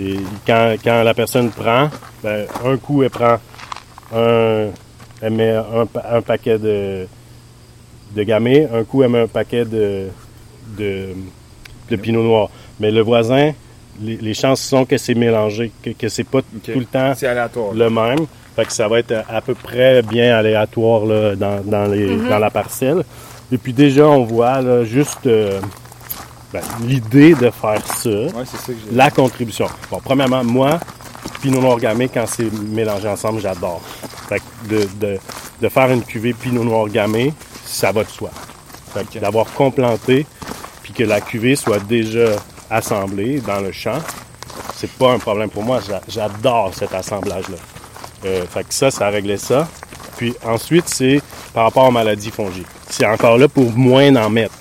et 0.00 0.16
quand, 0.46 0.74
quand 0.82 1.02
la 1.02 1.12
personne 1.12 1.50
prend, 1.50 1.90
ben, 2.24 2.46
un 2.64 2.78
coup 2.78 3.02
elle 3.02 3.10
prend 3.10 3.36
un, 4.14 4.68
elle 5.20 5.32
met 5.34 5.50
un, 5.52 5.84
pa- 5.84 6.06
un 6.12 6.22
paquet 6.22 6.58
de, 6.58 7.06
de 8.14 8.22
gamay, 8.22 8.66
un 8.72 8.84
coup 8.84 9.02
elle 9.02 9.10
met 9.10 9.20
un 9.20 9.26
paquet 9.26 9.66
de, 9.66 10.06
de, 10.78 11.08
de 11.90 11.96
pinot 11.96 12.22
noir. 12.22 12.48
Mais 12.80 12.90
le 12.90 13.02
voisin, 13.02 13.52
les, 14.00 14.16
les 14.16 14.32
chances 14.32 14.62
sont 14.62 14.86
que 14.86 14.96
c'est 14.96 15.14
mélangé, 15.14 15.72
que, 15.82 15.90
que 15.90 16.08
c'est 16.08 16.24
pas 16.24 16.40
tout 16.72 16.78
le 16.78 16.86
temps 16.86 17.12
le 17.74 17.90
même. 17.90 18.26
Fait 18.54 18.64
que 18.64 18.72
ça 18.72 18.88
va 18.88 19.00
être 19.00 19.12
à 19.28 19.42
peu 19.42 19.52
près 19.54 20.00
bien 20.00 20.38
aléatoire 20.38 21.04
là, 21.04 21.36
dans, 21.36 21.60
dans, 21.62 21.84
les, 21.84 22.16
dans 22.30 22.38
la 22.38 22.48
parcelle. 22.48 23.04
Et 23.52 23.58
puis 23.58 23.72
déjà, 23.72 24.06
on 24.06 24.24
voit 24.24 24.60
là, 24.60 24.84
juste 24.84 25.26
euh, 25.26 25.60
ben, 26.52 26.62
l'idée 26.82 27.34
de 27.34 27.50
faire 27.50 27.80
ça, 27.86 28.08
Ouais, 28.10 28.30
c'est 28.44 28.56
ça 28.56 28.66
que 28.72 28.78
j'ai. 28.90 28.96
la 28.96 29.10
contribution. 29.10 29.66
Bon, 29.90 30.00
premièrement, 30.04 30.42
moi, 30.42 30.80
Pinot 31.40 31.60
Noir 31.60 31.78
Gamay, 31.78 32.08
quand 32.08 32.24
c'est 32.26 32.52
mélangé 32.52 33.08
ensemble, 33.08 33.40
j'adore. 33.40 33.80
Fait 34.28 34.40
que 34.40 34.68
de, 34.74 34.88
de, 35.00 35.18
de 35.62 35.68
faire 35.68 35.90
une 35.92 36.02
cuvée 36.02 36.32
Pinot 36.32 36.64
Noir 36.64 36.88
Gamay, 36.88 37.32
ça 37.64 37.92
va 37.92 38.02
de 38.04 38.08
soi. 38.08 38.30
Fait 38.92 39.04
que 39.04 39.16
Ok. 39.16 39.20
d'avoir 39.20 39.46
complanté, 39.52 40.26
puis 40.82 40.92
que 40.92 41.04
la 41.04 41.20
cuvée 41.20 41.54
soit 41.54 41.78
déjà 41.80 42.30
assemblée 42.70 43.40
dans 43.40 43.60
le 43.60 43.70
champ, 43.70 43.98
c'est 44.74 44.90
pas 44.90 45.12
un 45.12 45.18
problème 45.18 45.50
pour 45.50 45.62
moi. 45.62 45.80
J'a- 45.86 46.00
J'adore 46.08 46.72
cet 46.74 46.92
assemblage-là. 46.94 47.56
Euh, 48.24 48.44
fait 48.46 48.64
que 48.66 48.74
ça, 48.74 48.90
ça 48.90 49.08
réglait 49.08 49.36
ça. 49.36 49.68
Puis 50.16 50.34
ensuite, 50.44 50.88
c'est 50.88 51.20
par 51.54 51.64
rapport 51.64 51.86
aux 51.86 51.90
maladies 51.92 52.30
fongiques. 52.30 52.66
C'est 52.88 53.06
encore 53.06 53.38
là 53.38 53.48
pour 53.48 53.70
moins 53.72 54.14
en 54.16 54.30
mettre. 54.30 54.54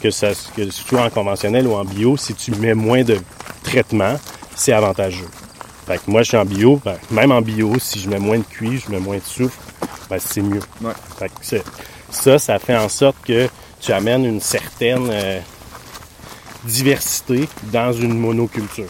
Que 0.00 0.10
ça 0.10 0.28
que 0.54 0.70
ce 0.70 0.82
soit 0.84 1.02
en 1.02 1.10
conventionnel 1.10 1.66
ou 1.66 1.74
en 1.74 1.84
bio, 1.84 2.16
si 2.16 2.34
tu 2.34 2.50
mets 2.52 2.74
moins 2.74 3.02
de 3.02 3.18
traitement, 3.62 4.18
c'est 4.54 4.72
avantageux. 4.72 5.28
Fait 5.86 5.96
que 5.96 6.10
moi, 6.10 6.22
je 6.22 6.28
suis 6.28 6.36
en 6.36 6.44
bio. 6.44 6.80
ben, 6.84 6.96
même 7.10 7.32
en 7.32 7.40
bio, 7.40 7.74
si 7.78 8.00
je 8.00 8.08
mets 8.08 8.18
moins 8.18 8.38
de 8.38 8.44
cuivre, 8.44 8.82
je 8.86 8.92
mets 8.92 9.00
moins 9.00 9.16
de 9.16 9.22
soufre, 9.24 9.56
ben, 10.10 10.18
c'est 10.18 10.42
mieux. 10.42 10.60
Ouais. 10.82 10.92
Fait 11.18 11.28
que 11.28 11.34
c'est- 11.40 11.64
ça, 12.10 12.38
ça 12.38 12.58
fait 12.58 12.76
en 12.76 12.88
sorte 12.88 13.16
que 13.26 13.48
tu 13.80 13.92
amènes 13.92 14.24
une 14.24 14.40
certaine 14.40 15.08
euh, 15.10 15.40
diversité 16.64 17.48
dans 17.72 17.92
une 17.92 18.18
monoculture. 18.18 18.84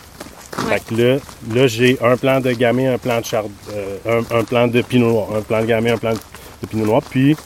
Ouais. 0.58 0.78
Fait 0.78 0.82
que 0.86 0.94
là, 1.00 1.16
là 1.54 1.66
j'ai 1.66 1.98
un 2.02 2.16
plan 2.16 2.40
de 2.40 2.52
gamay, 2.52 2.86
un 2.86 2.98
plan 2.98 3.20
de 3.20 3.24
chard, 3.24 3.44
euh, 3.74 3.98
un, 4.30 4.38
un 4.38 4.44
plan 4.44 4.66
de 4.66 4.80
pinot 4.82 5.08
noir, 5.10 5.28
un 5.36 5.42
plan 5.42 5.60
de 5.60 5.66
gamay, 5.66 5.90
un 5.90 5.98
plan 5.98 6.12
de 6.14 6.66
pinot 6.66 6.86
noir. 6.86 7.02
Puis, 7.08 7.36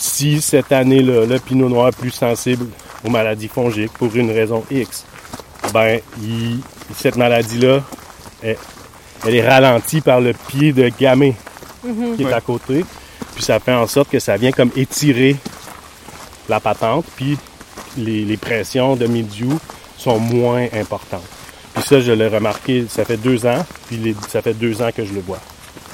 si 0.00 0.40
cette 0.40 0.72
année-là, 0.72 1.26
le 1.26 1.38
pinot 1.38 1.68
noir 1.68 1.88
est 1.88 1.96
plus 1.96 2.10
sensible 2.10 2.66
aux 3.04 3.10
maladies 3.10 3.48
fongiques 3.48 3.92
pour 3.92 4.14
une 4.16 4.30
raison 4.30 4.64
X, 4.70 5.04
ben, 5.74 6.00
il- 6.22 6.60
cette 6.96 7.16
maladie-là, 7.16 7.82
elle, 8.42 8.56
elle 9.26 9.34
est 9.34 9.46
ralentie 9.48 10.00
par 10.00 10.20
le 10.20 10.32
pied 10.48 10.72
de 10.72 10.88
gamay 10.98 11.34
qui 12.16 12.22
est 12.22 12.26
Ouais. 12.26 12.32
à 12.32 12.40
côté. 12.40 12.84
Puis 13.34 13.44
ça 13.44 13.60
fait 13.60 13.72
en 13.74 13.86
sorte 13.86 14.08
que 14.10 14.18
ça 14.18 14.36
vient 14.36 14.52
comme 14.52 14.70
étirer 14.76 15.36
la 16.48 16.60
patente, 16.60 17.04
puis 17.16 17.36
les, 17.96 18.24
les 18.24 18.36
pressions 18.36 18.96
de 18.96 19.06
milieu 19.06 19.56
sont 19.98 20.18
moins 20.18 20.66
importantes. 20.72 21.24
Puis 21.74 21.84
ça, 21.84 22.00
je 22.00 22.12
l'ai 22.12 22.26
remarqué, 22.28 22.86
ça 22.88 23.04
fait 23.04 23.16
deux 23.18 23.44
ans, 23.46 23.64
puis 23.86 23.96
les- 23.98 24.16
ça 24.28 24.40
fait 24.42 24.54
deux 24.54 24.80
ans 24.82 24.90
que 24.94 25.04
je 25.04 25.12
le 25.12 25.20
vois. 25.20 25.38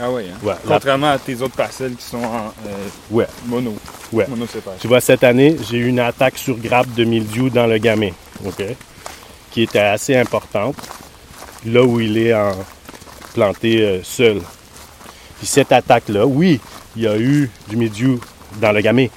Ah 0.00 0.10
ouais, 0.10 0.26
hein? 0.30 0.36
Ouais, 0.42 0.52
la- 0.64 0.74
Contrairement 0.74 1.10
à 1.10 1.18
tes 1.18 1.40
autres 1.40 1.54
parcelles 1.56 1.94
qui 1.94 2.04
sont 2.04 2.18
en 2.22 2.46
euh, 2.66 2.88
ouais, 3.10 3.26
mono. 3.46 3.74
ouais. 4.12 4.26
Monocépage. 4.28 4.78
Tu 4.80 4.88
vois, 4.88 5.00
cette 5.00 5.24
année, 5.24 5.56
j'ai 5.68 5.78
eu 5.78 5.86
une 5.88 6.00
attaque 6.00 6.36
sur 6.38 6.56
grappe 6.58 6.92
de 6.94 7.04
mildiou 7.04 7.48
dans 7.50 7.66
le 7.66 7.78
gamay, 7.78 8.12
OK? 8.44 8.62
Qui 9.50 9.62
était 9.62 9.78
assez 9.78 10.14
importante, 10.16 10.76
là 11.64 11.82
où 11.82 11.98
il 12.00 12.18
est 12.18 12.34
en 12.34 12.52
planté 13.34 13.80
euh, 13.82 14.00
seul. 14.02 14.40
Puis 15.38 15.46
cette 15.46 15.72
attaque-là, 15.72 16.26
oui, 16.26 16.60
il 16.94 17.02
y 17.02 17.06
a 17.06 17.16
eu 17.18 17.50
du 17.68 17.76
mildiou 17.76 18.20
dans 18.60 18.72
le 18.72 18.80
gamay, 18.80 19.10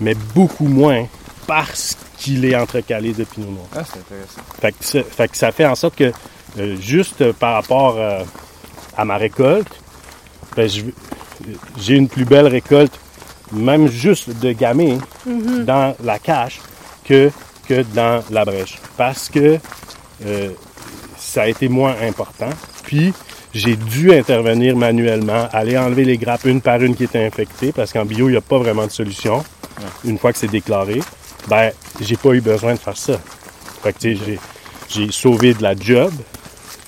mais 0.00 0.14
beaucoup 0.34 0.66
moins 0.66 1.06
parce 1.46 1.96
qu'il 2.18 2.44
est 2.44 2.56
entrecalé 2.56 3.12
de 3.12 3.22
pinot 3.24 3.46
noir. 3.50 3.66
Ah, 3.76 3.82
c'est 3.84 3.98
intéressant. 4.00 4.40
Fait 4.60 4.72
que, 4.72 4.84
ça, 4.84 5.02
fait 5.04 5.28
que 5.28 5.36
ça 5.36 5.52
fait 5.52 5.66
en 5.66 5.74
sorte 5.76 5.94
que, 5.96 6.12
euh, 6.58 6.76
juste 6.80 7.32
par 7.32 7.54
rapport 7.54 7.96
euh, 7.98 8.22
à 8.96 9.04
ma 9.04 9.16
récolte, 9.16 9.68
ben, 10.56 10.68
je- 10.68 10.82
j'ai 11.78 11.94
une 11.94 12.08
plus 12.08 12.24
belle 12.24 12.46
récolte, 12.46 12.98
même 13.52 13.88
juste 13.88 14.30
de 14.40 14.52
gamay, 14.52 14.98
dans 15.64 15.94
la 16.02 16.18
cache, 16.18 16.60
que, 17.04 17.30
que 17.68 17.82
dans 17.94 18.22
la 18.30 18.44
brèche. 18.44 18.78
Parce 18.96 19.28
que 19.28 19.58
euh, 20.24 20.50
ça 21.18 21.42
a 21.42 21.48
été 21.48 21.68
moins 21.68 21.94
important. 22.02 22.50
Puis, 22.82 23.12
j'ai 23.54 23.76
dû 23.76 24.12
intervenir 24.12 24.76
manuellement, 24.76 25.48
aller 25.52 25.78
enlever 25.78 26.04
les 26.04 26.18
grappes 26.18 26.44
une 26.44 26.60
par 26.60 26.82
une 26.82 26.94
qui 26.94 27.04
étaient 27.04 27.24
infectées, 27.24 27.72
parce 27.72 27.92
qu'en 27.92 28.04
bio, 28.04 28.28
il 28.28 28.32
n'y 28.32 28.36
a 28.38 28.40
pas 28.42 28.58
vraiment 28.58 28.86
de 28.86 28.90
solution. 28.92 29.44
Une 30.04 30.18
fois 30.18 30.32
que 30.32 30.38
c'est 30.38 30.50
déclaré, 30.50 31.00
ben, 31.48 31.70
j'ai 32.00 32.16
pas 32.16 32.30
eu 32.30 32.40
besoin 32.40 32.74
de 32.74 32.78
faire 32.78 32.96
ça. 32.96 33.18
Fait 33.82 33.92
que, 33.92 33.98
tu 33.98 34.16
sais, 34.16 34.22
j'ai, 34.26 34.38
j'ai 34.88 35.12
sauvé 35.12 35.54
de 35.54 35.62
la 35.62 35.74
job, 35.76 36.12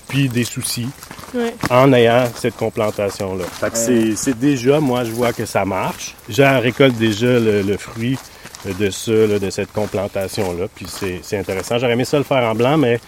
puis 0.09 0.27
des 0.27 0.43
soucis, 0.43 0.89
Ouais. 1.33 1.53
en 1.69 1.93
ayant 1.93 2.25
cette 2.35 2.57
complantation-là. 2.57 3.45
Fait 3.45 3.69
que 3.69 3.77
c'est, 3.77 4.15
c'est 4.15 4.37
déjà, 4.37 4.79
moi, 4.79 5.03
je 5.05 5.11
vois 5.11 5.31
que 5.31 5.45
ça 5.45 5.63
marche. 5.63 6.15
J'en 6.27 6.59
récolte 6.59 6.95
déjà 6.97 7.39
le, 7.39 7.61
le 7.61 7.77
fruit 7.77 8.17
de 8.65 8.89
ça, 8.89 9.11
là, 9.11 9.39
de 9.39 9.49
cette 9.51 9.71
complantation-là, 9.71 10.65
puis 10.75 10.85
c'est, 10.89 11.19
c'est 11.21 11.37
intéressant. 11.37 11.77
J'aurais 11.77 11.93
aimé 11.93 12.03
ça 12.03 12.17
le 12.17 12.23
faire 12.25 12.43
en 12.43 12.55
blanc, 12.55 12.77
mais 12.77 12.99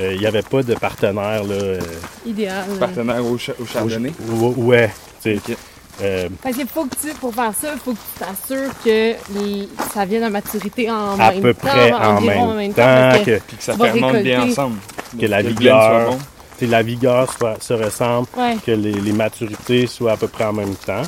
euh, 0.00 0.12
il 0.14 0.20
n'y 0.20 0.26
avait 0.26 0.42
pas 0.42 0.62
de 0.62 0.74
partenaire, 0.74 1.42
là, 1.42 1.54
euh, 1.54 1.80
Idéal. 2.26 2.64
Partenaire 2.78 3.24
au, 3.24 3.36
cha- 3.38 3.54
au 3.60 3.64
chardonnay? 3.66 4.12
au- 4.30 4.44
au- 4.46 4.64
ouais, 4.66 4.90
Ok. 5.26 5.56
euh, 6.02 6.28
Parce 6.42 6.54
qu'il 6.56 6.68
faut 6.68 6.84
que 6.84 6.94
tu, 7.00 7.12
pour 7.14 7.34
faire 7.34 7.52
ça, 7.60 7.68
il 7.74 7.80
faut 7.80 7.92
que 7.92 7.96
tu 7.96 8.18
t'assures 8.24 8.70
que 8.84 9.14
les- 9.38 9.68
ça 9.92 10.04
vienne 10.04 10.22
à 10.24 10.30
maturité 10.30 10.90
en 10.90 11.18
à 11.18 11.30
même 11.32 11.40
peu 11.42 11.54
temps, 11.54 11.60
près 11.68 11.92
en 11.92 12.16
environ 12.18 12.54
même, 12.54 12.72
temps 12.74 13.12
que 13.24 13.24
que... 13.24 13.40
Puis 13.48 13.56
que 13.56 13.62
ça 13.64 13.74
fermente 13.76 14.16
bien 14.22 14.42
ensemble. 14.42 14.76
que 15.18 15.26
la 15.26 15.38
Que 15.42 15.48
soit 15.48 15.58
vigueur, 15.58 16.10
bon. 16.10 16.18
La 16.66 16.82
vigueur 16.82 17.32
soit, 17.32 17.56
se 17.62 17.72
ressemble, 17.74 18.28
Ouais. 18.36 18.56
que 18.64 18.70
les, 18.72 18.92
les 18.92 19.12
maturités 19.12 19.86
soient 19.86 20.12
à 20.12 20.16
peu 20.16 20.28
près 20.28 20.44
en 20.44 20.52
même 20.52 20.74
temps. 20.74 21.02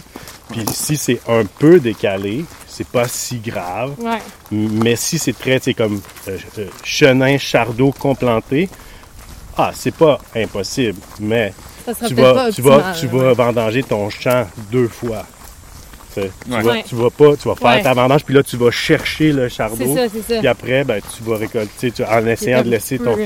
Puis 0.50 0.64
si 0.72 0.96
c'est 0.96 1.20
un 1.28 1.44
peu 1.44 1.80
décalé, 1.80 2.44
c'est 2.66 2.86
pas 2.86 3.08
si 3.08 3.38
grave. 3.38 3.94
Ouais. 3.98 4.18
Mais 4.50 4.96
si 4.96 5.18
c'est 5.18 5.38
très, 5.38 5.58
sais, 5.58 5.74
comme 5.74 6.00
euh, 6.28 6.38
euh, 6.58 6.66
chenin, 6.84 7.38
chardot 7.38 7.92
complanté, 7.98 8.68
ah, 9.56 9.70
c'est 9.74 9.94
pas 9.94 10.18
impossible, 10.34 10.98
mais 11.20 11.52
Ça 11.86 12.06
tu 12.08 12.14
vas, 12.14 12.34
pas 12.34 12.52
tu 12.52 12.62
vas, 12.62 12.92
tu 12.98 13.06
ouais. 13.06 13.12
vas 13.22 13.32
vendanger 13.34 13.82
ton 13.82 14.08
champ 14.10 14.46
deux 14.70 14.88
fois. 14.88 15.24
Tu, 16.14 16.20
vas, 16.50 16.82
tu 16.82 16.94
vas 16.94 17.08
pas, 17.10 17.36
tu 17.36 17.48
vas 17.48 17.54
faire 17.54 17.70
Ouais. 17.70 17.82
ta 17.82 17.94
vendange, 17.94 18.22
puis 18.24 18.34
là, 18.34 18.42
tu 18.42 18.58
vas 18.58 18.70
chercher 18.70 19.32
le 19.32 19.48
C'est 19.48 19.58
ça, 19.94 20.08
c'est 20.12 20.34
ça. 20.34 20.38
Puis 20.40 20.48
après, 20.48 20.84
ben, 20.84 21.00
tu 21.00 21.22
vas 21.22 21.36
récolter 21.38 21.90
tu, 21.90 22.04
en 22.04 22.06
C'est 22.22 22.30
essayant 22.32 22.62
de 22.62 22.68
laisser 22.68 22.98
ton. 22.98 23.16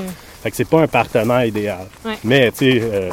Fait 0.46 0.50
que 0.52 0.56
c'est 0.58 0.64
pas 0.68 0.82
un 0.82 0.86
partenaire 0.86 1.44
idéal. 1.44 1.88
Ouais. 2.04 2.16
Mais, 2.22 2.52
tu 2.52 2.58
sais, 2.58 2.80
euh, 2.80 3.10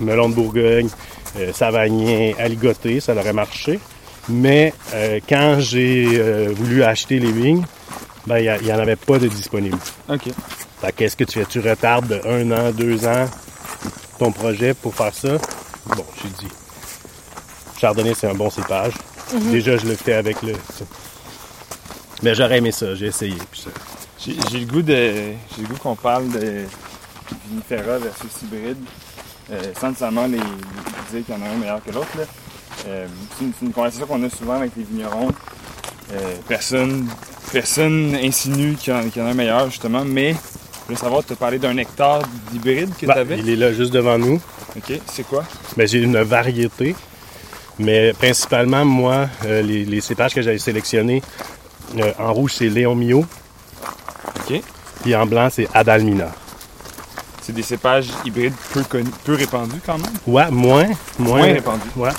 melon 0.00 0.28
de 0.28 0.34
Bourgogne, 0.34 0.90
euh, 1.38 1.50
savagnin, 1.54 2.32
aligoté, 2.38 3.00
ça 3.00 3.14
aurait 3.14 3.32
marché. 3.32 3.80
Mais 4.28 4.74
euh, 4.92 5.18
quand 5.26 5.56
j'ai 5.60 6.06
euh, 6.12 6.52
voulu 6.54 6.82
acheter 6.84 7.18
les 7.20 7.32
vignes, 7.32 7.64
ben, 8.26 8.36
il 8.36 8.66
n'y 8.66 8.70
en 8.70 8.78
avait 8.80 8.96
pas 8.96 9.18
de 9.18 9.28
disponible. 9.28 9.78
OK. 10.10 10.24
Fait 10.82 10.92
qu'est-ce 10.92 11.16
que 11.16 11.24
tu 11.24 11.38
fais? 11.38 11.46
Tu 11.46 11.60
retardes 11.60 12.06
de 12.06 12.20
un 12.28 12.50
an, 12.52 12.70
deux 12.70 13.06
ans 13.06 13.24
ton 14.18 14.30
projet 14.30 14.74
pour 14.74 14.94
faire 14.94 15.14
ça? 15.14 15.38
Bon, 15.86 16.04
j'ai 16.22 16.28
dit. 16.46 16.52
Chardonnay, 17.80 18.12
c'est 18.14 18.28
un 18.28 18.34
bon 18.34 18.50
cépage. 18.50 18.92
Mhm. 19.32 19.50
Déjà, 19.52 19.78
je 19.78 19.86
le 19.86 19.94
fais 19.96 20.12
avec 20.16 20.42
le. 20.42 20.52
Mais 22.22 22.34
j'aurais 22.34 22.58
aimé 22.58 22.72
ça, 22.72 22.94
j'ai 22.94 23.06
essayé. 23.06 23.36
puis 23.50 23.62
ça- 23.62 23.70
J'ai 24.50 24.60
le 24.60 24.66
goût 24.66 24.82
de. 24.82 24.94
J'ai 24.94 25.62
le 25.62 25.68
goût 25.68 25.76
qu'on 25.76 25.96
parle 25.96 26.28
de 26.30 26.64
vinifera 27.48 27.98
versus 27.98 28.30
hybride. 28.42 28.78
Euh, 29.52 29.60
sans 29.78 29.88
nécessairement 29.88 30.26
les, 30.26 30.38
les 30.38 30.40
dire 30.40 31.26
qu'il 31.26 31.34
y 31.34 31.38
en 31.38 31.42
a 31.42 31.48
un 31.50 31.56
meilleur 31.56 31.82
que 31.84 31.90
l'autre. 31.90 32.08
Euh, 32.88 33.06
c'est 33.38 33.64
une, 33.66 33.72
conversation 33.72 34.06
qu'on 34.06 34.22
a 34.22 34.30
souvent 34.30 34.54
avec 34.54 34.72
les 34.76 34.84
vignerons. 34.84 35.28
Euh, 36.12 36.34
personne, 36.48 37.06
personne 37.52 38.14
insinue 38.22 38.74
qu'il 38.74 38.92
y, 38.94 38.96
en- 38.96 39.08
qu'il 39.08 39.20
y 39.20 39.24
en 39.24 39.28
a 39.28 39.30
un 39.32 39.34
meilleur, 39.34 39.70
justement, 39.70 40.04
mais 40.04 40.34
je 40.86 40.92
veux 40.94 40.98
savoir, 40.98 41.24
tu 41.24 41.34
as 41.34 41.36
parlé 41.36 41.58
d'un 41.58 41.76
hectare 41.76 42.22
d'hybride 42.50 42.90
que 42.98 43.06
Ben, 43.06 43.12
tu 43.14 43.18
avais. 43.20 43.38
il 43.38 43.48
est 43.50 43.56
là 43.56 43.72
juste 43.72 43.92
devant 43.92 44.18
nous. 44.18 44.40
Ok, 44.76 44.98
c'est 45.06 45.26
quoi? 45.26 45.44
Ben, 45.76 45.86
j'ai 45.86 45.98
une 45.98 46.18
variété. 46.22 46.94
Mais 47.78 48.12
principalement, 48.14 48.84
moi, 48.84 49.28
les, 49.44 49.84
les 49.84 50.00
cépages 50.00 50.32
que 50.34 50.40
j'avais 50.42 50.58
sélectionnés, 50.58 51.22
en 52.18 52.32
rouge, 52.32 52.54
c'est 52.58 52.68
Léon 52.68 52.94
Mio. 52.94 53.24
Ok. 54.36 54.60
Puis 55.02 55.14
en 55.14 55.26
blanc, 55.26 55.48
c'est 55.50 55.68
Adalmina. 55.74 56.30
C'est 57.42 57.52
des 57.52 57.62
cépages 57.62 58.08
hybrides 58.24 58.54
peu, 58.72 58.82
connus, 58.84 59.10
peu 59.24 59.34
répandus 59.34 59.80
quand 59.84 59.98
même? 59.98 60.12
Ouais, 60.26 60.50
moins. 60.50 60.86
Moins, 61.18 61.38
Moins 61.38 61.52
répandus. 61.52 61.88
Ouais. 61.96 62.10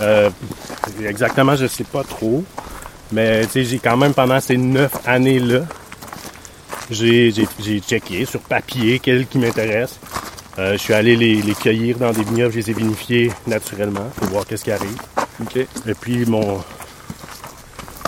Euh, 0.00 0.30
exactement, 1.06 1.54
je 1.54 1.66
sais 1.66 1.84
pas 1.84 2.02
trop. 2.02 2.44
Mais 3.12 3.42
tu 3.42 3.50
sais, 3.50 3.64
j'ai 3.64 3.78
quand 3.78 3.96
même 3.96 4.14
pendant 4.14 4.40
ces 4.40 4.56
neuf 4.56 4.92
années-là, 5.06 5.60
j'ai, 6.90 7.32
checké 7.86 8.24
sur 8.24 8.40
papier 8.40 8.98
quels 8.98 9.26
qui 9.26 9.38
m'intéressent. 9.38 10.00
Euh, 10.58 10.72
je 10.72 10.78
suis 10.78 10.94
allé 10.94 11.16
les, 11.16 11.42
les 11.42 11.54
cueillir 11.54 11.98
dans 11.98 12.12
des 12.12 12.22
vignobles, 12.22 12.52
je 12.52 12.58
les 12.60 12.70
ai 12.70 12.74
vinifiés 12.74 13.32
naturellement 13.46 14.08
pour 14.16 14.28
voir 14.28 14.46
qu'est-ce 14.46 14.64
qui 14.64 14.70
arrive. 14.70 14.96
Ok. 15.42 15.56
Et 15.56 15.94
puis 16.00 16.24
mon, 16.26 16.62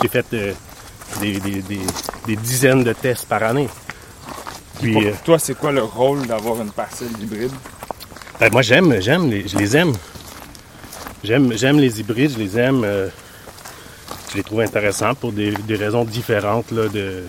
j'ai 0.02 0.08
fait 0.08 0.26
euh, 0.34 0.52
des, 1.20 1.38
des- 1.40 1.62
des- 1.62 1.80
des 2.26 2.36
dizaines 2.36 2.84
de 2.84 2.92
tests 2.92 3.26
par 3.26 3.42
année. 3.42 3.68
Puis 4.80 4.92
Pour 4.92 5.02
euh, 5.02 5.12
toi, 5.24 5.38
c'est 5.38 5.54
quoi 5.56 5.72
le 5.72 5.82
rôle 5.82 6.26
d'avoir 6.26 6.60
une 6.60 6.70
parcelle 6.70 7.08
hybride? 7.20 7.52
ben, 8.40 8.50
moi 8.52 8.62
j'aime, 8.62 9.00
j'aime, 9.00 9.30
les, 9.30 9.48
je 9.48 9.56
les 9.56 9.76
aime. 9.76 9.92
J'aime, 11.24 11.52
j'aime 11.54 11.78
les 11.78 12.00
hybrides, 12.00 12.32
je 12.32 12.38
les 12.38 12.58
aime. 12.58 12.82
euh, 12.84 13.08
je 14.30 14.36
les 14.38 14.42
trouve 14.42 14.60
intéressants 14.60 15.14
pour 15.14 15.32
des, 15.32 15.52
des 15.52 15.76
raisons 15.76 16.04
différentes 16.04 16.70
là, 16.70 16.88
de, 16.88 17.22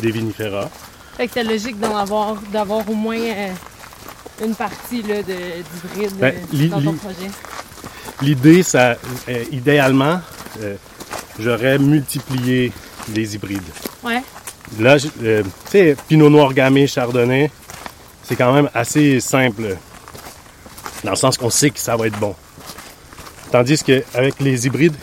des 0.00 0.10
vinifera. 0.10 0.68
Fait 1.16 1.26
que 1.28 1.32
c'est 1.34 1.44
logique 1.44 1.80
d'en 1.80 1.96
avoir, 1.96 2.34
d'avoir 2.52 2.88
au 2.90 2.94
moins 2.94 3.16
euh, 3.18 3.52
une 4.44 4.54
partie 4.54 5.00
là, 5.02 5.22
de, 5.22 5.32
d'hybride 5.32 6.16
Ben, 6.18 6.34
euh, 6.34 6.38
li- 6.52 6.68
dans 6.68 6.82
ton 6.82 6.90
li- 6.92 6.96
projet. 6.98 7.30
L'idée, 8.20 8.62
ça, 8.62 8.96
euh, 9.28 9.44
idéalement, 9.50 10.20
euh, 10.60 10.74
j'aurais 11.38 11.78
multiplié 11.78 12.72
les 13.14 13.34
hybrides. 13.34 13.62
Ouais. 14.02 14.22
Là, 14.78 14.96
euh, 15.22 15.42
tu 15.42 15.50
sais, 15.70 15.96
Pinot 16.08 16.28
Noir 16.28 16.52
Gamay, 16.52 16.86
Chardonnay, 16.86 17.50
c'est 18.22 18.36
quand 18.36 18.52
même 18.52 18.68
assez 18.74 19.20
simple. 19.20 19.76
Dans 21.04 21.10
le 21.10 21.16
sens 21.16 21.36
qu'on 21.36 21.50
sait 21.50 21.70
que 21.70 21.78
ça 21.78 21.96
va 21.96 22.08
être 22.08 22.18
bon. 22.18 22.34
Tandis 23.52 23.82
qu'avec 23.82 24.40
les 24.40 24.66
hybrides, 24.66 24.96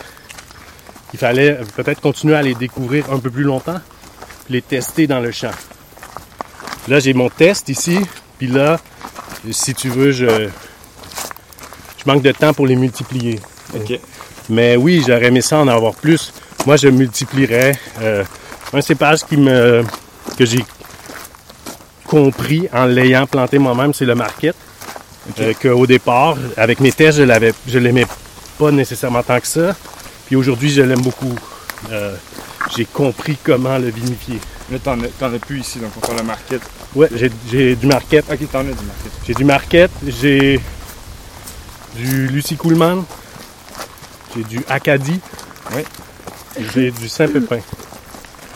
il 1.12 1.18
fallait 1.18 1.58
peut-être 1.76 2.00
continuer 2.00 2.34
à 2.34 2.42
les 2.42 2.54
découvrir 2.54 3.10
un 3.10 3.18
peu 3.18 3.30
plus 3.30 3.44
longtemps, 3.44 3.80
puis 4.44 4.54
les 4.54 4.62
tester 4.62 5.06
dans 5.06 5.20
le 5.20 5.30
champ. 5.32 5.52
Là, 6.88 7.00
j'ai 7.00 7.14
mon 7.14 7.30
test 7.30 7.68
ici, 7.70 7.98
puis 8.38 8.48
là, 8.48 8.78
si 9.50 9.74
tu 9.74 9.88
veux, 9.88 10.12
je, 10.12 10.26
je 11.96 12.04
manque 12.04 12.22
de 12.22 12.32
temps 12.32 12.52
pour 12.52 12.66
les 12.66 12.76
multiplier. 12.76 13.40
Ok. 13.74 13.98
Mais 14.50 14.76
oui, 14.76 15.02
j'aurais 15.06 15.26
aimé 15.26 15.40
ça 15.40 15.58
en 15.58 15.68
avoir 15.68 15.94
plus. 15.94 16.32
Moi, 16.66 16.76
je 16.76 16.88
multiplierais 16.88 17.78
euh, 18.00 18.24
un 18.72 18.80
cépage 18.80 19.24
qui 19.24 19.36
me 19.36 19.84
que 20.38 20.44
j'ai 20.44 20.64
compris 22.04 22.68
en 22.72 22.86
l'ayant 22.86 23.26
planté 23.26 23.58
moi-même, 23.58 23.92
c'est 23.92 24.04
le 24.06 24.14
market. 24.14 24.54
Euh, 25.40 25.52
Qu'au 25.60 25.86
départ, 25.86 26.36
avec 26.56 26.80
mes 26.80 26.92
tests, 26.92 27.18
je 27.18 27.22
l'avais, 27.22 27.52
je 27.66 27.78
l'aimais 27.78 28.06
pas 28.58 28.70
nécessairement 28.70 29.22
tant 29.22 29.40
que 29.40 29.46
ça. 29.46 29.74
Puis 30.26 30.36
aujourd'hui, 30.36 30.70
je 30.70 30.82
l'aime 30.82 31.00
beaucoup. 31.02 31.34
Euh, 31.90 32.16
j'ai 32.76 32.84
compris 32.86 33.36
comment 33.42 33.76
le 33.78 33.88
vinifier. 33.90 34.38
Là, 34.70 34.78
t'en 34.82 34.98
as, 35.00 35.34
as 35.34 35.38
plus 35.38 35.60
ici, 35.60 35.78
donc 35.78 35.90
on 35.96 36.00
parle 36.00 36.20
de 36.20 36.26
market. 36.26 36.62
Ouais, 36.94 37.08
j'ai, 37.14 37.30
j'ai 37.50 37.76
du 37.76 37.86
market. 37.86 38.24
Ok, 38.30 38.38
t'en 38.50 38.60
as 38.60 38.62
du 38.64 38.70
market. 38.70 39.12
J'ai 39.26 39.34
du 39.34 39.44
market, 39.44 39.90
j'ai 40.06 40.60
du 41.96 42.26
Lucie 42.28 42.56
Coolman, 42.56 43.04
j'ai 44.34 44.44
du 44.44 44.60
Acadie, 44.68 45.20
Oui. 45.74 45.82
J'ai 46.74 46.90
du 46.90 47.08
Saint-Pépin. 47.08 47.58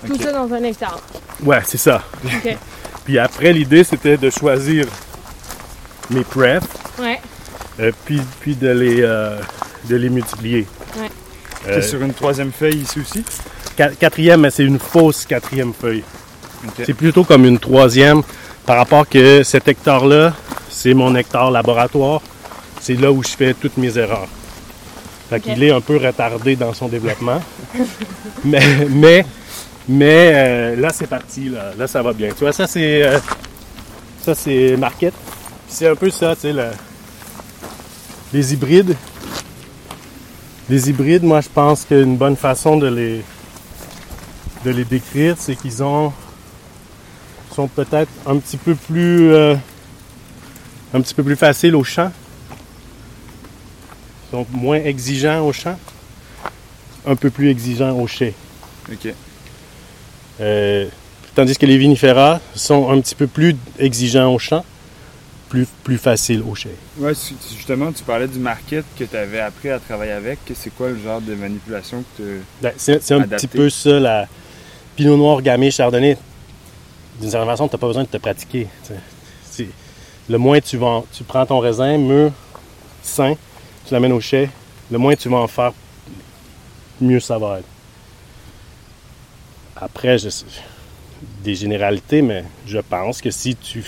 Tout 0.07 0.17
ça 0.21 0.33
dans 0.33 0.53
un 0.53 0.63
hectare. 0.63 1.01
Ouais, 1.43 1.61
c'est 1.65 1.79
ça. 1.79 2.03
Puis 3.05 3.19
après, 3.19 3.53
l'idée, 3.53 3.85
c'était 3.85 4.17
de 4.17 4.31
choisir 4.31 4.87
mes 6.11 6.23
prefs, 6.25 6.65
Ouais. 6.99 7.21
euh, 7.81 7.93
puis, 8.05 8.21
puis 8.41 8.55
de, 8.55 8.69
les, 8.69 9.01
euh, 9.03 9.39
de 9.89 9.97
les 9.97 10.09
multiplier. 10.11 10.67
Ouais. 10.99 11.11
Euh, 11.69 11.83
sur 11.83 12.01
une 12.03 12.13
troisième 12.15 12.53
feuille 12.53 12.79
ici 12.83 13.01
aussi? 13.01 13.25
qua- 13.77 13.91
quatrième, 13.99 14.41
mais 14.43 14.51
c'est 14.51 14.65
une 14.65 14.79
fausse 14.79 15.25
quatrième 15.27 15.73
feuille. 15.73 16.03
C'est 16.85 16.95
plutôt 16.95 17.25
comme 17.25 17.45
une 17.45 17.59
troisième 17.59 18.23
par 18.67 18.77
rapport 18.79 19.09
que 19.09 19.43
cet 19.43 19.69
hectare-là, 19.69 20.35
c'est 20.71 20.93
mon 20.95 21.15
hectare 21.15 21.51
laboratoire. 21.51 22.21
C'est 22.81 22.95
là 22.95 23.11
où 23.13 23.23
je 23.23 23.29
fais 23.31 23.55
toutes 23.55 23.77
mes 23.77 23.97
erreurs. 23.99 24.29
Fait 25.31 25.41
qu'il 25.41 25.63
est 25.63 25.71
un 25.71 25.81
peu 25.81 25.97
retardé 25.97 26.57
dans 26.57 26.73
son 26.73 26.89
développement. 26.89 27.41
mais 28.45 28.61
mais, 28.89 29.27
mais 29.89 30.33
euh, 30.35 30.77
là, 30.77 30.89
c'est 30.93 31.07
parti. 31.07 31.49
Là. 31.51 31.73
là, 31.77 31.87
ça 31.87 32.03
va 32.03 32.13
bien. 32.13 32.31
Tu 32.31 32.41
vois, 32.41 32.53
ça, 32.53 32.67
c'est 32.67 33.03
euh, 33.03 33.19
ça 34.23 34.35
c'est 34.35 34.77
market. 34.77 35.13
C'est 35.69 35.87
un 35.89 35.95
peu 35.97 36.11
ça, 36.11 36.35
tu 36.35 36.43
sais, 36.43 36.53
le- 36.53 36.71
les 38.33 38.53
hybrides. 38.55 38.97
Les 40.71 40.91
hybrides, 40.91 41.25
moi, 41.25 41.41
je 41.41 41.49
pense 41.49 41.85
qu'une 41.85 42.17
bonne 42.17 42.37
façon 42.37 42.77
de 42.77 42.89
les 42.89 43.23
de 44.65 44.71
les 44.71 44.85
décrire, 44.85 45.37
c'est 45.39 45.57
qu'ils 45.57 45.83
ont 45.83 46.13
sont 47.55 47.69
peut-être 47.69 48.11
un 48.27 48.37
petit 48.39 48.57
peu 48.57 48.75
plus 48.75 49.33
euh, 49.33 49.55
un 50.95 51.01
petit 51.01 51.15
peu 51.15 51.23
plus 51.23 51.37
faciles 51.37 51.75
au 51.77 51.85
champ. 51.85 52.11
Sont 54.31 54.47
moins 54.51 54.77
exigeants 54.79 55.47
au 55.47 55.53
champ, 55.53 55.79
un 57.07 57.17
peu 57.17 57.31
plus 57.31 57.49
exigeants 57.51 57.93
au 57.99 58.07
chai. 58.07 58.35
Ok. 58.93 59.13
Euh, 60.41 60.87
tandis 61.35 61.57
que 61.57 61.67
les 61.67 61.79
vinifera 61.79 62.41
sont 62.55 62.91
un 62.91 63.01
petit 63.01 63.15
peu 63.15 63.27
plus 63.27 63.57
exigeants 63.79 64.33
au 64.33 64.39
champ, 64.39 64.65
plus, 65.49 65.67
plus 65.83 65.97
faciles 65.99 66.43
au 66.43 66.55
chai. 66.55 66.71
Tu- 66.99 67.35
justement, 67.57 67.91
tu 67.91 68.03
parlais 68.05 68.29
du 68.29 68.39
market 68.39 68.85
que 68.99 69.05
tu 69.05 69.17
avais 69.17 69.41
appris 69.41 69.71
à 69.71 69.79
travailler 69.79 70.13
avec. 70.13 70.39
C'est 70.55 70.75
quoi 70.75 70.91
le 70.91 70.99
genre 71.03 71.23
de 71.23 71.35
manipulation 71.35 72.05
que 72.19 72.23
tu. 72.23 72.41
Ben, 72.61 72.73
c'est 72.77 73.13
un 73.13 73.23
Adapté. 73.23 73.37
petit 73.37 73.57
peu 73.57 73.71
ça, 73.71 73.99
la 73.99 74.29
Pinot 74.95 75.17
Noir, 75.17 75.41
Gamay, 75.41 75.71
Chardonnay. 75.71 76.19
D'une 77.21 77.31
certaine 77.31 77.49
façon, 77.49 77.67
tu 77.67 77.75
n'as 77.75 77.81
pas 77.81 77.87
besoin 77.87 78.03
de 78.05 78.09
te 78.09 78.19
pratiquer. 78.19 78.67
Le 80.29 80.37
moins 80.37 80.61
tu, 80.61 80.77
en- 80.83 81.07
tu 81.11 81.25
prends 81.25 81.47
ton 81.47 81.59
raisin 81.59 81.97
mûr, 81.97 82.31
sain, 83.03 83.35
tu 83.89 83.95
l'amènes 83.95 84.13
au 84.13 84.21
chai, 84.21 84.51
le 84.91 84.99
moins 84.99 85.17
tu 85.17 85.29
vas 85.29 85.39
en 85.39 85.49
faire, 85.49 85.73
mieux 87.01 87.21
ça 87.21 87.39
va 87.39 87.59
être. 87.61 87.69
Après, 89.77 90.19
je 90.19 90.29
sais- 90.29 90.45
des 91.43 91.55
généralités, 91.55 92.23
mais 92.23 92.45
je 92.67 92.79
pense 92.79 93.21
que 93.21 93.31
si 93.31 93.57
tu 93.57 93.83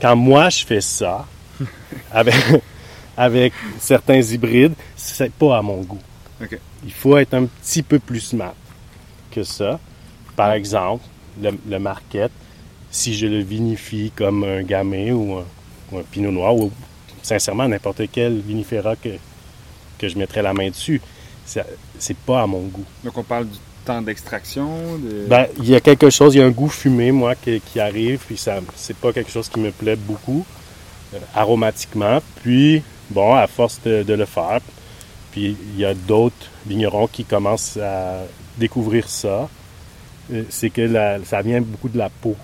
quand 0.00 0.14
moi 0.16 0.48
je 0.50 0.64
fais 0.64 0.80
ça, 0.80 1.26
avec, 2.12 2.34
avec 3.16 3.52
certains 3.78 4.20
hybrides, 4.20 4.74
c'est 4.96 5.32
pas 5.32 5.58
à 5.58 5.62
mon 5.62 5.78
goût. 5.82 5.98
Il 6.84 6.92
faut 6.92 7.16
être 7.18 7.34
un 7.34 7.44
petit 7.46 7.82
peu 7.82 7.98
plus 7.98 8.20
smart 8.20 8.54
que 9.30 9.42
ça. 9.42 9.78
Par 10.36 10.52
exemple, 10.52 11.04
le, 11.40 11.50
le 11.68 11.78
marquette, 11.78 12.32
si 12.90 13.14
je 13.14 13.26
le 13.26 13.40
vinifie 13.40 14.10
comme 14.16 14.44
un 14.44 14.62
gamay 14.62 15.12
ou 15.12 15.36
un, 15.38 15.44
ou 15.92 15.98
un 15.98 16.02
pinot 16.02 16.30
noir, 16.30 16.54
ou 16.56 16.70
sincèrement 17.22 17.68
n'importe 17.68 18.02
quel 18.10 18.40
vinifera 18.40 18.96
que, 18.96 19.10
que 20.00 20.08
je 20.08 20.18
mettrais 20.18 20.42
la 20.42 20.52
main 20.54 20.70
dessus, 20.70 21.00
c'est 21.44 22.16
pas 22.16 22.42
à 22.42 22.46
mon 22.46 22.60
goût. 22.62 22.84
Donc, 23.04 23.16
on 23.18 23.22
parle 23.22 23.46
du 23.46 23.58
temps 23.84 24.00
d'extraction. 24.02 24.98
De... 24.98 25.26
Ben, 25.28 25.46
il 25.58 25.68
y 25.68 25.74
a 25.74 25.80
quelque 25.80 26.10
chose, 26.10 26.34
il 26.34 26.38
y 26.38 26.42
a 26.42 26.46
un 26.46 26.50
goût 26.50 26.68
fumé, 26.68 27.12
moi, 27.12 27.34
qui, 27.34 27.60
qui 27.60 27.80
arrive, 27.80 28.20
puis 28.26 28.36
ça, 28.36 28.60
c'est 28.76 28.96
pas 28.96 29.12
quelque 29.12 29.30
chose 29.30 29.48
qui 29.48 29.58
me 29.60 29.70
plaît 29.70 29.96
beaucoup, 29.96 30.44
euh, 31.14 31.18
aromatiquement. 31.34 32.20
Puis, 32.42 32.82
bon, 33.10 33.34
à 33.34 33.46
force 33.46 33.80
de, 33.84 34.02
de 34.02 34.14
le 34.14 34.26
faire, 34.26 34.60
puis 35.32 35.56
il 35.74 35.80
y 35.80 35.84
a 35.84 35.94
d'autres 35.94 36.46
vignerons 36.66 37.06
qui 37.08 37.24
commencent 37.24 37.76
à 37.76 38.20
découvrir 38.58 39.08
ça, 39.08 39.48
euh, 40.32 40.42
c'est 40.50 40.70
que 40.70 40.82
la- 40.82 41.24
ça 41.24 41.42
vient 41.42 41.60
beaucoup 41.60 41.88
de 41.88 41.98
la 41.98 42.10
peau. 42.10 42.36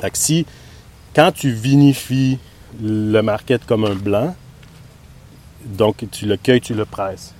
Fait 0.00 0.10
que 0.10 0.18
si, 0.18 0.46
quand 1.14 1.32
tu 1.32 1.50
vinifies 1.50 2.38
le 2.80 3.20
marquette 3.22 3.64
comme 3.66 3.84
un 3.84 3.94
blanc, 3.94 4.36
donc 5.68 6.04
tu 6.10 6.26
le 6.26 6.36
cueilles, 6.36 6.60
tu 6.60 6.74
le 6.74 6.84
presses, 6.84 7.34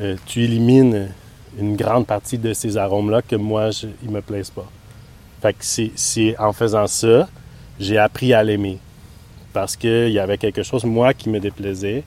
euh, 0.00 0.16
tu 0.26 0.42
élimines 0.42 1.08
une 1.58 1.76
grande 1.76 2.06
partie 2.06 2.38
de 2.38 2.52
ces 2.52 2.76
arômes-là 2.76 3.22
que 3.22 3.36
moi, 3.36 3.70
je, 3.70 3.86
ils 4.02 4.10
me 4.10 4.20
plaisent 4.20 4.50
pas. 4.50 4.68
Fait 5.40 5.52
que 5.52 5.64
c'est, 5.94 6.38
en 6.38 6.52
faisant 6.52 6.86
ça, 6.86 7.28
j'ai 7.78 7.98
appris 7.98 8.32
à 8.32 8.42
l'aimer. 8.42 8.78
Parce 9.52 9.76
qu'il 9.76 10.08
y 10.08 10.18
avait 10.18 10.38
quelque 10.38 10.62
chose, 10.62 10.84
moi, 10.84 11.14
qui 11.14 11.28
me 11.28 11.38
déplaisait, 11.38 12.02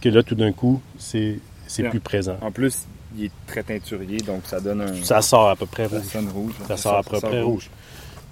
que 0.00 0.08
là, 0.08 0.22
tout 0.22 0.34
d'un 0.34 0.52
coup, 0.52 0.80
c'est, 0.96 1.38
plus 1.90 2.00
présent. 2.00 2.36
En 2.40 2.50
plus, 2.50 2.86
il 3.16 3.26
est 3.26 3.32
très 3.46 3.62
teinturier, 3.62 4.18
donc 4.18 4.42
ça 4.44 4.60
donne 4.60 4.80
un. 4.82 5.02
Ça 5.02 5.20
sort 5.20 5.50
à 5.50 5.56
peu 5.56 5.66
près 5.66 5.88
ça 5.88 5.96
rouge. 5.96 6.06
sonne 6.06 6.28
rouge. 6.28 6.52
Ça 6.66 6.76
sort 6.76 6.96
à 6.96 7.02
peu 7.02 7.20
près 7.20 7.42
rouge. 7.42 7.68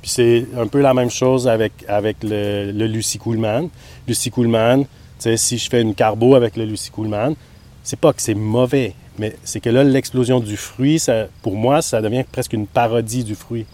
Puis 0.00 0.10
c'est 0.10 0.46
un 0.56 0.66
peu 0.68 0.80
la 0.80 0.94
même 0.94 1.10
chose 1.10 1.48
avec, 1.48 1.72
avec 1.88 2.18
le, 2.22 2.70
le 2.72 2.86
Lucy 2.86 3.18
Coolman. 3.18 3.68
Lucy 4.06 4.30
Coolman, 4.30 4.84
si 5.18 5.58
je 5.58 5.68
fais 5.70 5.82
une 5.82 5.94
carbo 5.94 6.34
avec 6.34 6.56
le 6.56 6.64
Lucy 6.64 6.90
Coolman, 6.90 7.34
c'est 7.82 7.98
pas 7.98 8.12
que 8.12 8.20
c'est 8.22 8.34
mauvais, 8.34 8.94
mais 9.18 9.36
c'est 9.44 9.60
que 9.60 9.70
là, 9.70 9.84
l'explosion 9.84 10.40
du 10.40 10.56
fruit, 10.56 10.98
ça, 10.98 11.26
pour 11.42 11.56
moi, 11.56 11.82
ça 11.82 12.02
devient 12.02 12.24
presque 12.30 12.52
une 12.52 12.66
parodie 12.66 13.24
du 13.24 13.34
fruit. 13.34 13.66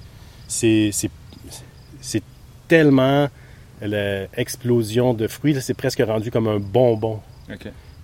C'est, 0.49 0.91
tellement 2.69 3.29
l'explosion 3.81 5.13
de 5.15 5.27
fruits, 5.29 5.57
c'est 5.61 5.75
presque 5.75 6.03
rendu 6.07 6.31
comme 6.31 6.49
un 6.49 6.59
bonbon. 6.59 7.21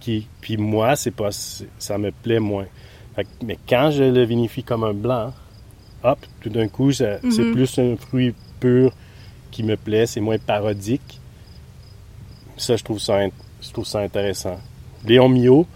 Qui, 0.01 0.27
puis 0.41 0.57
moi, 0.57 0.97
c'est 0.97 1.11
pas, 1.11 1.31
ça 1.33 1.99
me 1.99 2.11
plaît 2.11 2.39
moins. 2.41 2.67
Fait 3.17 3.27
mais 3.45 3.59
quand 3.69 3.91
je 3.91 4.05
le 4.05 4.25
vinifie 4.25 4.63
comme 4.63 4.85
un 4.85 4.93
blanc, 4.95 5.33
hop, 6.05 6.19
tout 6.41 6.51
d'un 6.51 6.69
coup, 6.69 6.93
c'est 6.93 7.23
Mhm. 7.23 7.53
plus 7.53 7.79
un 7.79 7.97
fruit 7.97 8.35
pur 8.61 8.93
qui 9.51 9.63
me 9.63 9.77
plaît, 9.77 10.07
c'est 10.07 10.21
moins 10.21 10.39
parodique. 10.39 11.21
Ça, 12.59 12.77
je 12.77 12.83
trouve 12.83 12.99
ça, 12.99 14.01
intéressant. 14.01 14.59
Léon 15.05 15.29
Mio, 15.29 15.67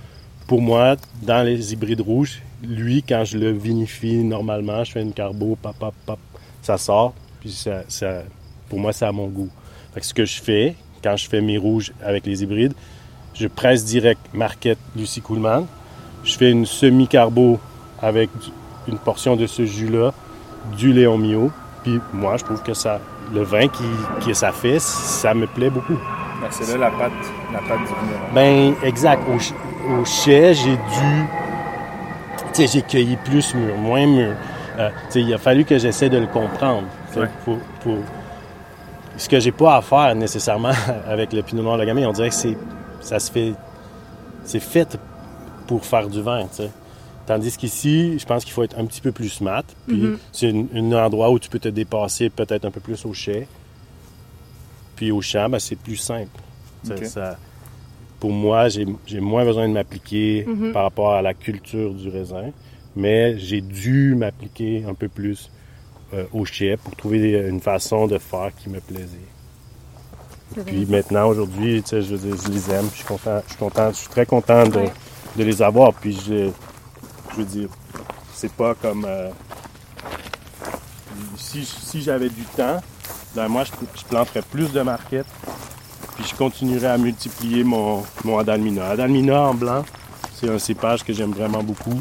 pour 0.49 0.61
moi, 0.61 0.97
dans 1.23 1.45
les 1.45 1.73
hybrides 1.73 2.01
rouges, 2.01 2.43
lui, 2.63 3.03
quand 3.03 3.25
je 3.25 3.39
le 3.39 3.53
vinifie 3.53 4.25
normalement, 4.25 4.83
je 4.83 4.93
fais 4.93 5.03
une 5.03 5.13
carbo, 5.13 5.57
pop, 5.63 5.77
pop, 5.79 5.95
pop, 6.05 6.19
ça 6.61 6.77
sort, 6.79 7.15
puis 7.41 7.53
ça, 7.53 8.23
pour 8.69 8.81
moi, 8.81 8.93
c'est 8.93 9.07
à 9.07 9.13
mon 9.13 9.29
goût. 9.29 9.49
Fait 9.95 10.01
que 10.01 10.07
ce 10.07 10.13
que 10.13 10.25
je 10.25 10.43
fais, 10.43 10.75
quand 11.03 11.17
je 11.17 11.29
fais 11.29 11.41
mes 11.41 11.57
rouges 11.57 11.93
avec 12.03 12.27
les 12.27 12.43
hybrides, 12.43 12.75
je 13.35 13.47
presse 13.47 13.85
direct 13.85 14.21
Marquette 14.33 14.79
Lucie 14.97 15.21
Coolman. 15.21 15.67
Je 16.25 16.37
fais 16.37 16.51
une 16.51 16.67
semi-carbo 16.67 17.59
avec 18.01 18.29
une 18.89 18.99
portion 18.99 19.37
de 19.37 19.47
ce 19.47 19.65
jus-là, 19.65 20.13
du 20.77 20.93
Léon 20.93 21.17
Mio. 21.17 21.53
Puis 21.85 22.01
moi, 22.13 22.37
je 22.37 22.45
trouve 22.45 22.63
que 22.63 22.75
ça, 22.75 23.01
le 23.33 23.43
vin 23.43 23.69
qui, 23.69 23.85
que 24.27 24.35
ça 24.35 24.51
fait, 24.53 24.81
ça 24.81 25.33
me 25.33 25.47
plaît 25.47 25.71
beaucoup. 25.71 25.99
Ben, 26.43 26.49
c'est 26.51 26.73
là 26.73 26.79
la 26.79 26.91
pâte, 26.91 27.13
la 27.53 27.59
pâte 27.61 27.79
du 27.79 27.85
vigneron. 27.87 28.35
Ben, 28.35 28.75
exact. 28.83 29.23
Au, 29.29 30.01
au 30.01 30.05
chai, 30.05 30.55
j'ai 30.55 30.73
dû. 30.77 31.25
Tu 32.53 32.67
sais, 32.67 32.67
j'ai 32.67 32.83
cueilli 32.83 33.17
plus 33.17 33.55
mûr, 33.55 33.77
moins 33.77 34.07
mûr. 34.07 34.35
Euh, 34.79 34.89
tu 35.07 35.13
sais, 35.13 35.21
il 35.23 35.33
a 35.33 35.39
fallu 35.39 35.65
que 35.65 35.79
j'essaie 35.79 36.09
de 36.09 36.19
le 36.19 36.27
comprendre. 36.27 36.85
tu 37.09 37.15
sais, 37.15 37.21
Ouais. 37.21 37.29
pour- 37.45 37.59
pour- 37.83 37.99
Ce 39.17 39.29
que 39.29 39.39
j'ai 39.39 39.53
pas 39.53 39.77
à 39.77 39.83
faire 39.83 40.15
nécessairement 40.15 40.73
avec 41.09 41.33
le 41.33 41.43
Pinot 41.43 41.63
Noir 41.63 41.79
de 41.79 41.85
Gamay, 41.85 42.05
on 42.07 42.13
dirait 42.13 42.31
que 42.31 42.35
c'est, 42.35 42.57
ça 43.01 43.19
se 43.21 43.31
fait. 43.31 43.53
C'est 44.45 44.59
fait 44.61 44.99
pour 45.69 45.85
faire 45.85 46.09
du 46.09 46.21
vin, 46.23 46.43
tu 46.45 46.63
sais. 46.65 46.71
Tandis 47.27 47.57
qu'ici, 47.57 48.19
je 48.19 48.27
pense 48.27 48.43
qu'il 48.45 48.53
faut 48.53 48.65
être 48.65 48.77
un 48.79 48.85
petit 48.85 49.01
peu 49.01 49.13
plus 49.13 49.29
smart. 49.29 49.63
Puis 49.87 49.97
Mhm. 50.03 50.19
c'est 50.33 50.49
un, 50.51 50.65
un 50.75 50.93
endroit 51.07 51.31
où 51.31 51.39
tu 51.39 51.49
peux 51.49 51.61
te 51.61 51.69
dépasser 51.69 52.31
peut-être 52.31 52.65
un 52.65 52.71
peu 52.73 52.81
plus 52.81 53.05
au 53.07 53.13
chai. 53.15 53.47
Puis 54.97 55.11
au 55.11 55.21
champ, 55.21 55.49
ben, 55.49 55.59
c'est 55.59 55.77
plus 55.77 55.97
simple. 55.97 56.31
Ça- 57.05 57.39
pour 58.21 58.31
moi, 58.33 58.69
j'ai 58.69 58.87
moins 59.21 59.45
besoin 59.45 59.69
de 59.69 59.73
m'appliquer 59.73 60.45
Mhm. 60.47 60.73
par 60.73 60.85
rapport 60.85 61.13
à 61.15 61.23
la 61.23 61.35
culture 61.35 61.93
du 61.95 62.09
raisin, 62.09 62.51
mais 62.95 63.37
j'ai 63.39 63.61
dû 63.61 64.15
m'appliquer 64.15 64.85
un 64.89 64.95
peu 64.95 65.09
plus 65.09 65.51
euh, 66.15 66.25
au 66.33 66.45
chai 66.45 66.77
pour 66.77 66.95
trouver 66.95 67.49
une 67.49 67.61
façon 67.61 68.07
de 68.07 68.19
faire 68.19 68.51
qui 68.55 68.69
me 68.69 68.81
plaisait. 68.81 69.07
Puis 70.67 70.85
maintenant, 70.85 71.29
aujourd'hui, 71.29 71.83
je, 71.91 71.97
les 71.97 72.71
aime, 72.71 72.87
je 72.91 72.97
suis 72.97 73.05
content, 73.07 73.41
je 73.47 73.49
suis 73.53 73.59
content, 73.59 73.89
je 73.91 73.97
suis 73.97 74.09
très 74.09 74.27
content 74.27 74.65
de, 74.69 74.77
Ouais. 74.81 74.93
de 75.39 75.43
les 75.45 75.63
avoir. 75.63 75.95
Puis 75.95 76.13
je, 76.13 76.51
je 77.31 77.37
veux 77.37 77.45
dire, 77.47 77.69
c'est 78.35 78.53
pas 78.53 78.75
comme 78.75 79.07
euh, 79.09 79.31
si, 81.37 81.65
si 81.65 82.03
j'avais 82.03 82.29
du 82.29 82.43
temps, 82.57 82.81
ben 83.35 83.49
moi 83.49 83.65
je, 83.65 83.73
je 83.99 84.05
planterais 84.05 84.43
plus 84.43 84.73
de 84.73 84.81
marquettes, 84.83 85.27
puis 86.17 86.25
je 86.29 86.35
continuerais 86.35 86.89
à 86.89 86.99
multiplier 86.99 87.65
mon, 87.65 88.03
mon 88.25 88.39
Adalmina. 88.39 88.91
Adalmina 88.91 89.41
en 89.41 89.55
blanc, 89.55 89.85
c'est 90.35 90.51
un 90.51 90.59
cépage 90.59 91.05
que 91.05 91.13
j'aime 91.13 91.33
vraiment 91.33 91.63
beaucoup. 91.63 92.01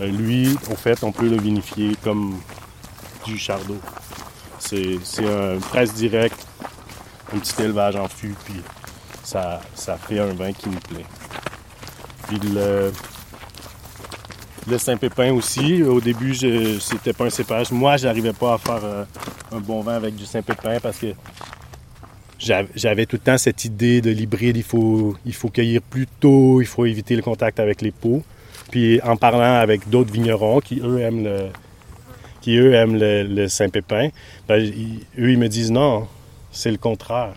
Euh, 0.00 0.06
lui, 0.06 0.56
au 0.70 0.74
fait, 0.74 1.02
on 1.02 1.12
peut 1.12 1.28
le 1.28 1.38
vinifier 1.38 1.96
comme 2.02 2.38
du 3.24 3.38
chardot. 3.38 3.80
C'est 4.58 4.98
c'est 5.02 5.26
un 5.26 5.58
presse 5.58 5.94
direct, 5.94 6.46
un 7.34 7.38
petit 7.38 7.62
élevage 7.62 7.96
en 7.96 8.08
fût, 8.08 8.34
puis 8.44 8.60
ça, 9.22 9.60
ça 9.74 9.96
fait 9.96 10.18
un 10.18 10.34
vin 10.34 10.52
qui 10.52 10.68
me 10.68 10.78
plaît. 10.78 11.06
Puis 12.26 12.38
le, 12.38 12.92
le 14.68 14.78
Saint-Pépin 14.78 15.32
aussi, 15.32 15.82
au 15.82 16.00
début, 16.00 16.34
c'était 16.80 17.12
pas 17.12 17.26
un 17.26 17.30
cépage. 17.30 17.70
Moi, 17.70 17.96
j'arrivais 17.96 18.32
pas 18.32 18.54
à 18.54 18.58
faire 18.58 18.84
euh, 18.84 19.04
un 19.52 19.60
bon 19.60 19.80
vin 19.80 19.94
avec 19.94 20.16
du 20.16 20.26
Saint-Pépin 20.26 20.80
parce 20.80 20.98
que 20.98 21.08
j'avais 22.38 23.06
tout 23.06 23.16
le 23.16 23.20
temps 23.20 23.38
cette 23.38 23.64
idée 23.64 24.00
de 24.00 24.10
l'hybride, 24.10 24.56
il 24.56 24.62
faut, 24.62 25.16
il 25.24 25.34
faut 25.34 25.48
cueillir 25.48 25.80
plus 25.82 26.06
tôt, 26.06 26.60
il 26.60 26.66
faut 26.66 26.84
éviter 26.84 27.16
le 27.16 27.22
contact 27.22 27.60
avec 27.60 27.80
les 27.80 27.92
pots. 27.92 28.22
Puis 28.70 29.00
en 29.02 29.16
parlant 29.16 29.54
avec 29.54 29.88
d'autres 29.88 30.12
vignerons 30.12 30.60
qui, 30.60 30.80
eux, 30.80 31.00
aiment 31.00 31.24
le, 31.24 31.46
qui, 32.40 32.56
eux, 32.56 32.74
aiment 32.74 32.98
le, 32.98 33.48
Saint-Pépin, 33.48 34.08
ben, 34.48 34.60
eux, 34.60 35.30
ils 35.30 35.38
me 35.38 35.48
disent 35.48 35.70
non, 35.70 36.08
c'est 36.50 36.70
le 36.70 36.78
contraire. 36.78 37.34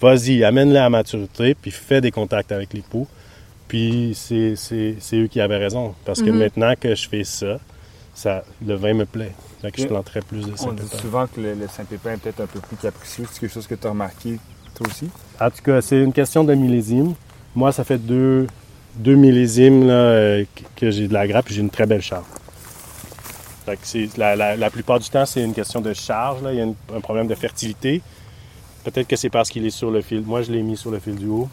Vas-y, 0.00 0.44
amène-le 0.44 0.78
à 0.78 0.88
maturité, 0.88 1.54
puis 1.54 1.70
fais 1.70 2.00
des 2.00 2.10
contacts 2.10 2.52
avec 2.52 2.72
les 2.72 2.80
pots. 2.80 3.06
Puis 3.70 4.14
c'est, 4.16 4.56
c'est, 4.56 4.96
c'est 4.98 5.16
eux 5.16 5.26
qui 5.28 5.40
avaient 5.40 5.56
raison. 5.58 5.94
Parce 6.04 6.20
que 6.20 6.30
Mhm. 6.30 6.38
maintenant 6.38 6.74
que 6.78 6.92
je 6.96 7.08
fais 7.08 7.22
ça, 7.22 7.58
ça 8.14 8.42
le 8.66 8.74
vin 8.74 8.94
me 8.94 9.06
plaît. 9.06 9.30
Fait 9.62 9.70
que 9.70 9.78
je 9.78 9.82
Ok. 9.84 9.90
planterais 9.90 10.22
plus 10.22 10.40
de 10.40 10.46
On 10.46 10.72
dit 10.72 10.82
Saint-Pépin. 10.82 10.98
souvent 10.98 11.26
que 11.28 11.40
le, 11.40 11.54
le 11.54 11.68
Saint-Pépin 11.68 12.14
est 12.14 12.16
peut-être 12.16 12.40
un 12.40 12.46
peu 12.46 12.58
plus 12.58 12.76
capricieux. 12.76 13.26
C'est 13.30 13.38
quelque 13.38 13.52
chose 13.54 13.68
que 13.68 13.76
tu 13.76 13.86
as 13.86 13.90
remarqué, 13.90 14.40
toi 14.74 14.88
aussi? 14.88 15.08
En 15.40 15.50
tout 15.50 15.62
cas, 15.64 15.80
c'est 15.82 16.02
une 16.02 16.12
question 16.12 16.42
de 16.42 16.52
millésime. 16.54 17.14
Moi, 17.54 17.70
ça 17.70 17.84
fait 17.84 17.98
deux, 17.98 18.48
deux 18.96 19.14
millésimes 19.14 19.86
là, 19.86 19.92
euh, 19.92 20.44
que- 20.56 20.62
que 20.86 20.90
j'ai 20.90 21.06
de 21.06 21.12
la 21.14 21.28
grappe 21.28 21.48
et 21.50 21.54
j'ai 21.54 21.60
une 21.60 21.70
très 21.70 21.86
belle 21.86 22.02
charge. 22.02 22.24
Fait 23.66 23.76
que 23.76 23.82
c'est, 23.84 24.08
la, 24.18 24.34
la- 24.34 24.56
la 24.56 24.70
plupart 24.70 24.98
du 24.98 25.08
temps, 25.08 25.26
c'est 25.26 25.44
une 25.44 25.54
question 25.54 25.80
de 25.80 25.92
charge. 25.92 26.42
Là. 26.42 26.52
Il 26.52 26.58
y 26.58 26.60
a 26.60 26.64
une- 26.64 26.74
un 26.92 27.00
problème 27.00 27.28
de 27.28 27.34
fertilité. 27.36 28.02
Peut-être 28.82 29.06
que 29.06 29.14
c'est 29.14 29.30
parce 29.30 29.48
qu'il 29.48 29.64
est 29.64 29.70
sur 29.70 29.92
le 29.92 30.00
fil. 30.00 30.22
Moi, 30.22 30.42
je 30.42 30.50
l'ai 30.50 30.62
mis 30.62 30.76
sur 30.76 30.90
le 30.90 30.98
fil 30.98 31.14
du 31.14 31.26
haut. 31.26 31.48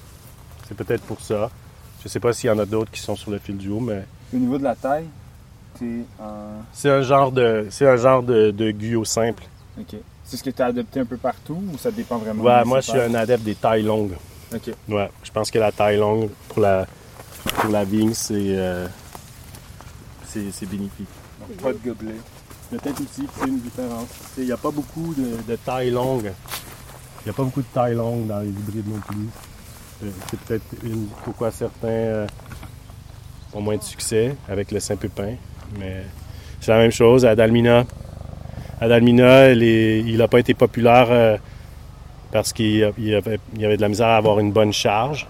C'est 0.68 0.76
peut-être 0.76 1.04
pour 1.04 1.22
ça. 1.22 1.52
Je 2.08 2.14
sais 2.14 2.22
pas 2.22 2.32
s'il 2.32 2.48
y 2.48 2.54
en 2.54 2.58
a 2.58 2.66
d'autres 2.66 2.90
qui 2.90 3.02
sont 3.02 3.18
sur 3.18 3.32
le 3.32 3.38
fil 3.38 3.58
du 3.58 3.68
haut, 3.68 3.82
mais 3.82 4.06
Au 4.34 4.38
niveau 4.38 4.58
de 4.58 4.64
la 4.64 4.76
taille, 4.76 5.08
tu 5.78 6.06
en. 6.18 6.64
c'est 6.72 6.90
un 6.90 7.02
genre 7.02 7.34
de, 7.34 7.68
c'est 7.70 7.86
un 7.86 7.98
genre 7.98 8.24
de, 8.24 8.52
de 8.52 8.72
guyot 8.72 9.04
simple. 9.04 9.44
OK. 9.78 9.98
C'est 10.24 10.38
ce 10.38 10.44
que 10.44 10.50
tu 10.52 10.62
as 10.62 10.68
adopté 10.68 11.02
un 11.02 11.06
peu 11.06 11.18
partout 11.18 11.62
ou 11.74 11.78
ça 11.78 11.92
dépend 11.92 12.18
vraiment 12.18 12.42
Ouais, 12.42 12.64
moi, 12.64 12.80
je 12.80 12.92
suis 12.92 13.00
un 13.00 13.14
adepte 13.14 13.44
des 13.44 13.56
tailles 13.56 13.84
longues. 13.84 14.14
OK. 14.56 14.74
Ouais, 14.88 15.10
je 15.22 15.32
pense 15.32 15.52
que 15.52 15.60
la 15.60 15.74
taille 15.74 15.98
longue 15.98 16.30
pour 16.48 16.62
la, 16.62 16.88
pour 17.44 17.72
la 17.72 17.84
vigne, 17.84 18.14
c'est, 18.14 18.34
euh, 18.36 18.88
c'est, 20.26 20.66
bénéfique. 20.66 21.10
Donc, 21.42 21.58
pas 21.58 21.74
de 21.74 21.80
gobelet. 21.84 22.16
Peut-être 22.70 23.02
aussi, 23.02 23.28
c'est 23.38 23.48
une 23.50 23.60
différence. 23.60 24.08
Il 24.38 24.46
n'y 24.46 24.54
a 24.54 24.58
pas 24.58 24.72
beaucoup 24.72 25.14
de, 25.14 25.36
de 25.46 25.56
taille 25.58 25.92
longue. 25.92 26.32
Il 27.22 27.26
n'y 27.26 27.32
a 27.32 27.34
pas 27.34 27.44
beaucoup 27.44 27.62
de 27.62 27.74
taille 27.74 27.96
longue 27.96 28.28
dans 28.28 28.40
les 28.40 28.48
hybrides 28.48 28.88
non 28.88 29.02
plus. 29.02 29.28
C'est 30.02 30.40
peut-être 30.42 30.64
une 30.84 31.08
pourquoi 31.24 31.52
certains 31.52 31.88
euh, 31.88 32.28
ont 33.54 33.62
moins 33.62 33.78
de 33.78 33.84
succès 33.84 34.36
avec 34.48 34.72
le 34.72 34.80
Saint-Pépin. 34.80 35.34
Mais 35.80 36.04
c'est 36.62 36.72
la 36.72 36.78
même 36.78 36.92
chose. 36.92 37.26
Adalmina, 37.26 37.84
Adalmina, 38.80 39.26
elle 39.50 39.64
est- 39.64 40.00
il 40.02 40.18
n'a 40.18 40.28
pas 40.28 40.40
été 40.40 40.54
populaire 40.54 41.08
euh, 41.10 41.38
parce 42.32 42.54
qu'il 42.54 42.84
a- 42.84 42.92
il 42.98 43.16
avait, 43.16 43.40
il 43.56 43.66
avait 43.66 43.78
de 43.78 43.82
la 43.82 43.90
misère 43.90 44.08
à 44.08 44.18
avoir 44.18 44.40
une 44.40 44.52
bonne 44.52 44.72
charge. 44.74 45.28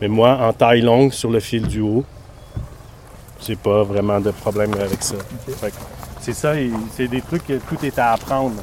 Mais 0.00 0.08
moi, 0.08 0.38
en 0.40 0.52
taille 0.52 0.80
longue 0.80 1.12
sur 1.12 1.30
le 1.30 1.40
fil 1.40 1.66
du 1.66 1.80
haut, 1.80 2.04
j'ai 3.46 3.56
pas 3.56 3.82
vraiment 3.82 4.20
de 4.20 4.30
problème 4.30 4.72
avec 4.74 5.02
ça. 5.02 5.16
C'est 6.20 6.32
ça, 6.32 6.52
c'est 6.96 7.08
des 7.08 7.20
trucs 7.20 7.46
que 7.46 7.58
tout 7.58 7.84
est 7.84 7.98
à 7.98 8.12
apprendre. 8.12 8.56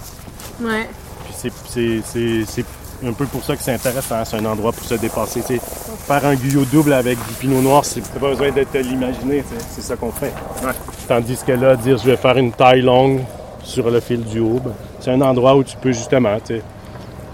Ouais. 0.61 0.87
Puis 1.25 1.33
c'est- 1.37 1.51
c'est- 1.67 2.01
c'est 2.05 2.43
c'est 2.45 2.65
un 3.03 3.13
peu 3.13 3.25
pour 3.25 3.43
ça 3.43 3.55
que 3.55 3.63
c'est 3.63 3.73
intéressant. 3.73 4.23
C'est 4.25 4.37
un 4.37 4.45
endroit 4.45 4.71
pour 4.71 4.85
se 4.85 4.95
dépasser. 4.95 5.41
faire 5.41 6.25
un 6.25 6.35
guyot 6.35 6.65
double 6.65 6.93
avec 6.93 7.17
du 7.27 7.33
pinot 7.35 7.61
noir, 7.61 7.83
c'est 7.85 8.01
t'as 8.01 8.19
pas 8.19 8.29
besoin 8.29 8.51
de 8.51 8.63
te 8.63 8.77
l'imaginer. 8.77 9.43
C'est 9.69 9.81
ça 9.81 9.95
qu'on 9.95 10.11
fait. 10.11 10.33
Tandis 11.07 11.39
que 11.45 11.51
là, 11.53 11.75
dire 11.75 11.97
je 11.97 12.05
vais 12.05 12.17
faire 12.17 12.37
une 12.37 12.51
taille 12.51 12.81
longue 12.81 13.21
sur 13.63 13.89
le 13.89 13.99
fil 13.99 14.23
du 14.23 14.39
haut, 14.39 14.59
ben, 14.63 14.73
c'est 14.99 15.11
un 15.11 15.21
endroit 15.21 15.55
où 15.55 15.63
tu 15.63 15.75
peux 15.77 15.91
justement, 15.91 16.37
tu 16.39 16.61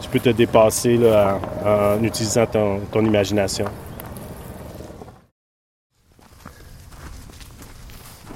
peux 0.09 0.19
te 0.19 0.29
dépasser 0.29 0.97
là, 0.97 1.39
en, 1.65 1.99
en 1.99 2.03
utilisant 2.03 2.45
ton, 2.45 2.79
ton 2.91 3.03
imagination. 3.05 3.65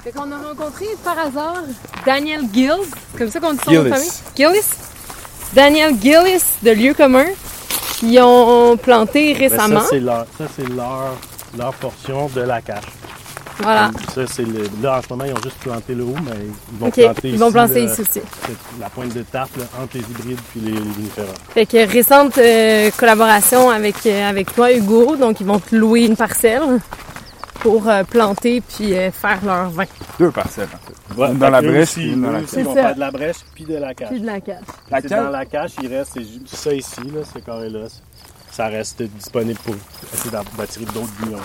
Fait 0.04 0.12
qu'on 0.12 0.30
a 0.30 0.38
rencontré 0.38 0.86
par 1.02 1.18
hasard 1.18 1.64
Daniel 2.04 2.42
Gills, 2.52 2.70
c'est 3.12 3.18
comme 3.18 3.30
ça 3.30 3.40
qu'on 3.40 3.52
dit 3.54 3.58
son 3.64 3.72
nom 3.72 3.82
de 3.82 3.88
Gillis. 3.88 3.90
famille? 3.90 4.12
Gillis. 4.36 4.66
Daniel 5.56 5.94
Gillis 6.00 6.42
de 6.62 6.70
Lieu 6.70 6.92
commun 6.92 7.24
qui 7.98 8.18
ont 8.20 8.76
planté 8.76 9.34
Mais 9.38 9.48
récemment. 9.48 9.80
ça, 9.80 9.86
c'est 9.88 10.00
leur, 10.00 10.26
ça, 10.36 10.44
c'est 10.54 10.68
leur, 10.68 11.14
leur 11.56 11.72
portion 11.72 12.28
de 12.34 12.42
la 12.42 12.60
cache. 12.60 12.84
voilà. 13.60 13.90
Ça, 14.14 14.26
c'est 14.26 14.42
le- 14.44 14.68
là, 14.82 14.98
en 14.98 15.02
ce 15.02 15.06
moment, 15.08 15.24
ils 15.24 15.32
ont 15.32 15.42
juste 15.42 15.56
planté 15.60 15.94
le 15.94 16.04
haut, 16.04 16.14
mais 16.26 16.32
ils 16.72 16.78
vont 16.78 16.88
OK, 16.88 16.94
planter 17.00 17.28
ils 17.30 17.38
vont 17.38 17.46
ici, 17.46 17.52
planter 17.54 17.86
là, 17.86 17.92
ici 17.92 18.00
aussi. 18.02 18.20
la 18.78 18.90
pointe 18.90 19.14
de 19.14 19.22
tarte 19.22 19.56
là, 19.56 19.64
entre 19.82 19.96
les 19.96 20.00
hybrides 20.02 20.40
puis 20.50 20.60
les, 20.60 20.72
les 20.72 20.78
vinifera. 20.78 21.22
Fait 21.54 21.64
que 21.64 21.90
récente 21.90 22.36
euh, 22.36 22.90
collaboration 22.98 23.70
avec, 23.70 23.94
euh, 24.04 24.28
avec 24.28 24.54
toi, 24.54 24.70
Hugo. 24.74 25.16
Donc, 25.16 25.40
ils 25.40 25.46
vont 25.46 25.58
te 25.58 25.74
louer 25.74 26.04
une 26.04 26.16
parcelle 26.16 26.80
pour 27.66 27.88
euh, 27.88 28.04
planter 28.04 28.60
puis 28.60 28.94
euh, 28.94 29.10
faire 29.10 29.44
leur 29.44 29.70
vin. 29.70 29.86
Deux 30.20 30.30
parcelles, 30.30 30.68
en 30.72 31.14
fait. 31.14 31.20
Ouais, 31.20 31.32
Une 31.32 31.38
dans 31.38 31.50
la 31.50 31.60
brèche, 31.60 31.82
aussi, 31.82 31.94
puis 32.00 32.12
une 32.12 32.22
dans 32.22 32.30
la 32.30 32.40
Ils 32.40 32.64
vont 32.64 32.74
faire 32.74 32.94
de 32.94 33.00
la 33.00 33.10
brèche 33.10 33.36
puis 33.56 33.64
de 33.64 33.76
la 33.76 33.92
cache. 33.94 34.08
Puis 34.10 34.20
de 34.20 34.26
la 34.26 34.40
cache. 34.40 34.62
La 34.88 35.00
dans 35.00 35.30
la 35.30 35.46
cache, 35.46 35.72
il 35.82 35.92
reste 35.92 36.16
ça 36.46 36.72
ici, 36.72 37.00
là, 37.12 37.20
ce 37.24 37.40
carré-là. 37.40 37.86
Ça 38.52 38.68
reste 38.68 39.02
disponible 39.02 39.58
pour 39.64 39.74
essayer 40.14 40.30
d'en- 40.30 40.44
d'attirer 40.56 40.84
d'autres 40.84 41.12
vignerons. 41.20 41.40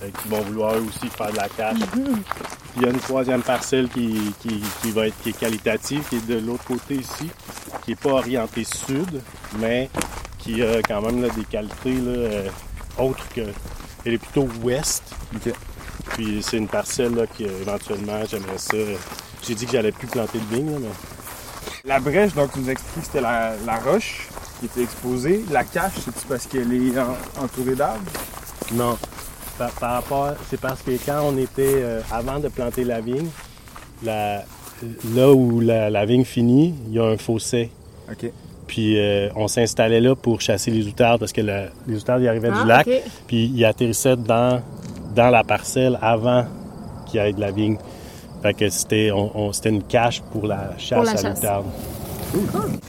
Fait 0.00 0.10
qu'ils 0.10 0.30
vont 0.32 0.40
vouloir 0.40 0.74
eux 0.74 0.84
aussi 0.88 1.08
faire 1.08 1.30
de 1.30 1.36
la 1.36 1.48
cache. 1.48 1.78
Puis 1.92 2.02
il 2.78 2.82
y 2.82 2.86
a 2.86 2.88
une 2.90 2.98
troisième 2.98 3.42
parcelle 3.42 3.88
qui, 3.90 4.34
qui, 4.40 4.60
qui 4.82 4.90
va 4.90 5.06
être 5.06 5.14
qui 5.22 5.28
est 5.28 5.38
qualitative, 5.38 6.02
qui 6.10 6.16
est 6.16 6.26
de 6.26 6.44
l'autre 6.44 6.64
côté 6.64 6.96
ici, 6.96 7.30
qui 7.84 7.90
n'est 7.92 7.96
pas 7.96 8.10
orientée 8.10 8.64
sud, 8.64 9.20
mais 9.60 9.88
qui 10.38 10.60
a 10.64 10.82
quand 10.82 11.00
même 11.02 11.22
là, 11.22 11.28
des 11.28 11.44
qualités 11.44 11.92
là, 11.94 12.10
euh, 12.10 12.48
autres 12.98 13.24
que. 13.32 13.42
Elle 14.04 14.14
est 14.14 14.18
plutôt 14.18 14.48
ouest. 14.62 15.02
Ok. 15.34 15.52
Puis 16.14 16.42
c'est 16.42 16.56
une 16.56 16.68
parcelle 16.68 17.14
là, 17.14 17.26
qui 17.26 17.44
euh, 17.44 17.60
éventuellement 17.62 18.20
j'aimerais 18.28 18.58
ça. 18.58 18.76
euh, 18.76 18.96
J'ai 19.46 19.54
dit 19.54 19.66
que 19.66 19.72
j'allais 19.72 19.92
plus 19.92 20.06
planter 20.08 20.38
de 20.38 20.54
vigne, 20.56 20.72
là, 20.72 20.78
mais 20.80 20.88
La 21.84 22.00
brèche, 22.00 22.34
donc 22.34 22.52
tu 22.52 22.60
nous 22.60 22.70
expliques 22.70 23.00
que 23.00 23.06
c'était 23.06 23.20
la, 23.20 23.54
la 23.64 23.78
roche 23.78 24.28
qui 24.60 24.66
était 24.66 24.82
exposée. 24.82 25.44
La 25.50 25.64
cache, 25.64 25.92
c'est-tu 26.04 26.26
parce 26.28 26.46
qu'elle 26.46 26.72
est 26.72 26.98
en- 26.98 27.16
entourée 27.44 27.74
d'arbres? 27.74 28.00
Non. 28.72 28.98
Par, 29.58 29.70
par 29.72 29.92
rapport, 29.94 30.32
c'est 30.50 30.60
parce 30.60 30.80
que 30.82 30.92
quand 31.04 31.20
on 31.22 31.36
était, 31.38 31.74
euh, 31.82 32.00
avant 32.10 32.38
de 32.40 32.48
planter 32.48 32.84
la 32.84 33.00
vigne, 33.00 33.28
la- 34.02 34.44
là 35.14 35.32
où 35.32 35.60
la, 35.60 35.90
la 35.90 36.04
vigne 36.06 36.24
finit, 36.24 36.74
il 36.88 36.94
y 36.94 36.98
a 36.98 37.04
un 37.04 37.16
fossé. 37.16 37.70
OK. 38.10 38.30
Puis 38.72 38.98
euh, 38.98 39.28
on 39.36 39.48
s'installait 39.48 40.00
là 40.00 40.14
pour 40.16 40.40
chasser 40.40 40.70
les 40.70 40.86
outardes 40.86 41.20
parce 41.20 41.32
que 41.34 41.42
les 41.42 41.94
outardes 41.98 42.22
ils 42.22 42.28
arrivaient 42.28 42.48
Ah, 42.54 42.62
du 42.62 42.66
lac, 42.68 42.86
ok. 42.86 43.02
puis 43.26 43.52
ils 43.54 43.64
atterrissaient 43.66 44.16
dans, 44.16 44.62
dans 45.14 45.28
la 45.28 45.44
parcelle 45.44 45.98
avant 46.00 46.46
qu'il 47.04 47.20
y 47.20 47.22
ait 47.22 47.34
de 47.34 47.40
la 47.42 47.50
vigne. 47.50 47.76
Fait 48.42 48.54
que 48.54 48.70
c'était, 48.70 49.10
on, 49.12 49.30
on- 49.38 49.52
c'était 49.52 49.68
une 49.68 49.82
cache 49.82 50.22
pour 50.32 50.46
la 50.46 50.70
chasse 50.78 51.22
la 51.22 51.28
à 51.28 51.32
l'outarde. 51.34 51.66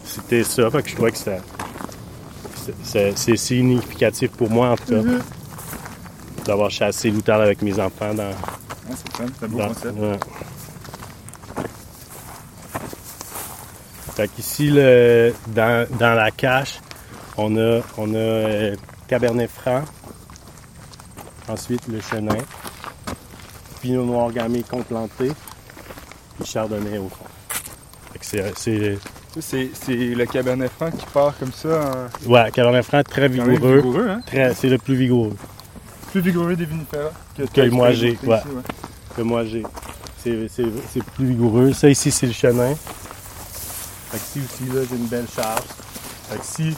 C'était 0.05 0.43
ça, 0.45 0.71
fait 0.71 0.83
que 0.83 0.89
je 0.89 0.93
trouvais 0.95 1.11
que 1.11 1.17
c'était, 1.17 1.41
c'est- 2.55 2.73
c'est, 2.83 3.17
c'est 3.17 3.35
significatif 3.35 4.31
pour 4.31 4.49
moi 4.49 4.69
en 4.69 4.75
tout 4.77 4.85
cas 4.85 5.01
Mm-hmm. 5.01 6.45
d'avoir 6.45 6.71
chassé 6.71 7.09
l'outarde 7.11 7.41
avec 7.41 7.61
mes 7.61 7.77
enfants 7.77 8.13
dans, 8.13 8.23
Ouais, 8.23 8.95
c'est 8.95 9.17
fun, 9.17 9.25
c'est 9.37 9.45
un 9.45 9.49
beau 9.49 9.57
dans- 9.57 9.67
concept. 9.67 9.99
ouais. 9.99 10.17
Fait 14.15 14.27
qu'ici, 14.27 14.69
le, 14.69 15.33
dans, 15.47 15.87
dans 15.99 16.13
la 16.13 16.29
cache, 16.31 16.79
on 17.37 17.55
a, 17.57 17.81
on 17.97 18.13
a 18.13 18.17
euh, 18.17 18.75
Cabernet 19.07 19.49
Franc, 19.49 19.81
ensuite 21.49 21.81
le 21.87 21.99
Chenin, 21.99 22.37
Pinot 23.81 24.05
Noir 24.05 24.31
gamay 24.31 24.61
complanté, 24.63 25.31
puis 26.37 26.45
Chardonnay 26.45 26.97
au 26.99 27.09
fond. 27.09 27.25
Fait 28.11 28.19
que 28.19 28.25
c'est, 28.25 28.53
c'est, 28.55 28.99
c'est, 29.39 29.69
c'est 29.73 29.95
le 29.95 30.25
Cabernet 30.27 30.71
Franc 30.71 30.91
qui 30.91 31.05
part 31.11 31.35
comme 31.39 31.51
ça. 31.51 32.09
En... 32.27 32.31
ouais, 32.31 32.51
Cabernet 32.51 32.83
Franc 32.85 33.01
très 33.03 33.27
vigoureux, 33.27 33.77
vigoureux, 33.77 34.09
hein? 34.09 34.21
très, 34.27 34.53
c'est 34.53 34.69
le 34.69 34.77
plus 34.77 34.95
vigoureux 34.95 35.35
Plus 36.11 36.21
vigoureux 36.21 36.55
des 36.55 36.65
vinifera 36.65 37.09
que, 37.35 37.43
Que 37.43 37.69
moi, 37.69 37.87
que- 37.89 37.93
j'ai, 37.95 38.09
ici, 38.13 38.25
ouais. 38.27 38.39
que 39.17 39.21
moi 39.23 39.43
j'ai. 39.43 39.63
C'est, 40.23 40.47
c'est, 40.49 40.63
c'est 40.93 41.03
plus 41.03 41.25
vigoureux. 41.25 41.73
Ça 41.73 41.89
ici, 41.89 42.09
c'est 42.11 42.27
le 42.27 42.31
chenin. 42.33 42.75
Fait 44.13 44.19
que 44.19 44.39
ici 44.45 44.63
aussi, 44.63 44.71
là, 44.71 44.81
j'ai 44.87 44.95
une 44.95 45.07
belle 45.07 45.27
charge. 45.27 45.63
Fait 46.29 46.37
que 46.37 46.45
si, 46.45 46.77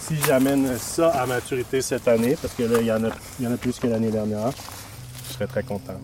si 0.00 0.16
j'amène 0.26 0.78
ça 0.78 1.10
à 1.10 1.26
maturité 1.26 1.82
cette 1.82 2.08
année, 2.08 2.36
parce 2.40 2.54
que 2.54 2.62
là, 2.62 2.78
il 2.80 2.86
y 2.86 2.92
en 2.92 3.04
a, 3.04 3.08
y 3.38 3.46
en 3.46 3.52
a 3.52 3.56
plus 3.58 3.78
que 3.78 3.86
l'année 3.86 4.10
dernière, 4.10 4.50
je 5.28 5.34
serais 5.34 5.46
très 5.46 5.62
content. 5.62 6.00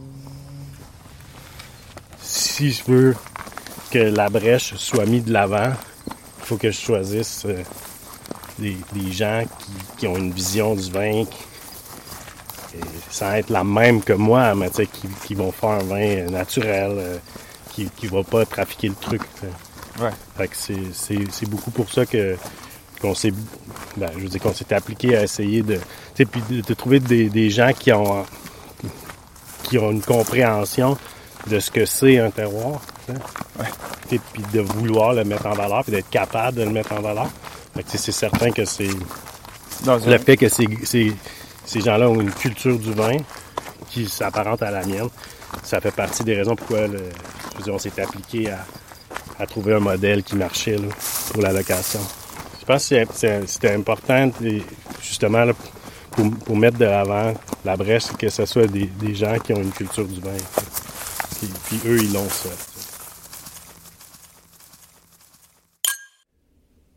Si 2.20 2.72
je 2.72 2.84
veux 2.84 3.16
que 3.90 3.98
la 3.98 4.28
brèche 4.28 4.74
soit 4.74 5.06
mise 5.06 5.24
de 5.24 5.32
l'avant, 5.32 5.72
il 6.40 6.44
faut 6.44 6.58
que 6.58 6.70
je 6.70 6.78
choisisse 6.78 7.46
euh, 7.46 7.62
des, 8.58 8.76
gens 9.12 9.44
qui, 9.96 10.06
ont 10.06 10.16
une 10.16 10.32
vision 10.32 10.74
du 10.74 10.90
vin, 10.90 11.24
qui- 11.24 12.76
et 12.76 12.80
sans 13.10 13.32
être 13.32 13.48
la 13.48 13.64
même 13.64 14.02
que 14.02 14.12
moi, 14.12 14.54
mais 14.54 14.68
qui, 14.70 15.08
qui 15.24 15.34
vont 15.34 15.52
faire 15.52 15.70
un 15.70 15.84
vin 15.84 16.30
naturel, 16.30 16.90
euh, 16.98 17.18
qui 17.72 17.90
ne 18.02 18.08
va 18.10 18.22
pas 18.24 18.44
trafiquer 18.44 18.88
le 18.88 18.94
truc. 18.94 19.22
Ouais. 20.00 20.10
Fait 20.36 20.48
que 20.48 20.56
c'est, 20.56 20.92
c'est, 20.92 21.30
c'est 21.30 21.48
beaucoup 21.48 21.70
pour 21.70 21.90
ça 21.90 22.06
que 22.06 22.36
qu'on 23.00 23.14
s'est 23.14 23.32
ben, 23.96 24.10
je 24.14 24.20
veux 24.20 24.28
dire 24.28 24.40
qu'on 24.40 24.52
s'est 24.52 24.72
appliqué 24.74 25.16
à 25.16 25.22
essayer 25.22 25.62
de 25.62 25.76
tu 25.76 25.80
sais, 26.16 26.24
puis 26.26 26.42
de, 26.50 26.60
de 26.60 26.74
trouver 26.74 27.00
des, 27.00 27.28
des 27.28 27.50
gens 27.50 27.72
qui 27.72 27.92
ont 27.92 28.24
qui 29.64 29.78
ont 29.78 29.90
une 29.90 30.02
compréhension 30.02 30.98
de 31.46 31.58
ce 31.60 31.70
que 31.70 31.86
c'est 31.86 32.18
un 32.18 32.30
terroir. 32.30 32.80
Et 34.12 34.18
puis 34.32 34.42
de 34.52 34.60
vouloir 34.60 35.12
le 35.14 35.24
mettre 35.24 35.46
en 35.46 35.52
valeur, 35.52 35.82
puis 35.84 35.92
d'être 35.92 36.10
capable 36.10 36.58
de 36.58 36.62
le 36.64 36.70
mettre 36.70 36.92
en 36.92 37.00
valeur. 37.00 37.28
C'est 37.86 38.12
certain 38.12 38.50
que 38.50 38.64
c'est 38.64 38.90
le 39.86 40.18
fait 40.18 40.36
que 40.36 40.48
ces, 40.48 40.66
ces, 40.84 41.12
ces 41.64 41.80
gens-là 41.80 42.08
ont 42.08 42.20
une 42.20 42.32
culture 42.32 42.78
du 42.78 42.92
vin 42.92 43.16
qui 43.88 44.08
s'apparente 44.08 44.62
à 44.62 44.70
la 44.70 44.84
mienne, 44.84 45.08
ça 45.62 45.80
fait 45.80 45.90
partie 45.90 46.22
des 46.22 46.36
raisons 46.36 46.54
pourquoi 46.54 46.86
le, 46.86 46.98
je 47.52 47.58
veux 47.58 47.64
dire, 47.64 47.74
on 47.74 47.78
s'est 47.78 48.00
appliqué 48.00 48.50
à, 48.50 48.58
à 49.40 49.46
trouver 49.46 49.74
un 49.74 49.80
modèle 49.80 50.22
qui 50.22 50.36
marchait 50.36 50.76
là, 50.76 50.88
pour 51.32 51.42
la 51.42 51.52
location. 51.52 52.00
Je 52.60 52.66
pense 52.66 52.88
que 52.88 52.96
c'était 53.46 53.74
important, 53.74 54.30
justement, 55.02 55.44
là, 55.44 55.54
pour, 56.10 56.30
pour 56.30 56.56
mettre 56.56 56.78
de 56.78 56.84
l'avant 56.84 57.32
la 57.64 57.76
brèche, 57.76 58.08
que 58.18 58.28
ce 58.28 58.44
soit 58.44 58.66
des, 58.66 58.86
des 58.86 59.14
gens 59.14 59.38
qui 59.38 59.52
ont 59.52 59.62
une 59.62 59.72
culture 59.72 60.06
du 60.06 60.20
vin. 60.20 60.30
Puis, 61.38 61.48
puis 61.64 61.90
eux, 61.90 61.98
ils 62.02 62.12
l'ont 62.12 62.28
ça. 62.28 62.50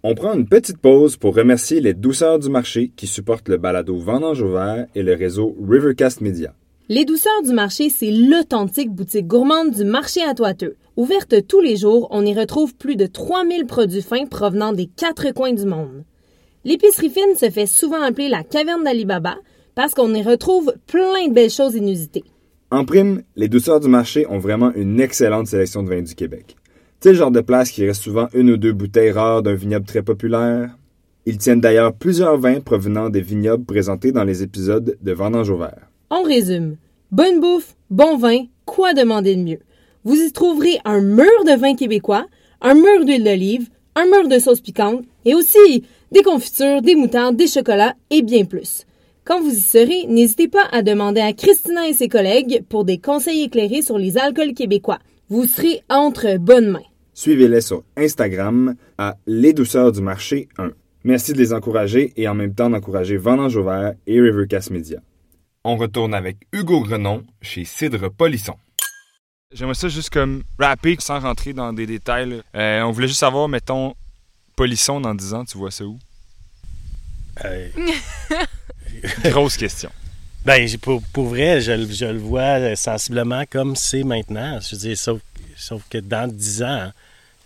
On 0.06 0.16
prend 0.16 0.34
une 0.34 0.48
petite 0.48 0.80
pause 0.80 1.16
pour 1.16 1.34
remercier 1.34 1.80
les 1.80 1.94
douceurs 1.94 2.38
du 2.38 2.50
marché 2.50 2.92
qui 2.98 3.08
supportent 3.08 3.48
le 3.48 3.56
balado 3.56 3.98
Vendange 3.98 4.42
ouvert 4.42 4.86
et 4.96 5.02
le 5.02 5.14
réseau 5.14 5.56
Rivercast 5.66 6.20
Media. 6.20 6.54
Les 6.90 7.06
douceurs 7.06 7.42
du 7.46 7.54
marché, 7.54 7.90
c'est 7.90 8.12
l'authentique 8.12 8.92
boutique 8.92 9.28
gourmande 9.28 9.72
du 9.72 9.86
marché 9.86 10.22
à 10.22 10.34
Toiteux. 10.34 10.76
Ouverte 10.96 11.48
tous 11.48 11.60
les 11.60 11.76
jours, 11.76 12.08
on 12.12 12.24
y 12.24 12.36
retrouve 12.36 12.76
plus 12.76 12.96
de 12.96 13.08
3000 13.08 13.66
produits 13.66 14.04
fins 14.04 14.28
provenant 14.28 14.74
des 14.74 14.86
quatre 14.86 15.32
coins 15.32 15.54
du 15.54 15.66
monde. 15.66 16.04
L'épicerie 16.66 17.10
fine 17.10 17.36
se 17.36 17.50
fait 17.50 17.66
souvent 17.66 18.04
appeler 18.04 18.30
la 18.30 18.44
caverne 18.44 18.84
d'Alibaba 18.84 19.38
parce 19.74 19.96
qu'on 19.96 20.14
y 20.14 20.22
retrouve 20.22 20.72
plein 20.86 21.28
de 21.28 21.34
belles 21.34 21.50
choses 21.50 21.74
inusitées. 21.74 22.26
En 22.70 22.86
prime, 22.86 23.24
les 23.36 23.48
douceurs 23.48 23.80
du 23.80 23.88
marché 23.88 24.28
ont 24.30 24.38
vraiment 24.38 24.72
une 24.76 25.02
excellente 25.02 25.48
sélection 25.48 25.82
de 25.82 25.90
vins 25.90 26.04
du 26.04 26.14
Québec. 26.14 26.56
C'est 27.00 27.10
le 27.10 27.18
genre 27.18 27.32
de 27.32 27.42
place 27.42 27.72
qui 27.72 27.88
reste 27.88 28.04
souvent 28.04 28.28
une 28.36 28.52
ou 28.52 28.58
deux 28.58 28.72
bouteilles 28.72 29.12
rares 29.12 29.42
d'un 29.42 29.56
vignoble 29.56 29.88
très 29.88 30.04
populaire? 30.04 30.78
Ils 31.26 31.40
tiennent 31.40 31.62
d'ailleurs 31.62 31.94
plusieurs 31.94 32.38
vins 32.38 32.60
provenant 32.60 33.10
des 33.10 33.22
vignobles 33.22 33.66
présentés 33.66 34.12
dans 34.12 34.26
les 34.26 34.44
épisodes 34.44 34.96
de 35.02 35.12
Vendange 35.12 35.50
au 35.50 35.58
vert. 35.58 35.90
On 36.12 36.22
résume. 36.22 36.76
Bonne 37.12 37.40
bouffe, 37.40 37.76
bon 37.90 38.18
vin, 38.18 38.46
quoi 38.66 38.94
demander 38.94 39.36
de 39.36 39.42
mieux? 39.42 39.60
Vous 40.06 40.16
y 40.16 40.32
trouverez 40.32 40.80
un 40.84 41.00
mur 41.00 41.46
de 41.46 41.58
vin 41.58 41.76
québécois, 41.76 42.26
un 42.62 42.74
mur 42.74 43.06
d'huile 43.06 43.24
d'olive, 43.24 43.70
un 43.96 44.06
mur 44.06 44.28
de 44.28 44.38
sauce 44.38 44.60
piquante 44.60 45.04
et 45.24 45.34
aussi 45.34 45.86
des 46.12 46.24
confitures, 46.24 46.82
des 46.82 46.96
moutardes, 46.96 47.38
des 47.38 47.48
chocolats 47.48 47.96
et 48.10 48.22
bien 48.22 48.44
plus. 48.44 48.86
Quand 49.24 49.42
vous 49.42 49.52
y 49.52 49.62
serez, 49.62 50.06
n'hésitez 50.08 50.50
pas 50.50 50.66
à 50.74 50.82
demander 50.82 51.22
à 51.22 51.32
Christina 51.32 51.88
et 51.88 51.94
ses 51.94 52.10
collègues 52.10 52.64
pour 52.68 52.84
des 52.84 52.98
conseils 52.98 53.44
éclairés 53.44 53.82
sur 53.82 53.98
les 53.98 54.18
alcools 54.18 54.54
québécois. 54.54 55.00
Vous 55.30 55.48
serez 55.48 55.82
entre 55.90 56.38
bonnes 56.38 56.72
mains. 56.72 56.84
Suivez-les 57.14 57.62
sur 57.62 57.84
Instagram 57.96 58.76
à 58.98 59.16
Les 59.26 59.54
Douceurs 59.54 59.94
du 59.94 60.02
Marché 60.02 60.50
1. 60.58 60.72
Merci 61.06 61.32
de 61.32 61.38
les 61.38 61.54
encourager 61.54 62.12
et 62.18 62.28
en 62.28 62.36
même 62.36 62.54
temps 62.54 62.70
d'encourager 62.70 63.16
Vendange 63.16 63.56
au 63.56 63.64
vert 63.64 63.94
et 64.06 64.20
Rivercast 64.20 64.72
Media. 64.72 65.00
On 65.64 65.78
retourne 65.78 66.14
avec 66.14 66.38
Hugo 66.52 66.82
Grenon 66.82 67.24
chez 67.42 67.64
Cidre 67.64 68.12
Polisson. 68.12 68.56
J'aimerais 69.54 69.76
ça 69.76 69.88
juste 69.88 70.10
comme 70.10 70.44
rapper 70.60 70.96
sans 71.00 71.20
rentrer 71.20 71.54
dans 71.54 71.72
des 71.74 71.86
détails. 71.86 72.42
Euh, 72.56 72.82
on 72.82 72.92
voulait 72.92 73.08
juste 73.08 73.20
savoir, 73.20 73.48
mettons, 73.48 73.96
Polisson 74.56 75.00
dans 75.02 75.14
10 75.14 75.34
ans, 75.34 75.46
tu 75.46 75.58
vois 75.58 75.72
ça 75.72 75.86
où? 75.86 76.00
Euh, 77.46 77.70
Grosse 79.26 79.58
question. 79.58 79.92
Ben, 80.46 80.68
pour, 80.82 81.02
pour 81.14 81.28
vrai, 81.28 81.62
je, 81.62 81.72
le- 81.72 81.92
je 81.92 82.06
le 82.06 82.20
vois 82.20 82.60
euh, 82.60 82.76
sensiblement 82.76 83.44
comme 83.50 83.76
c'est 83.76 84.04
maintenant. 84.04 84.60
Je 84.60 84.76
veux 84.76 84.82
dire, 84.82 84.98
sauf, 84.98 85.22
sauf 85.56 85.82
que 85.90 85.98
dans 86.00 86.28
10 86.32 86.64
ans, 86.64 86.92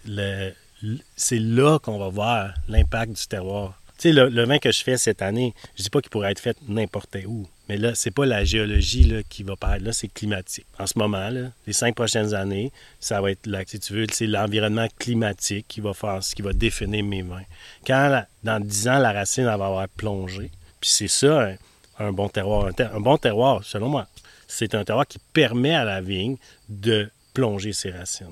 le- 0.06 0.52
le- 0.82 1.00
c'est 1.16 1.40
là 1.40 1.80
qu'on 1.80 2.00
va 2.00 2.10
voir 2.10 2.54
l'impact 2.68 3.14
du 3.14 3.28
terroir. 3.28 3.80
Tu 3.98 4.10
sais, 4.10 4.12
le, 4.14 4.30
le 4.30 4.46
vin 4.46 4.60
que 4.60 4.72
je 4.72 4.84
fais 4.84 4.98
cette 4.98 5.22
année, 5.22 5.54
je 5.78 5.84
dis 5.84 5.90
pas 5.90 6.02
qu'il 6.02 6.10
pourrait 6.10 6.32
être 6.32 6.40
fait 6.40 6.58
n'importe 6.68 7.16
où. 7.28 7.48
Mais 7.69 7.77
là, 7.77 7.95
c'est 7.95 8.11
pas 8.11 8.26
la 8.26 8.45
géologie 8.45 9.03
là, 9.03 9.23
qui 9.23 9.44
va 9.44 9.56
paraître. 9.56 9.84
Là, 9.84 9.91
c'est 9.91 10.07
climatique. 10.07 10.65
En 10.80 10.88
ce 10.88 10.98
moment, 10.98 11.30
les 11.65 11.73
cinq 11.73 11.95
prochaines 11.95 12.34
années, 12.34 12.72
ça 12.99 13.19
va 13.22 13.31
être, 13.31 13.45
là, 13.45 13.64
si 13.65 13.80
tu 13.80 13.94
veux, 13.94 14.06
c'est 14.11 14.27
l'environnement 14.27 14.88
climatique 14.98 15.65
qui 15.68 15.81
va 15.81 15.94
faire 15.94 16.19
qui 16.19 16.41
va 16.41 16.53
définir 16.53 17.03
mes 17.03 17.22
vins. 17.22 17.44
Quand, 17.85 18.23
dans 18.44 18.60
10 18.60 18.88
ans, 18.88 18.99
la 18.99 19.11
racine 19.11 19.45
va 19.45 19.53
avoir 19.53 19.88
plongé, 19.89 20.52
puis 20.80 20.89
c'est 20.89 21.07
ça, 21.07 21.49
un, 21.49 21.56
un 21.99 22.11
bon 22.11 22.30
terroir. 22.30 22.68
Un, 22.68 22.95
un 22.95 22.99
bon 22.99 23.18
terroir, 23.18 23.64
selon 23.64 23.89
moi, 23.89 24.07
c'est 24.48 24.76
un 24.76 24.84
terroir 24.84 25.06
qui 25.06 25.19
permet 25.34 25.76
à 25.76 25.84
la 25.84 26.02
vigne 26.02 26.38
de 26.69 27.10
plonger 27.34 27.73
ses 27.73 27.91
racines. 27.91 28.27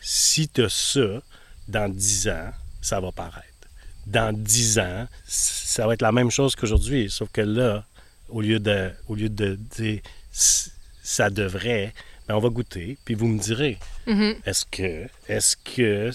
Si 0.00 0.48
tu 0.48 0.64
as 0.64 0.68
ça, 0.68 1.22
dans 1.68 1.88
10 1.88 2.28
ans, 2.28 2.50
ça 2.80 3.00
va 3.00 3.12
paraître. 3.12 3.46
Dans 4.06 4.34
10 4.36 4.78
ans, 4.80 5.06
ça 5.26 5.86
va 5.86 5.94
être 5.94 6.02
la 6.02 6.10
même 6.10 6.30
chose 6.30 6.56
qu'aujourd'hui, 6.56 7.10
sauf 7.10 7.28
que 7.30 7.42
là, 7.42 7.84
au 8.30 8.40
lieu 8.40 8.58
de, 8.58 8.90
au 9.08 9.14
lieu 9.14 9.28
de 9.28 9.58
dire 9.76 10.00
ça 10.32 11.30
devrait, 11.30 11.92
ben 12.28 12.34
on 12.36 12.40
va 12.40 12.48
goûter, 12.48 12.96
puis 13.04 13.14
vous 13.14 13.26
me 13.28 13.38
direz, 13.38 13.78
est-ce 14.46 14.64
que, 14.70 15.06
est-ce 15.28 15.56
que 15.56 16.10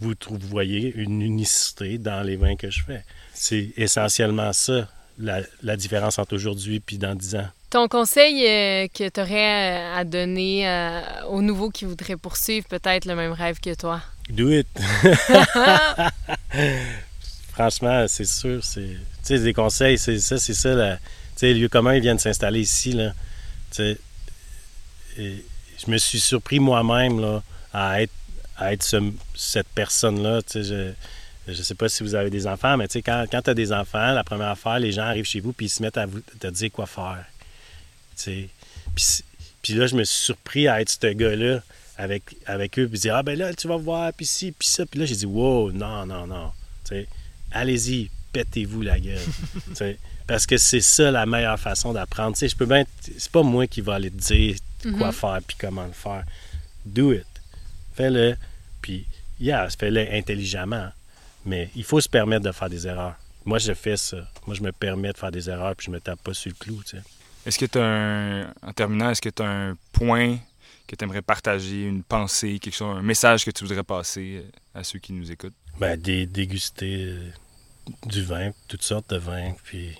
vous, 0.00 0.14
trou- 0.14 0.38
vous 0.40 0.48
voyez 0.48 0.92
une 0.96 1.22
unicité 1.22 1.98
dans 1.98 2.22
les 2.22 2.36
vins 2.36 2.56
que 2.56 2.70
je 2.70 2.82
fais? 2.82 3.04
C'est 3.34 3.70
essentiellement 3.76 4.52
ça, 4.52 4.88
la, 5.18 5.40
la 5.62 5.76
différence 5.76 6.18
entre 6.18 6.34
aujourd'hui 6.34 6.80
puis 6.80 6.98
dans 6.98 7.14
10 7.14 7.36
ans. 7.36 7.48
Ton 7.70 7.86
conseil 7.86 8.44
euh, 8.48 8.88
que 8.88 9.08
tu 9.08 9.20
aurais 9.20 9.92
à 9.94 10.02
donner 10.04 10.68
euh, 10.68 11.00
aux 11.28 11.40
nouveaux 11.42 11.70
qui 11.70 11.84
voudraient 11.84 12.16
poursuivre 12.16 12.66
peut-être 12.66 13.04
le 13.04 13.14
même 13.14 13.32
rêve 13.32 13.60
que 13.60 13.72
toi? 13.74 14.00
Do 14.28 14.50
it! 14.50 14.66
Franchement, 17.52 18.06
c'est 18.08 18.24
sûr, 18.26 18.64
c'est. 18.64 18.80
Tu 18.80 18.96
sais, 19.22 19.38
des 19.38 19.52
conseils, 19.52 19.98
c'est 19.98 20.18
ça, 20.18 20.38
c'est 20.38 20.54
ça. 20.54 20.74
la- 20.74 20.98
les 21.48 21.54
lieux 21.54 21.68
communs, 21.68 21.94
ils 21.94 22.00
viennent 22.02 22.18
s'installer 22.18 22.60
ici, 22.60 22.92
là. 22.92 23.12
Et 25.18 25.44
je 25.84 25.90
me 25.90 25.98
suis 25.98 26.20
surpris 26.20 26.60
moi-même, 26.60 27.20
là, 27.20 27.42
à 27.72 28.02
être, 28.02 28.12
à 28.56 28.72
être 28.72 28.82
ce- 28.82 29.12
cette 29.34 29.68
personne-là. 29.68 30.40
Je. 30.54 30.92
Je 31.48 31.62
sais 31.62 31.74
pas 31.74 31.88
si 31.88 32.04
vous 32.04 32.14
avez 32.14 32.30
des 32.30 32.46
enfants, 32.46 32.76
mais 32.76 32.86
quand, 32.86 33.24
quand 33.28 33.42
tu 33.42 33.50
as 33.50 33.54
des 33.54 33.72
enfants, 33.72 34.12
la 34.12 34.22
première 34.22 34.48
affaire, 34.50 34.78
les 34.78 34.92
gens 34.92 35.02
arrivent 35.02 35.24
chez 35.24 35.40
vous 35.40 35.52
puis 35.52 35.66
ils 35.66 35.70
se 35.70 35.82
mettent 35.82 35.96
à 35.96 36.06
vous 36.06 36.20
te 36.20 36.46
dire 36.46 36.70
quoi 36.70 36.86
faire. 36.86 37.24
Puis, 39.62 39.74
là, 39.74 39.86
je 39.86 39.96
me 39.96 40.04
suis 40.04 40.24
surpris 40.24 40.68
à 40.68 40.80
être 40.80 40.90
ce 40.90 41.12
gars-là 41.12 41.60
avec, 41.96 42.22
avec 42.46 42.78
eux, 42.78 42.86
puis 42.86 43.00
dire 43.00 43.16
Ah, 43.16 43.22
ben 43.24 43.36
là, 43.36 43.52
tu 43.54 43.66
vas 43.66 43.78
voir, 43.78 44.12
puis 44.12 44.26
ci, 44.26 44.52
puis 44.52 44.68
ça. 44.68 44.86
Puis 44.86 45.00
là, 45.00 45.06
j'ai 45.06 45.16
dit 45.16 45.26
Wow, 45.26 45.72
non, 45.72 46.06
non, 46.06 46.26
non. 46.26 46.52
Allez-y, 47.52 48.10
pétez-vous 48.32 48.82
la 48.82 49.00
gueule. 49.00 49.18
Parce 50.30 50.46
que 50.46 50.56
c'est 50.58 50.80
ça 50.80 51.10
la 51.10 51.26
meilleure 51.26 51.58
façon 51.58 51.92
d'apprendre. 51.92 52.34
Tu 52.34 52.38
sais, 52.38 52.48
je 52.48 52.54
peux 52.56 52.64
bien. 52.64 52.84
C'est 53.18 53.32
pas 53.32 53.42
moi 53.42 53.66
qui 53.66 53.80
va 53.80 53.94
aller 53.94 54.12
te 54.12 54.16
dire 54.16 54.54
quoi 54.96 55.10
faire 55.10 55.40
puis 55.44 55.56
comment 55.60 55.84
le 55.84 55.92
faire. 55.92 56.22
Do 56.86 57.12
it. 57.12 57.26
Fais-le. 57.96 58.36
Puis, 58.80 59.06
yeah, 59.40 59.68
fais-le 59.70 60.06
intelligemment. 60.14 60.90
Mais 61.44 61.68
il 61.74 61.82
faut 61.82 62.00
se 62.00 62.08
permettre 62.08 62.44
de 62.44 62.52
faire 62.52 62.70
des 62.70 62.86
erreurs. 62.86 63.16
Moi, 63.44 63.58
je 63.58 63.72
fais 63.74 63.96
ça. 63.96 64.18
Moi, 64.46 64.54
je 64.54 64.62
me 64.62 64.70
permets 64.70 65.12
de 65.12 65.18
faire 65.18 65.32
des 65.32 65.50
erreurs 65.50 65.74
puis 65.74 65.86
je 65.86 65.90
me 65.90 66.00
tape 66.00 66.20
pas 66.22 66.32
sur 66.32 66.50
le 66.52 66.56
clou, 66.64 66.80
tu 66.84 66.96
sais. 66.96 67.02
Est-ce 67.44 67.58
que 67.58 67.66
tu 67.66 67.78
as 67.80 67.84
un. 67.84 68.42
En 68.62 68.72
terminant, 68.72 69.10
est-ce 69.10 69.20
que 69.22 69.30
tu 69.30 69.42
as 69.42 69.48
un 69.50 69.76
point 69.92 70.38
que 70.86 70.94
tu 70.94 71.04
aimerais 71.04 71.22
partager, 71.22 71.86
une 71.88 72.04
pensée, 72.04 72.60
quelque 72.60 72.76
chose, 72.76 72.96
un 72.98 73.02
message 73.02 73.44
que 73.44 73.50
tu 73.50 73.64
voudrais 73.64 73.82
passer 73.82 74.44
euh, 74.44 74.78
à 74.78 74.84
ceux 74.84 75.00
qui 75.00 75.12
nous 75.12 75.28
écoutent? 75.32 75.54
Ben, 75.80 76.00
dé- 76.00 76.26
déguster 76.26 77.06
euh, 77.06 77.30
du 78.06 78.22
vin, 78.22 78.52
toutes 78.68 78.82
sortes 78.84 79.10
de 79.10 79.16
vins, 79.16 79.54
puis 79.64 79.96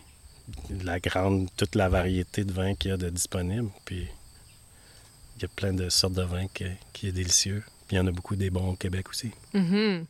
la 0.84 0.98
grande, 1.00 1.48
toute 1.56 1.74
la 1.74 1.88
variété 1.88 2.44
de 2.44 2.52
vins 2.52 2.74
qu'il 2.74 2.90
y 2.90 2.94
a 2.94 2.96
de 2.96 3.08
disponible. 3.10 3.68
Puis 3.84 4.06
il 5.36 5.42
y 5.42 5.44
a 5.44 5.48
plein 5.48 5.72
de 5.72 5.88
sortes 5.88 6.14
de 6.14 6.22
vins 6.22 6.46
qui, 6.52 6.64
qui 6.92 7.08
est 7.08 7.12
délicieux. 7.12 7.62
Puis 7.88 7.96
il 7.96 7.98
y 7.98 8.00
en 8.00 8.06
a 8.06 8.12
beaucoup 8.12 8.36
des 8.36 8.50
bons 8.50 8.70
au 8.72 8.76
Québec 8.76 9.08
aussi. 9.10 9.30
Mhm. 9.54 10.04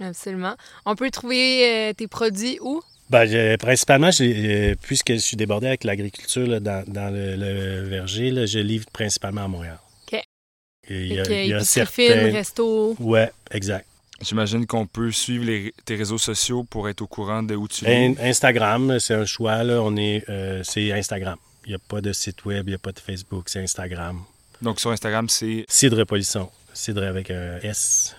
Absolument. 0.00 0.56
On 0.86 0.96
peut 0.96 1.10
trouver 1.10 1.68
euh, 1.90 1.92
tes 1.92 2.08
produits 2.08 2.58
où? 2.60 2.82
Ben, 3.10 3.26
je- 3.26 3.56
principalement, 3.56 4.10
euh, 4.20 4.74
puisque 4.82 5.12
je 5.12 5.18
suis 5.18 5.36
débordé 5.36 5.66
avec 5.68 5.84
l'agriculture 5.84 6.60
dans, 6.60 6.84
dans 6.88 7.12
le, 7.14 7.36
le 7.36 7.82
verger, 7.88 8.30
là, 8.30 8.46
je 8.46 8.58
livre 8.58 8.86
principalement 8.92 9.44
à 9.44 9.48
Montréal. 9.48 9.78
OK. 10.06 10.14
Et 10.14 10.24
il 10.88 11.12
y 11.14 11.20
a, 11.20 11.42
il 11.44 11.48
y 11.50 11.52
a 11.54 11.60
certains- 11.62 11.90
fine, 11.92 12.32
resto. 12.34 12.96
Ouais, 12.98 13.30
exact. 13.50 13.86
J'imagine 14.24 14.66
qu'on 14.66 14.86
peut 14.86 15.10
suivre 15.12 15.44
les- 15.44 15.72
tes 15.84 15.96
réseaux 15.96 16.18
sociaux 16.18 16.64
pour 16.64 16.88
être 16.88 17.02
au 17.02 17.06
courant 17.06 17.42
de 17.42 17.54
où 17.54 17.68
tu 17.68 17.84
es. 17.86 18.14
Instagram, 18.20 18.98
c'est 18.98 19.14
un 19.14 19.24
choix. 19.26 19.62
Là. 19.62 19.80
On 19.82 19.96
est, 19.96 20.24
euh, 20.28 20.62
c'est 20.64 20.90
Instagram. 20.92 21.36
Il 21.66 21.70
n'y 21.70 21.74
a 21.74 21.78
pas 21.78 22.00
de 22.00 22.12
site 22.12 22.44
web, 22.44 22.66
il 22.66 22.70
n'y 22.70 22.74
a 22.74 22.78
pas 22.78 22.92
de 22.92 22.98
Facebook, 22.98 23.44
c'est 23.48 23.60
Instagram. 23.62 24.20
Donc 24.62 24.80
sur 24.80 24.90
Instagram, 24.90 25.28
c'est 25.28 25.64
Cidre 25.68 26.04
Polisson. 26.04 26.48
Cidre 26.72 27.04
avec 27.04 27.30
un 27.30 27.58
S. 27.62 28.14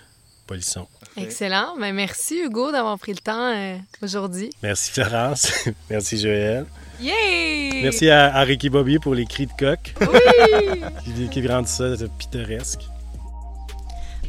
Polisson. 0.48 0.88
Excellent. 1.18 1.76
Ben, 1.80 1.92
merci, 1.94 2.40
Hugo, 2.44 2.72
d'avoir 2.72 3.00
pris 3.00 3.14
le 3.14 3.18
temps 3.20 3.52
euh, 3.52 3.78
aujourd'hui. 4.04 4.52
Merci 4.62 4.92
Florence. 4.92 5.52
Merci 5.90 6.20
Joël. 6.20 6.66
Yay! 7.02 7.82
Merci 7.82 8.10
à, 8.12 8.36
à 8.36 8.42
Ricky 8.44 8.70
Bobby 8.70 9.00
pour 9.00 9.16
les 9.16 9.26
cris 9.26 9.48
de 9.48 9.52
coq 9.58 9.96
Oui! 10.02 10.82
qui, 11.04 11.30
qui 11.42 11.48
rendent 11.48 11.68
ça 11.68 11.96
pittoresque. 12.20 12.82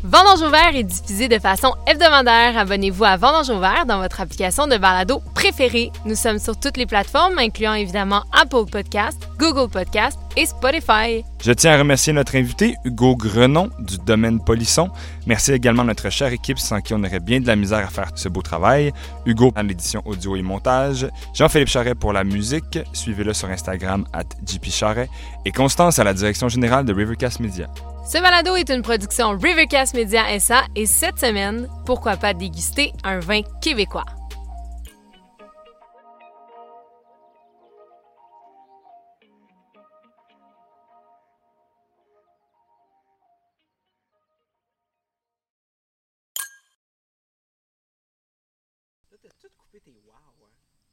Vendange 0.03 0.43
au 0.43 0.51
vert 0.51 0.75
est 0.75 0.85
diffusé 0.85 1.29
de 1.29 1.39
façon 1.39 1.75
hebdomadaire. 1.87 2.57
Abonnez-vous 2.59 3.05
à 3.05 3.17
Vendange 3.17 3.51
au 3.51 3.59
vert 3.59 3.87
dans 3.87 4.01
votre 4.01 4.21
application 4.21 4.67
de 4.67 4.77
balado 4.77 5.21
préférée. 5.35 5.91
Nous 6.05 6.15
sommes 6.15 6.39
sur 6.39 6.59
toutes 6.59 6.77
les 6.77 6.87
plateformes, 6.87 7.39
incluant 7.39 7.75
évidemment 7.75 8.23
Apple 8.33 8.71
Podcast, 8.71 9.29
Google 9.39 9.71
Podcast 9.71 10.19
et 10.37 10.47
Spotify. 10.47 11.25
Je 11.43 11.53
tiens 11.53 11.73
à 11.73 11.79
remercier 11.79 12.13
notre 12.13 12.37
invité, 12.37 12.77
Hugo 12.85 13.17
Grenon, 13.17 13.71
du 13.79 13.99
domaine 13.99 14.43
Polisson. 14.43 14.91
Merci 15.27 15.53
également 15.53 15.83
à 15.83 15.87
notre 15.87 16.11
chère 16.11 16.33
équipe 16.33 16.59
sans 16.59 16.81
qui 16.81 16.95
on 16.95 17.03
aurait 17.03 17.21
bien 17.21 17.41
de 17.41 17.47
la 17.47 17.57
misère 17.57 17.87
à 17.87 17.91
faire 17.91 18.11
ce 18.15 18.29
beau 18.29 18.43
travail. 18.43 18.93
Hugo 19.25 19.53
à 19.57 19.63
l'édition 19.63 20.03
audio 20.05 20.37
et 20.37 20.43
montage. 20.43 21.07
Jean-Philippe 21.35 21.69
Charret 21.69 21.95
pour 21.95 22.13
la 22.13 22.25
musique. 22.25 22.79
Suivez-le 22.93 23.33
sur 23.35 23.49
Instagram, 23.49 24.07
at 24.13 24.25
JP 24.47 24.67
Charret. 24.71 25.09
Et 25.45 25.53
Constance 25.53 25.99
à 25.99 26.05
la 26.05 26.15
direction 26.15 26.49
générale 26.49 26.85
de 26.85 26.93
Rivercast 26.93 27.41
Media. 27.41 27.67
Ce 28.07 28.19
balado 28.19 28.55
est 28.55 28.71
une 28.71 28.83
production 28.83 29.37
Rivercast 29.37 29.95
Media 29.95 30.39
SA 30.39 30.65
et 30.77 30.87
cette 30.87 31.19
semaine, 31.19 31.69
pourquoi 31.85 32.17
pas 32.17 32.35
déguster 32.35 32.93
un 33.03 33.19
vin 33.19 33.43
québécois? 33.61 34.05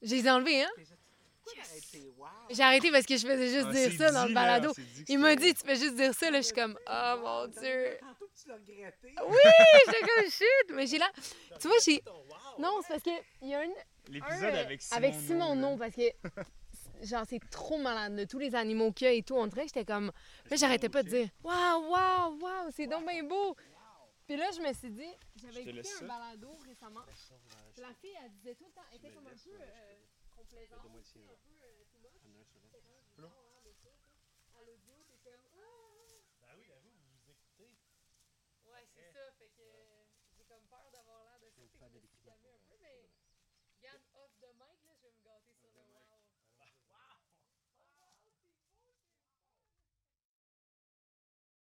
J'ai 0.02 0.30
enlevé, 0.32 0.64
hein? 0.64 0.70
J'ai 2.54 2.64
arrêté 2.64 2.92
parce 2.92 3.06
que 3.06 3.18
je 3.18 3.26
faisais 3.28 3.50
juste 3.50 3.68
Ah, 3.70 3.74
dire 3.74 3.92
ça 3.98 4.12
dans 4.12 4.26
le 4.26 4.34
balado. 4.34 4.72
Il 5.08 5.20
m'a 5.20 5.36
dit, 5.36 5.54
tu 5.54 5.66
fais 5.66 5.76
juste 5.76 5.96
dire 5.96 6.14
ça, 6.14 6.30
là. 6.32 6.40
Je 6.40 6.46
suis 6.46 6.54
comme, 6.56 6.78
oh 6.88 7.14
mon 7.22 7.48
Dieu. 7.48 7.98
Tantôt 8.00 8.28
que 8.28 8.40
tu 8.42 8.48
l'as 8.48 8.56
regretté. 8.56 9.16
Oui, 9.28 9.38
j'étais 9.86 10.00
comme 10.02 10.24
shit. 10.32 10.76
Mais 10.76 10.88
j'ai 10.88 10.98
là. 10.98 11.10
Tu 11.60 11.68
vois, 11.68 11.78
j'ai. 11.86 12.04
Non, 12.60 12.80
c'est 12.82 12.94
parce 12.94 13.04
qu'il 13.04 13.50
y 13.50 13.54
a 13.56 13.64
une. 13.64 13.74
L'épisode 14.10 14.56
avec 14.56 14.82
Simon. 14.82 14.98
avec 14.98 15.14
Simon. 15.16 15.56
Non, 15.56 15.78
parce 15.78 15.96
que. 15.96 16.02
Genre, 17.04 17.26
c'est 17.28 17.40
trop 17.50 17.78
malade, 17.78 18.16
là. 18.16 18.26
Tous 18.26 18.40
les 18.40 18.56
animaux 18.56 18.92
qu'il 18.94 19.06
y 19.08 19.10
a 19.10 19.14
et 19.14 19.24
tout. 19.24 19.36
On 19.36 19.48
dirait 19.48 19.64
que 19.64 19.68
j'étais 19.74 19.86
comme. 19.86 20.12
Là, 20.50 20.56
j'arrêtais 20.56 20.90
pas 20.90 21.04
de 21.04 21.10
dire, 21.10 21.28
waouh, 21.44 21.90
waouh, 21.90 22.40
waouh, 22.40 22.70
c'est 22.74 22.88
donc 22.88 23.06
bien 23.08 23.24
beau. 23.24 23.56
Puis 24.26 24.38
là, 24.38 24.46
je 24.56 24.62
me 24.62 24.72
suis 24.74 24.90
dit, 24.90 25.12
j'avais 25.36 25.64
écouté 25.64 25.80
un 25.80 25.84
ça. 26.00 26.06
balado 26.06 26.48
récemment. 26.66 27.02
La 27.78 27.90
fille, 28.02 28.16
elle 28.24 28.32
disait 28.32 28.56
tout 28.56 28.64
le 28.68 28.72
temps, 28.72 28.82
elle 28.92 28.98
était 29.00 29.10
comme 29.10 29.28
un 29.28 29.32
peu 29.32 29.50
euh, 29.52 29.94
complaisante, 30.38 30.80